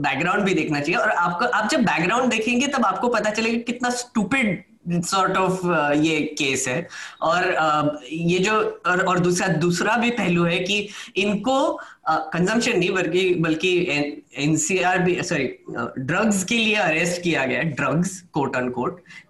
बैकग्राउंड 0.00 0.44
भी 0.44 0.54
देखना 0.54 0.80
चाहिए 0.80 1.00
और 1.00 1.10
आपको 1.18 1.52
आप 1.52 1.70
जब 1.70 1.82
बैकग्राउंड 1.82 2.30
देखेंगे 2.30 2.68
तब 2.68 2.84
आपको 2.84 3.10
पता 3.10 3.30
चलेगा 3.30 3.58
कितना 3.66 3.90
स्टूपिड 3.96 4.69
सॉर्ट 4.88 5.36
ऑफ़ 5.36 5.66
uh, 5.66 6.04
ये 6.04 6.20
केस 6.20 6.68
है। 6.68 6.88
और 7.22 7.42
uh, 7.42 7.98
ये 8.12 8.38
जो 8.38 8.82
और, 8.86 9.00
और 9.00 9.18
दूसरा 9.18 9.48
दूसरा 9.48 9.96
भी 9.96 10.10
पहलू 10.10 10.44
है 10.44 10.58
कि 10.58 10.88
इनको 11.16 11.80
कंजम्पशन 12.08 12.72
uh, 12.72 12.78
नहीं 12.78 12.90
बल्कि 12.90 13.34
बल्कि 13.34 13.88
एनसीआर 14.36 14.98
भी 14.98 15.22
सॉरी 15.22 15.64
ड्रग्स 15.98 16.44
के 16.44 16.54
लिए 16.54 16.74
अरेस्ट 16.74 17.22
किया 17.22 17.46
गया 17.46 17.58
है 17.58 17.64
ड्रग्स 17.64 18.24
कोट 18.32 18.56
अन 18.56 18.72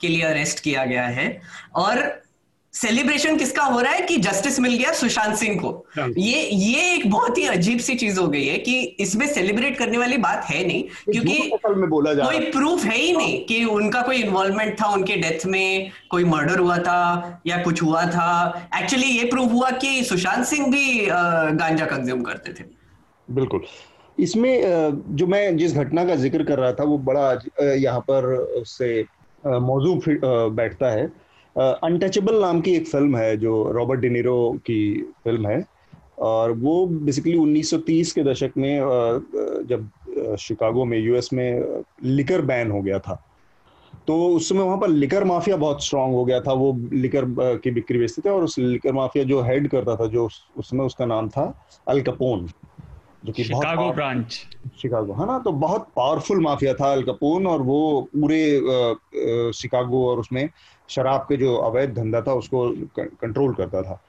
के 0.01 0.09
लिए 0.09 0.23
अरेस्ट 0.23 0.61
किया 0.61 0.85
गया 0.85 1.07
है। 1.07 1.41
और 1.75 2.23
सेलिब्रेशन 2.75 3.37
किसका 3.37 3.63
हो 3.63 3.79
रहा 3.81 3.93
है 3.93 4.01
कि 4.01 4.17
जस्टिस 4.17 4.59
मिल 4.61 4.75
गया 4.75 4.93
सुशांत 4.93 5.35
सिंह 5.37 5.59
को। 5.61 5.71
ये 6.19 6.41
ये 6.43 6.95
एक 6.95 7.11
बहुत 7.11 7.39
ही 7.39 7.47
अजीब 7.47 7.79
सी 7.79 7.95
चीज़ 7.95 8.19
हो 8.21 8.27
गई 8.29 8.45
है 8.47 8.59
कि 8.59 8.79
इसमें 9.01 9.27
सेलिब्रेट 9.29 9.77
करने 9.79 9.99
वाली 9.99 10.17
बात 10.19 10.45
है 10.45 10.65
नहीं 10.67 10.83
क्योंकि 11.05 11.51
में 11.67 11.89
बोला 11.91 12.15
जा 12.15 12.25
कोई 12.25 12.39
प्रूफ 12.51 12.85
है 12.85 12.97
ही 12.97 13.13
नहीं 13.13 13.45
कि 13.47 13.65
उनका 13.67 14.03
कोई 14.03 14.23
इन्वॉल्वमेंट 14.23 14.81
था 14.81 14.89
उनके 14.95 15.17
डेथ 15.17 15.47
में 15.47 15.91
कोई 16.11 16.25
मर्डर 16.27 16.59
हुआ 16.59 16.77
था 16.79 17.43
या 17.47 17.63
कुछ 17.63 17.83
हुआ 17.83 18.05
था। 18.07 18.69
एक्चुअली 18.77 19.07
ये 19.07 19.25
प्रूफ 19.31 19.53
हुआ 19.53 19.71
कि 19.79 20.03
सुशांत 20.05 20.45
सिंह 20.47 20.67
भी 20.67 21.07
गांजा 21.07 21.87
कंज्यूम 21.87 22.23
करते 22.23 22.53
थे। 22.53 22.65
बिल्कुल। 23.29 23.65
इसमें 24.19 25.17
जो 25.17 25.27
मैं 25.27 25.57
जिस 25.57 25.75
घटना 25.75 26.05
का 26.05 26.15
ज़िक्र 26.17 26.45
कर 26.45 26.59
रहा 26.59 26.73
था 26.73 26.85
वो 26.85 26.99
बड़ा 27.01 27.33
यहाँ 27.63 28.01
पर 28.11 28.35
उससे 28.61 29.05
मौजू 29.45 30.01
बैठता 30.07 30.91
है। 30.91 31.11
अनटचेबल 31.61 32.41
नाम 32.41 32.61
की 32.61 32.75
एक 32.75 32.87
फ़िल्म 32.89 33.17
है 33.17 33.37
जो 33.37 33.71
रॉबर्ट 33.73 34.01
डिनीरो 34.01 34.37
की 34.67 34.81
फ़िल्म 35.25 35.47
है। 35.47 35.65
और 36.19 36.51
वो 36.53 36.87
बेसिकली 36.87 37.37
1930 37.37 38.13
के 38.13 38.23
दशक 38.25 38.53
में 38.57 38.79
जब 39.69 40.37
शिकागो 40.41 40.85
में 40.85 40.99
यूएस 40.99 41.33
में 41.33 41.83
लिकर 42.05 42.43
बैन 42.43 42.71
हो 42.71 42.81
गया 42.83 42.99
था। 42.99 43.23
तो 44.07 44.17
उस 44.27 44.49
समय 44.49 44.63
वहाँ 44.63 44.79
पर 44.79 44.89
लिकर 44.89 45.25
माफिया 45.25 45.57
बहुत 45.57 45.85
स्ट्रांग 45.85 46.15
हो 46.15 46.25
गया 46.25 46.41
था। 46.41 46.53
वो 46.53 46.73
लिकर 46.93 47.25
की 47.63 47.71
बिक्री 47.71 47.99
बेचते 47.99 48.23
थे 48.25 48.31
और 48.31 48.45
उस 48.45 48.59
लिकर 48.59 48.93
माफिया 48.93 49.25
जो 49.25 49.41
हेड 49.43 49.69
करता 49.69 49.97
था, 49.97 50.07
जो 50.07 50.29
उसमें 50.57 50.85
उसका 50.85 51.07
नाम 51.07 51.29
था 51.29 51.53
अल 51.89 52.01
कपोन 52.03 52.49
जो 53.25 53.33
कि 53.33 53.45
शिकागो 53.45 53.91
ब्रांच 53.93 54.33
शिकागो 54.83 55.13
है 55.13 55.27
ना 55.27 55.39
तो 55.39 55.53
बहुत 55.53 55.87
पावरफुल 55.97 56.41
माफिया 56.41 56.75
था 56.75 56.93
अल 56.93 57.03
कपोन 57.03 57.47
और 57.47 57.63
वो 57.63 57.81
पूरे 58.17 59.53
शिकागो 59.53 60.07
और 60.11 60.19
उसमें 60.19 60.49
शराब 60.89 61.21
के 61.21 61.37
जो 61.37 61.55
अवैध 61.57 61.95
धंधा 61.95 62.21
था 62.21 62.35
उसको 62.35 62.69
कंट्रोल 62.99 63.55
करता 63.55 63.83
था। 63.83 64.01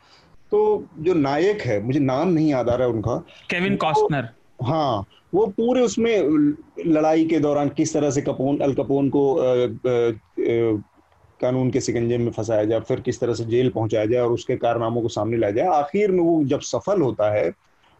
तो 0.51 0.61
जो 0.99 1.13
नायक 1.13 1.61
है 1.61 1.81
मुझे 1.83 1.99
नाम 1.99 2.29
नहीं 2.29 2.49
याद 2.49 2.69
आ 2.69 2.75
रहा 2.75 2.87
है 2.87 2.93
उनका। 2.93 3.15
केविन 3.49 3.75
कॉस्टनर 3.75 4.29
हाँ 4.63 5.05
वो 5.33 5.45
पूरे 5.47 5.81
उसमें 5.81 6.17
लड़ाई 6.87 7.25
के 7.25 7.39
दौरान 7.39 7.69
किस 7.69 7.93
तरह 7.93 8.09
से 8.11 8.21
कपोन 8.21 8.57
अल 8.59 8.73
कपोन 8.73 9.09
को 9.09 9.23
आ, 9.37 9.43
आ, 9.43 10.09
आ, 10.09 10.81
कानून 11.39 11.69
के 11.71 11.79
सिकंजे 11.79 12.17
में 12.17 12.31
फंसाया 12.31 12.63
जाए 12.63 12.79
फिर 12.79 12.99
किस 12.99 13.19
तरह 13.19 13.33
से 13.33 13.45
जेल 13.45 13.69
पहुँचाया 13.69 14.05
जाए 14.05 14.21
और 14.21 14.31
उसके 14.31 14.55
कारनामों 14.55 15.01
को 15.01 15.07
सामने 15.07 15.37
लाया 15.37 15.51
जाए 15.51 15.67
आखिर 15.67 16.11
में 16.11 16.19
वो 16.19 16.43
जब 16.43 16.59
सफल 16.61 17.01
होता 17.01 17.31
है 17.31 17.49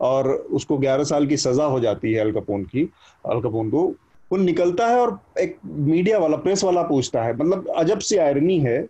और 0.02 0.30
उसको 0.30 0.78
11 0.78 1.04
साल 1.04 1.28
की 1.28 1.38
सजा 1.38 1.66
हो 1.66 1.80
जाती 1.80 2.14
है 2.14 2.20
अल 2.20 2.32
कपोन 2.32 2.64
की 2.64 2.90
अल 3.26 3.42
कपोन 3.42 3.70
को। 3.70 3.84
वो 4.32 4.38
निकलता 4.38 4.88
है 4.88 5.00
और 5.00 5.20
एक 5.40 5.58
मीडिया 5.66 6.18
वाला 6.20 6.38
प्रेस 6.38 6.64
वाला 6.64 6.82
पूछता 6.82 7.24
है। 7.24 7.34
मतलब 7.34 7.68
अजब 7.78 8.00
सी 8.00 8.18
आयरनी 8.18 8.60
है 8.60 8.82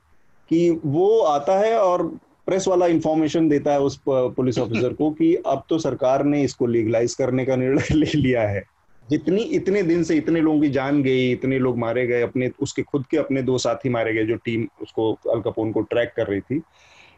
कि 0.49 0.79
वो 0.85 1.19
आता 1.19 1.59
है 1.59 1.77
और 1.77 2.07
प्रेस 2.45 2.67
वाला 2.67 2.87
इंफॉर्मेशन 2.87 3.49
देता 3.49 3.73
है 3.73 3.79
उस 3.79 4.01
पुलिस 4.09 4.59
ऑफिसर 4.59 4.93
को 4.99 5.11
कि 5.11 5.35
अब 5.35 5.63
तो 5.69 5.79
सरकार 5.79 6.23
ने 6.23 6.43
इसको 6.43 6.67
लीगलाइज 6.67 7.13
करने 7.13 7.45
का 7.45 7.55
निर्णय 7.55 7.93
ले 7.93 8.11
लिया 8.15 8.41
है। 8.41 8.63
जितनी 9.09 9.41
इतने 9.41 9.83
दिन 9.83 10.03
से 10.03 10.15
इतने 10.15 10.41
लोगों 10.41 10.61
की 10.61 10.69
जान 10.69 11.03
गई 11.03 11.31
इतने 11.31 11.59
लोग 11.59 11.77
मारे 11.77 12.07
गए 12.07 12.21
अपने 12.21 12.49
उसके 12.59 12.81
खुद 12.81 13.05
के 13.11 13.17
अपने 13.17 13.41
दो 13.41 13.57
साथी 13.57 13.89
मारे 13.89 14.13
गए 14.13 14.25
जो 14.25 14.35
टीम 14.35 14.67
उसको 14.81 15.13
अलकपोन 15.13 15.71
को 15.71 15.81
ट्रैक 15.81 16.13
कर 16.15 16.27
रही 16.27 16.41
थी। 16.41 16.61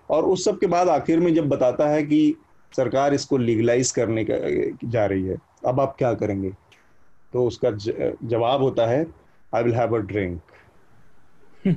और 0.10 0.26
उस 0.26 0.46
सब 0.46 0.60
के 0.60 0.68
बाद 0.68 0.90
आखिर 0.90 1.20
में 1.20 1.34
जब 1.34 1.50
बताता 1.50 1.90
है 1.90 2.04
कि 2.04 2.36
सरकार 2.76 3.14
इसको 3.14 3.38
लीगलाइज 3.40 3.92
करने 3.92 4.26
का 4.26 4.36
जा 4.88 5.06
रही 5.06 5.24
है। 5.24 5.38
अब 5.66 5.80
आप 5.80 5.96
क्या 5.98 6.14
करेंगे? 6.16 6.52
तो 7.34 7.46
उसका 7.48 7.72
जवाब 7.72 8.62
होता 8.62 8.86
है 8.88 9.06
I 9.54 9.64
will 9.64 9.74
have 9.76 9.96
a 9.96 10.00
drink 10.02 10.42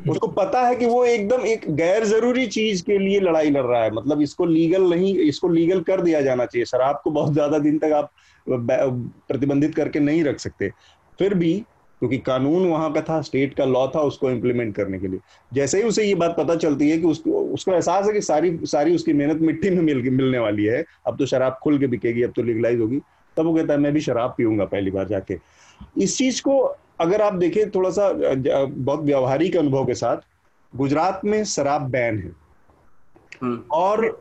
उसको 0.09 0.27
पता 0.29 0.61
है 0.61 0.75
कि 0.77 0.87
वो 0.87 1.05
एकदम 1.05 1.45
एक 1.47 1.65
गैर 1.77 2.05
ज़रूरी 2.05 2.47
चीज़ 2.49 2.83
के 2.85 2.97
लिए 2.99 3.21
लड़ाई 3.21 3.51
लड़ 3.51 3.65
रहा 3.65 3.83
है। 3.83 3.91
मतलब 3.91 4.23
इसको 4.23 4.47
लीगल 4.47 4.89
नहीं 4.91 5.15
इसको 5.19 5.49
लीगल 5.49 5.81
कर 5.83 6.01
दिया 6.01 6.21
जाना 6.23 6.47
चाहिए। 6.47 6.65
शराब 6.65 7.01
को 7.05 7.11
बहुत 7.11 7.33
ज़्यादा 7.33 7.59
दिन 7.59 7.79
तक 7.79 7.93
आप 7.95 8.11
प्रतिबंधित 8.47 9.75
करके 9.75 10.01
नहीं 10.01 10.25
रख 10.25 10.39
सकते। 10.41 10.71
फिर 11.19 11.35
भी 11.35 11.53
क्योंकि 12.01 12.19
कानून 12.19 12.69
वहाँ 12.69 12.93
का 12.93 13.01
था 13.01 13.21
स्टेट 13.23 13.55
का 13.55 13.65
लॉ 13.65 13.87
था 13.89 14.01
उसको 14.03 14.31
इम्प्लीमेंट 14.31 14.75
करने 14.77 14.99
के 14.99 15.09
लिए। 15.09 15.21
जैसे 15.53 15.79
ही 15.79 15.85
उसे 15.85 16.05
ये 16.05 16.15
बात 16.15 16.35
पता 16.39 16.57
चलती 16.57 16.91
है 16.91 16.99
कि 16.99 17.07
उसको 17.07 17.43
उसको 17.55 17.73
एहसास 17.73 18.07
है 18.07 18.13
कि 18.13 18.21
सारी 18.21 18.59
सारी 18.65 18.95
उसकी 18.95 19.13
मेहनत 19.13 19.41
मिट्टी 19.41 19.71
में 19.71 19.83
मिल 19.83 20.03
मिलने 20.11 20.39
वाली 20.39 20.65
है। 20.65 20.85
अब 21.07 21.19
तो 21.19 21.27
शराब 21.27 21.59
खुल 21.63 21.79
के 21.79 21.87
बिकेगी 21.87 22.23
अब 22.23 22.33
तो 22.37 22.43
लीगलाइज 22.43 22.81
होगी। 22.81 23.01
तब 23.37 23.45
वो 23.45 23.55
कहता 23.55 23.73
है 23.73 23.79
मैं 23.81 23.93
भी 23.93 24.01
शराब 24.01 24.35
पीऊँगा 24.39 24.65
पहली 24.65 24.91
बार 24.91 25.09
जाके। 25.09 25.39
इस 25.99 26.17
चीज़ 26.19 26.43
को 26.43 26.59
अगर 27.01 27.23
आप 27.23 27.35
देखें 27.35 27.71
थोड़ा 27.71 27.91
सा 27.91 28.11
बहुत 28.13 29.01
व्यवहारिक 29.01 29.57
अनुभव 29.57 29.87
के 29.87 29.95
साथ 29.95 30.17
गुजरात 30.73 31.21
में 31.25 31.43
शराब 31.45 31.91
बैन 31.91 32.19
है। 32.19 32.33
हम्म। 33.43 33.63
और 33.73 34.19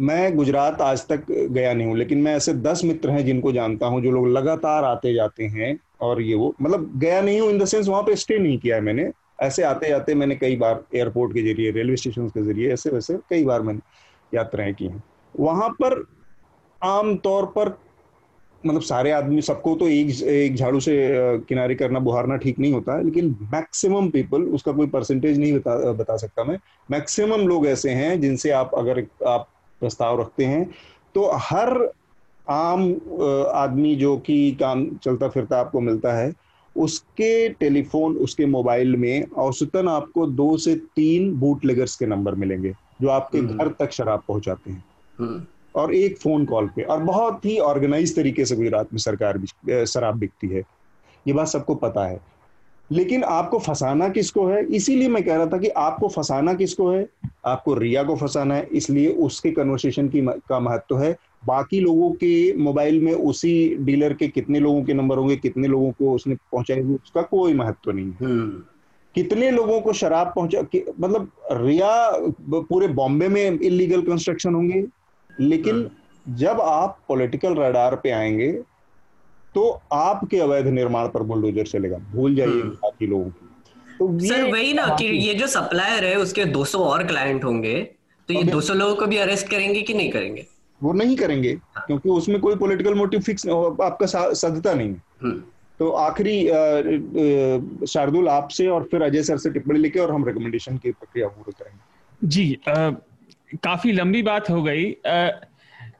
मैं 0.00 0.34
गुजरात 0.36 0.80
आज 0.80 1.06
तक 1.08 1.30
गया 1.30 1.72
नहीं 1.74 1.86
हूँ 1.86 1.96
लेकिन 1.98 2.18
मैं 2.18 2.34
ऐसे 2.36 2.52
दस 2.54 2.80
मित्र 2.84 3.10
हैं 3.10 3.24
जिनको 3.26 3.52
जानता 3.52 3.86
हूँ 3.86 4.00
जो 4.02 4.10
लोग 4.10 4.28
लगातार 4.28 4.84
आते 4.84 5.12
जाते 5.14 5.44
हैं। 5.46 5.78
और 6.00 6.20
ये 6.22 6.34
वो 6.34 6.54
मतलब 6.62 6.90
गया 6.98 7.20
नहीं 7.20 7.40
हूँ 7.40 7.50
इन 7.50 7.58
द 7.58 7.64
सेंस 7.64 7.88
वहाँ 7.88 8.02
पे 8.02 8.16
स्टे 8.16 8.38
नहीं 8.38 8.58
किया 8.58 8.76
है 8.76 8.82
मैंने। 8.82 9.10
ऐसे 9.42 9.62
आते 9.62 9.88
जाते 9.88 10.14
मैंने 10.14 10.36
कई 10.36 10.56
बार 10.56 10.84
एयरपोर्ट 10.94 11.32
के 11.32 11.42
ज़रिए 11.42 11.70
रेलवे 11.70 11.96
स्टेशन 11.96 12.28
के 12.28 12.42
ज़रिए, 12.42 12.72
ऐसे 12.72 12.90
वैसे 12.90 13.18
कई 13.30 13.44
बार 13.44 13.62
मैंने 13.62 13.80
यात्राएँ 14.32 14.74
की 14.74 14.86
हैं। 14.86 15.02
वहाँ 15.34 15.68
पर 15.72 16.04
आम 16.82 17.16
तौर 17.16 17.46
पर 17.46 17.78
मतलब 18.64 18.80
सारे 18.80 19.10
आदमी, 19.10 19.40
सबको 19.42 19.74
तो 19.74 19.88
एक 19.88 20.22
एक 20.22 20.54
झाड़ू 20.56 20.80
से 20.80 20.94
किनारे 21.48 21.74
करना, 21.74 21.98
बुहारना 21.98 22.36
ठीक 22.36 22.58
नहीं 22.58 22.72
होता 22.72 22.96
है, 22.96 23.04
लेकिन 23.04 23.36
मैक्सिमम 23.52 24.08
पीपल 24.10 24.42
उसका 24.50 24.72
कोई 24.72 24.86
परसेंटेज 24.86 25.38
नहीं 25.38 25.52
बता 25.54 25.92
बता 25.92 26.16
सकता 26.16 26.44
मैं। 26.44 26.58
मैक्सिमम 26.90 27.46
लोग 27.48 27.66
ऐसे 27.66 27.90
हैं 27.90 28.20
जिनसे 28.20 28.50
आप 28.52 28.70
अगर 28.74 29.04
आप 29.26 29.48
प्रस्ताव 29.82 30.20
रखते 30.20 30.44
हैं 30.44 30.64
तो 31.14 31.30
हर 31.34 31.74
आम 32.48 32.90
आदमी 33.54 33.94
जो 33.96 34.16
कि 34.16 34.56
काम 34.60 34.86
चलता 34.96 35.28
फिरता 35.28 35.58
आपको 35.60 35.80
मिलता 35.80 36.12
है 36.12 36.32
उसके 36.76 37.48
टेलीफोन 37.50 38.16
उसके 38.16 38.46
मोबाइल 38.46 38.96
में 38.96 39.22
औसतन 39.38 39.88
आपको 39.88 40.26
दो 40.26 40.56
से 40.56 40.74
तीन 40.96 41.32
बूट 41.34 41.64
लेगर्स 41.64 41.96
के 41.96 42.06
नंबर 42.06 42.34
मिलेंगे 42.34 42.72
जो 43.02 43.08
आपके 43.08 43.38
हम्म। 43.38 43.58
घर 43.58 43.68
तक 43.78 43.92
शराब 43.92 44.22
पहुंचाते 44.28 44.70
हैं 44.70 44.84
हम्म। 45.18 45.42
और 45.74 45.94
एक 45.94 46.18
फ़ोन 46.18 46.44
कॉल 46.44 46.68
पे 46.76 46.82
और 46.82 47.02
बहुत 47.02 47.44
ही 47.44 47.58
ऑर्गेनाइज 47.60 48.14
तरीके 48.16 48.44
से 48.44 48.56
गुजरात 48.56 48.92
में 48.92 48.98
सरकार 48.98 49.40
शराब 49.86 50.18
बिकती 50.18 50.48
है 50.48 50.62
ये 51.26 51.32
बात 51.32 51.48
सबको 51.48 51.74
पता 51.74 52.06
है 52.06 52.20
लेकिन 52.90 53.24
आपको 53.24 53.58
फंसाना 53.58 54.08
किसको 54.08 54.46
है 54.46 54.64
इसीलिए 54.66 55.08
मैं 55.08 55.22
कह 55.24 55.36
रहा 55.36 55.46
था 55.46 55.58
कि 55.58 55.68
आपको 55.68 56.08
फंसाना 56.08 56.54
किसको 56.54 56.90
है 56.90 57.06
आपको 57.46 57.74
रिया 57.74 58.02
को 58.02 58.16
फंसाना 58.16 58.54
है 58.54 58.68
इसलिए 58.72 59.08
उसके 59.20 59.50
कन्वर्सेशन 59.50 60.08
की 60.08 60.20
का 60.48 60.60
महत्व 60.60 60.98
है 60.98 61.16
बाकी 61.46 61.80
लोगों 61.80 62.10
के 62.12 62.56
मोबाइल 62.56 63.00
में 63.00 63.12
उसी 63.12 63.54
डीलर 63.80 64.12
के 64.12 64.28
कितने 64.28 64.60
लोगों 64.60 64.82
के 64.82 64.94
नंबर 64.94 65.18
होंगे 65.18 65.36
कितने 65.36 65.68
लोगों 65.68 65.90
को 65.90 66.14
उसने 66.14 66.34
पहुँचाए 66.52 66.82
उसका 66.94 67.22
कोई 67.22 67.54
महत्व 67.54 67.90
नहीं 67.92 68.06
है 68.06 68.26
हम्म। 68.26 68.62
कितने 69.14 69.50
लोगों 69.50 69.80
को 69.80 69.92
शराब 69.92 70.32
पहुँचा 70.36 70.60
मतलब 71.00 71.30
रिया 71.52 71.90
पूरे 72.52 72.88
बॉम्बे 72.88 73.28
में 73.28 73.42
इलीगल 73.42 74.02
कंस्ट्रक्शन 74.02 74.54
होंगे 74.54 74.84
लेकिन 75.30 75.76
हाँ। 75.76 76.36
जब 76.36 76.60
आप 76.60 76.98
पॉलिटिकल 77.08 77.54
रडार 77.54 77.94
पे 77.96 78.10
आएँगे 78.10 78.50
तो 79.56 79.68
आपके 79.92 80.38
अवैध 80.38 80.66
निर्माण 80.68 81.06
पर 81.08 81.22
बुलडोजर 81.22 81.66
चलेगा। 81.66 81.98
भूल 82.12 82.34
जाइए 82.34 82.50
हाँ। 82.52 82.70
बाकी 82.82 83.06
लोगों 83.06 83.30
की। 83.30 83.46
तो 83.98 84.18
सर 84.26 84.50
वही 84.52 84.72
ना 84.72 84.86
कि 84.98 85.04
ये 85.18 85.34
जो 85.34 85.46
सप्लायर 85.46 86.04
है 86.04 86.16
उसके 86.16 86.44
200 86.46 86.78
और 86.78 87.04
क्लाइंट 87.06 87.44
होंगे 87.44 87.74
तो 88.28 88.34
ये 88.34 88.42
200 88.44 88.74
लोगों 88.74 88.94
को 88.96 89.06
भी 89.06 89.16
अरेस्ट 89.16 89.48
करेंगे 89.48 89.82
कि 89.82 89.94
नहीं 89.94 90.10
करेंगे? 90.10 90.46
वो 90.80 90.92
नहीं 90.92 91.16
करेंगे 91.16 91.50
हाँ। 91.74 91.84
क्योंकि 91.86 92.08
उसमें 92.10 92.38
कोई 92.40 92.56
पॉलिटिकल 92.56 92.94
मोटिव 92.94 93.20
फिक्स 93.20 93.46
आपका 93.48 94.06
सदता 94.34 94.74
नहीं 94.74 94.94
हम्म। 95.22 95.42
तो 95.78 95.90
आखिरी 95.90 96.34
शार्दुल 97.86 98.28
आपसे 98.28 98.66
और 98.66 98.88
फिर 98.90 99.02
अजय 99.02 99.22
सर 99.22 99.38
से 99.38 99.50
टिप्पणी 99.50 99.78
लेके 99.78 100.00
और 100.00 100.10
हम 100.12 100.24
रिकमेंडेशन 100.24 100.76
की 100.76 100.90
प्रक्रिया 100.90 101.28
पूरी 101.28 101.52
करेंगे। 101.52 102.28
जी 102.28 102.58
आ, 102.68 102.90
काफ़ी 103.64 103.92
लंबी 103.92 104.22
बात 104.22 104.50
हो 104.50 104.62
गई। 104.62 104.92
आ, 105.06 105.28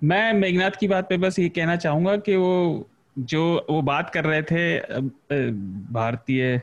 मैं 0.04 0.32
मेघनाथ 0.34 0.78
की 0.80 0.88
बात 0.88 1.08
पे 1.08 1.16
बस 1.16 1.38
ये 1.38 1.48
कहना 1.48 1.76
चाहूँगा 1.76 2.16
कि 2.16 2.36
वो 2.36 2.88
जो 3.16 3.66
वो 3.70 3.80
बात 3.82 4.10
कर 4.10 4.24
रहे 4.24 4.42
थे 4.42 4.78
भारतीय 5.92 6.60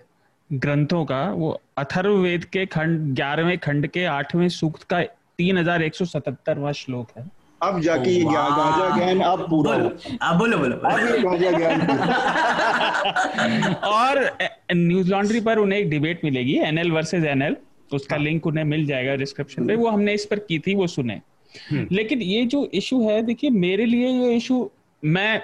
ग्रंथों 0.49 1.03
का 1.05 1.23
वो 1.31 1.59
अथर्ववेद 1.77 2.43
के 2.45 2.65
खंड 2.65 3.15
ग्यारहवें 3.15 3.57
खंड 3.57 3.87
के 3.87 4.03
आठवें 4.05 4.47
सूक्त 4.49 4.83
का 4.83 5.01
तीन 5.37 5.57
हज़ार 5.57 5.81
एक 5.83 5.95
सौ 5.95 6.05
सतहत्तरवा 6.05 6.71
श्लोक 6.71 7.07
है। 7.17 7.23
अब 7.61 7.79
जाके 7.81 8.09
ये 8.09 8.23
गांजा 8.23 8.95
ज्ञान 8.97 9.19
अब 9.21 9.39
पूरा 9.49 9.73
अब 9.73 10.37
बोलो 10.37 10.57
बोलो 10.57 10.75
अब 10.75 10.99
ये 10.99 11.19
गांजा 11.21 11.51
ज्ञान 11.51 11.81
और 13.85 14.37
न्यूज़ 14.73 15.09
लॉन्ड्री 15.11 15.39
पर 15.41 15.57
उन्हें 15.57 15.79
एक 15.79 15.89
डिबेट 15.89 16.23
मिलेगी 16.23 16.57
एनएल 16.59 16.91
वर्सेस 16.91 17.23
एनएल। 17.23 17.57
तो 17.91 17.95
उसका 17.95 18.17
लिंक 18.17 18.45
हाँ। 18.45 18.51
उन्हें 18.51 18.65
मिल 18.65 18.85
जाएगा 18.85 19.15
डिस्क्रिप्शन 19.15 19.67
पे। 19.67 19.75
वो 19.75 19.89
हमने 19.89 20.13
इस 20.13 20.25
पर 20.25 20.39
की 20.39 20.59
थी 20.59 20.75
वो 20.75 20.87
सुने। 20.87 21.21
हम्म। 21.71 21.87
लेकिन 21.91 22.21
ये 22.21 22.45
जो 22.45 22.65
इशू 22.73 23.01
है 23.09 23.21
देखिए 23.21 23.49
मेरे 23.49 23.85
लिए 23.85 24.07
ये 24.07 24.35
इशू 24.35 24.69
मैं 25.03 25.41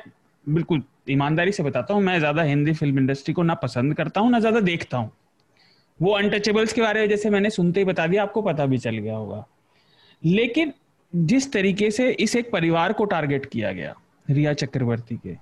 बिल्कुल 0.48 0.84
ईमानदारी 1.10 1.52
से 1.52 1.64
बताता 1.64 1.94
हूँ, 1.94 2.02
मैं 2.02 2.18
ज़्यादा 2.20 2.42
हिंदी 2.44 2.74
फ़िल्म 2.74 3.00
इंडस्ट्री 3.00 3.34
को 3.34 3.44
ना 3.44 3.54
पसंद 3.56 3.94
करता 3.94 4.22
हूँ, 4.22 4.32
ना 4.32 4.40
ज़्यादा 4.40 4.60
देखता 4.62 4.98
हूँ। 4.98 5.12
वो 6.00 6.12
अनटचेबल्स 6.14 6.74
के 6.74 6.82
बारे 6.82 7.00
में 7.02 7.10
जैसे 7.10 7.30
मैंने 7.30 7.50
सुनते 7.50 7.80
ही 7.80 7.86
बता 7.86 8.08
दिया, 8.08 8.24
आपको 8.24 8.42
पता 8.42 8.66
भी 8.66 8.78
चल 8.78 8.98
गया 8.98 9.16
होगा। 9.16 9.46
लेकिन 10.22 10.74
जिस 11.14 11.52
तरीके 11.54 11.90
से 11.92 12.10
इस 12.12 12.36
एक 12.36 12.52
परिवार 12.52 12.94
को 12.94 13.06
टारगेट 13.06 13.46
किया 13.46 13.72
गया, 13.72 13.94
रिया 14.28 14.54
चक्रवर्ती 14.54 15.16
के, 15.18 15.36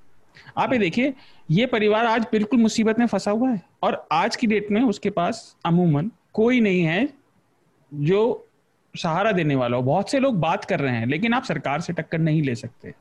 आप 0.57 0.73
ये 0.73 0.79
देखिए, 0.79 1.13
ये 1.51 1.65
परिवार 1.65 2.05
आज 2.05 2.25
बिल्कुल 2.31 2.59
मुसीबत 2.59 2.99
में 2.99 3.05
फंसा 3.05 3.31
हुआ 3.31 3.49
है, 3.49 3.61
और 3.83 4.07
आज 4.11 4.35
की 4.35 4.47
डेट 4.47 4.71
में 4.71 4.81
उसके 4.81 5.09
पास 5.09 5.55
अमूमन 5.65 6.11
कोई 6.33 6.59
नहीं 6.61 6.83
है 6.83 7.07
जो 7.91 8.47
सहारा 8.93 9.31
देने 9.31 9.55
वाला 9.55 9.77
हो। 9.77 9.83
बहुत 9.83 10.11
से 10.11 10.19
लोग 10.19 10.39
बात 10.39 10.65
कर 10.65 10.79
रहे 10.79 10.95
हैं, 10.95 11.05
लेकिन 11.05 11.33
आप 11.33 11.43
सरकार 11.43 11.81
से 11.81 11.93
टक्कर 11.93 12.19
नहीं 12.19 12.41
ले 12.41 12.55
सकते। 12.55 12.93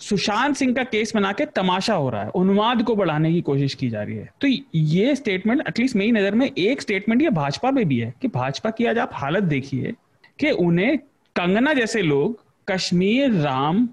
सुशांत 0.00 0.56
सिंह 0.56 0.74
का 0.74 0.82
केस 0.84 1.12
बना 1.14 1.32
के 1.32 1.44
तमाशा 1.46 1.94
हो 1.94 2.08
रहा 2.10 2.22
है, 2.22 2.30
उन्माद 2.30 2.82
को 2.82 2.94
बढ़ाने 2.96 3.32
की 3.32 3.40
कोशिश 3.40 3.74
की 3.74 3.88
जा 3.90 4.02
रही 4.02 4.16
है। 4.16 4.28
तो 4.40 4.46
ये 4.76 5.14
स्टेटमेंट 5.16 5.62
एटलीस्ट 5.68 5.96
मेरी 5.96 6.12
नज़र 6.12 6.34
में 6.34 6.46
एक 6.48 6.80
स्टेटमेंट 6.82 7.22
ये 7.22 7.30
भाजपा 7.30 7.70
में 7.70 7.84
भी 7.88 7.98
है 7.98 8.12
कि 8.22 8.28
भाजपा 8.28 8.70
की 8.70 8.86
आज 8.86 8.98
आप 8.98 9.10
हालत 9.14 9.42
देखिए 9.44 9.94
कि 10.38 10.50
उन्हें 10.50 10.96
कंगना 11.36 11.72
जैसे 11.72 12.02
लोग 12.02 12.44
कश्मीर, 12.68 13.32
राम 13.32 13.88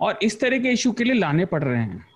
और 0.00 0.18
इस 0.22 0.40
तरह 0.40 0.58
के 0.58 0.68
इशू 0.68 0.92
के 0.92 1.04
लिए 1.04 1.14
लाने 1.14 1.44
पड़ 1.44 1.62
रहे 1.64 1.80
हैं। 1.80 2.06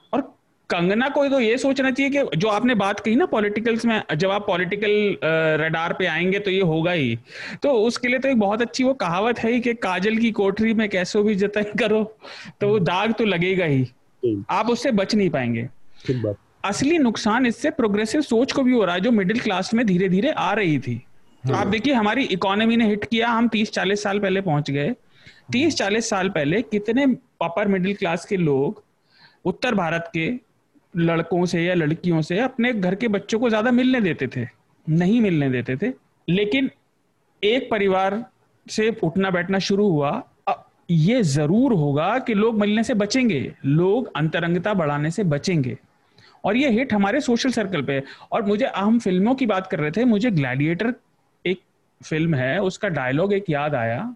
कंगना 0.70 1.08
को 1.08 1.26
तो 1.28 1.40
ये 1.40 1.56
सोचना 1.58 1.90
चाहिए 1.90 2.10
कि 2.10 2.36
जो 2.36 2.48
आपने 2.48 2.74
बात 2.74 3.00
कही 3.00 3.16
ना 3.16 3.26
पॉलिटिकल्स 3.26 3.84
में 3.84 4.02
जब 4.16 4.30
आप 4.30 4.46
पॉलिटिकल 4.46 5.16
रडार 5.60 5.92
पे 5.92 6.06
आएँगे 6.06 6.38
तो 6.38 6.50
ये 6.50 6.60
होगा 6.60 6.92
ही। 6.92 7.18
तो 7.62 7.72
उसके 7.86 8.08
लिए 8.08 8.18
तो 8.18 8.28
एक 8.28 8.38
बहुत 8.38 8.62
अच्छी 8.62 8.84
वो 8.84 8.94
कहावत 8.94 9.38
है 9.38 9.52
ही 9.52 9.60
कि 9.60 9.74
काजल 9.74 10.16
की 10.16 10.30
कोठरी 10.30 10.74
में 10.74 10.88
कैसे 10.88 11.22
भी 11.22 11.34
जतन 11.34 11.72
करो 11.78 12.02
तो 12.60 12.68
वो 12.68 12.78
दाग 12.80 13.12
तो 13.12 13.24
लगेगा 13.24 13.64
ही। 13.64 13.86
आप 14.50 14.70
उससे 14.70 14.90
बच 14.92 15.14
नहीं 15.14 15.30
पाएँगे। 15.30 15.68
असली 16.64 16.98
नुकसान 16.98 17.46
इससे 17.46 17.70
प्रोग्रेसिव 17.70 18.20
सोच 18.20 18.52
को 18.52 18.62
भी 18.62 18.72
हो 18.72 18.84
रहा 18.84 18.94
है 18.94 19.00
जो 19.00 19.10
मिडिल 19.10 19.40
क्लास 19.40 19.72
में 19.74 19.84
धीरे 19.86 20.08
धीरे 20.08 20.30
आ 20.30 20.52
रही 20.52 20.78
थी। 20.78 20.94
तो 21.44 21.54
आप 21.54 21.66
देखिए 21.66 21.94
हमारी 21.94 22.24
इकोनॉमी 22.24 22.76
ने 22.76 22.86
हिट 22.88 23.04
किया 23.04 23.28
हम 23.28 23.48
तीस 23.48 23.70
चालीस 23.70 24.02
साल 24.02 24.18
पहले 24.18 24.40
पहुँच 24.40 24.70
गए। 24.70 24.94
तीस 25.52 25.76
चालीस 25.76 26.08
साल 26.08 26.28
पहले 26.28 26.62
कितने 26.62 27.04
अपर 27.42 27.68
मिडिल 27.68 27.94
क्लास 27.94 28.24
के 28.24 28.36
लोग 28.36 28.82
उत्तर 29.44 29.74
भारत 29.74 30.10
के 30.14 30.28
लड़कों 30.94 31.44
से 31.46 31.62
या 31.64 31.74
लड़कियों 31.74 32.20
से 32.22 32.38
अपने 32.40 32.72
घर 32.72 32.94
के 32.94 33.08
बच्चों 33.08 33.38
को 33.40 33.48
ज़्यादा 33.48 33.70
मिलने 33.70 34.00
देते 34.00 34.26
थे, 34.26 34.46
नहीं 34.86 35.20
मिलने 35.20 35.48
देते 35.50 35.76
थे। 35.76 35.92
लेकिन 36.28 36.70
एक 37.42 37.70
परिवार 37.70 38.24
से 38.66 38.88
उठना 39.02 39.30
बैठना 39.30 39.58
शुरू 39.60 39.88
हुआ। 39.90 40.22
ये 40.90 41.22
ज़रूर 41.24 41.72
होगा 41.72 42.18
कि 42.18 42.34
लोग 42.34 42.58
मिलने 42.60 42.82
से 42.84 42.94
बचेंगे, 42.94 43.54
लोग 43.64 44.10
अंतरंगता 44.16 44.74
बढ़ाने 44.74 45.10
से 45.10 45.24
बचेंगे। 45.24 45.76
और 46.44 46.56
ये 46.56 46.70
हिट 46.70 46.92
हमारे 46.92 47.20
सोशल 47.20 47.50
सर्कल 47.50 47.82
पे 47.82 48.02
और 48.32 48.42
मुझे, 48.42 48.66
हम 48.66 48.98
फ़िल्मों 48.98 49.34
की 49.34 49.46
बात 49.46 49.66
कर 49.66 49.78
रहे 49.80 49.90
थे, 49.90 50.04
मुझे 50.04 50.30
ग्लैडिएटर 50.30 50.94
एक 51.44 51.60
फ़िल्म 52.00 52.34
है, 52.34 52.60
उसका 52.60 52.88
डायलॉग 52.90 53.32
एक 53.32 53.50
याद 53.50 53.74
आया 53.74 54.14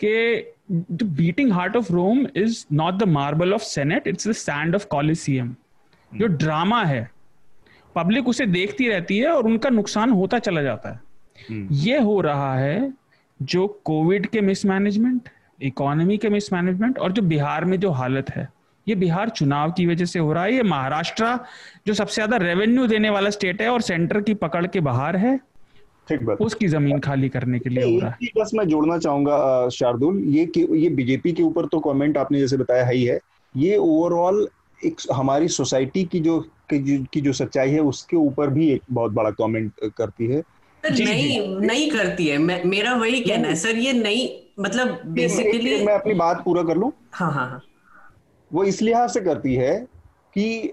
कि 0.00 0.54
the 0.70 1.02
beating 1.16 1.52
heart 1.52 1.76
of 1.76 1.92
Rome 1.92 2.26
is 2.36 2.64
not 2.72 2.94
the 2.94 3.08
marble 3.10 3.54
of 3.54 3.62
senate 3.64 4.06
it's 4.06 4.28
the 4.28 4.32
sand 4.34 4.74
of 4.74 4.86
colosseum 4.86 5.54
जो 6.12 6.26
ड्रामा 6.26 6.82
है 6.84 7.08
पब्लिक 7.94 8.28
उसे 8.28 8.46
देखती 8.46 8.88
रहती 8.88 9.18
है 9.18 9.28
और 9.28 9.46
उनका 9.46 9.70
नुकसान 9.70 10.10
होता 10.10 10.38
चला 10.40 10.62
जाता 10.62 10.90
है। 10.90 11.00
हम्म। 11.38 11.68
ये 11.72 11.98
हो 12.00 12.20
रहा 12.20 12.54
है 12.58 12.92
जो 13.40 13.66
कोविड 13.84 14.26
के 14.26 14.40
मिसमैनेजमेंट 14.40 15.28
इकोनॉमी 15.62 16.16
के 16.18 16.28
मिसमैनेजमेंट 16.28 16.98
और 16.98 17.12
जो 17.12 17.22
बिहार 17.24 17.64
में 17.64 17.78
जो 17.80 17.90
हालत 17.92 18.30
है। 18.30 18.48
ये 18.86 18.94
बिहार 18.94 19.28
चुनाव 19.30 19.72
की 19.72 19.86
वजह 19.86 20.04
से 20.04 20.18
हो 20.18 20.32
रहा 20.32 20.44
है। 20.44 20.54
ये 20.54 20.62
महाराष्ट्र 20.62 21.38
जो 21.86 21.94
सबसे 21.94 22.14
ज़्यादा 22.14 22.36
रेवेन्यू 22.36 22.86
देने 22.86 23.10
वाला 23.10 23.30
स्टेट 23.30 23.60
है 23.62 23.68
और 23.68 23.80
सेंटर 23.82 24.20
की 24.20 24.34
पकड़ 24.36 24.66
के 24.66 24.80
बाहर 24.82 25.16
है 25.16 25.36
ठीक 26.08 26.22
बात। 26.24 26.40
उसकी 26.40 26.68
ज़मीन 26.68 26.98
खाली 27.00 27.28
करने 27.28 27.58
के 27.58 27.70
लिए 27.70 27.84
हो 27.84 27.98
रहा 28.00 28.10
है। 28.12 28.28
बस 28.38 28.50
मैं 28.54 28.66
जोड़ना 28.68 28.98
चाहूँगा 28.98 29.68
शार्दुल 29.70 30.22
ये 30.26 30.50
ये 30.56 30.88
बीजेपी 30.90 31.32
के 31.32 31.42
ऊपर 31.42 31.66
तो 31.66 31.80
कमेंट 31.80 32.16
आपने 32.18 32.38
जैसे 32.40 32.56
बताया 32.56 32.84
है 32.84 32.94
ही। 32.94 33.04
है 33.04 33.18
ये 33.54 33.76
ओवरऑल 33.76 34.46
एक 34.84 35.00
हमारी 35.12 35.48
सोसाइटी 35.48 36.04
की 36.04 36.20
जो 36.20 36.38
की 36.72 37.20
जो 37.20 37.32
सच्चाई 37.32 37.70
है 37.70 37.80
उसके 37.80 38.16
ऊपर 38.16 38.50
भी 38.50 38.70
एक 38.70 38.82
बहुत 38.90 39.12
बड़ा 39.12 39.30
कमेंट 39.30 39.72
करती 39.96 40.26
है। 40.26 40.42
नहीं 40.84 41.48
नहीं 41.60 41.90
करती 41.90 42.26
है। 42.26 42.38
मैं 42.38 42.64
मेरा 42.64 42.94
वही 42.94 43.20
कहना 43.20 43.48
है 43.48 43.54
सर 43.54 43.76
ये 43.76 43.92
नहीं 43.92 44.28
मतलब 44.60 45.00
बेसिकली 45.06 45.84
मैं 45.84 45.94
अपनी 45.94 46.14
बात 46.14 46.44
पूरा 46.44 46.62
कर 46.62 46.76
लूँ? 46.76 46.92
हाँ 47.12 47.32
हाँ 47.32 47.48
हाँ। 47.50 47.62
वो 48.52 48.64
इस 48.64 48.82
लिहाज 48.82 49.10
से 49.10 49.20
करती 49.20 49.54
है 49.54 49.76
कि 50.34 50.72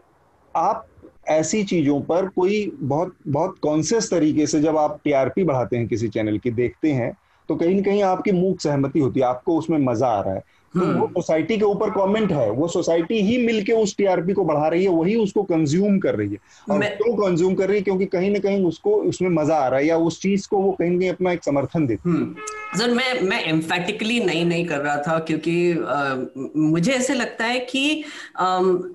आप 0.55 0.87
ऐसी 1.29 1.63
चीज़ों 1.63 2.01
पर 2.01 2.27
कोई 2.27 2.71
बहुत 2.79 3.15
बहुत 3.27 3.55
कॉन्सियस 3.61 4.09
तरीके 4.11 4.47
से 4.47 4.59
जब 4.61 4.77
आप 4.77 4.99
टीआरपी 5.03 5.43
बढ़ाते 5.43 5.77
हैं 5.77 5.87
किसी 5.87 6.07
चैनल 6.07 6.37
की 6.37 6.51
देखते 6.51 6.91
हैं 6.91 7.17
तो 7.49 7.55
कहीं 7.55 7.75
ना 7.75 7.81
कहीं 7.81 8.03
आपकी 8.03 8.31
मूक 8.31 8.61
सहमति 8.61 8.99
होती 8.99 9.19
है 9.19 9.25
आपको 9.25 9.57
उसमें 9.57 9.77
मज़ा 9.77 10.07
आ 10.07 10.21
रहा 10.21 10.33
है। 10.33 10.43
तो 10.75 10.81
हम्म। 10.81 10.99
वो 10.99 11.07
सोसाइटी 11.07 11.57
के 11.57 11.65
ऊपर 11.65 11.89
कमेंट 11.89 12.31
है 12.31 12.49
वो 12.51 12.67
सोसाइटी 12.67 13.21
ही 13.21 13.37
मिलके 13.37 13.73
उस 13.73 13.95
टीआरपी 13.97 14.33
को 14.33 14.43
बढ़ा 14.43 14.67
रही 14.67 14.83
है 14.83 14.89
वही 14.89 15.15
उसको 15.15 15.43
कंज्यूम 15.43 15.99
कर 15.99 16.15
रही 16.15 16.29
है। 16.29 16.37
और 16.69 16.83
क्यों 16.83 17.15
कंज्यूम 17.15 17.53
कर 17.55 17.67
रही 17.67 17.77
है? 17.77 17.83
क्योंकि 17.83 18.05
कहीं 18.05 18.31
ना 18.31 18.39
कहीं 18.39 18.65
उसको 18.65 18.91
उसमें 18.91 19.29
मज़ा 19.29 19.55
आ 19.55 19.67
रहा 19.67 19.79
है 19.79 19.85
या 19.87 19.97
उस 19.97 20.21
चीज़ 20.21 20.47
को 20.47 20.57
वो 20.57 20.71
कहीं 20.71 20.91
ना 20.91 20.99
कहीं 20.99 21.09
अपना 21.09 21.31
एक 21.31 21.43
समर्थन 21.43 21.87
देती 21.87 22.09
है। 22.09 22.15
हम्म। 22.15 22.79
सर 22.79 22.91
मैं 22.91 23.21
मैं 23.21 23.43
एम्फेटिकली 23.43 24.19
नहीं 24.19 24.45
नहीं 24.45 24.65
कर 24.65 24.77
रहा 24.77 24.97
था 24.97 25.19
क्योंकि 25.19 25.71
आ, 25.71 26.15
मुझे 26.55 26.91
ऐसे 26.91 27.13
लगता 27.13 27.45
है 27.45 27.59
कि 27.59 28.03
आ, 28.37 28.45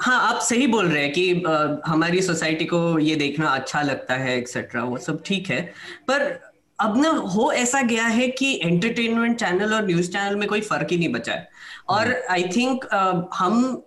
हाँ 0.01 0.35
आप 0.35 0.41
सही 0.41 0.67
बोल 0.67 0.87
रहे 0.87 1.03
हैं 1.03 1.13
कि 1.13 1.43
आ, 1.47 1.77
हमारी 1.87 2.23
सोसाइटी 2.23 2.65
को 2.65 2.99
ये 2.99 3.17
देखना 3.17 3.47
अच्छा 3.47 3.83
लगता 3.83 4.15
है 4.15 4.39
एक्सेट्रा 4.39 4.85
वो 4.85 4.99
सब 4.99 5.23
ठीक 5.27 5.51
है। 5.51 5.63
पर 6.09 6.51
अब 6.81 7.03
ना 7.03 7.09
हो 7.09 7.53
ऐसा 7.53 7.83
गया 7.83 8.05
है 8.05 8.29
कि 8.29 8.61
एंटरटेनमेंट 8.65 9.37
चैनल 9.37 9.75
और 9.75 9.87
न्यूज़ 9.87 10.11
चैनल 10.11 10.37
में 10.37 10.49
कोई 10.49 10.61
फ़र्क 10.61 10.87
ही 10.91 10.97
नहीं 10.99 11.09
बचा 11.09 11.33
है। 11.33 11.49
और 11.91 12.13
आई 12.31 12.43
थिंक 12.57 12.85
uh, 12.85 13.23
हम 13.35 13.83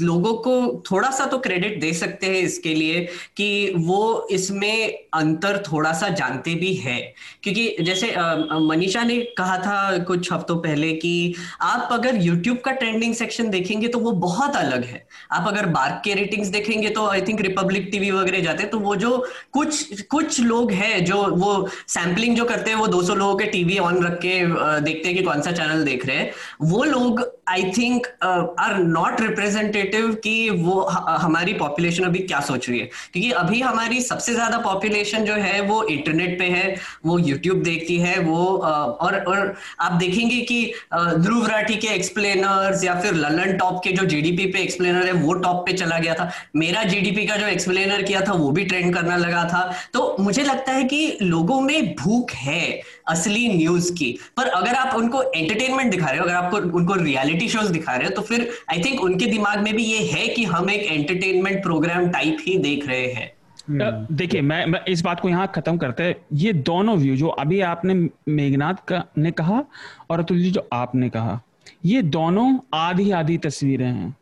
लोगों 0.00 0.32
को 0.34 0.82
थोड़ा 0.90 1.10
सा 1.10 1.24
तो 1.26 1.38
क्रेडिट 1.38 1.80
दे 1.80 1.92
सकते 1.92 2.26
हैं 2.26 2.42
इसके 2.42 2.74
लिए 2.74 3.00
कि 3.36 3.72
वो 3.76 4.26
इसमें 4.30 4.92
अंतर 5.14 5.62
थोड़ा 5.62 5.92
सा 5.92 6.08
जानते 6.10 6.54
भी 6.54 6.72
है। 6.74 6.98
क्योंकि 7.42 7.76
जैसे 7.80 8.14
मनीषा 8.60 9.02
ने 9.02 9.18
कहा 9.38 9.58
था 9.58 9.98
कुछ 10.04 10.32
हफ्तों 10.32 10.56
पहले 10.58 10.92
कि 10.94 11.34
आप 11.62 11.88
अगर 11.92 12.16
YouTube 12.18 12.60
का 12.64 12.72
ट्रेंडिंग 12.72 13.14
सेक्शन 13.14 13.50
देखेंगे 13.50 13.88
तो 13.88 13.98
वो 13.98 14.12
बहुत 14.18 14.56
अलग 14.56 14.84
है। 14.84 15.06
आप 15.32 15.48
अगर 15.48 15.66
बार्क 15.68 16.00
के 16.04 16.14
रेटिंग्स 16.14 16.48
देखेंगे 16.48 16.90
तो 16.90 17.06
आई 17.06 17.22
थिंक 17.22 17.40
रिपब्लिक 17.40 17.88
टीवी 17.92 18.10
वगैरह 18.10 18.40
जाते 18.40 18.62
हैं 18.62 18.70
तो 18.70 18.78
वो 18.78 18.96
जो 18.96 19.16
कुछ 19.52 20.02
कुछ 20.02 20.40
लोग 20.40 20.72
हैं 20.72 21.04
जो 21.04 21.22
वो 21.36 21.68
सैम्पलिंग 21.88 22.36
जो 22.36 22.44
करते 22.44 22.70
हैं, 22.70 22.76
वो 22.78 22.86
200 22.88 23.14
लोगों 23.14 23.36
के 23.36 23.44
टीवी 23.46 23.78
ऑन 23.78 24.02
रख 24.04 24.18
के 24.24 24.38
देखते 24.82 25.08
हैं 25.08 25.16
कि 25.16 25.22
कौन 25.24 25.40
सा 25.42 25.52
चैनल 25.52 25.84
देख 25.84 26.06
रहे 26.06 26.16
हैं। 26.16 26.30
वो 26.62 26.84
लोग 26.84 27.22
I 27.48 27.70
think 27.76 28.06
are 28.24 28.76
not 28.78 29.20
representative 29.28 30.12
कि 30.24 30.50
वो 30.52 30.80
हमारी 31.20 31.52
पॉपुलेशन 31.54 32.04
अभी 32.04 32.18
क्या 32.20 32.40
सोच 32.42 32.68
रही 32.68 32.78
है? 32.78 32.86
क्योंकि 33.12 33.30
अभी 33.32 33.60
हमारी 33.60 34.00
सबसे 34.02 34.34
ज़्यादा 34.34 34.58
पॉपुलेशन 34.60 35.24
जो 35.24 35.34
है, 35.34 35.60
वो 35.62 35.82
इंटरनेट 35.86 36.38
पे 36.38 36.44
है, 36.46 36.74
वो 37.06 37.18
यूट्यूब 37.20 37.62
देखती 37.62 37.96
है, 37.98 38.18
वो 38.20 38.46
और 38.56 39.16
और 39.18 39.54
आप 39.80 39.92
देखेंगे 39.94 40.40
कि 40.42 40.72
ध्रुव 40.94 41.46
राठी 41.46 41.74
के 41.76 41.88
एक्सप्लेनर्स 41.88 42.84
या 42.84 42.94
फिर 43.00 43.14
ललन 43.16 43.56
टॉप 43.58 43.80
के 43.84 43.92
जो 43.92 44.04
जीडीपी 44.06 44.46
पे 44.46 44.58
एक्सप्लेनर 44.58 45.06
है, 45.06 45.12
वो 45.14 45.32
टॉप 45.36 45.64
पे 45.66 45.72
चला 45.72 45.98
गया 45.98 46.14
था। 46.14 46.30
मेरा 46.56 46.82
जीडीपी 46.84 47.26
का 47.26 47.36
जो 47.36 47.46
एक्सप्लेनर 47.46 48.02
किया 48.02 48.20
था, 48.20 48.32
वो 48.34 48.50
भी 48.50 48.64
ट्रेंड 48.64 48.94
करना 48.94 49.16
लगा 49.16 49.44
था। 49.44 49.62
तो 49.92 50.16
मुझे 50.20 50.42
लगता 50.42 50.72
है 50.72 50.84
कि 50.84 51.18
लोगों 51.22 51.60
में 51.60 51.94
भूख 51.94 52.32
है। 52.32 52.80
असली 53.08 53.48
न्यूज़ 53.48 53.92
की 53.92 54.10
पर 54.36 54.48
अगर 54.50 54.74
आप 54.74 54.94
उनको 54.96 55.22
एंटरटेनमेंट 55.24 55.90
दिखा 55.90 56.10
रहे 56.10 56.18
हो 56.18 56.24
अगर 56.24 56.34
आपको 56.34 56.78
उनको 56.78 56.94
रियलिटी 56.94 57.48
शोज़ 57.48 57.72
दिखा 57.72 57.96
रहे 57.96 58.08
हो 58.08 58.14
तो 58.14 58.22
फिर 58.22 58.48
आई 58.70 58.82
थिंक 58.84 59.00
उनके 59.00 59.26
दिमाग 59.26 59.62
में 59.62 59.74
भी 59.76 59.84
ये 59.84 60.04
है 60.08 60.28
कि 60.28 60.44
हम 60.44 60.70
एक 60.70 60.86
एंटरटेनमेंट 60.92 61.62
प्रोग्राम 61.62 62.08
टाइप 62.08 62.36
ही 62.40 62.58
देख 62.58 62.86
रहे 62.88 63.06
हैं 63.12 63.32
हम्म। 63.68 64.16
देखिए 64.16 64.40
मैं, 64.42 64.64
मैं 64.66 64.84
इस 64.84 65.02
बात 65.02 65.20
को 65.20 65.28
यहाँ 65.28 65.50
खत्म 65.54 65.76
करते 65.76 66.02
हैं 66.02 66.14
ये 66.34 66.52
दोनों 66.52 66.96
व्यू 66.96 67.16
जो 67.16 67.28
अभी 67.38 67.60
आपने 67.62 67.94
मेघनाथ 68.28 68.74
का 68.88 69.04
ने 69.18 69.30
कहा 69.30 69.64
और 70.10 70.20
अतुल 70.20 70.38
जी 70.38 70.50
जो 70.50 70.68
आपने 70.72 71.08
कहा 71.08 71.40
ये 71.84 72.02
दोनों 72.02 72.48
आधी 72.74 73.10
आधी 73.10 73.36
तस्वीरें 73.38 73.86
हैं 73.86 74.14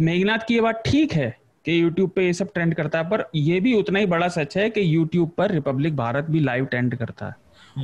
मेघनाथ 0.00 0.46
की 0.48 0.54
ये 0.54 0.60
बात 0.60 0.82
ठीक 0.86 1.12
है 1.12 1.28
कि 1.66 1.82
यूट्यूब 1.82 2.10
पे 2.10 2.24
ये 2.26 2.32
सब 2.32 2.52
ट्रेंड 2.54 2.74
करता 2.74 2.98
है 2.98 3.08
पर 3.10 3.24
ये 3.34 3.60
भी 3.60 3.74
उतना 3.74 3.98
ही 3.98 4.06
बड़ा 4.06 4.28
सच 4.28 4.56
है 4.56 4.68
कि 4.70 4.94
यूट्यूब 4.94 5.30
पर 5.30 5.50
रिपब्लिक 5.50 5.96
भारत 5.96 6.24
भी 6.24 6.40
लाइव 6.40 6.64
ट्रेंड 6.64 6.96
करता 6.96 7.26
है। 7.26 7.34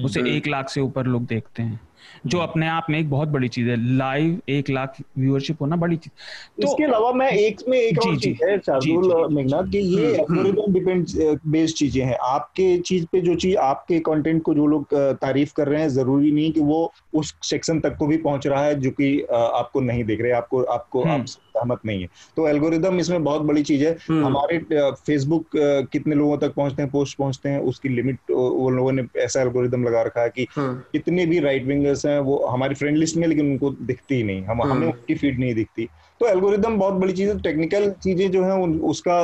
उसे 0.05 0.21
एक 0.37 0.47
लाख 0.47 0.69
से 0.69 0.81
ऊपर 0.81 1.07
लोग 1.07 1.27
देखते 1.27 1.63
हैं। 1.63 1.81
जो 2.27 2.39
अपने 2.39 2.67
आप 2.69 2.87
में 2.91 2.99
एक 2.99 3.09
बहुत 3.11 3.29
बड़ी 3.29 3.49
चीज़ 3.49 3.69
है 3.69 3.77
लाइव 3.97 4.39
एक 4.49 4.71
लाख 4.71 4.97
व्यूअरशिप 5.19 5.61
होना 5.61 5.77
बड़ी 5.77 5.97
चीज़। 5.97 6.63
तो 6.63 6.69
इसके 6.69 6.85
अलावा 6.85 7.13
मैं 7.13 7.31
एक 7.31 7.61
में 7.69 7.79
एक 7.79 7.99
और 7.99 8.17
चीज़ 8.19 8.45
है 8.45 8.59
शार्दुल 8.59 9.35
मेघनाथ 9.35 9.71
कि 9.73 9.79
ये 9.79 10.07
एल्गोरिथम 10.09 10.73
डिपेंड 10.73 11.07
बेस्ड 11.47 11.77
चीज़ें 11.77 12.05
हैं। 12.05 12.17
आपके 12.23 12.77
चीज़ 12.79 13.07
पे 13.13 13.21
जो 13.21 13.35
चीज़ 13.35 13.57
आपके 13.57 13.99
कंटेंट 14.01 14.43
को 14.43 14.55
जो 14.55 14.67
लोग 14.67 14.95
तारीफ़ 14.95 15.53
कर 15.57 15.69
रहे 15.69 15.81
हैं 15.81 15.89
ज़रूरी 15.89 16.31
नहीं 16.33 16.53
कि 16.53 16.61
वो 16.61 16.93
उस 17.15 17.35
सेक्शन 17.43 17.81
तक 17.81 17.97
को 17.97 18.07
भी 18.07 18.17
पहुँच 18.17 18.47
रहा 18.47 18.65
है 18.65 18.81
जो 18.81 18.91
कि 18.91 19.21
आपको 19.33 19.81
नहीं 19.81 20.05
देख 20.05 20.21
रहे। 20.23 20.33
आपको 20.33 20.63
आपको 20.63 21.03
हम्म। 21.03 21.21
आप 21.21 21.27
सहमत 21.57 21.81
नहीं 21.87 22.03
है। 22.03 22.09
तो 22.37 22.49
एल्गोरिदम 22.49 22.99
इसमें 23.01 23.25
बहुत 23.25 23.43
बड़ी 23.43 23.63
चीज़ 23.63 23.85
है। 23.85 23.97
हम्म। 24.09 24.25
हमारे 24.27 24.59
फेसबुक 25.07 25.47
कितने 25.93 26.15
लोगों 26.15 26.39
तक 26.39 26.55
पहुँचते 26.55 26.83
हैं 26.83 26.91
पोस्ट 26.91 27.19
पहुँचते 27.19 27.49
हैं 27.49 27.61
उसकी 27.73 27.89
लिमिट 27.89 28.31
वो 28.31 28.71
लोगों 28.71 28.93
ने 28.93 29.05
ऐसा 29.19 29.43
एल्गोरिदम 29.43 29.85
लगा 29.85 30.03
रखा 30.03 30.23
है 30.23 30.31
कि 30.31 30.47
हम्म। 30.57 30.75
कितने 30.93 31.27
भी 31.27 31.39
राइट 31.41 31.65
विंगर्स 31.67 32.07
हैं 32.07 32.19
वो 32.21 32.37
हमारी 32.47 32.75
फ्रेंड 32.75 32.97
लिस्ट 32.97 33.17
में 33.17 33.27
लेकिन 33.29 33.51
उनको 33.51 33.71
दिखती 33.83 34.15
ही 34.15 34.23
नहीं। 34.23 34.45
हम 34.45 34.63
हमें 34.63 34.87
उनकी 34.87 35.15
फ़ीड 35.15 35.39
नहीं 35.41 35.55
दिखती। 35.55 35.89
तो 36.21 36.27
एल्गोरिदम 36.27 36.77
बहुत 36.79 36.95
बड़ी 36.95 37.13
चीज़ 37.13 37.29
है। 37.29 37.39
टेक्निकल 37.43 37.91
चीज़ें 38.03 38.31
जो 38.31 38.45
है 38.45 38.59
उसका 38.91 39.17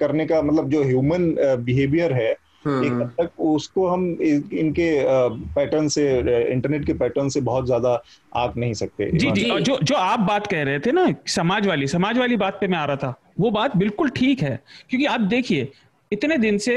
करने 0.00 0.26
का 0.26 0.40
मतलब 0.42 0.68
जो 0.70 0.82
ह्यूमन 0.84 1.34
बिहेवियर 1.64 2.12
है 2.12 2.32
एक 2.66 2.92
हद 2.92 3.10
तक 3.20 3.40
उसको 3.40 3.86
हम 3.88 4.06
इनके 4.22 4.88
पैटर्न 5.54 5.88
से 5.88 6.06
इंटरनेट 6.52 6.86
के 6.86 6.94
पैटर्न 6.94 7.28
से 7.28 7.40
बहुत 7.40 7.66
ज़्यादा 7.66 8.02
आग 8.36 8.56
नहीं 8.56 8.74
सकते 8.74 9.10
जी 9.12 9.30
जी 9.30 9.50
जो 9.60 9.78
जो 9.82 9.94
आप 9.94 10.20
बात 10.20 10.46
कह 10.46 10.62
रहे 10.62 10.78
थे 10.78 10.92
ना 10.92 11.06
समाज 11.26 11.66
वाली 11.66 11.86
समाज 11.86 12.18
वाली 12.18 12.36
बात 12.36 12.58
पे 12.60 12.66
मैं 12.66 12.78
आ 12.78 12.84
रहा 12.84 12.96
था 12.96 13.14
वो 13.40 13.50
बात 13.50 13.76
बिल्कुल 13.76 14.08
ठीक 14.08 14.42
है 14.42 14.58
क्योंकि 14.90 15.06
आप 15.06 15.20
देखिए 15.20 15.72
इतने 16.12 16.38
दिन 16.38 16.58
से 16.58 16.76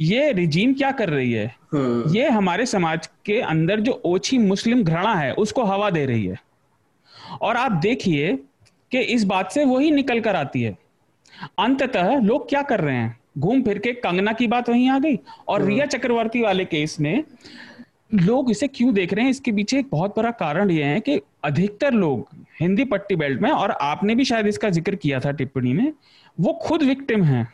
ये 0.00 0.32
रिजीम 0.32 0.72
क्या 0.74 0.90
कर 0.90 1.08
रही 1.08 1.32
है? 1.32 1.54
हम्म। 1.72 2.14
ये 2.14 2.28
हमारे 2.28 2.66
समाज 2.66 3.08
के 3.26 3.40
अंदर 3.40 3.80
जो 3.80 4.00
ओछी 4.04 4.38
मुस्लिम 4.38 4.82
घृणा 4.84 5.14
है 5.14 5.32
उसको 5.34 5.64
हवा 5.64 5.90
दे 5.90 6.04
रही 6.06 6.26
है। 6.26 6.38
और 7.42 7.56
आप 7.56 7.72
देखिए 7.72 8.32
कि 8.92 8.98
इस 8.98 9.24
बात 9.24 9.52
से 9.52 9.64
वही 9.64 9.90
निकल 9.90 10.20
कर 10.20 10.36
आती 10.36 10.62
है। 10.62 10.76
अंततः 11.58 12.14
लोग 12.20 12.48
क्या 12.48 12.62
कर 12.62 12.80
रहे 12.80 12.96
हैं? 12.96 13.21
घूम 13.38 13.62
फिर 13.62 13.78
के 13.78 13.92
कंगना 13.92 14.32
की 14.32 14.46
बात 14.46 14.68
वहीं 14.68 14.88
आ 14.90 14.98
गई। 14.98 15.18
और 15.48 15.60
हाँ। 15.60 15.68
रिया 15.68 15.86
चक्रवर्ती 15.86 16.42
वाले 16.42 16.64
केस 16.64 17.00
में 17.00 17.24
लोग 18.14 18.50
इसे 18.50 18.68
क्यों 18.68 18.94
देख 18.94 19.12
रहे 19.14 19.24
हैं? 19.24 19.30
इसके 19.30 19.52
पीछे 19.52 19.78
एक 19.78 19.86
बहुत 19.92 20.16
बड़ा 20.16 20.30
कारण 20.30 20.70
यह 20.70 20.86
है 20.86 21.00
कि 21.00 21.20
अधिकतर 21.44 21.92
लोग 21.92 22.28
हिंदी 22.60 22.84
पट्टी 22.84 23.16
बेल्ट 23.16 23.40
में 23.40 23.50
और 23.50 23.70
आपने 23.70 24.14
भी 24.14 24.24
शायद 24.24 24.46
इसका 24.46 24.70
ज़िक्र 24.70 24.94
किया 24.94 25.20
था 25.20 25.30
टिप्पणी 25.30 25.72
में 25.72 25.92
वो 26.40 26.52
खुद 26.52 26.82
विक्टिम 26.82 27.24
हैं। 27.24 27.44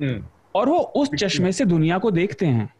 हम्म। 0.00 0.24
और 0.54 0.68
वो 0.68 0.78
उस 0.78 1.10
चश्मे 1.18 1.52
से 1.52 1.64
दुनिया 1.64 1.98
को 1.98 2.10
देखते 2.10 2.46
हैं। 2.46 2.73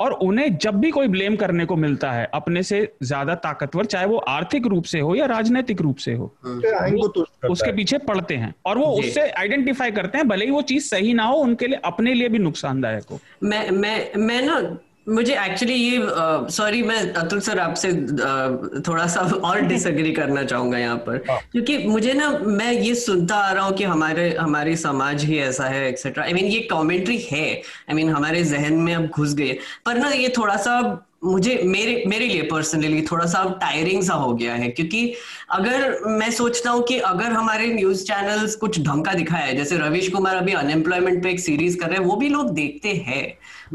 और 0.00 0.12
उन्हें 0.12 0.58
जब 0.58 0.74
भी 0.74 0.90
कोई 0.90 1.08
ब्लेम 1.08 1.36
करने 1.36 1.64
को 1.64 1.76
मिलता 1.76 2.12
है 2.12 2.30
अपने 2.34 2.62
से 2.62 2.92
ज़्यादा 3.02 3.34
ताकतवर 3.34 3.84
चाहे 3.84 4.06
वो 4.06 4.16
आर्थिक 4.16 4.66
रूप 4.66 4.84
से 4.84 5.00
हो 5.00 5.14
या 5.14 5.26
राजनीतिक 5.26 5.80
रूप 5.80 5.96
से 5.96 6.12
हो 6.12 6.36
तो 6.64 7.52
उसके 7.52 7.72
पीछे 7.72 7.98
पड़ते 7.98 8.36
हैं 8.36 8.54
और 8.66 8.78
वो 8.78 8.84
उससे 8.84 9.28
आइडेंटिफाई 9.30 9.90
करते 9.90 10.18
हैं 10.18 10.28
भले 10.28 10.44
ही 10.44 10.50
वो 10.50 10.62
चीज़ 10.62 10.88
सही 10.88 11.12
ना 11.14 11.24
हो 11.24 11.36
उनके 11.36 11.66
लिए 11.66 11.80
अपने 11.84 12.14
लिए 12.14 12.28
भी 12.28 12.38
नुकसानदायक 12.38 13.04
हो। 13.10 13.20
मैं 13.42 13.70
मैं 13.70 14.14
मैं 14.16 14.42
ना 14.42 14.60
मुझे 15.08 15.34
एक्चुअली 15.44 15.74
ये 15.74 16.06
सॉरी 16.50 16.82
uh, 16.82 16.88
मैं 16.88 17.12
अतुल 17.12 17.40
सर 17.40 17.58
आपसे 17.58 17.92
uh, 17.92 18.88
थोड़ा 18.88 19.06
सा 19.06 19.20
और 19.20 19.60
डिसएग्री 19.72 20.12
करना 20.12 20.44
चाहूँगा 20.44 20.78
यहाँ 20.78 20.96
पर। 20.96 21.24
हाँ। 21.30 21.38
क्योंकि 21.52 21.78
मुझे 21.78 22.12
ना 22.12 22.38
मैं 22.38 22.72
ये 22.72 22.94
सुनता 22.94 23.36
आ 23.36 23.52
रहा 23.52 23.64
हूँ 23.64 23.76
कि 23.76 23.84
हमारे 23.84 24.36
हमारी 24.40 24.76
समाज 24.76 25.24
ही 25.24 25.38
ऐसा 25.38 25.64
है 25.64 25.88
एक्सेट्रा 25.88 26.24
आई 26.24 26.32
मीन 26.32 26.44
ये 26.44 26.60
कॉमेंट्री 26.60 27.18
है। 27.18 27.54
आई 27.54 27.92
I 27.92 27.94
मीन 27.94 28.06
mean, 28.06 28.18
हमारे 28.18 28.44
जहन 28.44 28.72
में 28.72 28.94
अब 28.94 29.06
घुस 29.06 29.34
गए 29.34 29.58
पर 29.86 29.98
ना 29.98 30.08
ये 30.08 30.28
थोड़ा 30.28 30.56
सा 30.56 31.06
मुझे, 31.22 31.60
मेरे 31.64 32.02
मेरे 32.06 32.26
लिए 32.26 32.42
पर्सनली 32.42 33.02
थोड़ा 33.02 33.26
सा 33.26 33.44
टायरिंग 33.60 34.02
सा 34.02 34.14
हो 34.14 34.32
गया 34.34 34.54
है, 34.54 34.68
क्योंकि 34.70 35.14
अगर 35.50 35.98
मैं 36.08 36.30
सोचता 36.32 36.70
हूँ 36.70 36.82
कि 36.84 36.98
अगर 37.00 37.32
हमारे 37.32 37.66
न्यूज़ 37.74 38.04
चैनल्स 38.04 38.54
कुछ 38.56 38.80
ढंग 38.82 39.04
का 39.04 39.12
दिखाया 39.14 39.44
है, 39.46 39.56
जैसे 39.56 39.76
रविश 39.78 40.08
कुमार 40.08 40.36
अभी 40.36 40.52
अनएम्प्लॉयमेंट 40.54 41.22
पे 41.22 41.30
एक 41.30 41.40
सीरीज़ 41.40 41.78
कर 41.78 41.88
रहे 41.88 41.98
हैं, 41.98 42.04
वो 42.04 42.16
भी 42.16 42.28
लोग 42.28 42.50
देखते 42.54 42.92
हैं, 43.06 43.24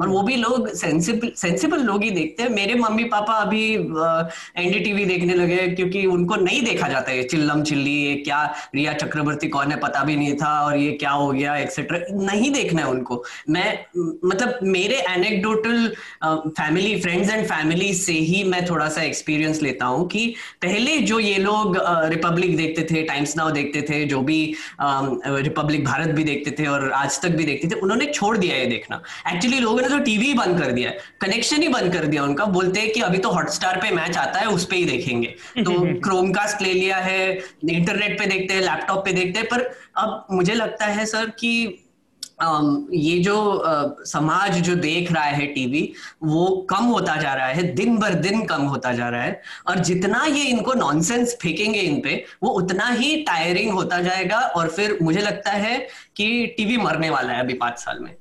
और 0.01 0.07
वो 0.07 0.21
भी 0.21 0.35
लोग 0.35 0.67
सेंसिबल 0.69 1.31
सेंसिबल 1.37 1.79
लोग 1.83 2.03
ही 2.03 2.09
देखते 2.11 2.43
हैं। 2.43 2.49
मेरे 2.49 2.73
मम्मी 2.75 3.03
पापा 3.05 3.33
अभी 3.35 3.61
एनडीटीवी 3.73 5.05
देखने 5.05 5.33
लगे 5.33 5.67
क्योंकि 5.69 6.05
उनको 6.07 6.35
नहीं 6.35 6.61
देखा 6.63 6.87
जाता 6.87 7.11
है 7.11 7.23
चिल्लम 7.25 7.63
चिल्ली, 7.63 7.95
ये 7.95 8.15
क्या 8.17 8.43
रिया 8.75 8.93
चक्रवर्ती, 8.95 9.47
कौन 9.47 9.71
है 9.71 9.79
पता 9.79 10.03
भी 10.03 10.15
नहीं 10.15 10.33
था, 10.35 10.51
और 10.61 10.77
ये 10.77 10.91
क्या 10.93 11.11
हो 11.11 11.31
गया 11.31 11.55
एक्सेट्रा 11.57 11.99
नहीं 12.25 12.51
देखना 12.51 12.81
है 12.81 12.87
उनको। 12.87 13.23
मैं 13.49 13.79
मतलब 13.95 14.59
मेरे 14.63 15.01
anecdotal 15.09 15.87
family 16.25 16.99
friends 17.01 17.29
and 17.37 17.47
family 17.47 17.93
से 17.93 18.13
ही 18.13 18.43
मैं 18.43 18.65
थोड़ा 18.65 18.87
सा 18.89 19.01
एक्सपीरियंस 19.01 19.61
लेता 19.61 19.85
हूँ 19.85 20.07
कि 20.07 20.25
पहले 20.61 20.97
जो 21.09 21.19
ये 21.19 21.37
लोग 21.37 21.77
रिपब्लिक 22.09 22.51
uh, 22.51 22.57
देखते 22.57 22.83
थे 22.91 23.03
टाइम्स 23.03 23.35
नाउ 23.37 23.51
देखते 23.51 23.81
थे 23.81 24.03
जो 24.05 24.21
भी 24.21 24.39
रिपब्लिक 24.81 25.81
uh, 25.81 25.87
भारत 25.87 26.09
भी 26.09 26.23
देखते 26.23 26.51
थे 26.59 26.67
और 26.67 26.91
आज 26.91 27.21
तक 27.21 27.29
भी 27.29 27.43
देखते 27.43 27.67
थे 27.67 27.79
उन्होंने 27.79 28.05
छोड़ 28.05 28.37
दिया 28.37 28.57
ये 28.57 28.65
देखना। 28.65 29.01
एक्चुअली 29.33 29.59
लोगों 29.59 29.81
ने 29.81 29.89
तो 29.89 29.99
टीवी 30.03 30.33
बंद 30.33 30.59
कर 30.61 30.71
दिया 30.71 30.91
कनेक्शन 31.21 31.61
ही 31.61 31.67
बंद 31.67 31.93
कर 31.93 32.05
दिया 32.05 32.23
उनका। 32.23 32.45
बोलते 32.57 32.79
हैं 32.79 32.91
कि 32.91 33.01
अभी 33.01 33.17
तो 33.17 33.29
हॉटस्टार 33.29 33.77
पे 33.81 33.91
मैच 33.95 34.17
आता 34.17 34.39
है 34.39 34.47
उस 34.47 34.65
पर 34.65 34.75
ही 34.75 34.85
देखेंगे। 34.85 35.27
तो 35.57 35.99
क्रोमकास्ट 36.03 36.61
ले 36.61 36.73
लिया 36.73 36.97
है 36.97 37.19
इंटरनेट 37.69 38.19
पे 38.19 38.25
देखते 38.25 38.53
हैं 38.53 38.61
लैपटॉप 38.61 39.05
पे 39.05 39.13
देखते 39.13 39.39
हैं 39.39 39.47
पर 39.47 39.69
अब 39.97 40.27
मुझे 40.31 40.53
लगता 40.53 40.85
है 40.85 41.05
सर 41.05 41.29
कि 41.39 41.53
ये 42.39 43.17
जो 43.19 44.03
समाज 44.05 44.57
जो 44.61 44.75
देख 44.75 45.11
रहा 45.11 45.23
है 45.23 45.45
टीवी, 45.47 45.81
वो 46.23 46.67
कम 46.69 46.83
होता 46.85 47.15
जा 47.15 47.33
रहा 47.33 47.47
है, 47.47 47.63
दिन 47.75 47.97
भर 47.97 48.13
दिन 48.15 48.45
कम 48.45 48.61
होता 48.63 48.91
जा 48.93 49.09
रहा 49.09 49.21
है। 49.23 49.41
और 49.67 49.79
जितना 49.79 50.23
ये 50.25 50.43
इनको 50.43 50.73
नॉनसेंस 50.73 51.37
फेंकेंगे 51.41 51.79
इन 51.79 51.99
पे, 52.01 52.23
वो 52.43 52.49
उतना 52.51 52.87
ही 52.89 53.15
टायरिंग 53.23 53.71
होता 53.71 54.01
जाएगा 54.01 54.39
और 54.39 54.69
फिर 54.69 54.97
मुझे 55.01 55.21
लगता 55.21 55.51
है 55.51 55.77
कि 56.15 56.45
टीवी 56.57 56.77
मरने 56.77 57.09
वाला 57.09 57.33
है 57.33 57.39
अभी 57.39 57.53
पाँच 57.55 57.79
साल 57.79 57.99
में। 57.99 58.15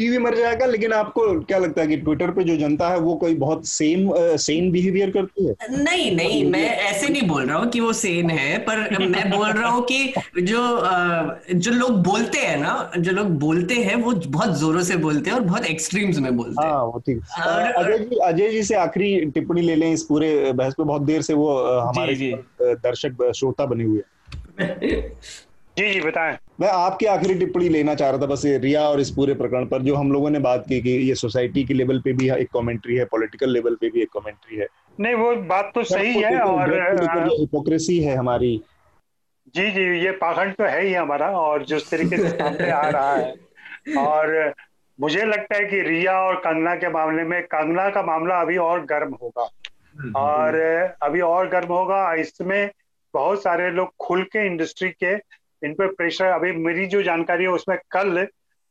टीवी 0.00 0.18
मर 0.18 0.34
जाएगा 0.36 0.66
लेकिन 0.66 0.92
आपको 0.92 1.22
क्या 1.40 1.58
लगता 1.58 1.82
है 1.82 1.88
कि 1.88 1.96
ट्विटर 1.96 2.30
पे 2.30 2.44
जो 2.44 2.56
जनता 2.56 2.88
है 2.88 2.98
वो 2.98 3.14
कोई 3.14 3.34
बहुत 3.34 3.66
सेम 3.66 4.10
सेम 4.36 4.70
बिहेवियर 4.72 5.10
करती 5.10 5.46
है? 5.46 5.54
नहीं 5.70 6.16
नहीं 6.16 6.44
मैं 6.50 6.64
ऐसे 6.68 7.08
नहीं 7.08 7.22
बोल 7.28 7.46
रहा 7.46 7.58
हूँ 7.58 7.68
कि 7.70 7.80
वो 7.80 7.92
सेम 7.92 8.30
है 8.30 8.58
पर 8.58 8.98
मैं 9.06 9.30
बोल 9.30 9.48
रहा 9.48 9.68
हूँ 9.68 9.84
कि 9.92 10.12
जो 10.42 10.62
जो 11.54 11.70
लोग 11.70 12.02
बोलते 12.02 12.38
हैं 12.38 12.56
ना 12.56 12.90
जो 12.98 13.12
लोग 13.12 13.26
बोलते 13.38 13.74
हैं 13.74 13.94
वो 13.96 14.12
बहुत 14.28 14.58
जोरों 14.58 14.82
से 14.82 14.96
बोलते 14.96 15.30
हैं 15.30 15.36
और 15.36 15.44
बहुत 15.44 15.66
एक्सट्रीम्स 15.66 16.18
में 16.18 16.36
बोलते 16.36 16.66
हैं। 16.66 16.72
हाँ, 16.72 16.84
वो 16.84 17.02
ठीक। 17.06 17.22
अजय 17.78 17.98
जी 17.98 18.16
अजय 18.16 18.50
जी 18.50 18.62
से 18.62 18.74
आखिरी 18.74 19.24
टिप्पणी 19.30 19.62
ले 19.62 19.74
लें 19.74 19.92
इस 19.92 20.02
पूरे 20.02 20.52
बहस 20.52 20.74
पे। 20.74 20.84
बहुत 20.84 21.02
देर 21.02 21.22
से 21.22 21.34
वो 21.34 21.56
हमारे 21.78 22.32
दर्शक 22.62 23.32
श्रोता 23.36 23.66
बने 23.66 23.84
हुए 23.84 24.02
जी 25.78 25.92
जी 25.92 26.00
बताएँ। 26.00 26.36
मैं 26.60 26.68
आपकी 26.68 27.06
आखिरी 27.06 27.34
टिप्पणी 27.34 27.68
लेना 27.68 27.94
चाह 27.94 28.10
रहा 28.10 28.20
था 28.20 28.26
बस 28.26 28.42
ये 28.44 28.58
रिया 28.58 28.82
और 28.82 29.00
इस 29.00 29.10
पूरे 29.10 29.34
प्रकरण 29.34 29.66
पर 29.66 29.82
जो 29.82 29.94
हम 29.94 30.12
लोगों 30.12 30.30
ने 30.30 30.38
बात 30.38 30.64
की 30.68 30.80
कि 30.80 30.90
ये 30.90 31.14
सोसाइटी 31.14 31.64
के 31.64 31.74
लेवल 31.74 32.00
पे 32.00 32.12
भी 32.12 32.30
एक 32.30 32.48
कमेंट्री 32.52 32.96
है 32.96 33.04
पॉलिटिकल 33.04 33.50
लेवल 33.50 33.74
पे 33.74 33.90
भी 33.90 34.02
एक 34.02 34.08
कमेंट्री 34.08 34.56
है। 34.56 34.66
नहीं 35.00 35.14
वो 35.14 35.36
बात 35.36 35.72
तो 35.74 35.84
सही 35.84 36.20
है 36.20 36.40
और 36.40 36.74
हिपोक्रेसी 37.40 38.02
है 38.02 38.16
हमारी। 38.16 38.62
जी 39.54 39.70
जी 39.70 40.04
ये 40.04 40.10
पाखंड 40.10 40.54
तो 40.54 40.64
है 40.64 40.86
ही 40.86 40.94
हमारा 40.94 41.30
और 41.30 41.64
जिस 41.64 41.90
तरीके 41.90 42.16
से 42.16 42.28
सामने 42.28 42.70
आ 42.70 42.88
रहा 42.90 43.16
है। 43.16 43.34
और 43.98 44.54
मुझे 45.00 45.24
लगता 45.24 45.56
है 45.56 45.64
कि 45.64 45.80
रिया 45.80 46.20
और 46.20 46.36
कंगना 46.36 46.74
के 46.74 46.88
मामले 46.88 47.22
में 47.22 47.42
कंगना 47.42 47.90
का 47.90 48.02
मामला 48.02 48.40
अभी 48.40 48.56
और 48.56 48.84
गर्म 48.84 49.16
होगा। 49.22 49.48
हम्म, 50.00 50.12
और 50.16 50.54
अभी 51.02 51.20
और 51.20 51.48
गर्म 51.48 51.68
होगा। 51.68 52.14
इसमें 52.14 52.70
बहुत 53.14 53.42
सारे 53.42 53.70
लोग 53.70 53.88
खुल 54.00 54.22
के 54.22 54.46
इंडस्ट्री 54.46 54.88
के 54.88 55.39
इन 55.62 55.74
पर 55.74 55.86
प्रेशर 55.94 56.26
अभी 56.26 56.52
मेरी 56.58 56.86
जो 56.86 57.02
जानकारी 57.02 57.44
है 57.44 57.50
उसमें 57.50 57.76
कल 57.90 58.26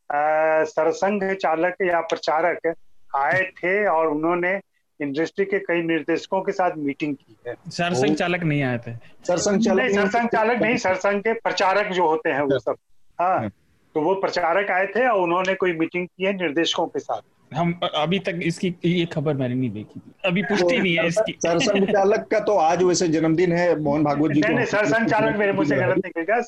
सरसंघ 0.10 1.24
चालक 1.34 1.76
या 1.82 2.00
प्रचारक 2.02 2.74
आए 3.14 3.42
थे 3.58 3.86
और 3.86 4.08
उन्होंने 4.08 4.60
इंडस्ट्री 5.00 5.46
के 5.46 5.60
कई 5.60 5.82
निर्देशकों 5.82 6.42
के 6.42 6.52
साथ 6.52 6.72
मीटिंग 6.78 7.16
की 7.16 7.36
है। 7.48 7.54
सरसंघ 7.68 8.16
चालक 8.16 8.44
नहीं 8.44 8.62
आए 8.64 8.78
थे? 8.78 8.94
सरसंघ 9.28 9.62
चालक 9.64 9.82
नहीं 9.82 9.94
सरसंघ 9.96 10.28
चालक 10.30 10.62
नहीं 10.62 10.78
सरसंघ 10.78 11.22
के 11.22 11.34
प्रचारक 11.34 11.92
जो 11.92 12.08
होते 12.08 12.30
हैं 12.30 12.42
वो 12.42 12.60
सब। 12.60 12.76
हाँ, 13.20 13.38
हाँ। 13.40 13.50
तो 13.96 14.02
वो 14.02 14.16
प्रचारक 14.16 14.72
आए 14.72 14.86
थे 14.88 15.08
और 15.08 15.22
उन्होंने 15.22 15.56
कोई 15.56 15.74
मीटिंग 15.74 16.08
की 16.08 16.26
है 16.26 16.34
निर्देशकों 16.34 16.88
के 16.88 17.00
साथ। 17.00 17.22
हम 17.52 17.80
अभी 17.84 18.20
तक 18.20 18.40
इसकी 18.44 18.74
ये 18.86 19.06
खबर 19.06 19.34
मैंने 19.34 19.56
नहीं 19.56 19.70
देखी 19.70 20.00
थी। 20.00 20.12
अभी 20.26 20.44
पुष्टि 20.44 20.76
तो 20.76 20.82
नहीं 20.82 20.98
है 20.98 21.08
इसकी। 21.08 21.32
सरसंघ 21.46 21.90
चालक 21.92 22.28
का 22.32 22.40
तो 22.40 22.58
आज 22.58 22.84
वैसे 22.84 23.08
जन्मदिन 23.08 23.52
है 23.52 23.80
मोहन 23.80 24.04
भागवत 24.04 24.32
जी 24.32 24.42
नहीं 24.42 24.66
सरसंघ 24.66 25.10
चालक 25.10 25.36
मेरे 25.36 25.52
मुझसे 25.52 25.76
गलत 25.76 26.06
निकलेगा। 26.06 26.42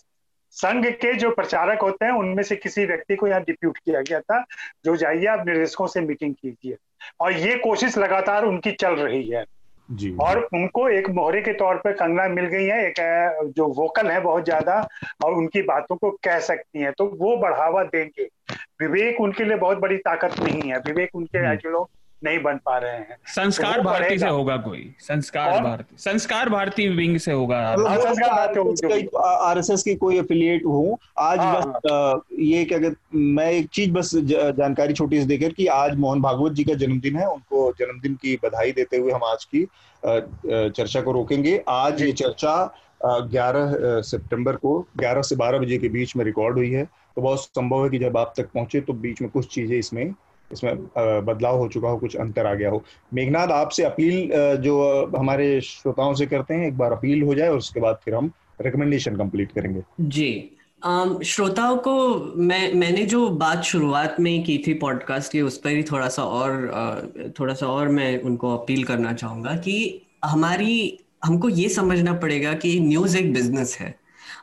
संघ 0.54 0.86
के 0.86 1.14
जो 1.14 1.30
प्रचारक 1.32 1.82
होते 1.82 2.06
हैं 2.06 2.12
उनमें 2.12 2.44
से 2.44 2.56
किसी 2.56 2.86
व्यक्ति 2.86 3.16
को 3.16 3.28
यहाँ 3.28 3.42
डिप्यूट 3.42 3.78
किया 3.78 4.02
गया 4.02 4.20
था। 4.20 4.44
जो 4.86 4.96
जाइए 4.96 5.26
आप 5.26 5.46
निर्देशकों 5.48 5.88
से 5.88 6.02
मीटिंग 6.02 6.34
कीजिए। 6.34 6.78
और 7.22 7.34
ये 7.34 7.56
कोशिश 7.58 7.98
लगातार 7.98 8.46
उनकी 8.46 8.72
चल 8.72 8.96
रही 8.96 9.30
है। 9.30 9.46
जी 9.90 10.16
और 10.22 10.38
उनको 10.46 10.88
एक 10.90 11.10
मोहरे 11.10 11.42
के 11.42 11.54
तौर 11.54 11.78
पर 11.78 11.94
कंगना 11.94 12.28
मिल 12.28 12.46
गई 12.46 12.66
है। 12.66 12.86
एक 12.86 13.54
जो 13.58 13.68
वोकल 13.74 14.08
है 14.08 14.20
बहुत 14.22 14.44
ज़्यादा 14.46 14.76
और 15.26 15.34
उनकी 15.34 15.62
बातों 15.62 15.96
को 15.96 16.12
कह 16.24 16.40
सकती 16.42 16.82
हैं। 16.82 16.92
तो 16.98 17.06
वो 17.16 17.36
बढ़ावा 17.38 17.84
देंगे। 17.86 18.28
विवेक 18.82 19.22
उनके 19.22 19.44
लिए 19.44 19.58
बहुत 19.58 19.78
बड़ी 19.78 19.98
ताकत 20.00 20.40
नहीं 20.40 20.72
है। 20.72 20.78
विवेक 20.78 21.16
उनके 21.16 21.70
लोग 21.70 21.90
नहीं 22.22 22.40
बन 22.40 22.58
पा 22.66 22.78
रहे 22.78 22.92
हैं। 22.92 23.18
संस्कार 23.28 23.78
तो 23.78 23.84
भारती 23.84 24.18
से 24.20 24.28
होगा 24.28 24.56
कोई? 24.58 24.84
संस्कार 25.00 25.62
भारती 25.64 25.96
संस्कार 26.00 26.50
भारती 26.50 26.88
विंग 26.90 27.18
से 27.20 27.32
होगा। 27.32 27.58
आरएसएस 29.20 29.84
की 29.84 29.96
कोई 29.96 30.20
एफिलिएट 30.20 30.66
हूँ। 30.66 30.98
आज 31.20 31.40
हाँ, 31.40 31.56
बस 31.56 31.92
हाँ। 31.92 32.22
ये 32.40 32.64
क्या 32.66 32.80
कहते 32.80 33.18
मैं 33.18 33.50
एक 33.52 33.70
चीज़ 33.74 33.92
बस 33.92 34.12
जानकारी 34.16 34.94
छोटी 34.94 35.20
सी 35.20 35.26
देकर 35.28 35.54
कि 35.54 35.68
आज 35.68 35.98
मोहन 35.98 36.22
भागवत 36.22 36.54
जी 36.54 36.64
का 36.64 36.74
जन्मदिन 36.76 37.16
है। 37.16 37.28
उनको 37.28 37.72
जन्मदिन 37.80 38.16
की 38.16 38.36
बधाई 38.44 38.72
देते 38.72 38.98
हुए 38.98 39.12
हम 39.12 39.24
आज 39.24 39.46
की 39.46 39.66
चर्चा 40.06 41.02
को 41.02 41.12
रोकेंगे। 41.12 41.62
आज 41.70 42.02
ये 42.02 42.12
चर्चा 42.14 42.54
11 43.06 44.02
सितंबर 44.04 44.56
को 44.56 44.80
11 45.00 45.22
से 45.22 45.36
12 45.36 45.60
बजे 45.60 45.78
के 45.78 45.90
बीच 45.90 46.16
में 46.16 46.26
रिकॉर्ड 46.26 46.58
हुई 46.58 46.72
है। 46.72 46.84
तो 46.86 47.22
बहुत 47.22 47.40
संभव 47.40 47.84
है 47.84 47.90
कि 47.90 48.00
जब 48.00 48.18
आप 48.18 48.34
तक 48.38 48.50
पहुँचे 48.54 48.82
तो 48.82 48.94
बीच 48.96 49.22
में 49.22 49.30
कुछ 49.32 49.54
चीज़ें 49.54 49.78
इसमें 49.78 50.12
इसमें 50.54 50.78
बदलाव 51.26 51.58
हो 51.58 51.68
चुका 51.68 51.90
हो, 51.90 51.98
कुछ 51.98 52.16
अंतर 52.16 52.46
आ 52.46 52.54
गया 52.54 52.70
हो। 52.70 52.84
मेघनाथ 53.14 53.48
आपसे 53.54 53.84
अपील 53.84 54.30
जो 54.62 54.80
हमारे 55.18 55.60
श्रोताओं 55.62 56.14
से 56.14 56.26
करते 56.26 56.54
हैं, 56.54 56.68
एक 56.68 56.78
बार 56.78 56.92
अपील 56.92 57.24
हो 57.24 57.36
जाए 57.36 57.50
उसके 57.50 57.80
बाद 57.80 58.00
फिर 58.06 58.16
हम 58.16 58.32
रिकमेंडेशन 58.62 59.16
कंप्लीट 59.16 59.52
करेंगे। 59.52 59.82
जी। 60.02 60.58
श्रोताओं 61.26 61.78
को 61.78 61.94
मैं, 62.38 62.74
मैंने 62.74 63.06
जो 63.06 63.28
बात 63.30 63.64
शुरुआत 63.64 64.16
में 64.20 64.44
की 64.44 64.58
थी 64.68 64.74
पॉडकास्ट 64.74 65.32
की, 65.32 65.42
उस 65.42 65.58
पर 65.58 65.70
ही 65.70 65.84
थोड़ा 65.84 66.08
सा 66.10 66.24
और 66.24 67.34
थोड़ा 67.40 67.54
सा 67.54 67.68
और 67.68 67.88
मैं 67.90 68.22
उनको 68.22 68.56
अपील 68.58 68.84
करना 68.84 69.14
चाहूँगा 69.14 69.56
कि 69.58 70.02
हमारी, 70.26 71.00
हमको 71.24 71.50
ये 71.50 71.70
समझना 71.70 72.14
पड़ेगा 72.14 72.54
कि 72.54 72.80
न्यूज़ 72.80 73.18
एक 73.18 73.34
बिज़नेस 73.34 73.78
है। 73.80 73.96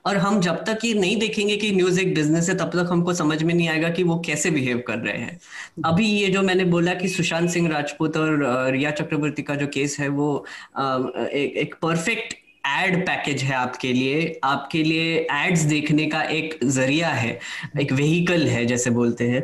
और 0.08 0.16
हम 0.16 0.40
जब 0.40 0.64
तक 0.64 0.84
ये 0.84 0.92
नहीं 0.94 1.16
देखेंगे 1.16 1.56
कि 1.56 1.70
न्यूज़ 1.72 2.00
एक 2.00 2.14
बिज़नेस 2.14 2.48
है 2.48 2.56
तब 2.56 2.70
तक 2.74 2.88
हमको 2.90 3.14
समझ 3.14 3.42
में 3.42 3.54
नहीं 3.54 3.68
आएगा 3.68 3.88
कि 3.90 4.02
वो 4.02 4.18
कैसे 4.26 4.50
बिहेव 4.50 4.82
कर 4.86 4.98
रहे 4.98 5.16
हैं। 5.18 5.38
अभी 5.84 6.06
ये 6.06 6.28
जो 6.28 6.42
मैंने 6.42 6.64
बोला 6.64 6.94
कि 6.94 7.08
सुशांत 7.08 7.50
सिंह 7.50 7.68
राजपूत 7.68 8.16
और 8.16 8.44
रिया 8.72 8.90
चक्रवर्ती 8.90 9.42
का 9.42 9.54
जो 9.54 9.66
केस 9.66 9.98
है 10.00 10.08
वो 10.08 10.44
एक, 10.78 11.56
एक 11.56 11.74
परफेक्ट 11.82 12.34
एड 12.66 13.00
पैकेज 13.06 13.42
है 13.42 13.54
आपके 13.54 13.92
लिए। 13.92 14.40
आपके 14.44 14.82
लिए 14.82 15.26
एड्स 15.32 15.60
देखने 15.66 16.06
का 16.06 16.22
एक 16.22 16.58
ज़रिया 16.64 17.08
है 17.08 17.38
एक 17.80 17.92
वेहिकल 17.92 18.46
है 18.48 18.64
जैसे 18.66 18.90
बोलते 18.90 19.28
हैं। 19.28 19.42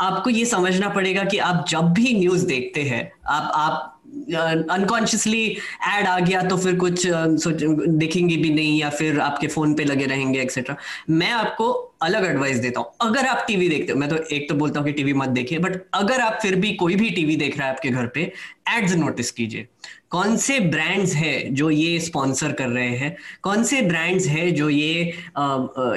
आपको 0.00 0.30
ये 0.30 0.44
समझना 0.44 0.88
पड़ेगा 0.88 1.24
कि 1.24 1.38
आप 1.38 1.64
जब 1.68 1.92
भी 1.92 2.14
न्यूज़ 2.18 2.46
देखते 2.46 2.82
हैं 2.82 3.02
आप 3.28 3.50
आप 3.54 3.99
अनकॉन्शियसली 4.32 5.44
एड 5.44 6.06
आ 6.06 6.18
गया 6.18 6.42
तो 6.42 6.56
फिर 6.56 6.76
कुछ 6.76 7.06
देखेंगे 7.06 8.36
भी 8.36 8.50
नहीं 8.50 8.78
या 8.80 8.90
फिर 8.90 9.20
आपके 9.20 9.46
फ़ोन 9.48 9.74
पे 9.74 9.84
लगे 9.84 10.06
रहेंगे 10.06 10.40
एक्सेट्रा 10.40 10.76
मैं 11.10 11.30
आपको 11.32 11.70
अलग 12.02 12.24
एडवाइस 12.24 12.58
देता 12.58 12.80
हूँ। 12.80 13.08
अगर 13.08 13.26
आप 13.26 13.44
टीवी 13.48 13.68
देखते 13.68 13.92
हो, 13.92 13.98
मैं 13.98 14.08
तो 14.08 14.16
एक 14.16 14.48
तो 14.48 14.54
बोलता 14.54 14.80
हूँ 14.80 14.86
कि 14.86 14.92
टीवी 14.92 15.12
मत 15.12 15.28
देखिए 15.30 15.58
बट 15.58 15.80
अगर 15.94 16.20
आप 16.20 16.38
फिर 16.42 16.54
भी 16.56 16.72
कोई 16.74 16.96
भी 16.96 17.10
टीवी 17.10 17.36
देख 17.36 17.58
रहा 17.58 17.66
है 17.66 17.74
आपके 17.74 17.90
घर 17.90 18.06
पे 18.06 18.32
एड्स 18.68 18.94
नोटिस 18.96 19.30
कीजिए। 19.30 19.66
कौन 20.10 20.36
से 20.36 20.58
ब्रांड्स 20.60 21.14
है 21.14 21.32
जो 21.54 21.68
ये 21.70 21.98
स्पॉन्सर 22.00 22.52
कर 22.52 22.68
रहे 22.68 22.96
हैं? 22.96 23.16
कौन 23.42 23.62
से 23.64 23.80
ब्रांड्स 23.82 24.26
है 24.26 24.50
जो 24.50 24.68
ये 24.68 25.02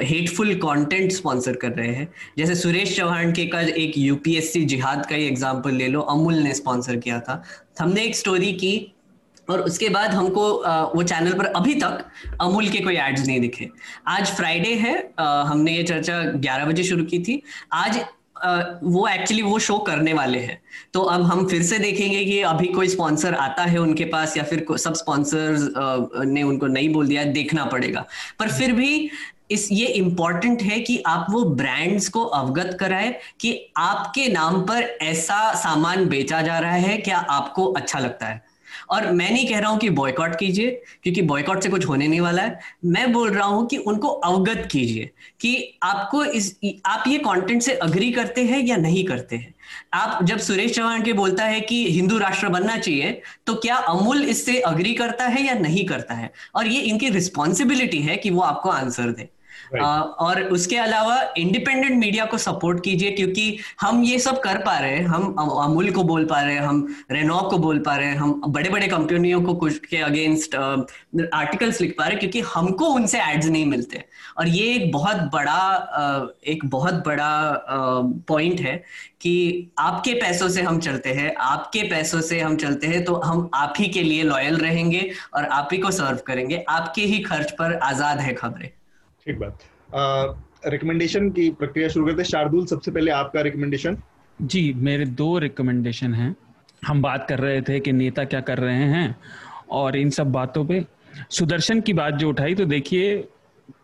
हेटफुल 0.04 0.54
कंटेंट 0.56 1.12
स्पॉन्सर 1.12 1.56
कर 1.56 1.72
रहे 1.72 1.94
हैं? 1.94 2.08
जैसे 2.38 2.54
सुरेश 2.54 2.96
चौहान 2.96 3.32
के 3.32 3.46
कल 3.46 3.68
एक 3.68 3.98
यूपीएससी 3.98 4.64
जिहाद 4.64 5.04
का 5.06 5.14
ही 5.16 5.26
एग्जांपल 5.26 5.74
ले 5.74 5.88
लो, 5.88 6.00
अमूल 6.00 6.34
ने 6.34 6.54
स्पॉन्सर 6.54 6.96
किया 6.96 7.20
था। 7.20 7.42
हमने 7.80 8.04
एक 8.04 8.16
स्टोरी 8.16 8.52
की 8.54 8.90
और 9.48 9.60
उसके 9.60 9.88
बाद 9.88 10.10
हमको 10.10 10.42
वो 10.94 11.02
चैनल 11.02 11.32
पर 11.32 11.44
अभी 11.46 11.74
तक 11.74 12.04
अमूल 12.40 12.68
के 12.68 12.78
कोई 12.80 12.96
एड्स 12.96 13.26
नहीं 13.26 13.40
दिखे। 13.40 13.68
आज 14.08 14.30
फ्राइडे 14.36 14.74
है 14.76 14.98
हमने 15.18 15.76
ये 15.76 15.82
चर्चा 15.84 16.22
11 16.36 16.64
बजे 16.64 16.84
शुरू 16.84 17.04
की 17.04 17.18
थी। 17.18 17.42
आज 17.72 18.04
वो 18.82 19.06
एक्चुअली 19.08 19.42
वो 19.42 19.58
शो 19.58 19.78
करने 19.78 20.12
वाले 20.12 20.38
हैं। 20.38 20.60
तो 20.94 21.00
अब 21.00 21.22
हम 21.22 21.46
फिर 21.48 21.62
से 21.62 21.78
देखेंगे 21.78 22.24
कि 22.24 22.40
अभी 22.42 22.66
कोई 22.68 22.88
स्पॉन्सर 22.88 23.34
आता 23.34 23.64
है 23.64 23.78
उनके 23.78 24.04
पास 24.04 24.36
या 24.36 24.44
फिर 24.44 24.66
सब 24.76 24.94
स्पॉन्सर 24.94 26.24
ने 26.26 26.42
उनको 26.42 26.66
नहीं 26.66 26.92
बोल 26.92 27.08
दिया, 27.08 27.24
देखना 27.24 27.64
पड़ेगा। 27.64 28.04
पर 28.38 28.52
फिर 28.52 28.72
भी 28.72 29.10
इस, 29.50 29.68
ये 29.72 29.86
इंपॉर्टेंट 29.86 30.62
है 30.62 30.78
कि 30.80 31.02
आप 31.06 31.26
वो 31.30 31.44
ब्रांड्स 31.44 32.08
को 32.08 32.24
अवगत 32.24 32.76
कराए 32.80 33.14
कि 33.40 33.58
आपके 33.76 34.26
नाम 34.28 34.60
पर 34.62 34.82
ऐसा 35.02 35.54
सामान 35.54 36.06
बेचा 36.08 36.40
जा 36.42 36.58
रहा 36.58 36.72
है, 36.72 36.96
क्या 36.98 37.18
आपको 37.18 37.64
अच्छा 37.66 37.98
लगता 37.98 38.26
है। 38.26 38.42
और 38.90 39.10
मैं 39.12 39.30
नहीं 39.30 39.46
कह 39.48 39.58
रहा 39.58 39.70
हूँ 39.70 39.78
कि 39.78 39.90
बॉयकॉट 39.90 40.34
कीजिए, 40.34 40.70
क्योंकि 41.02 41.22
बॉयकॉट 41.22 41.62
से 41.62 41.68
कुछ 41.68 41.86
होने 41.88 42.08
नहीं 42.08 42.20
वाला 42.20 42.42
है। 42.42 42.58
मैं 42.84 43.12
बोल 43.12 43.30
रहा 43.30 43.46
हूँ 43.46 43.66
कि 43.66 43.76
उनको 43.76 44.08
अवगत 44.08 44.68
कीजिए 44.72 45.10
कि 45.40 45.78
आपको 45.82 46.24
इस, 46.24 46.54
आप 46.86 47.04
ये 47.08 47.18
कंटेंट 47.18 47.62
से 47.62 47.74
अग्री 47.74 48.10
करते 48.12 48.44
हैं 48.44 48.60
या 48.60 48.76
नहीं 48.76 49.04
करते 49.04 49.36
हैं। 49.36 49.54
आप, 49.94 50.24
जब 50.24 50.38
सुरेश 50.38 50.74
चौहान 50.74 51.02
के 51.02 51.12
बोलता 51.12 51.44
है 51.44 51.60
कि 51.60 51.84
हिंदू 51.92 52.18
राष्ट्र 52.18 52.48
बनना 52.48 52.76
चाहिए 52.78 53.20
तो 53.46 53.54
क्या 53.56 53.76
अमूल 53.88 54.22
इससे 54.24 54.60
अग्री 54.62 54.94
करता 54.94 55.26
है 55.26 55.42
या 55.42 55.54
नहीं 55.54 55.84
करता 55.86 56.14
है? 56.14 56.32
और 56.54 56.66
ये 56.66 56.80
इनकी 56.82 57.08
रिस्पॉन्सिबिलिटी 57.10 58.00
है 58.00 58.16
कि 58.16 58.30
वो 58.30 58.42
आपको 58.42 58.70
आंसर 58.70 59.10
दे। 59.10 59.28
और 59.74 60.42
उसके 60.44 60.76
अलावा 60.78 61.18
इंडिपेंडेंट 61.36 61.94
मीडिया 61.94 62.24
को 62.24 62.38
सपोर्ट 62.38 62.82
कीजिए, 62.84 63.10
क्योंकि 63.10 63.58
हम 63.80 64.02
ये 64.04 64.18
सब 64.18 64.40
कर 64.40 64.58
पा 64.58 64.78
रहे 64.78 64.96
हैं। 64.96 65.06
हम 65.06 65.34
अमूल 65.62 65.90
को 65.90 66.02
बोल 66.04 66.24
पा 66.24 66.40
रहे 66.40 66.54
हैं, 66.54 66.62
हम 66.62 66.86
रेनो 67.10 67.40
को 67.50 67.58
बोल 67.58 67.78
पा 67.78 67.96
रहे 67.96 68.08
हैं, 68.08 68.16
हम 68.16 68.40
बड़े 68.48 68.70
बड़े 68.70 68.88
कंपनियों 68.88 69.42
को 69.42 69.54
कुछ 69.56 69.78
के 69.86 69.96
अगेंस्ट 70.02 70.54
आर्टिकल्स 70.54 71.80
लिख 71.80 71.94
पा 71.98 72.04
रहे 72.04 72.12
हैं, 72.12 72.20
क्योंकि 72.20 72.40
हमको 72.54 72.88
उनसे 72.94 73.20
एड्स 73.22 73.46
नहीं 73.46 73.66
मिलते। 73.66 74.04
और 74.38 74.48
ये 74.48 74.74
एक 74.74 74.90
बहुत 74.92 75.16
बड़ा 75.32 76.34
एक 76.46 76.64
बहुत 76.66 76.94
बड़ा 77.06 77.64
पॉइंट 78.28 78.60
है 78.60 78.76
कि 79.20 79.70
आपके 79.78 80.12
पैसों 80.14 80.48
से 80.48 80.62
हम 80.62 80.78
चलते 80.80 81.12
हैं, 81.12 81.34
आपके 81.36 81.82
पैसों 81.90 82.20
से 82.20 82.40
हम 82.40 82.56
चलते 82.56 82.86
हैं 82.86 83.04
तो 83.04 83.14
हम 83.16 83.48
आप 83.54 83.74
ही 83.78 83.88
के 83.88 84.02
लिए 84.02 84.22
लॉयल 84.22 84.56
रहेंगे 84.58 85.10
और 85.34 85.44
आप 85.44 85.68
ही 85.72 85.78
को 85.78 85.90
सर्व 85.92 86.18
करेंगे। 86.26 86.64
आपके 86.68 87.02
ही 87.02 87.18
खर्च 87.22 87.50
पर 87.52 87.78
आज़ाद 87.82 88.20
है 88.20 88.34
खबरें। 88.34 88.70
ठीक 89.26 89.38
बात। 89.38 89.58
रिकमेंडेशन 90.66 91.28
की 91.30 91.48
प्रक्रिया 91.50 91.88
शुरू 91.88 92.06
करते 92.06 92.24
शार्दुल, 92.24 92.64
सबसे 92.66 92.90
पहले 92.90 93.10
आपका 93.10 93.40
रिकमेंडेशन 93.40 93.96
जी, 94.38 94.72
मेरे 94.74 95.04
दो 95.06 95.38
रिकमेंडेशन 95.38 96.14
हैं। 96.14 96.34
हम 96.82 97.00
बात 97.02 97.26
कर 97.28 97.38
रहे 97.38 97.60
थे 97.62 97.78
कि 97.80 97.92
नेता 97.92 98.24
क्या 98.24 98.40
कर 98.40 98.58
रहे 98.58 98.84
हैं 98.88 99.16
और 99.70 99.96
इन 99.96 100.10
सब 100.10 100.32
बातों 100.32 100.64
पे। 100.66 100.84
सुदर्शन 101.30 101.80
की 101.80 101.92
बात 101.92 102.14
जो 102.14 102.28
उठाई 102.28 102.54
तो 102.54 102.64
देखिए, 102.66 103.24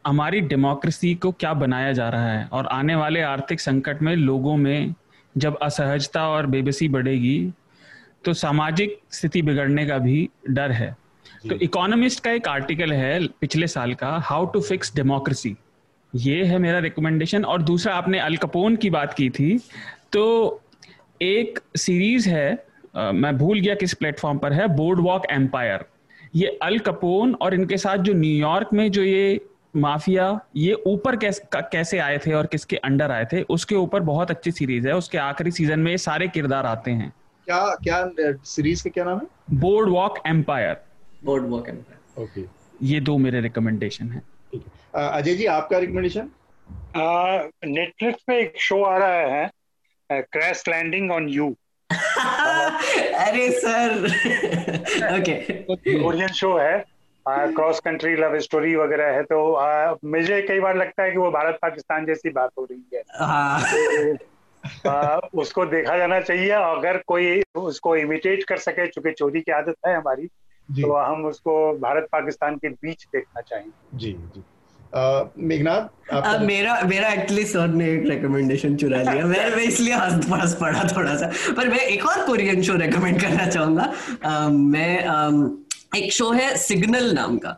हमारी 0.07 0.41
डेमोक्रेसी 0.43 1.15
को 1.15 1.33
क्या 1.33 1.53
बनाया 1.55 1.93
जा 1.93 2.09
रहा 2.09 2.33
है? 2.33 2.45
और 2.47 2.67
आने 2.69 2.95
वाले 2.95 3.23
आर्थिक 3.23 3.61
संकट 3.61 4.03
में 4.03 4.15
लोगों 4.17 4.57
में 4.57 4.95
जब 5.35 5.59
असहजता 5.63 6.29
और 6.29 6.47
बेबसी 6.49 6.89
बढ़ेगी 6.91 7.53
तो 8.25 8.33
सामाजिक 8.35 8.99
स्थिति 9.11 9.43
बिगड़ने 9.43 9.87
का 9.87 9.99
भी 9.99 10.29
डर 10.51 10.73
है। 10.73 10.97
तो 11.49 11.55
इकोनॉमिस्ट 11.55 12.23
का 12.25 12.31
एक 12.31 12.49
आर्टिकल 12.49 12.93
है 12.93 13.27
पिछले 13.41 13.67
साल 13.67 13.95
का 13.95 14.09
हाउ 14.25 14.47
टू 14.47 14.61
फिक्स 14.61 14.95
डेमोक्रेसी 14.97 15.57
ये 16.15 16.45
है 16.45 16.59
मेरा 16.59 16.79
रिकमेंडेशन 16.79 17.45
और 17.45 17.63
दूसरा 17.63 17.95
आपने 17.95 18.19
अलकपोन 18.19 18.77
की 18.77 18.91
बात 18.91 19.15
की 19.15 19.29
थी। 19.31 19.59
तो 20.13 20.25
एक 21.23 21.61
सीरीज़ 21.77 22.29
है 22.29 22.65
आ, 22.97 23.13
मैं 23.13 23.37
भूल 23.39 23.61
गया 23.61 23.75
किस 23.75 23.95
प्लेटफॉर्म 23.95 24.39
पर 24.39 24.53
है 24.53 24.67
बोर्ड 24.69 25.01
वॉक 25.01 25.27
एम्पायर 25.31 25.85
ये 26.35 26.59
अल 26.63 26.79
कपोन 26.79 27.35
और 27.35 27.55
इनके 27.55 27.77
साथ 27.77 27.99
जो 27.99 28.13
न्यूयॉर्क 28.13 28.73
में 28.73 28.91
जो 28.91 29.03
ये 29.03 29.41
माफिया 29.77 30.29
ये 30.57 30.73
ऊपर 30.87 31.17
कैस, 31.17 31.41
कैसे 31.55 31.99
आए 31.99 32.19
थे 32.19 32.33
और 32.33 32.47
किसके 32.47 32.77
अंडर 32.77 33.11
आए 33.11 33.27
थे 33.33 33.43
उसके 33.51 33.75
ऊपर 33.75 34.01
बहुत 34.03 34.31
अच्छी 34.31 34.51
सीरीज़ 34.51 34.89
है। 34.89 34.97
उसके 34.97 35.19
आखिरी 35.19 35.51
सीज़न 35.51 35.81
में 35.81 35.91
ये 35.91 35.99
सारे 35.99 36.29
किरदार 36.29 36.67
आते 36.67 36.91
हैं। 36.91 37.13
क्या 37.47 37.65
क्या 37.85 38.05
सीरीज़ 38.45 38.85
का 38.85 38.91
क्या 38.91 39.05
नाम 39.05 39.19
है? 39.19 39.59
Boardwalk 39.91 40.19
Empire 40.27 40.81
Boardwalk 41.51 41.69
Empire 41.69 42.23
okay 42.23 42.45
ये 42.87 43.01
दो 43.01 43.17
मेरे 43.19 43.41
रिकमेंडेशन 43.41 44.09
है। 44.09 44.23
अजय 44.95 45.35
जी 45.35 45.47
आपका 45.47 45.79
रिकमेंडेशन 45.79 46.31
नेटफ्लिक्स 47.67 48.23
पे 48.27 48.41
एक 48.41 48.61
शो 48.61 48.83
आ 48.83 48.97
रहा 48.99 49.37
है 49.37 50.23
क्रैश 50.23 50.63
लैंडिंग 50.69 51.11
ऑन 51.13 51.29
यू 51.29 51.55
अरे 51.91 53.51
सर। 53.53 54.07
ओके 55.19 55.35
कोरियन 56.03 56.29
शो 56.29 56.57
है 56.59 56.85
क्रॉस 57.27 57.81
कंट्री 57.81 58.15
लव 58.17 58.39
स्टोरी 58.41 58.75
वगैरह 58.77 59.13
है 59.15 59.23
तो 59.23 59.53
आ, 59.53 59.95
मुझे 60.05 60.41
कई 60.43 60.61
बार 60.61 60.77
लगता 60.77 61.03
है 61.03 61.11
कि 61.11 61.19
वो 61.19 61.31
भारत 61.31 61.59
पाकिस्तान 61.63 62.07
जैसी 62.07 62.31
बात 62.31 62.51
हो 62.59 62.65
रही 62.71 62.85
है। 62.95 63.03
हाँ। 63.21 63.61
आ, 64.89 65.19
उसको 65.35 65.65
देखा 65.67 65.97
जाना 65.99 66.21
चाहिए 66.21 66.51
अगर 66.51 66.97
कोई 67.07 67.43
उसको 67.55 67.97
इमिटेट 67.97 68.45
कर 68.45 68.59
सके 68.59 68.87
चूँकि 68.87 69.13
चोरी 69.13 69.41
की 69.41 69.53
आदत 69.53 69.77
है 69.87 69.95
हमारी 69.97 70.29
तो 70.73 70.95
हम 70.95 71.25
उसको 71.27 71.53
भारत 71.79 72.09
पाकिस्तान 72.13 72.57
के 72.57 72.69
बीच 72.69 73.07
देखना 73.15 73.41
चाहेंगे। 73.41 73.99
जी 73.99 74.13
जी। 74.35 74.43
मेघनाथ 75.39 76.41
मेरा 76.43 76.81
मेरा 76.83 77.09
एक्चुअली 77.09 77.45
सर 77.45 77.69
ने 77.71 77.91
एक 77.93 78.07
रिकमेंडेशन 78.09 78.77
चुरा 78.77 79.03
लिया। 79.03 79.27
मैं 79.27 79.51
मैं 79.57 79.65
इसलिए 79.65 79.95
हंस 79.95 80.55
पड़ा 80.61 80.85
थोड़ा 80.97 81.15
सा 81.17 81.31
पर 81.57 81.69
मैं 81.69 81.79
एक 81.79 82.07
और 82.07 82.25
कोरियन 82.27 82.63
शो 82.63 82.75
रेकमेंड 82.77 83.21
करना 83.21 83.47
चाहूँगा। 83.47 84.49
मैं 84.49 84.93
एक 85.97 86.13
शो 86.13 86.31
है 86.33 86.57
सिग्नल 86.59 87.13
नाम 87.15 87.39
का। 87.39 87.53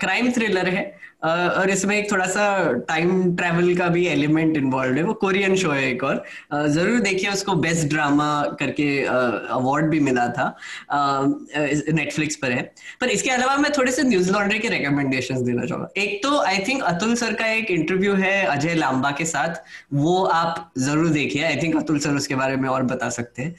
क्राइम 0.00 0.30
थ्रिलर 0.32 0.68
है। 0.68 0.84
और 1.24 1.70
इसमें 1.70 1.96
एक 1.96 2.10
थोड़ा 2.10 2.24
सा 2.26 2.46
टाइम 2.88 3.34
ट्रेवल 3.36 3.74
का 3.76 3.86
भी 3.88 4.06
एलिमेंट 4.06 4.56
इन्वॉल्व 4.56 4.96
है। 4.96 5.02
वो 5.02 5.12
कोरियन 5.20 5.54
शो 5.56 5.70
है 5.70 5.84
एक 5.90 6.02
और। 6.04 6.24
ज़रूर 6.68 6.98
देखिए 7.00 7.30
उसको 7.30 7.54
बेस्ट 7.56 7.88
ड्रामा 7.88 8.26
करके 8.60 8.88
अवार्ड 9.04 9.86
भी 9.90 10.00
मिला 10.00 10.26
था। 10.28 10.46
नेटफ्लिक्स 10.90 12.36
पर 12.36 12.52
है। 12.52 12.62
पर 13.00 13.08
इसके 13.10 13.30
अलावा 13.30 13.56
मैं 13.56 13.70
थोड़े 13.78 13.92
से 13.92 14.02
न्यूज़ 14.02 14.32
लॉन्ड्री 14.32 14.58
के 14.58 14.68
रिकमेंडेशन 14.68 15.44
देना 15.44 15.64
चाहूँगा। 15.66 15.88
एक 15.96 16.22
तो 16.22 16.38
आई 16.40 16.58
थिंक 16.68 16.82
अतुल 16.84 17.14
सर 17.14 17.34
का 17.34 17.46
एक 17.52 17.70
इंटरव्यू 17.70 18.14
है 18.16 18.44
अजय 18.46 18.74
लांबा 18.74 19.10
के 19.18 19.24
साथ। 19.26 19.62
वो 19.94 20.22
आप 20.24 20.72
ज़रूर 20.78 21.08
देखिए। 21.10 21.44
आई 21.44 21.56
थिंक 21.62 21.76
अतुल 21.76 21.98
सर 21.98 22.14
उसके 22.16 22.34
बारे 22.34 22.56
में 22.56 22.68
और 22.68 22.82
बता 22.84 23.08
सकते 23.10 23.42
हैं। 23.42 23.54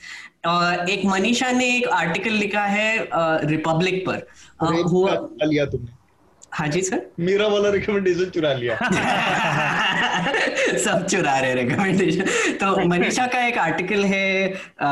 एक 0.88 1.06
मनीषा 1.06 1.52
ने 1.52 1.76
एक 1.76 1.88
आर्टिकल 1.90 2.34
लिखा 2.34 2.64
है 2.68 3.08
रिपब्लिक 3.46 4.04
पर। 4.08 4.28
हुआ 4.62 5.20
लिया 5.44 5.66
तुमने। 5.66 5.95
हाँ 6.56 6.68
जी 6.68 6.82
सर 6.82 7.00
मेरा 7.20 7.48
वाला 7.48 7.70
रिकमेंडेशन 7.70 8.30
चुरा 8.36 8.54
लिया। 8.54 8.76
सब 10.86 11.06
चुरा 11.12 11.38
रहे 11.40 11.54
रिकमेंडेशन 11.56 12.58
तो 12.62 12.86
मनीषा 12.88 13.26
का 13.34 13.46
एक 13.48 13.58
आर्टिकल 13.58 14.04
है 14.06 14.26
आ, 14.82 14.90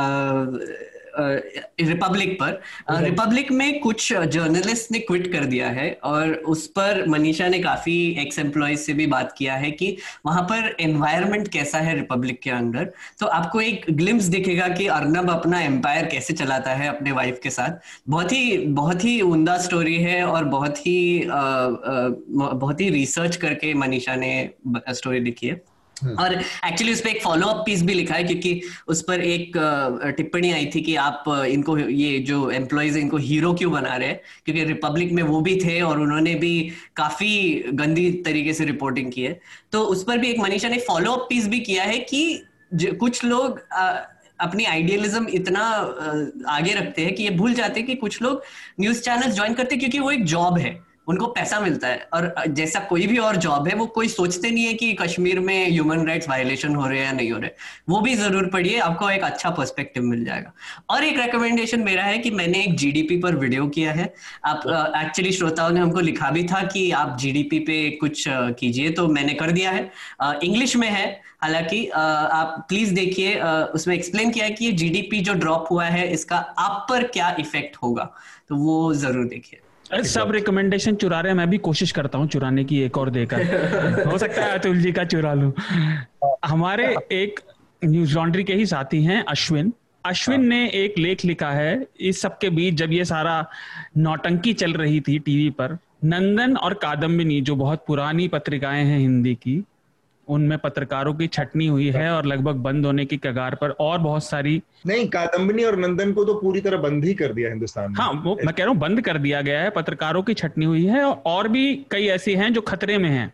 रिपब्लिक 1.18 2.34
पर। 2.42 2.62
रिपब्लिक 3.04 3.52
में 3.52 3.80
कुछ 3.80 4.12
जर्नलिस्ट 4.14 4.92
ने 4.92 5.00
क्विट 5.00 5.32
कर 5.32 5.46
दिया 5.46 5.70
है 5.70 5.90
और 6.04 6.34
उस 6.46 6.66
पर 6.68 7.04
मनीषा 7.08 7.48
ने 7.48 7.60
काफ़ी 7.60 7.96
एक्स 8.22 8.40
एम्प्लॉयज़ 8.40 8.80
से 8.80 8.94
भी 8.94 9.08
बात 9.08 9.34
किया 9.38 9.56
है 9.56 9.72
कि 9.72 9.96
वहाँ 10.26 10.42
पर 10.44 10.76
एनवायरनमेंट 10.80 11.48
कैसा 11.48 11.78
है 11.78 11.96
रिपब्लिक 11.96 12.42
के 12.42 12.50
अंदर। 12.50 12.92
तो 13.20 13.26
आपको 13.28 13.62
एक 13.62 13.86
ग्लिम्स 13.92 14.24
दिखेगा 14.26 14.68
कि 14.68 14.88
अर्नब 14.90 15.30
अपना 15.32 15.62
एम्पायर 15.62 16.06
कैसे 16.06 16.34
चलाता 16.34 16.72
है 16.72 16.88
अपने 16.88 17.12
वाइफ 17.12 17.40
के 17.44 17.50
साथ। 17.50 17.80
बहुत 18.10 18.32
ही 18.32 18.58
बहुत 18.58 19.04
ही 19.04 19.20
उमदा 19.22 19.58
स्टोरी 19.58 19.98
है 19.98 20.24
और 20.24 20.44
बहुत 20.46 20.78
ही 20.78 21.24
बहुत 21.28 22.82
ही 22.82 22.90
रिसर्च 22.90 23.36
करके 23.36 23.74
मनीषा 23.74 24.16
ने 24.16 24.50
स्टोरी 24.90 25.20
लिखी 25.20 25.48
है। 25.48 25.62
और 26.20 26.34
एक्चुअली 26.34 26.94
उस 26.94 27.02
पर 27.02 27.10
एक 27.10 27.22
फॉलो 27.24 27.48
अप 27.48 27.64
पीस 27.66 27.84
भी 27.84 27.94
लिखा 27.94 28.16
है, 28.16 28.24
क्योंकि 28.24 28.62
उस 28.88 29.02
पर 29.08 29.22
एक 29.22 29.52
टिप्पणी 30.18 30.52
आई 30.52 30.66
थी 30.76 30.82
कि 30.82 30.96
आप 30.98 31.24
इनको 31.48 31.78
ये 31.78 32.18
जो 32.22 32.50
एम्प्लॉयज़ 32.52 32.98
इनको 32.98 33.18
हीरो 33.18 33.54
क्यों 33.54 33.72
बना 33.72 33.96
रहे 33.96 34.08
हैं? 34.08 34.20
क्योंकि 34.46 34.64
रिपब्लिक 34.64 35.12
में 35.12 35.22
वो 35.24 35.42
भी 35.42 35.56
थे 35.56 35.80
और 35.82 36.00
उन्होंने 36.00 36.36
भी 36.36 36.54
काफ़ी 36.96 37.64
गंदी 37.74 38.10
तरीके 38.26 38.54
से 38.54 38.66
रिपोर्टिंग 38.66 39.12
की 39.12 39.24
है। 39.24 39.40
तो 39.72 39.84
उस 39.84 40.04
पर 40.04 40.18
भी 40.18 40.30
एक 40.30 40.40
मनीषा 40.40 40.70
ने 40.70 40.80
फॉलो 40.88 41.12
अप 41.12 41.26
पीस 41.30 41.48
भी 41.48 41.60
किया 41.62 41.84
है 41.84 42.00
कि 42.02 42.44
कुछ 43.00 43.24
लोग 43.26 43.60
अपनी 44.40 44.66
आइडियलिज्म 44.66 45.28
इतना 45.34 45.62
आगे 46.50 46.74
रखते 46.74 47.02
हैं 47.02 47.14
कि 47.16 47.24
ये 47.24 47.30
भूल 47.32 47.54
जाते 47.54 47.80
हैं 47.80 47.88
कि 47.88 47.96
कुछ 47.96 48.22
लोग 48.22 48.44
न्यूज़ 48.80 49.02
चैनल 49.02 49.32
ज्वाइन 49.32 49.54
करते 49.54 49.78
क्योंकि 49.78 50.00
वो 50.00 50.12
एक 50.12 50.24
जॉब 50.26 50.58
है। 50.58 50.74
उनको 51.08 51.28
पैसा 51.28 51.60
मिलता 51.60 51.88
है। 51.88 52.08
और 52.14 52.34
जैसा 52.50 52.80
कोई 52.82 53.08
भी 53.08 53.18
और 53.20 53.36
जॉब 53.38 53.68
है, 53.68 53.76
वो 53.76 53.86
कोई 53.88 54.08
सोचते 54.10 54.52
नहीं 54.52 54.66
है 54.66 54.74
कि 54.74 54.92
कश्मीर 54.96 55.40
में 55.40 55.70
ह्यूमन 55.70 56.06
राइट्स 56.08 56.30
वायलेशन 56.30 56.76
हो 56.76 56.88
रहे 56.88 57.00
हैं 57.00 57.06
या 57.06 57.12
नहीं 57.12 57.32
हो 57.32 57.40
रहे 57.40 57.50
वो 57.90 58.00
भी 58.02 58.14
ज़रूर 58.16 58.46
पढ़िए, 58.50 58.78
आपको 58.80 59.10
एक 59.10 59.24
अच्छा 59.24 59.50
पर्सपेक्टिव 59.52 60.04
मिल 60.04 60.24
जाएगा। 60.26 60.54
और 60.90 61.04
एक 61.04 61.18
रिकमेंडेशन 61.20 61.80
मेरा 61.82 62.04
है 62.04 62.18
कि 62.18 62.32
मैंने 62.32 62.64
एक 62.64 62.76
जीडीपी 62.76 63.18
पर 63.18 63.36
वीडियो 63.36 63.68
किया 63.70 63.92
है। 63.94 64.14
आप 64.46 64.64
एक्चुअली 64.98 65.32
श्रोताओं 65.32 65.70
ने 65.70 65.80
हमको 65.80 66.00
लिखा 66.02 66.30
भी 66.32 66.44
था 66.44 66.62
कि 66.66 66.90
आप 66.94 67.18
जीडीपी 67.20 67.60
पे 67.62 67.90
कुछ 68.02 68.24
कीजिए 68.28 68.90
तो 68.92 69.08
मैंने 69.10 69.34
कर 69.34 69.52
दिया 69.52 69.72
है। 69.72 69.90
इंग्लिश 70.44 70.76
में 70.76 70.90
है, 70.90 71.06
हालाँकि 71.42 71.86
आप 71.88 72.66
प्लीज़ 72.70 72.94
देखिए 72.94 73.40
उसमें 73.76 73.96
एक्सप्लेन 73.96 74.32
किया 74.32 74.46
है 74.46 74.52
कि 74.52 74.66
ये 74.66 74.72
जीडीपी 74.74 75.20
जो 75.22 75.34
ड्रॉप 75.36 75.68
हुआ 75.72 75.86
है, 75.86 76.08
इसका 76.14 76.38
आप 76.38 76.86
पर 76.90 77.08
क्या 77.10 77.36
इफ़ेक्ट 77.40 77.76
होगा। 77.84 78.10
तो 78.50 78.56
वो 78.56 78.94
ज़रूर 78.96 79.26
देखिए। 79.28 79.60
सब 80.02 80.32
रिकमेंडेशन 80.32 80.96
चुरा 80.96 81.20
रहे 81.20 81.32
हैं 81.32 81.38
मैं 81.38 81.50
भी 81.50 81.58
कोशिश 81.58 81.92
करता 81.92 82.18
हूँ 82.18 82.28
चुराने 82.28 82.64
की 82.64 82.82
एक 82.82 82.98
और 82.98 83.10
देकर 83.10 84.06
हो 84.12 84.18
सकता 84.18 84.46
है 84.46 84.58
अतुल 84.60 84.82
जी 84.82 84.92
का 84.92 85.04
चुरा 85.04 85.34
लू। 85.34 85.54
हमारे 86.46 86.96
एक 87.12 87.40
न्यूज़ 87.86 88.16
लॉन्ड्री 88.16 88.44
के 88.44 88.54
ही 88.54 88.66
साथी 88.66 89.04
हैं 89.04 89.24
अश्विन। 89.24 89.74
अश्विन 90.06 90.40
हाँ। 90.40 90.48
ने 90.48 90.70
एक 90.70 90.98
लेख 90.98 91.26
लिखा 91.26 91.50
है 91.50 91.88
इस 92.00 92.22
सबके 92.22 92.50
बीच 92.50 92.74
जब 92.74 92.92
ये 92.92 93.06
सारा 93.06 93.46
नौटंकी 93.98 94.54
चल 94.54 94.74
रही 94.74 95.02
थी 95.02 95.20
टीवी 95.20 95.50
पर 95.50 95.78
नंदन 96.04 96.58
और 96.58 96.74
कादम्बिनी 96.74 97.42
जो 97.42 97.56
बहुत 97.56 97.84
पुरानी 97.88 98.28
पत्रिकाएँ 98.28 98.84
हैं 98.86 99.00
हिंदी 99.00 99.36
की 99.36 99.64
उनमें 100.28 100.58
पत्रकारों 100.58 101.14
की 101.14 101.28
छटनी 101.28 101.68
हुई 101.68 101.90
है 101.92 102.10
और 102.12 102.26
लगभग 102.26 102.56
बंद 102.64 102.86
होने 102.86 103.06
की 103.06 103.18
कगार 103.18 103.56
पर 103.56 103.70
और 103.80 103.98
बहुत 104.00 104.24
सारी 104.24 104.62
नहीं 104.88 105.08
कादम्बिनी 105.10 105.64
और 105.64 105.78
नंदन 105.80 106.12
को 106.14 106.26
तो 106.26 106.34
पूरी 106.34 106.62
तरह 106.62 106.78
बंद 106.78 107.06
ही 107.06 107.14
कर 107.14 107.34
दिया 107.34 107.50
हिंदुस्तान 107.50 107.92
में 107.92 107.98
हाँ 107.98 108.12
वो 108.26 108.38
मैं 108.46 108.54
कह 108.54 108.64
रहा 108.64 108.72
हूँ 108.72 108.80
बंद 108.80 109.02
कर 109.02 109.18
दिया 109.18 109.42
गया 109.42 109.62
है 109.62 109.70
पत्रकारों 109.70 110.24
की 110.24 110.34
छटनी 110.34 110.66
हुई 110.66 110.86
है 110.86 111.04
और 111.04 111.48
भी 111.48 111.74
कई 111.92 112.08
ऐसी 112.08 112.34
हैं 112.34 112.54
जो 112.54 112.62
खतरे 112.62 112.98
में 112.98 113.10
हैं। 113.10 113.34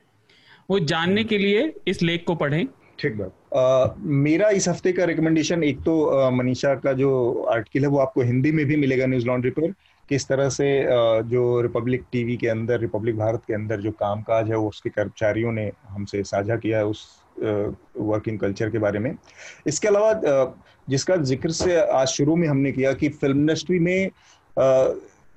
वो 0.69 0.79
जानने 0.79 1.23
के 1.23 1.37
लिए 1.37 1.73
इस 1.87 2.01
लेख 2.01 2.23
को 2.27 2.35
पढ़ें। 2.35 2.65
ठीक 2.99 3.17
बात। 3.17 3.95
मेरा 3.99 4.49
इस 4.49 4.67
हफ़्ते 4.69 4.91
का 4.91 5.05
रिकमेंडेशन 5.05 5.63
एक 5.63 5.79
तो 5.79 6.31
मनीषा 6.31 6.73
का 6.75 6.93
जो 6.93 7.11
आर्टिकल 7.51 7.85
है 7.85 7.89
वो 7.89 7.99
आपको 7.99 8.21
हिंदी 8.21 8.51
में 8.51 8.65
भी 8.65 8.75
मिलेगा 8.75 9.05
न्यूज़ 9.05 9.25
लॉन्ड्री 9.25 9.51
पर। 9.51 9.73
किस 10.09 10.27
तरह 10.27 10.49
से 10.49 10.67
जो 11.29 11.61
रिपब्लिक 11.61 12.03
टीवी 12.11 12.37
के 12.37 12.47
अंदर, 12.47 12.79
रिपब्लिक 12.79 13.17
भारत 13.17 13.41
के 13.47 13.53
अंदर 13.53 13.81
जो 13.81 13.91
कामकाज 13.99 14.49
है 14.49 14.57
वो 14.57 14.67
उसके 14.69 14.89
कर्मचारियों 14.89 15.51
ने 15.51 15.71
हमसे 15.89 16.23
साझा 16.23 16.55
किया 16.57 16.77
है 16.77 16.85
उस 16.85 17.07
वर्किंग 17.39 18.39
कल्चर 18.39 18.69
के 18.69 18.79
बारे 18.79 18.99
में। 18.99 19.15
इसके 19.67 19.87
अलावा 19.87 20.55
जिसका 20.87 21.15
ज़िक्र 21.17 21.51
से 21.51 21.79
आज 21.81 22.07
शुरू 22.07 22.35
में 22.35 22.47
हमने 22.47 22.71
किया 22.71 22.93
कि 22.93 23.09
फ़िल्म 23.11 23.39
इंडस्ट्री 23.39 23.79
में 23.79 24.09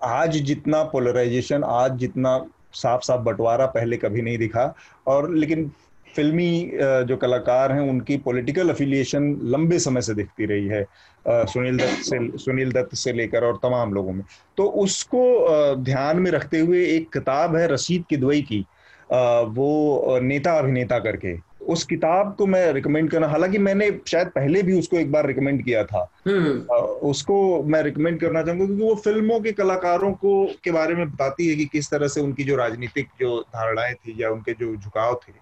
आज 0.04 0.36
जितना 0.42 0.82
पोलराइजेशन 0.92 1.64
आज 1.64 1.96
जितना 1.98 2.38
साफ़ 2.74 3.02
साफ़ 3.04 3.20
बंटवारा 3.22 3.66
पहले 3.68 3.96
कभी 3.96 4.22
नहीं 4.22 4.38
दिखा, 4.38 4.74
और 5.06 5.34
लेकिन 5.34 5.70
फिल्मी 6.16 6.70
जो 7.09 7.16
कलाकार 7.16 7.72
हैं 7.72 7.89
उनकी 7.90 8.16
पॉलिटिकल 8.16 8.68
अफिलिएशन 8.68 9.36
लंबे 9.44 9.78
समय 9.78 10.02
से 10.02 10.14
दिखती 10.14 10.47
रही 10.47 10.66
है 10.66 10.84
सुनील 11.28 11.76
दत्त 11.76 12.02
से 12.05 12.39
सुनील 12.39 12.72
दत्त 12.72 12.94
से 12.94 13.12
लेकर 13.12 13.44
और 13.44 13.56
तमाम 13.62 13.93
लोगों 13.94 14.12
में। 14.12 14.24
तो 14.56 14.64
उसको 14.84 15.74
ध्यान 15.76 16.18
में 16.18 16.30
रखते 16.30 16.59
हुए 16.59 16.84
एक 16.86 17.12
किताब 17.12 17.56
है 17.56 17.66
रशीद 17.72 18.05
किदवई 18.10 18.40
की 18.43 18.64
वो 19.12 20.18
नेता 20.22 20.59
अभिनेता 20.59 20.98
करके। 20.98 21.36
उस 21.62 21.84
किताब 21.84 22.34
को 22.34 22.47
मैं 22.47 22.72
रिकमेंड 22.72 23.10
करना 23.10 23.26
हालाँकि 23.28 23.59
मैंने 23.59 23.90
शायद 24.09 24.28
पहले 24.28 24.62
भी 24.62 24.78
उसको 24.78 24.97
एक 24.97 25.12
बार 25.12 25.26
रिकमेंड 25.26 25.62
किया 25.64 25.84
था। 25.84 26.01
हम्म। 26.26 26.76
उसको 27.09 27.62
मैं 27.62 27.82
रिकमेंड 27.82 28.20
करना 28.20 28.43
चाहूँगा 28.43 28.66
क्योंकि 28.66 28.82
वो 28.82 28.94
फ़िल्मों 28.94 29.40
के 29.40 29.52
कलाकारों 29.52 30.12
को 30.14 30.44
के 30.64 30.70
बारे 30.70 30.94
में 30.94 31.10
बताती 31.10 31.48
है 31.48 31.55
कि 31.56 31.64
किस 31.64 31.90
तरह 31.90 32.09
से 32.09 32.20
उनकी 32.20 32.44
जो 32.44 32.56
राजनीतिक 32.56 33.09
जो 33.20 33.40
धारणाएँ 33.40 33.94
थी 33.94 34.16
या 34.22 34.30
उनके 34.30 34.52
जो 34.52 34.74
झुकाव 34.76 35.20
थे। 35.28 35.32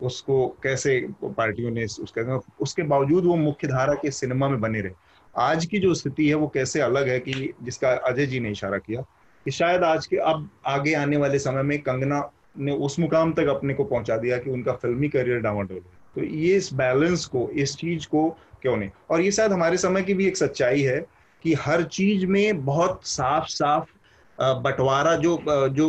उसको 0.00 0.46
कैसे 0.62 1.00
पार्टियों 1.24 1.70
ने 1.70 1.84
उसके 1.84 2.22
उसके 2.62 2.82
बावजूद 2.82 3.24
वो 3.24 3.36
मुख्य 3.36 3.68
धारा 3.68 3.94
के 3.94 4.10
सिनेमा 4.10 4.48
में 4.48 4.60
बने 4.60 4.80
रहे। 4.80 4.92
आज 5.34 5.66
की 5.66 5.78
जो 5.78 5.94
स्थिति 5.94 6.28
है 6.28 6.34
वो 6.34 6.46
कैसे 6.48 6.80
अलग 6.80 7.08
है 7.08 7.18
कि 7.20 7.52
जिसका 7.62 7.90
अजय 8.08 8.26
जी 8.26 8.40
ने 8.40 8.50
इशारा 8.50 8.78
किया 8.78 9.00
कि 9.46 9.50
शायद 9.50 9.84
आज 9.84 10.06
के 10.06 10.16
अब 10.16 10.48
आगे 10.66 10.94
आने 10.94 11.16
वाले 11.16 11.38
समय 11.38 11.62
में 11.62 11.78
कंगना 11.82 12.28
ने 12.58 12.72
उस 12.72 12.98
मुकाम 12.98 13.32
तक 13.32 13.46
अपने 13.48 13.74
को 13.74 13.84
पहुँचा 13.84 14.16
दिया 14.16 14.38
कि 14.38 14.50
उनका 14.50 14.72
फिल्मी 14.72 15.08
करियर 15.08 15.40
डावाडोल 15.40 15.76
है। 15.76 16.02
तो 16.16 16.24
ये 16.24 16.56
इस 16.56 16.72
बैलेंस 16.74 17.24
को, 17.26 17.48
इस 17.50 17.76
चीज़ 17.76 18.06
को 18.06 18.28
क्यों 18.62 18.76
नहीं? 18.76 18.90
और 19.10 19.20
ये 19.20 19.30
शायद 19.32 19.52
हमारे 19.52 19.76
समय 19.76 20.02
की 20.02 20.14
भी 20.14 20.26
एक 20.26 20.36
सच्चाई 20.36 20.82
है 20.82 21.00
कि 21.44 21.54
हर 21.54 21.82
चीज़ 21.82 22.26
में 22.26 22.64
बहुत 22.64 23.00
साफ़ 23.06 23.48
साफ़ 23.48 23.90
बंटवारा 24.38 25.14
जो 25.16 25.36
जो 25.70 25.88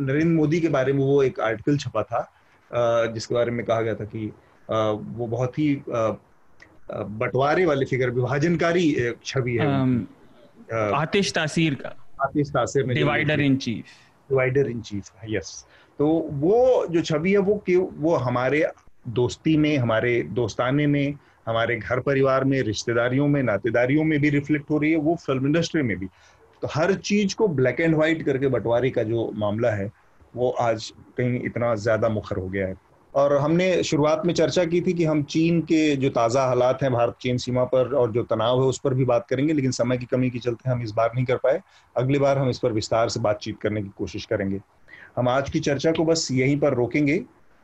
नरेंद्र 0.00 0.34
मोदी 0.34 0.60
के 0.60 0.68
बारे 0.68 0.92
में 0.92 1.00
वो 1.00 1.22
एक 1.22 1.40
आर्टिकल 1.40 1.76
छपा 1.76 2.02
था 2.02 2.20
जिसके 2.74 3.34
बारे 3.34 3.50
में 3.50 3.64
कहा 3.66 3.80
गया 3.82 3.94
था 3.94 4.04
कि 4.04 4.32
वो 4.68 5.26
बहुत 5.26 5.58
ही 5.58 5.74
बंटवारे 5.88 7.64
वाले 7.66 7.86
फिगर 7.86 8.10
विभाजनकारी 8.10 9.14
छवि 9.24 9.56
है। 9.56 9.66
आतिश 10.94 11.32
तासीर 11.32 11.74
का। 11.74 11.94
आतिश 12.22 12.48
तासीर 12.48 12.86
ने 12.86 12.94
divider 12.94 13.40
in 13.40 13.56
chief 13.56 13.84
divider 14.30 14.70
in 14.70 14.80
chief 14.80 15.10
yes 15.28 15.64
तो 15.98 16.06
वो 16.42 16.86
जो 16.90 17.02
छवि 17.02 17.32
है 17.32 17.38
वो 17.38 17.54
क्यों 17.66 17.86
वो 17.96 18.14
हमारे 18.16 18.66
दोस्ती 19.08 19.56
में 19.56 19.76
हमारे 19.78 20.20
दोस्ताने 20.32 20.86
में 20.86 21.14
हमारे 21.46 21.76
घर 21.76 22.00
परिवार 22.00 22.44
में 22.44 22.60
रिश्तेदारियों 22.62 23.26
में 23.28 23.42
नातेदारियों 23.42 24.04
में 24.04 24.18
भी 24.20 24.30
रिफ्लेक्ट 24.30 24.70
हो 24.70 24.78
रही 24.78 24.90
है 24.90 24.98
वो 24.98 25.14
फ़िल्म 25.16 25.46
इंडस्ट्री 25.46 25.82
में 25.82 25.96
भी। 25.98 26.06
तो 26.62 26.68
हर 26.74 26.94
चीज़ 26.94 27.34
को 27.36 27.48
ब्लैक 27.48 27.80
एंड 27.80 27.94
व्हाइट 27.94 28.22
करके 28.22 28.48
बंटवारे 28.48 28.90
का 28.90 29.02
जो 29.02 29.30
मामला 29.34 29.70
है 29.70 29.90
वो 30.34 30.50
आज 30.50 30.92
कहीं 31.18 31.40
इतना 31.44 31.74
ज़्यादा 31.76 32.08
मुखर 32.08 32.36
हो 32.36 32.48
गया 32.48 32.66
है। 32.66 32.74
और 33.14 33.36
हमने 33.36 33.82
शुरुआत 33.84 34.22
में 34.26 34.32
चर्चा 34.34 34.64
की 34.64 34.80
थी 34.80 34.92
कि 34.92 35.04
हम 35.04 35.22
चीन 35.24 35.60
के 35.62 35.96
जो 35.96 36.10
ताज़ा 36.10 36.44
हालात 36.46 36.82
हैं, 36.82 36.92
भारत 36.92 37.16
चीन 37.20 37.38
सीमा 37.38 37.64
पर 37.64 37.94
और 37.94 38.12
जो 38.12 38.22
तनाव 38.22 38.62
है 38.62 38.68
उस 38.68 38.78
पर 38.84 38.94
भी 38.94 39.04
बात 39.04 39.26
करेंगे, 39.30 39.52
लेकिन 39.52 39.70
समय 39.70 39.98
की 39.98 40.06
कमी 40.06 40.30
के 40.30 40.38
चलते 40.38 40.70
हम 40.70 40.82
इस 40.82 40.92
बार 40.92 41.10
नहीं 41.14 41.24
कर 41.24 41.36
पाए। 41.36 41.60
अगली 41.96 42.18
बार 42.18 42.38
हम 42.38 42.50
इस 42.50 42.58
पर 42.58 42.72
विस्तार 42.72 43.08
से 43.08 43.20
बातचीत 43.20 43.58
करने 43.60 43.82
की 43.82 43.90
कोशिश 43.98 44.24
करेंगे। 44.26 44.60
हम 45.16 45.28
आज 45.28 45.50
की 45.50 45.60
चर्चा 45.60 45.92
को 45.92 46.04
बस 46.04 46.28
यहीं 46.32 46.58
पर 46.60 46.74
रोकेंगे। 46.74 47.16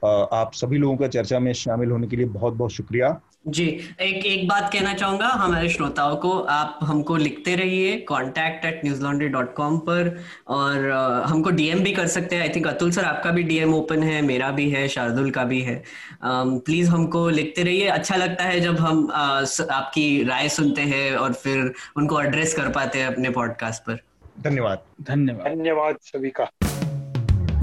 आप 0.03 0.51
सभी 0.55 0.79
लोगों 0.79 0.97
का 0.97 1.09
चर्चा 1.09 1.39
में 1.39 1.53
शामिल 1.53 1.91
होने 1.91 2.07
के 2.07 2.17
लिए 2.17 2.27
बहुत 2.27 2.55
बहुत 2.55 2.73
शुक्रिया। 2.73 3.09
जी 3.47 3.65
एक 4.01 4.27
एक 4.27 4.49
बात 4.49 4.73
कहना 4.73 4.93
चाहूँगा 4.95 5.27
हमारे 5.27 5.69
श्रोताओं 5.69 6.17
को 6.17 6.31
आप 6.51 6.79
हमको 6.83 7.17
लिखते 7.17 7.55
रहिए 7.57 7.97
contact 8.01 8.65
at 8.65 8.81
Newslaundry 9.03 9.29
dot 9.29 9.55
com 9.55 9.79
पर 9.79 10.25
और 10.49 10.75
uh, 10.75 11.31
हमको 11.31 11.51
डीएम 11.51 11.79
भी 11.79 11.93
कर 11.93 12.07
सकते 12.07 12.37
हैं। 12.37 12.43
आई 12.43 12.49
थिंक 12.49 12.67
अतुल 12.67 12.91
सर 12.91 13.05
आपका 13.05 13.31
भी 13.31 13.43
डीएम 13.43 13.75
ओपन 13.75 14.03
है 14.03 14.21
मेरा 14.23 14.51
भी 14.51 14.69
है 14.71 14.87
शार्दुल 14.89 15.31
का 15.31 15.45
भी 15.45 15.61
है। 15.61 15.83
प्लीज़ 16.25 16.89
um, 16.89 16.95
हमको 16.95 17.29
लिखते 17.29 17.63
रहिए। 17.63 17.87
अच्छा 17.89 18.17
लगता 18.17 18.45
है 18.45 18.61
जब 18.61 18.79
हम 18.79 19.07
uh, 19.07 19.71
आपकी 19.71 20.23
राय 20.25 20.49
सुनते 20.49 20.83
हैं 20.83 21.17
और 21.17 21.33
फिर 21.33 21.73
उनको 21.97 22.21
एड्रेस 22.23 22.55
कर 22.55 22.69
पाते 22.69 22.99
हैं 22.99 23.07
अपने 23.07 23.31
पॉडकास्ट 23.31 23.83
पर। 23.83 24.01
धन्यवाद। 24.43 24.83
धन्यवाद। 25.03 25.47
धन्यवाद 25.47 25.97
सभी 26.03 26.31
का। 26.31 26.51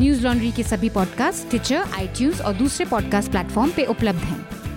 न्यूज़ 0.02 0.24
लॉन्ड्री 0.24 0.52
के 0.52 0.64
सभी 0.64 0.90
पॉडकास्ट 0.90 1.50
ट्विटर 1.50 1.94
आईटीज 1.98 2.42
और 2.42 2.54
दूसरे 2.54 2.86
पॉडकास्ट 2.86 3.32
प्लेटफॉर्म 3.32 3.72
पे 3.72 3.86
उपलब्ध 3.86 4.24
हैं। 4.24 4.65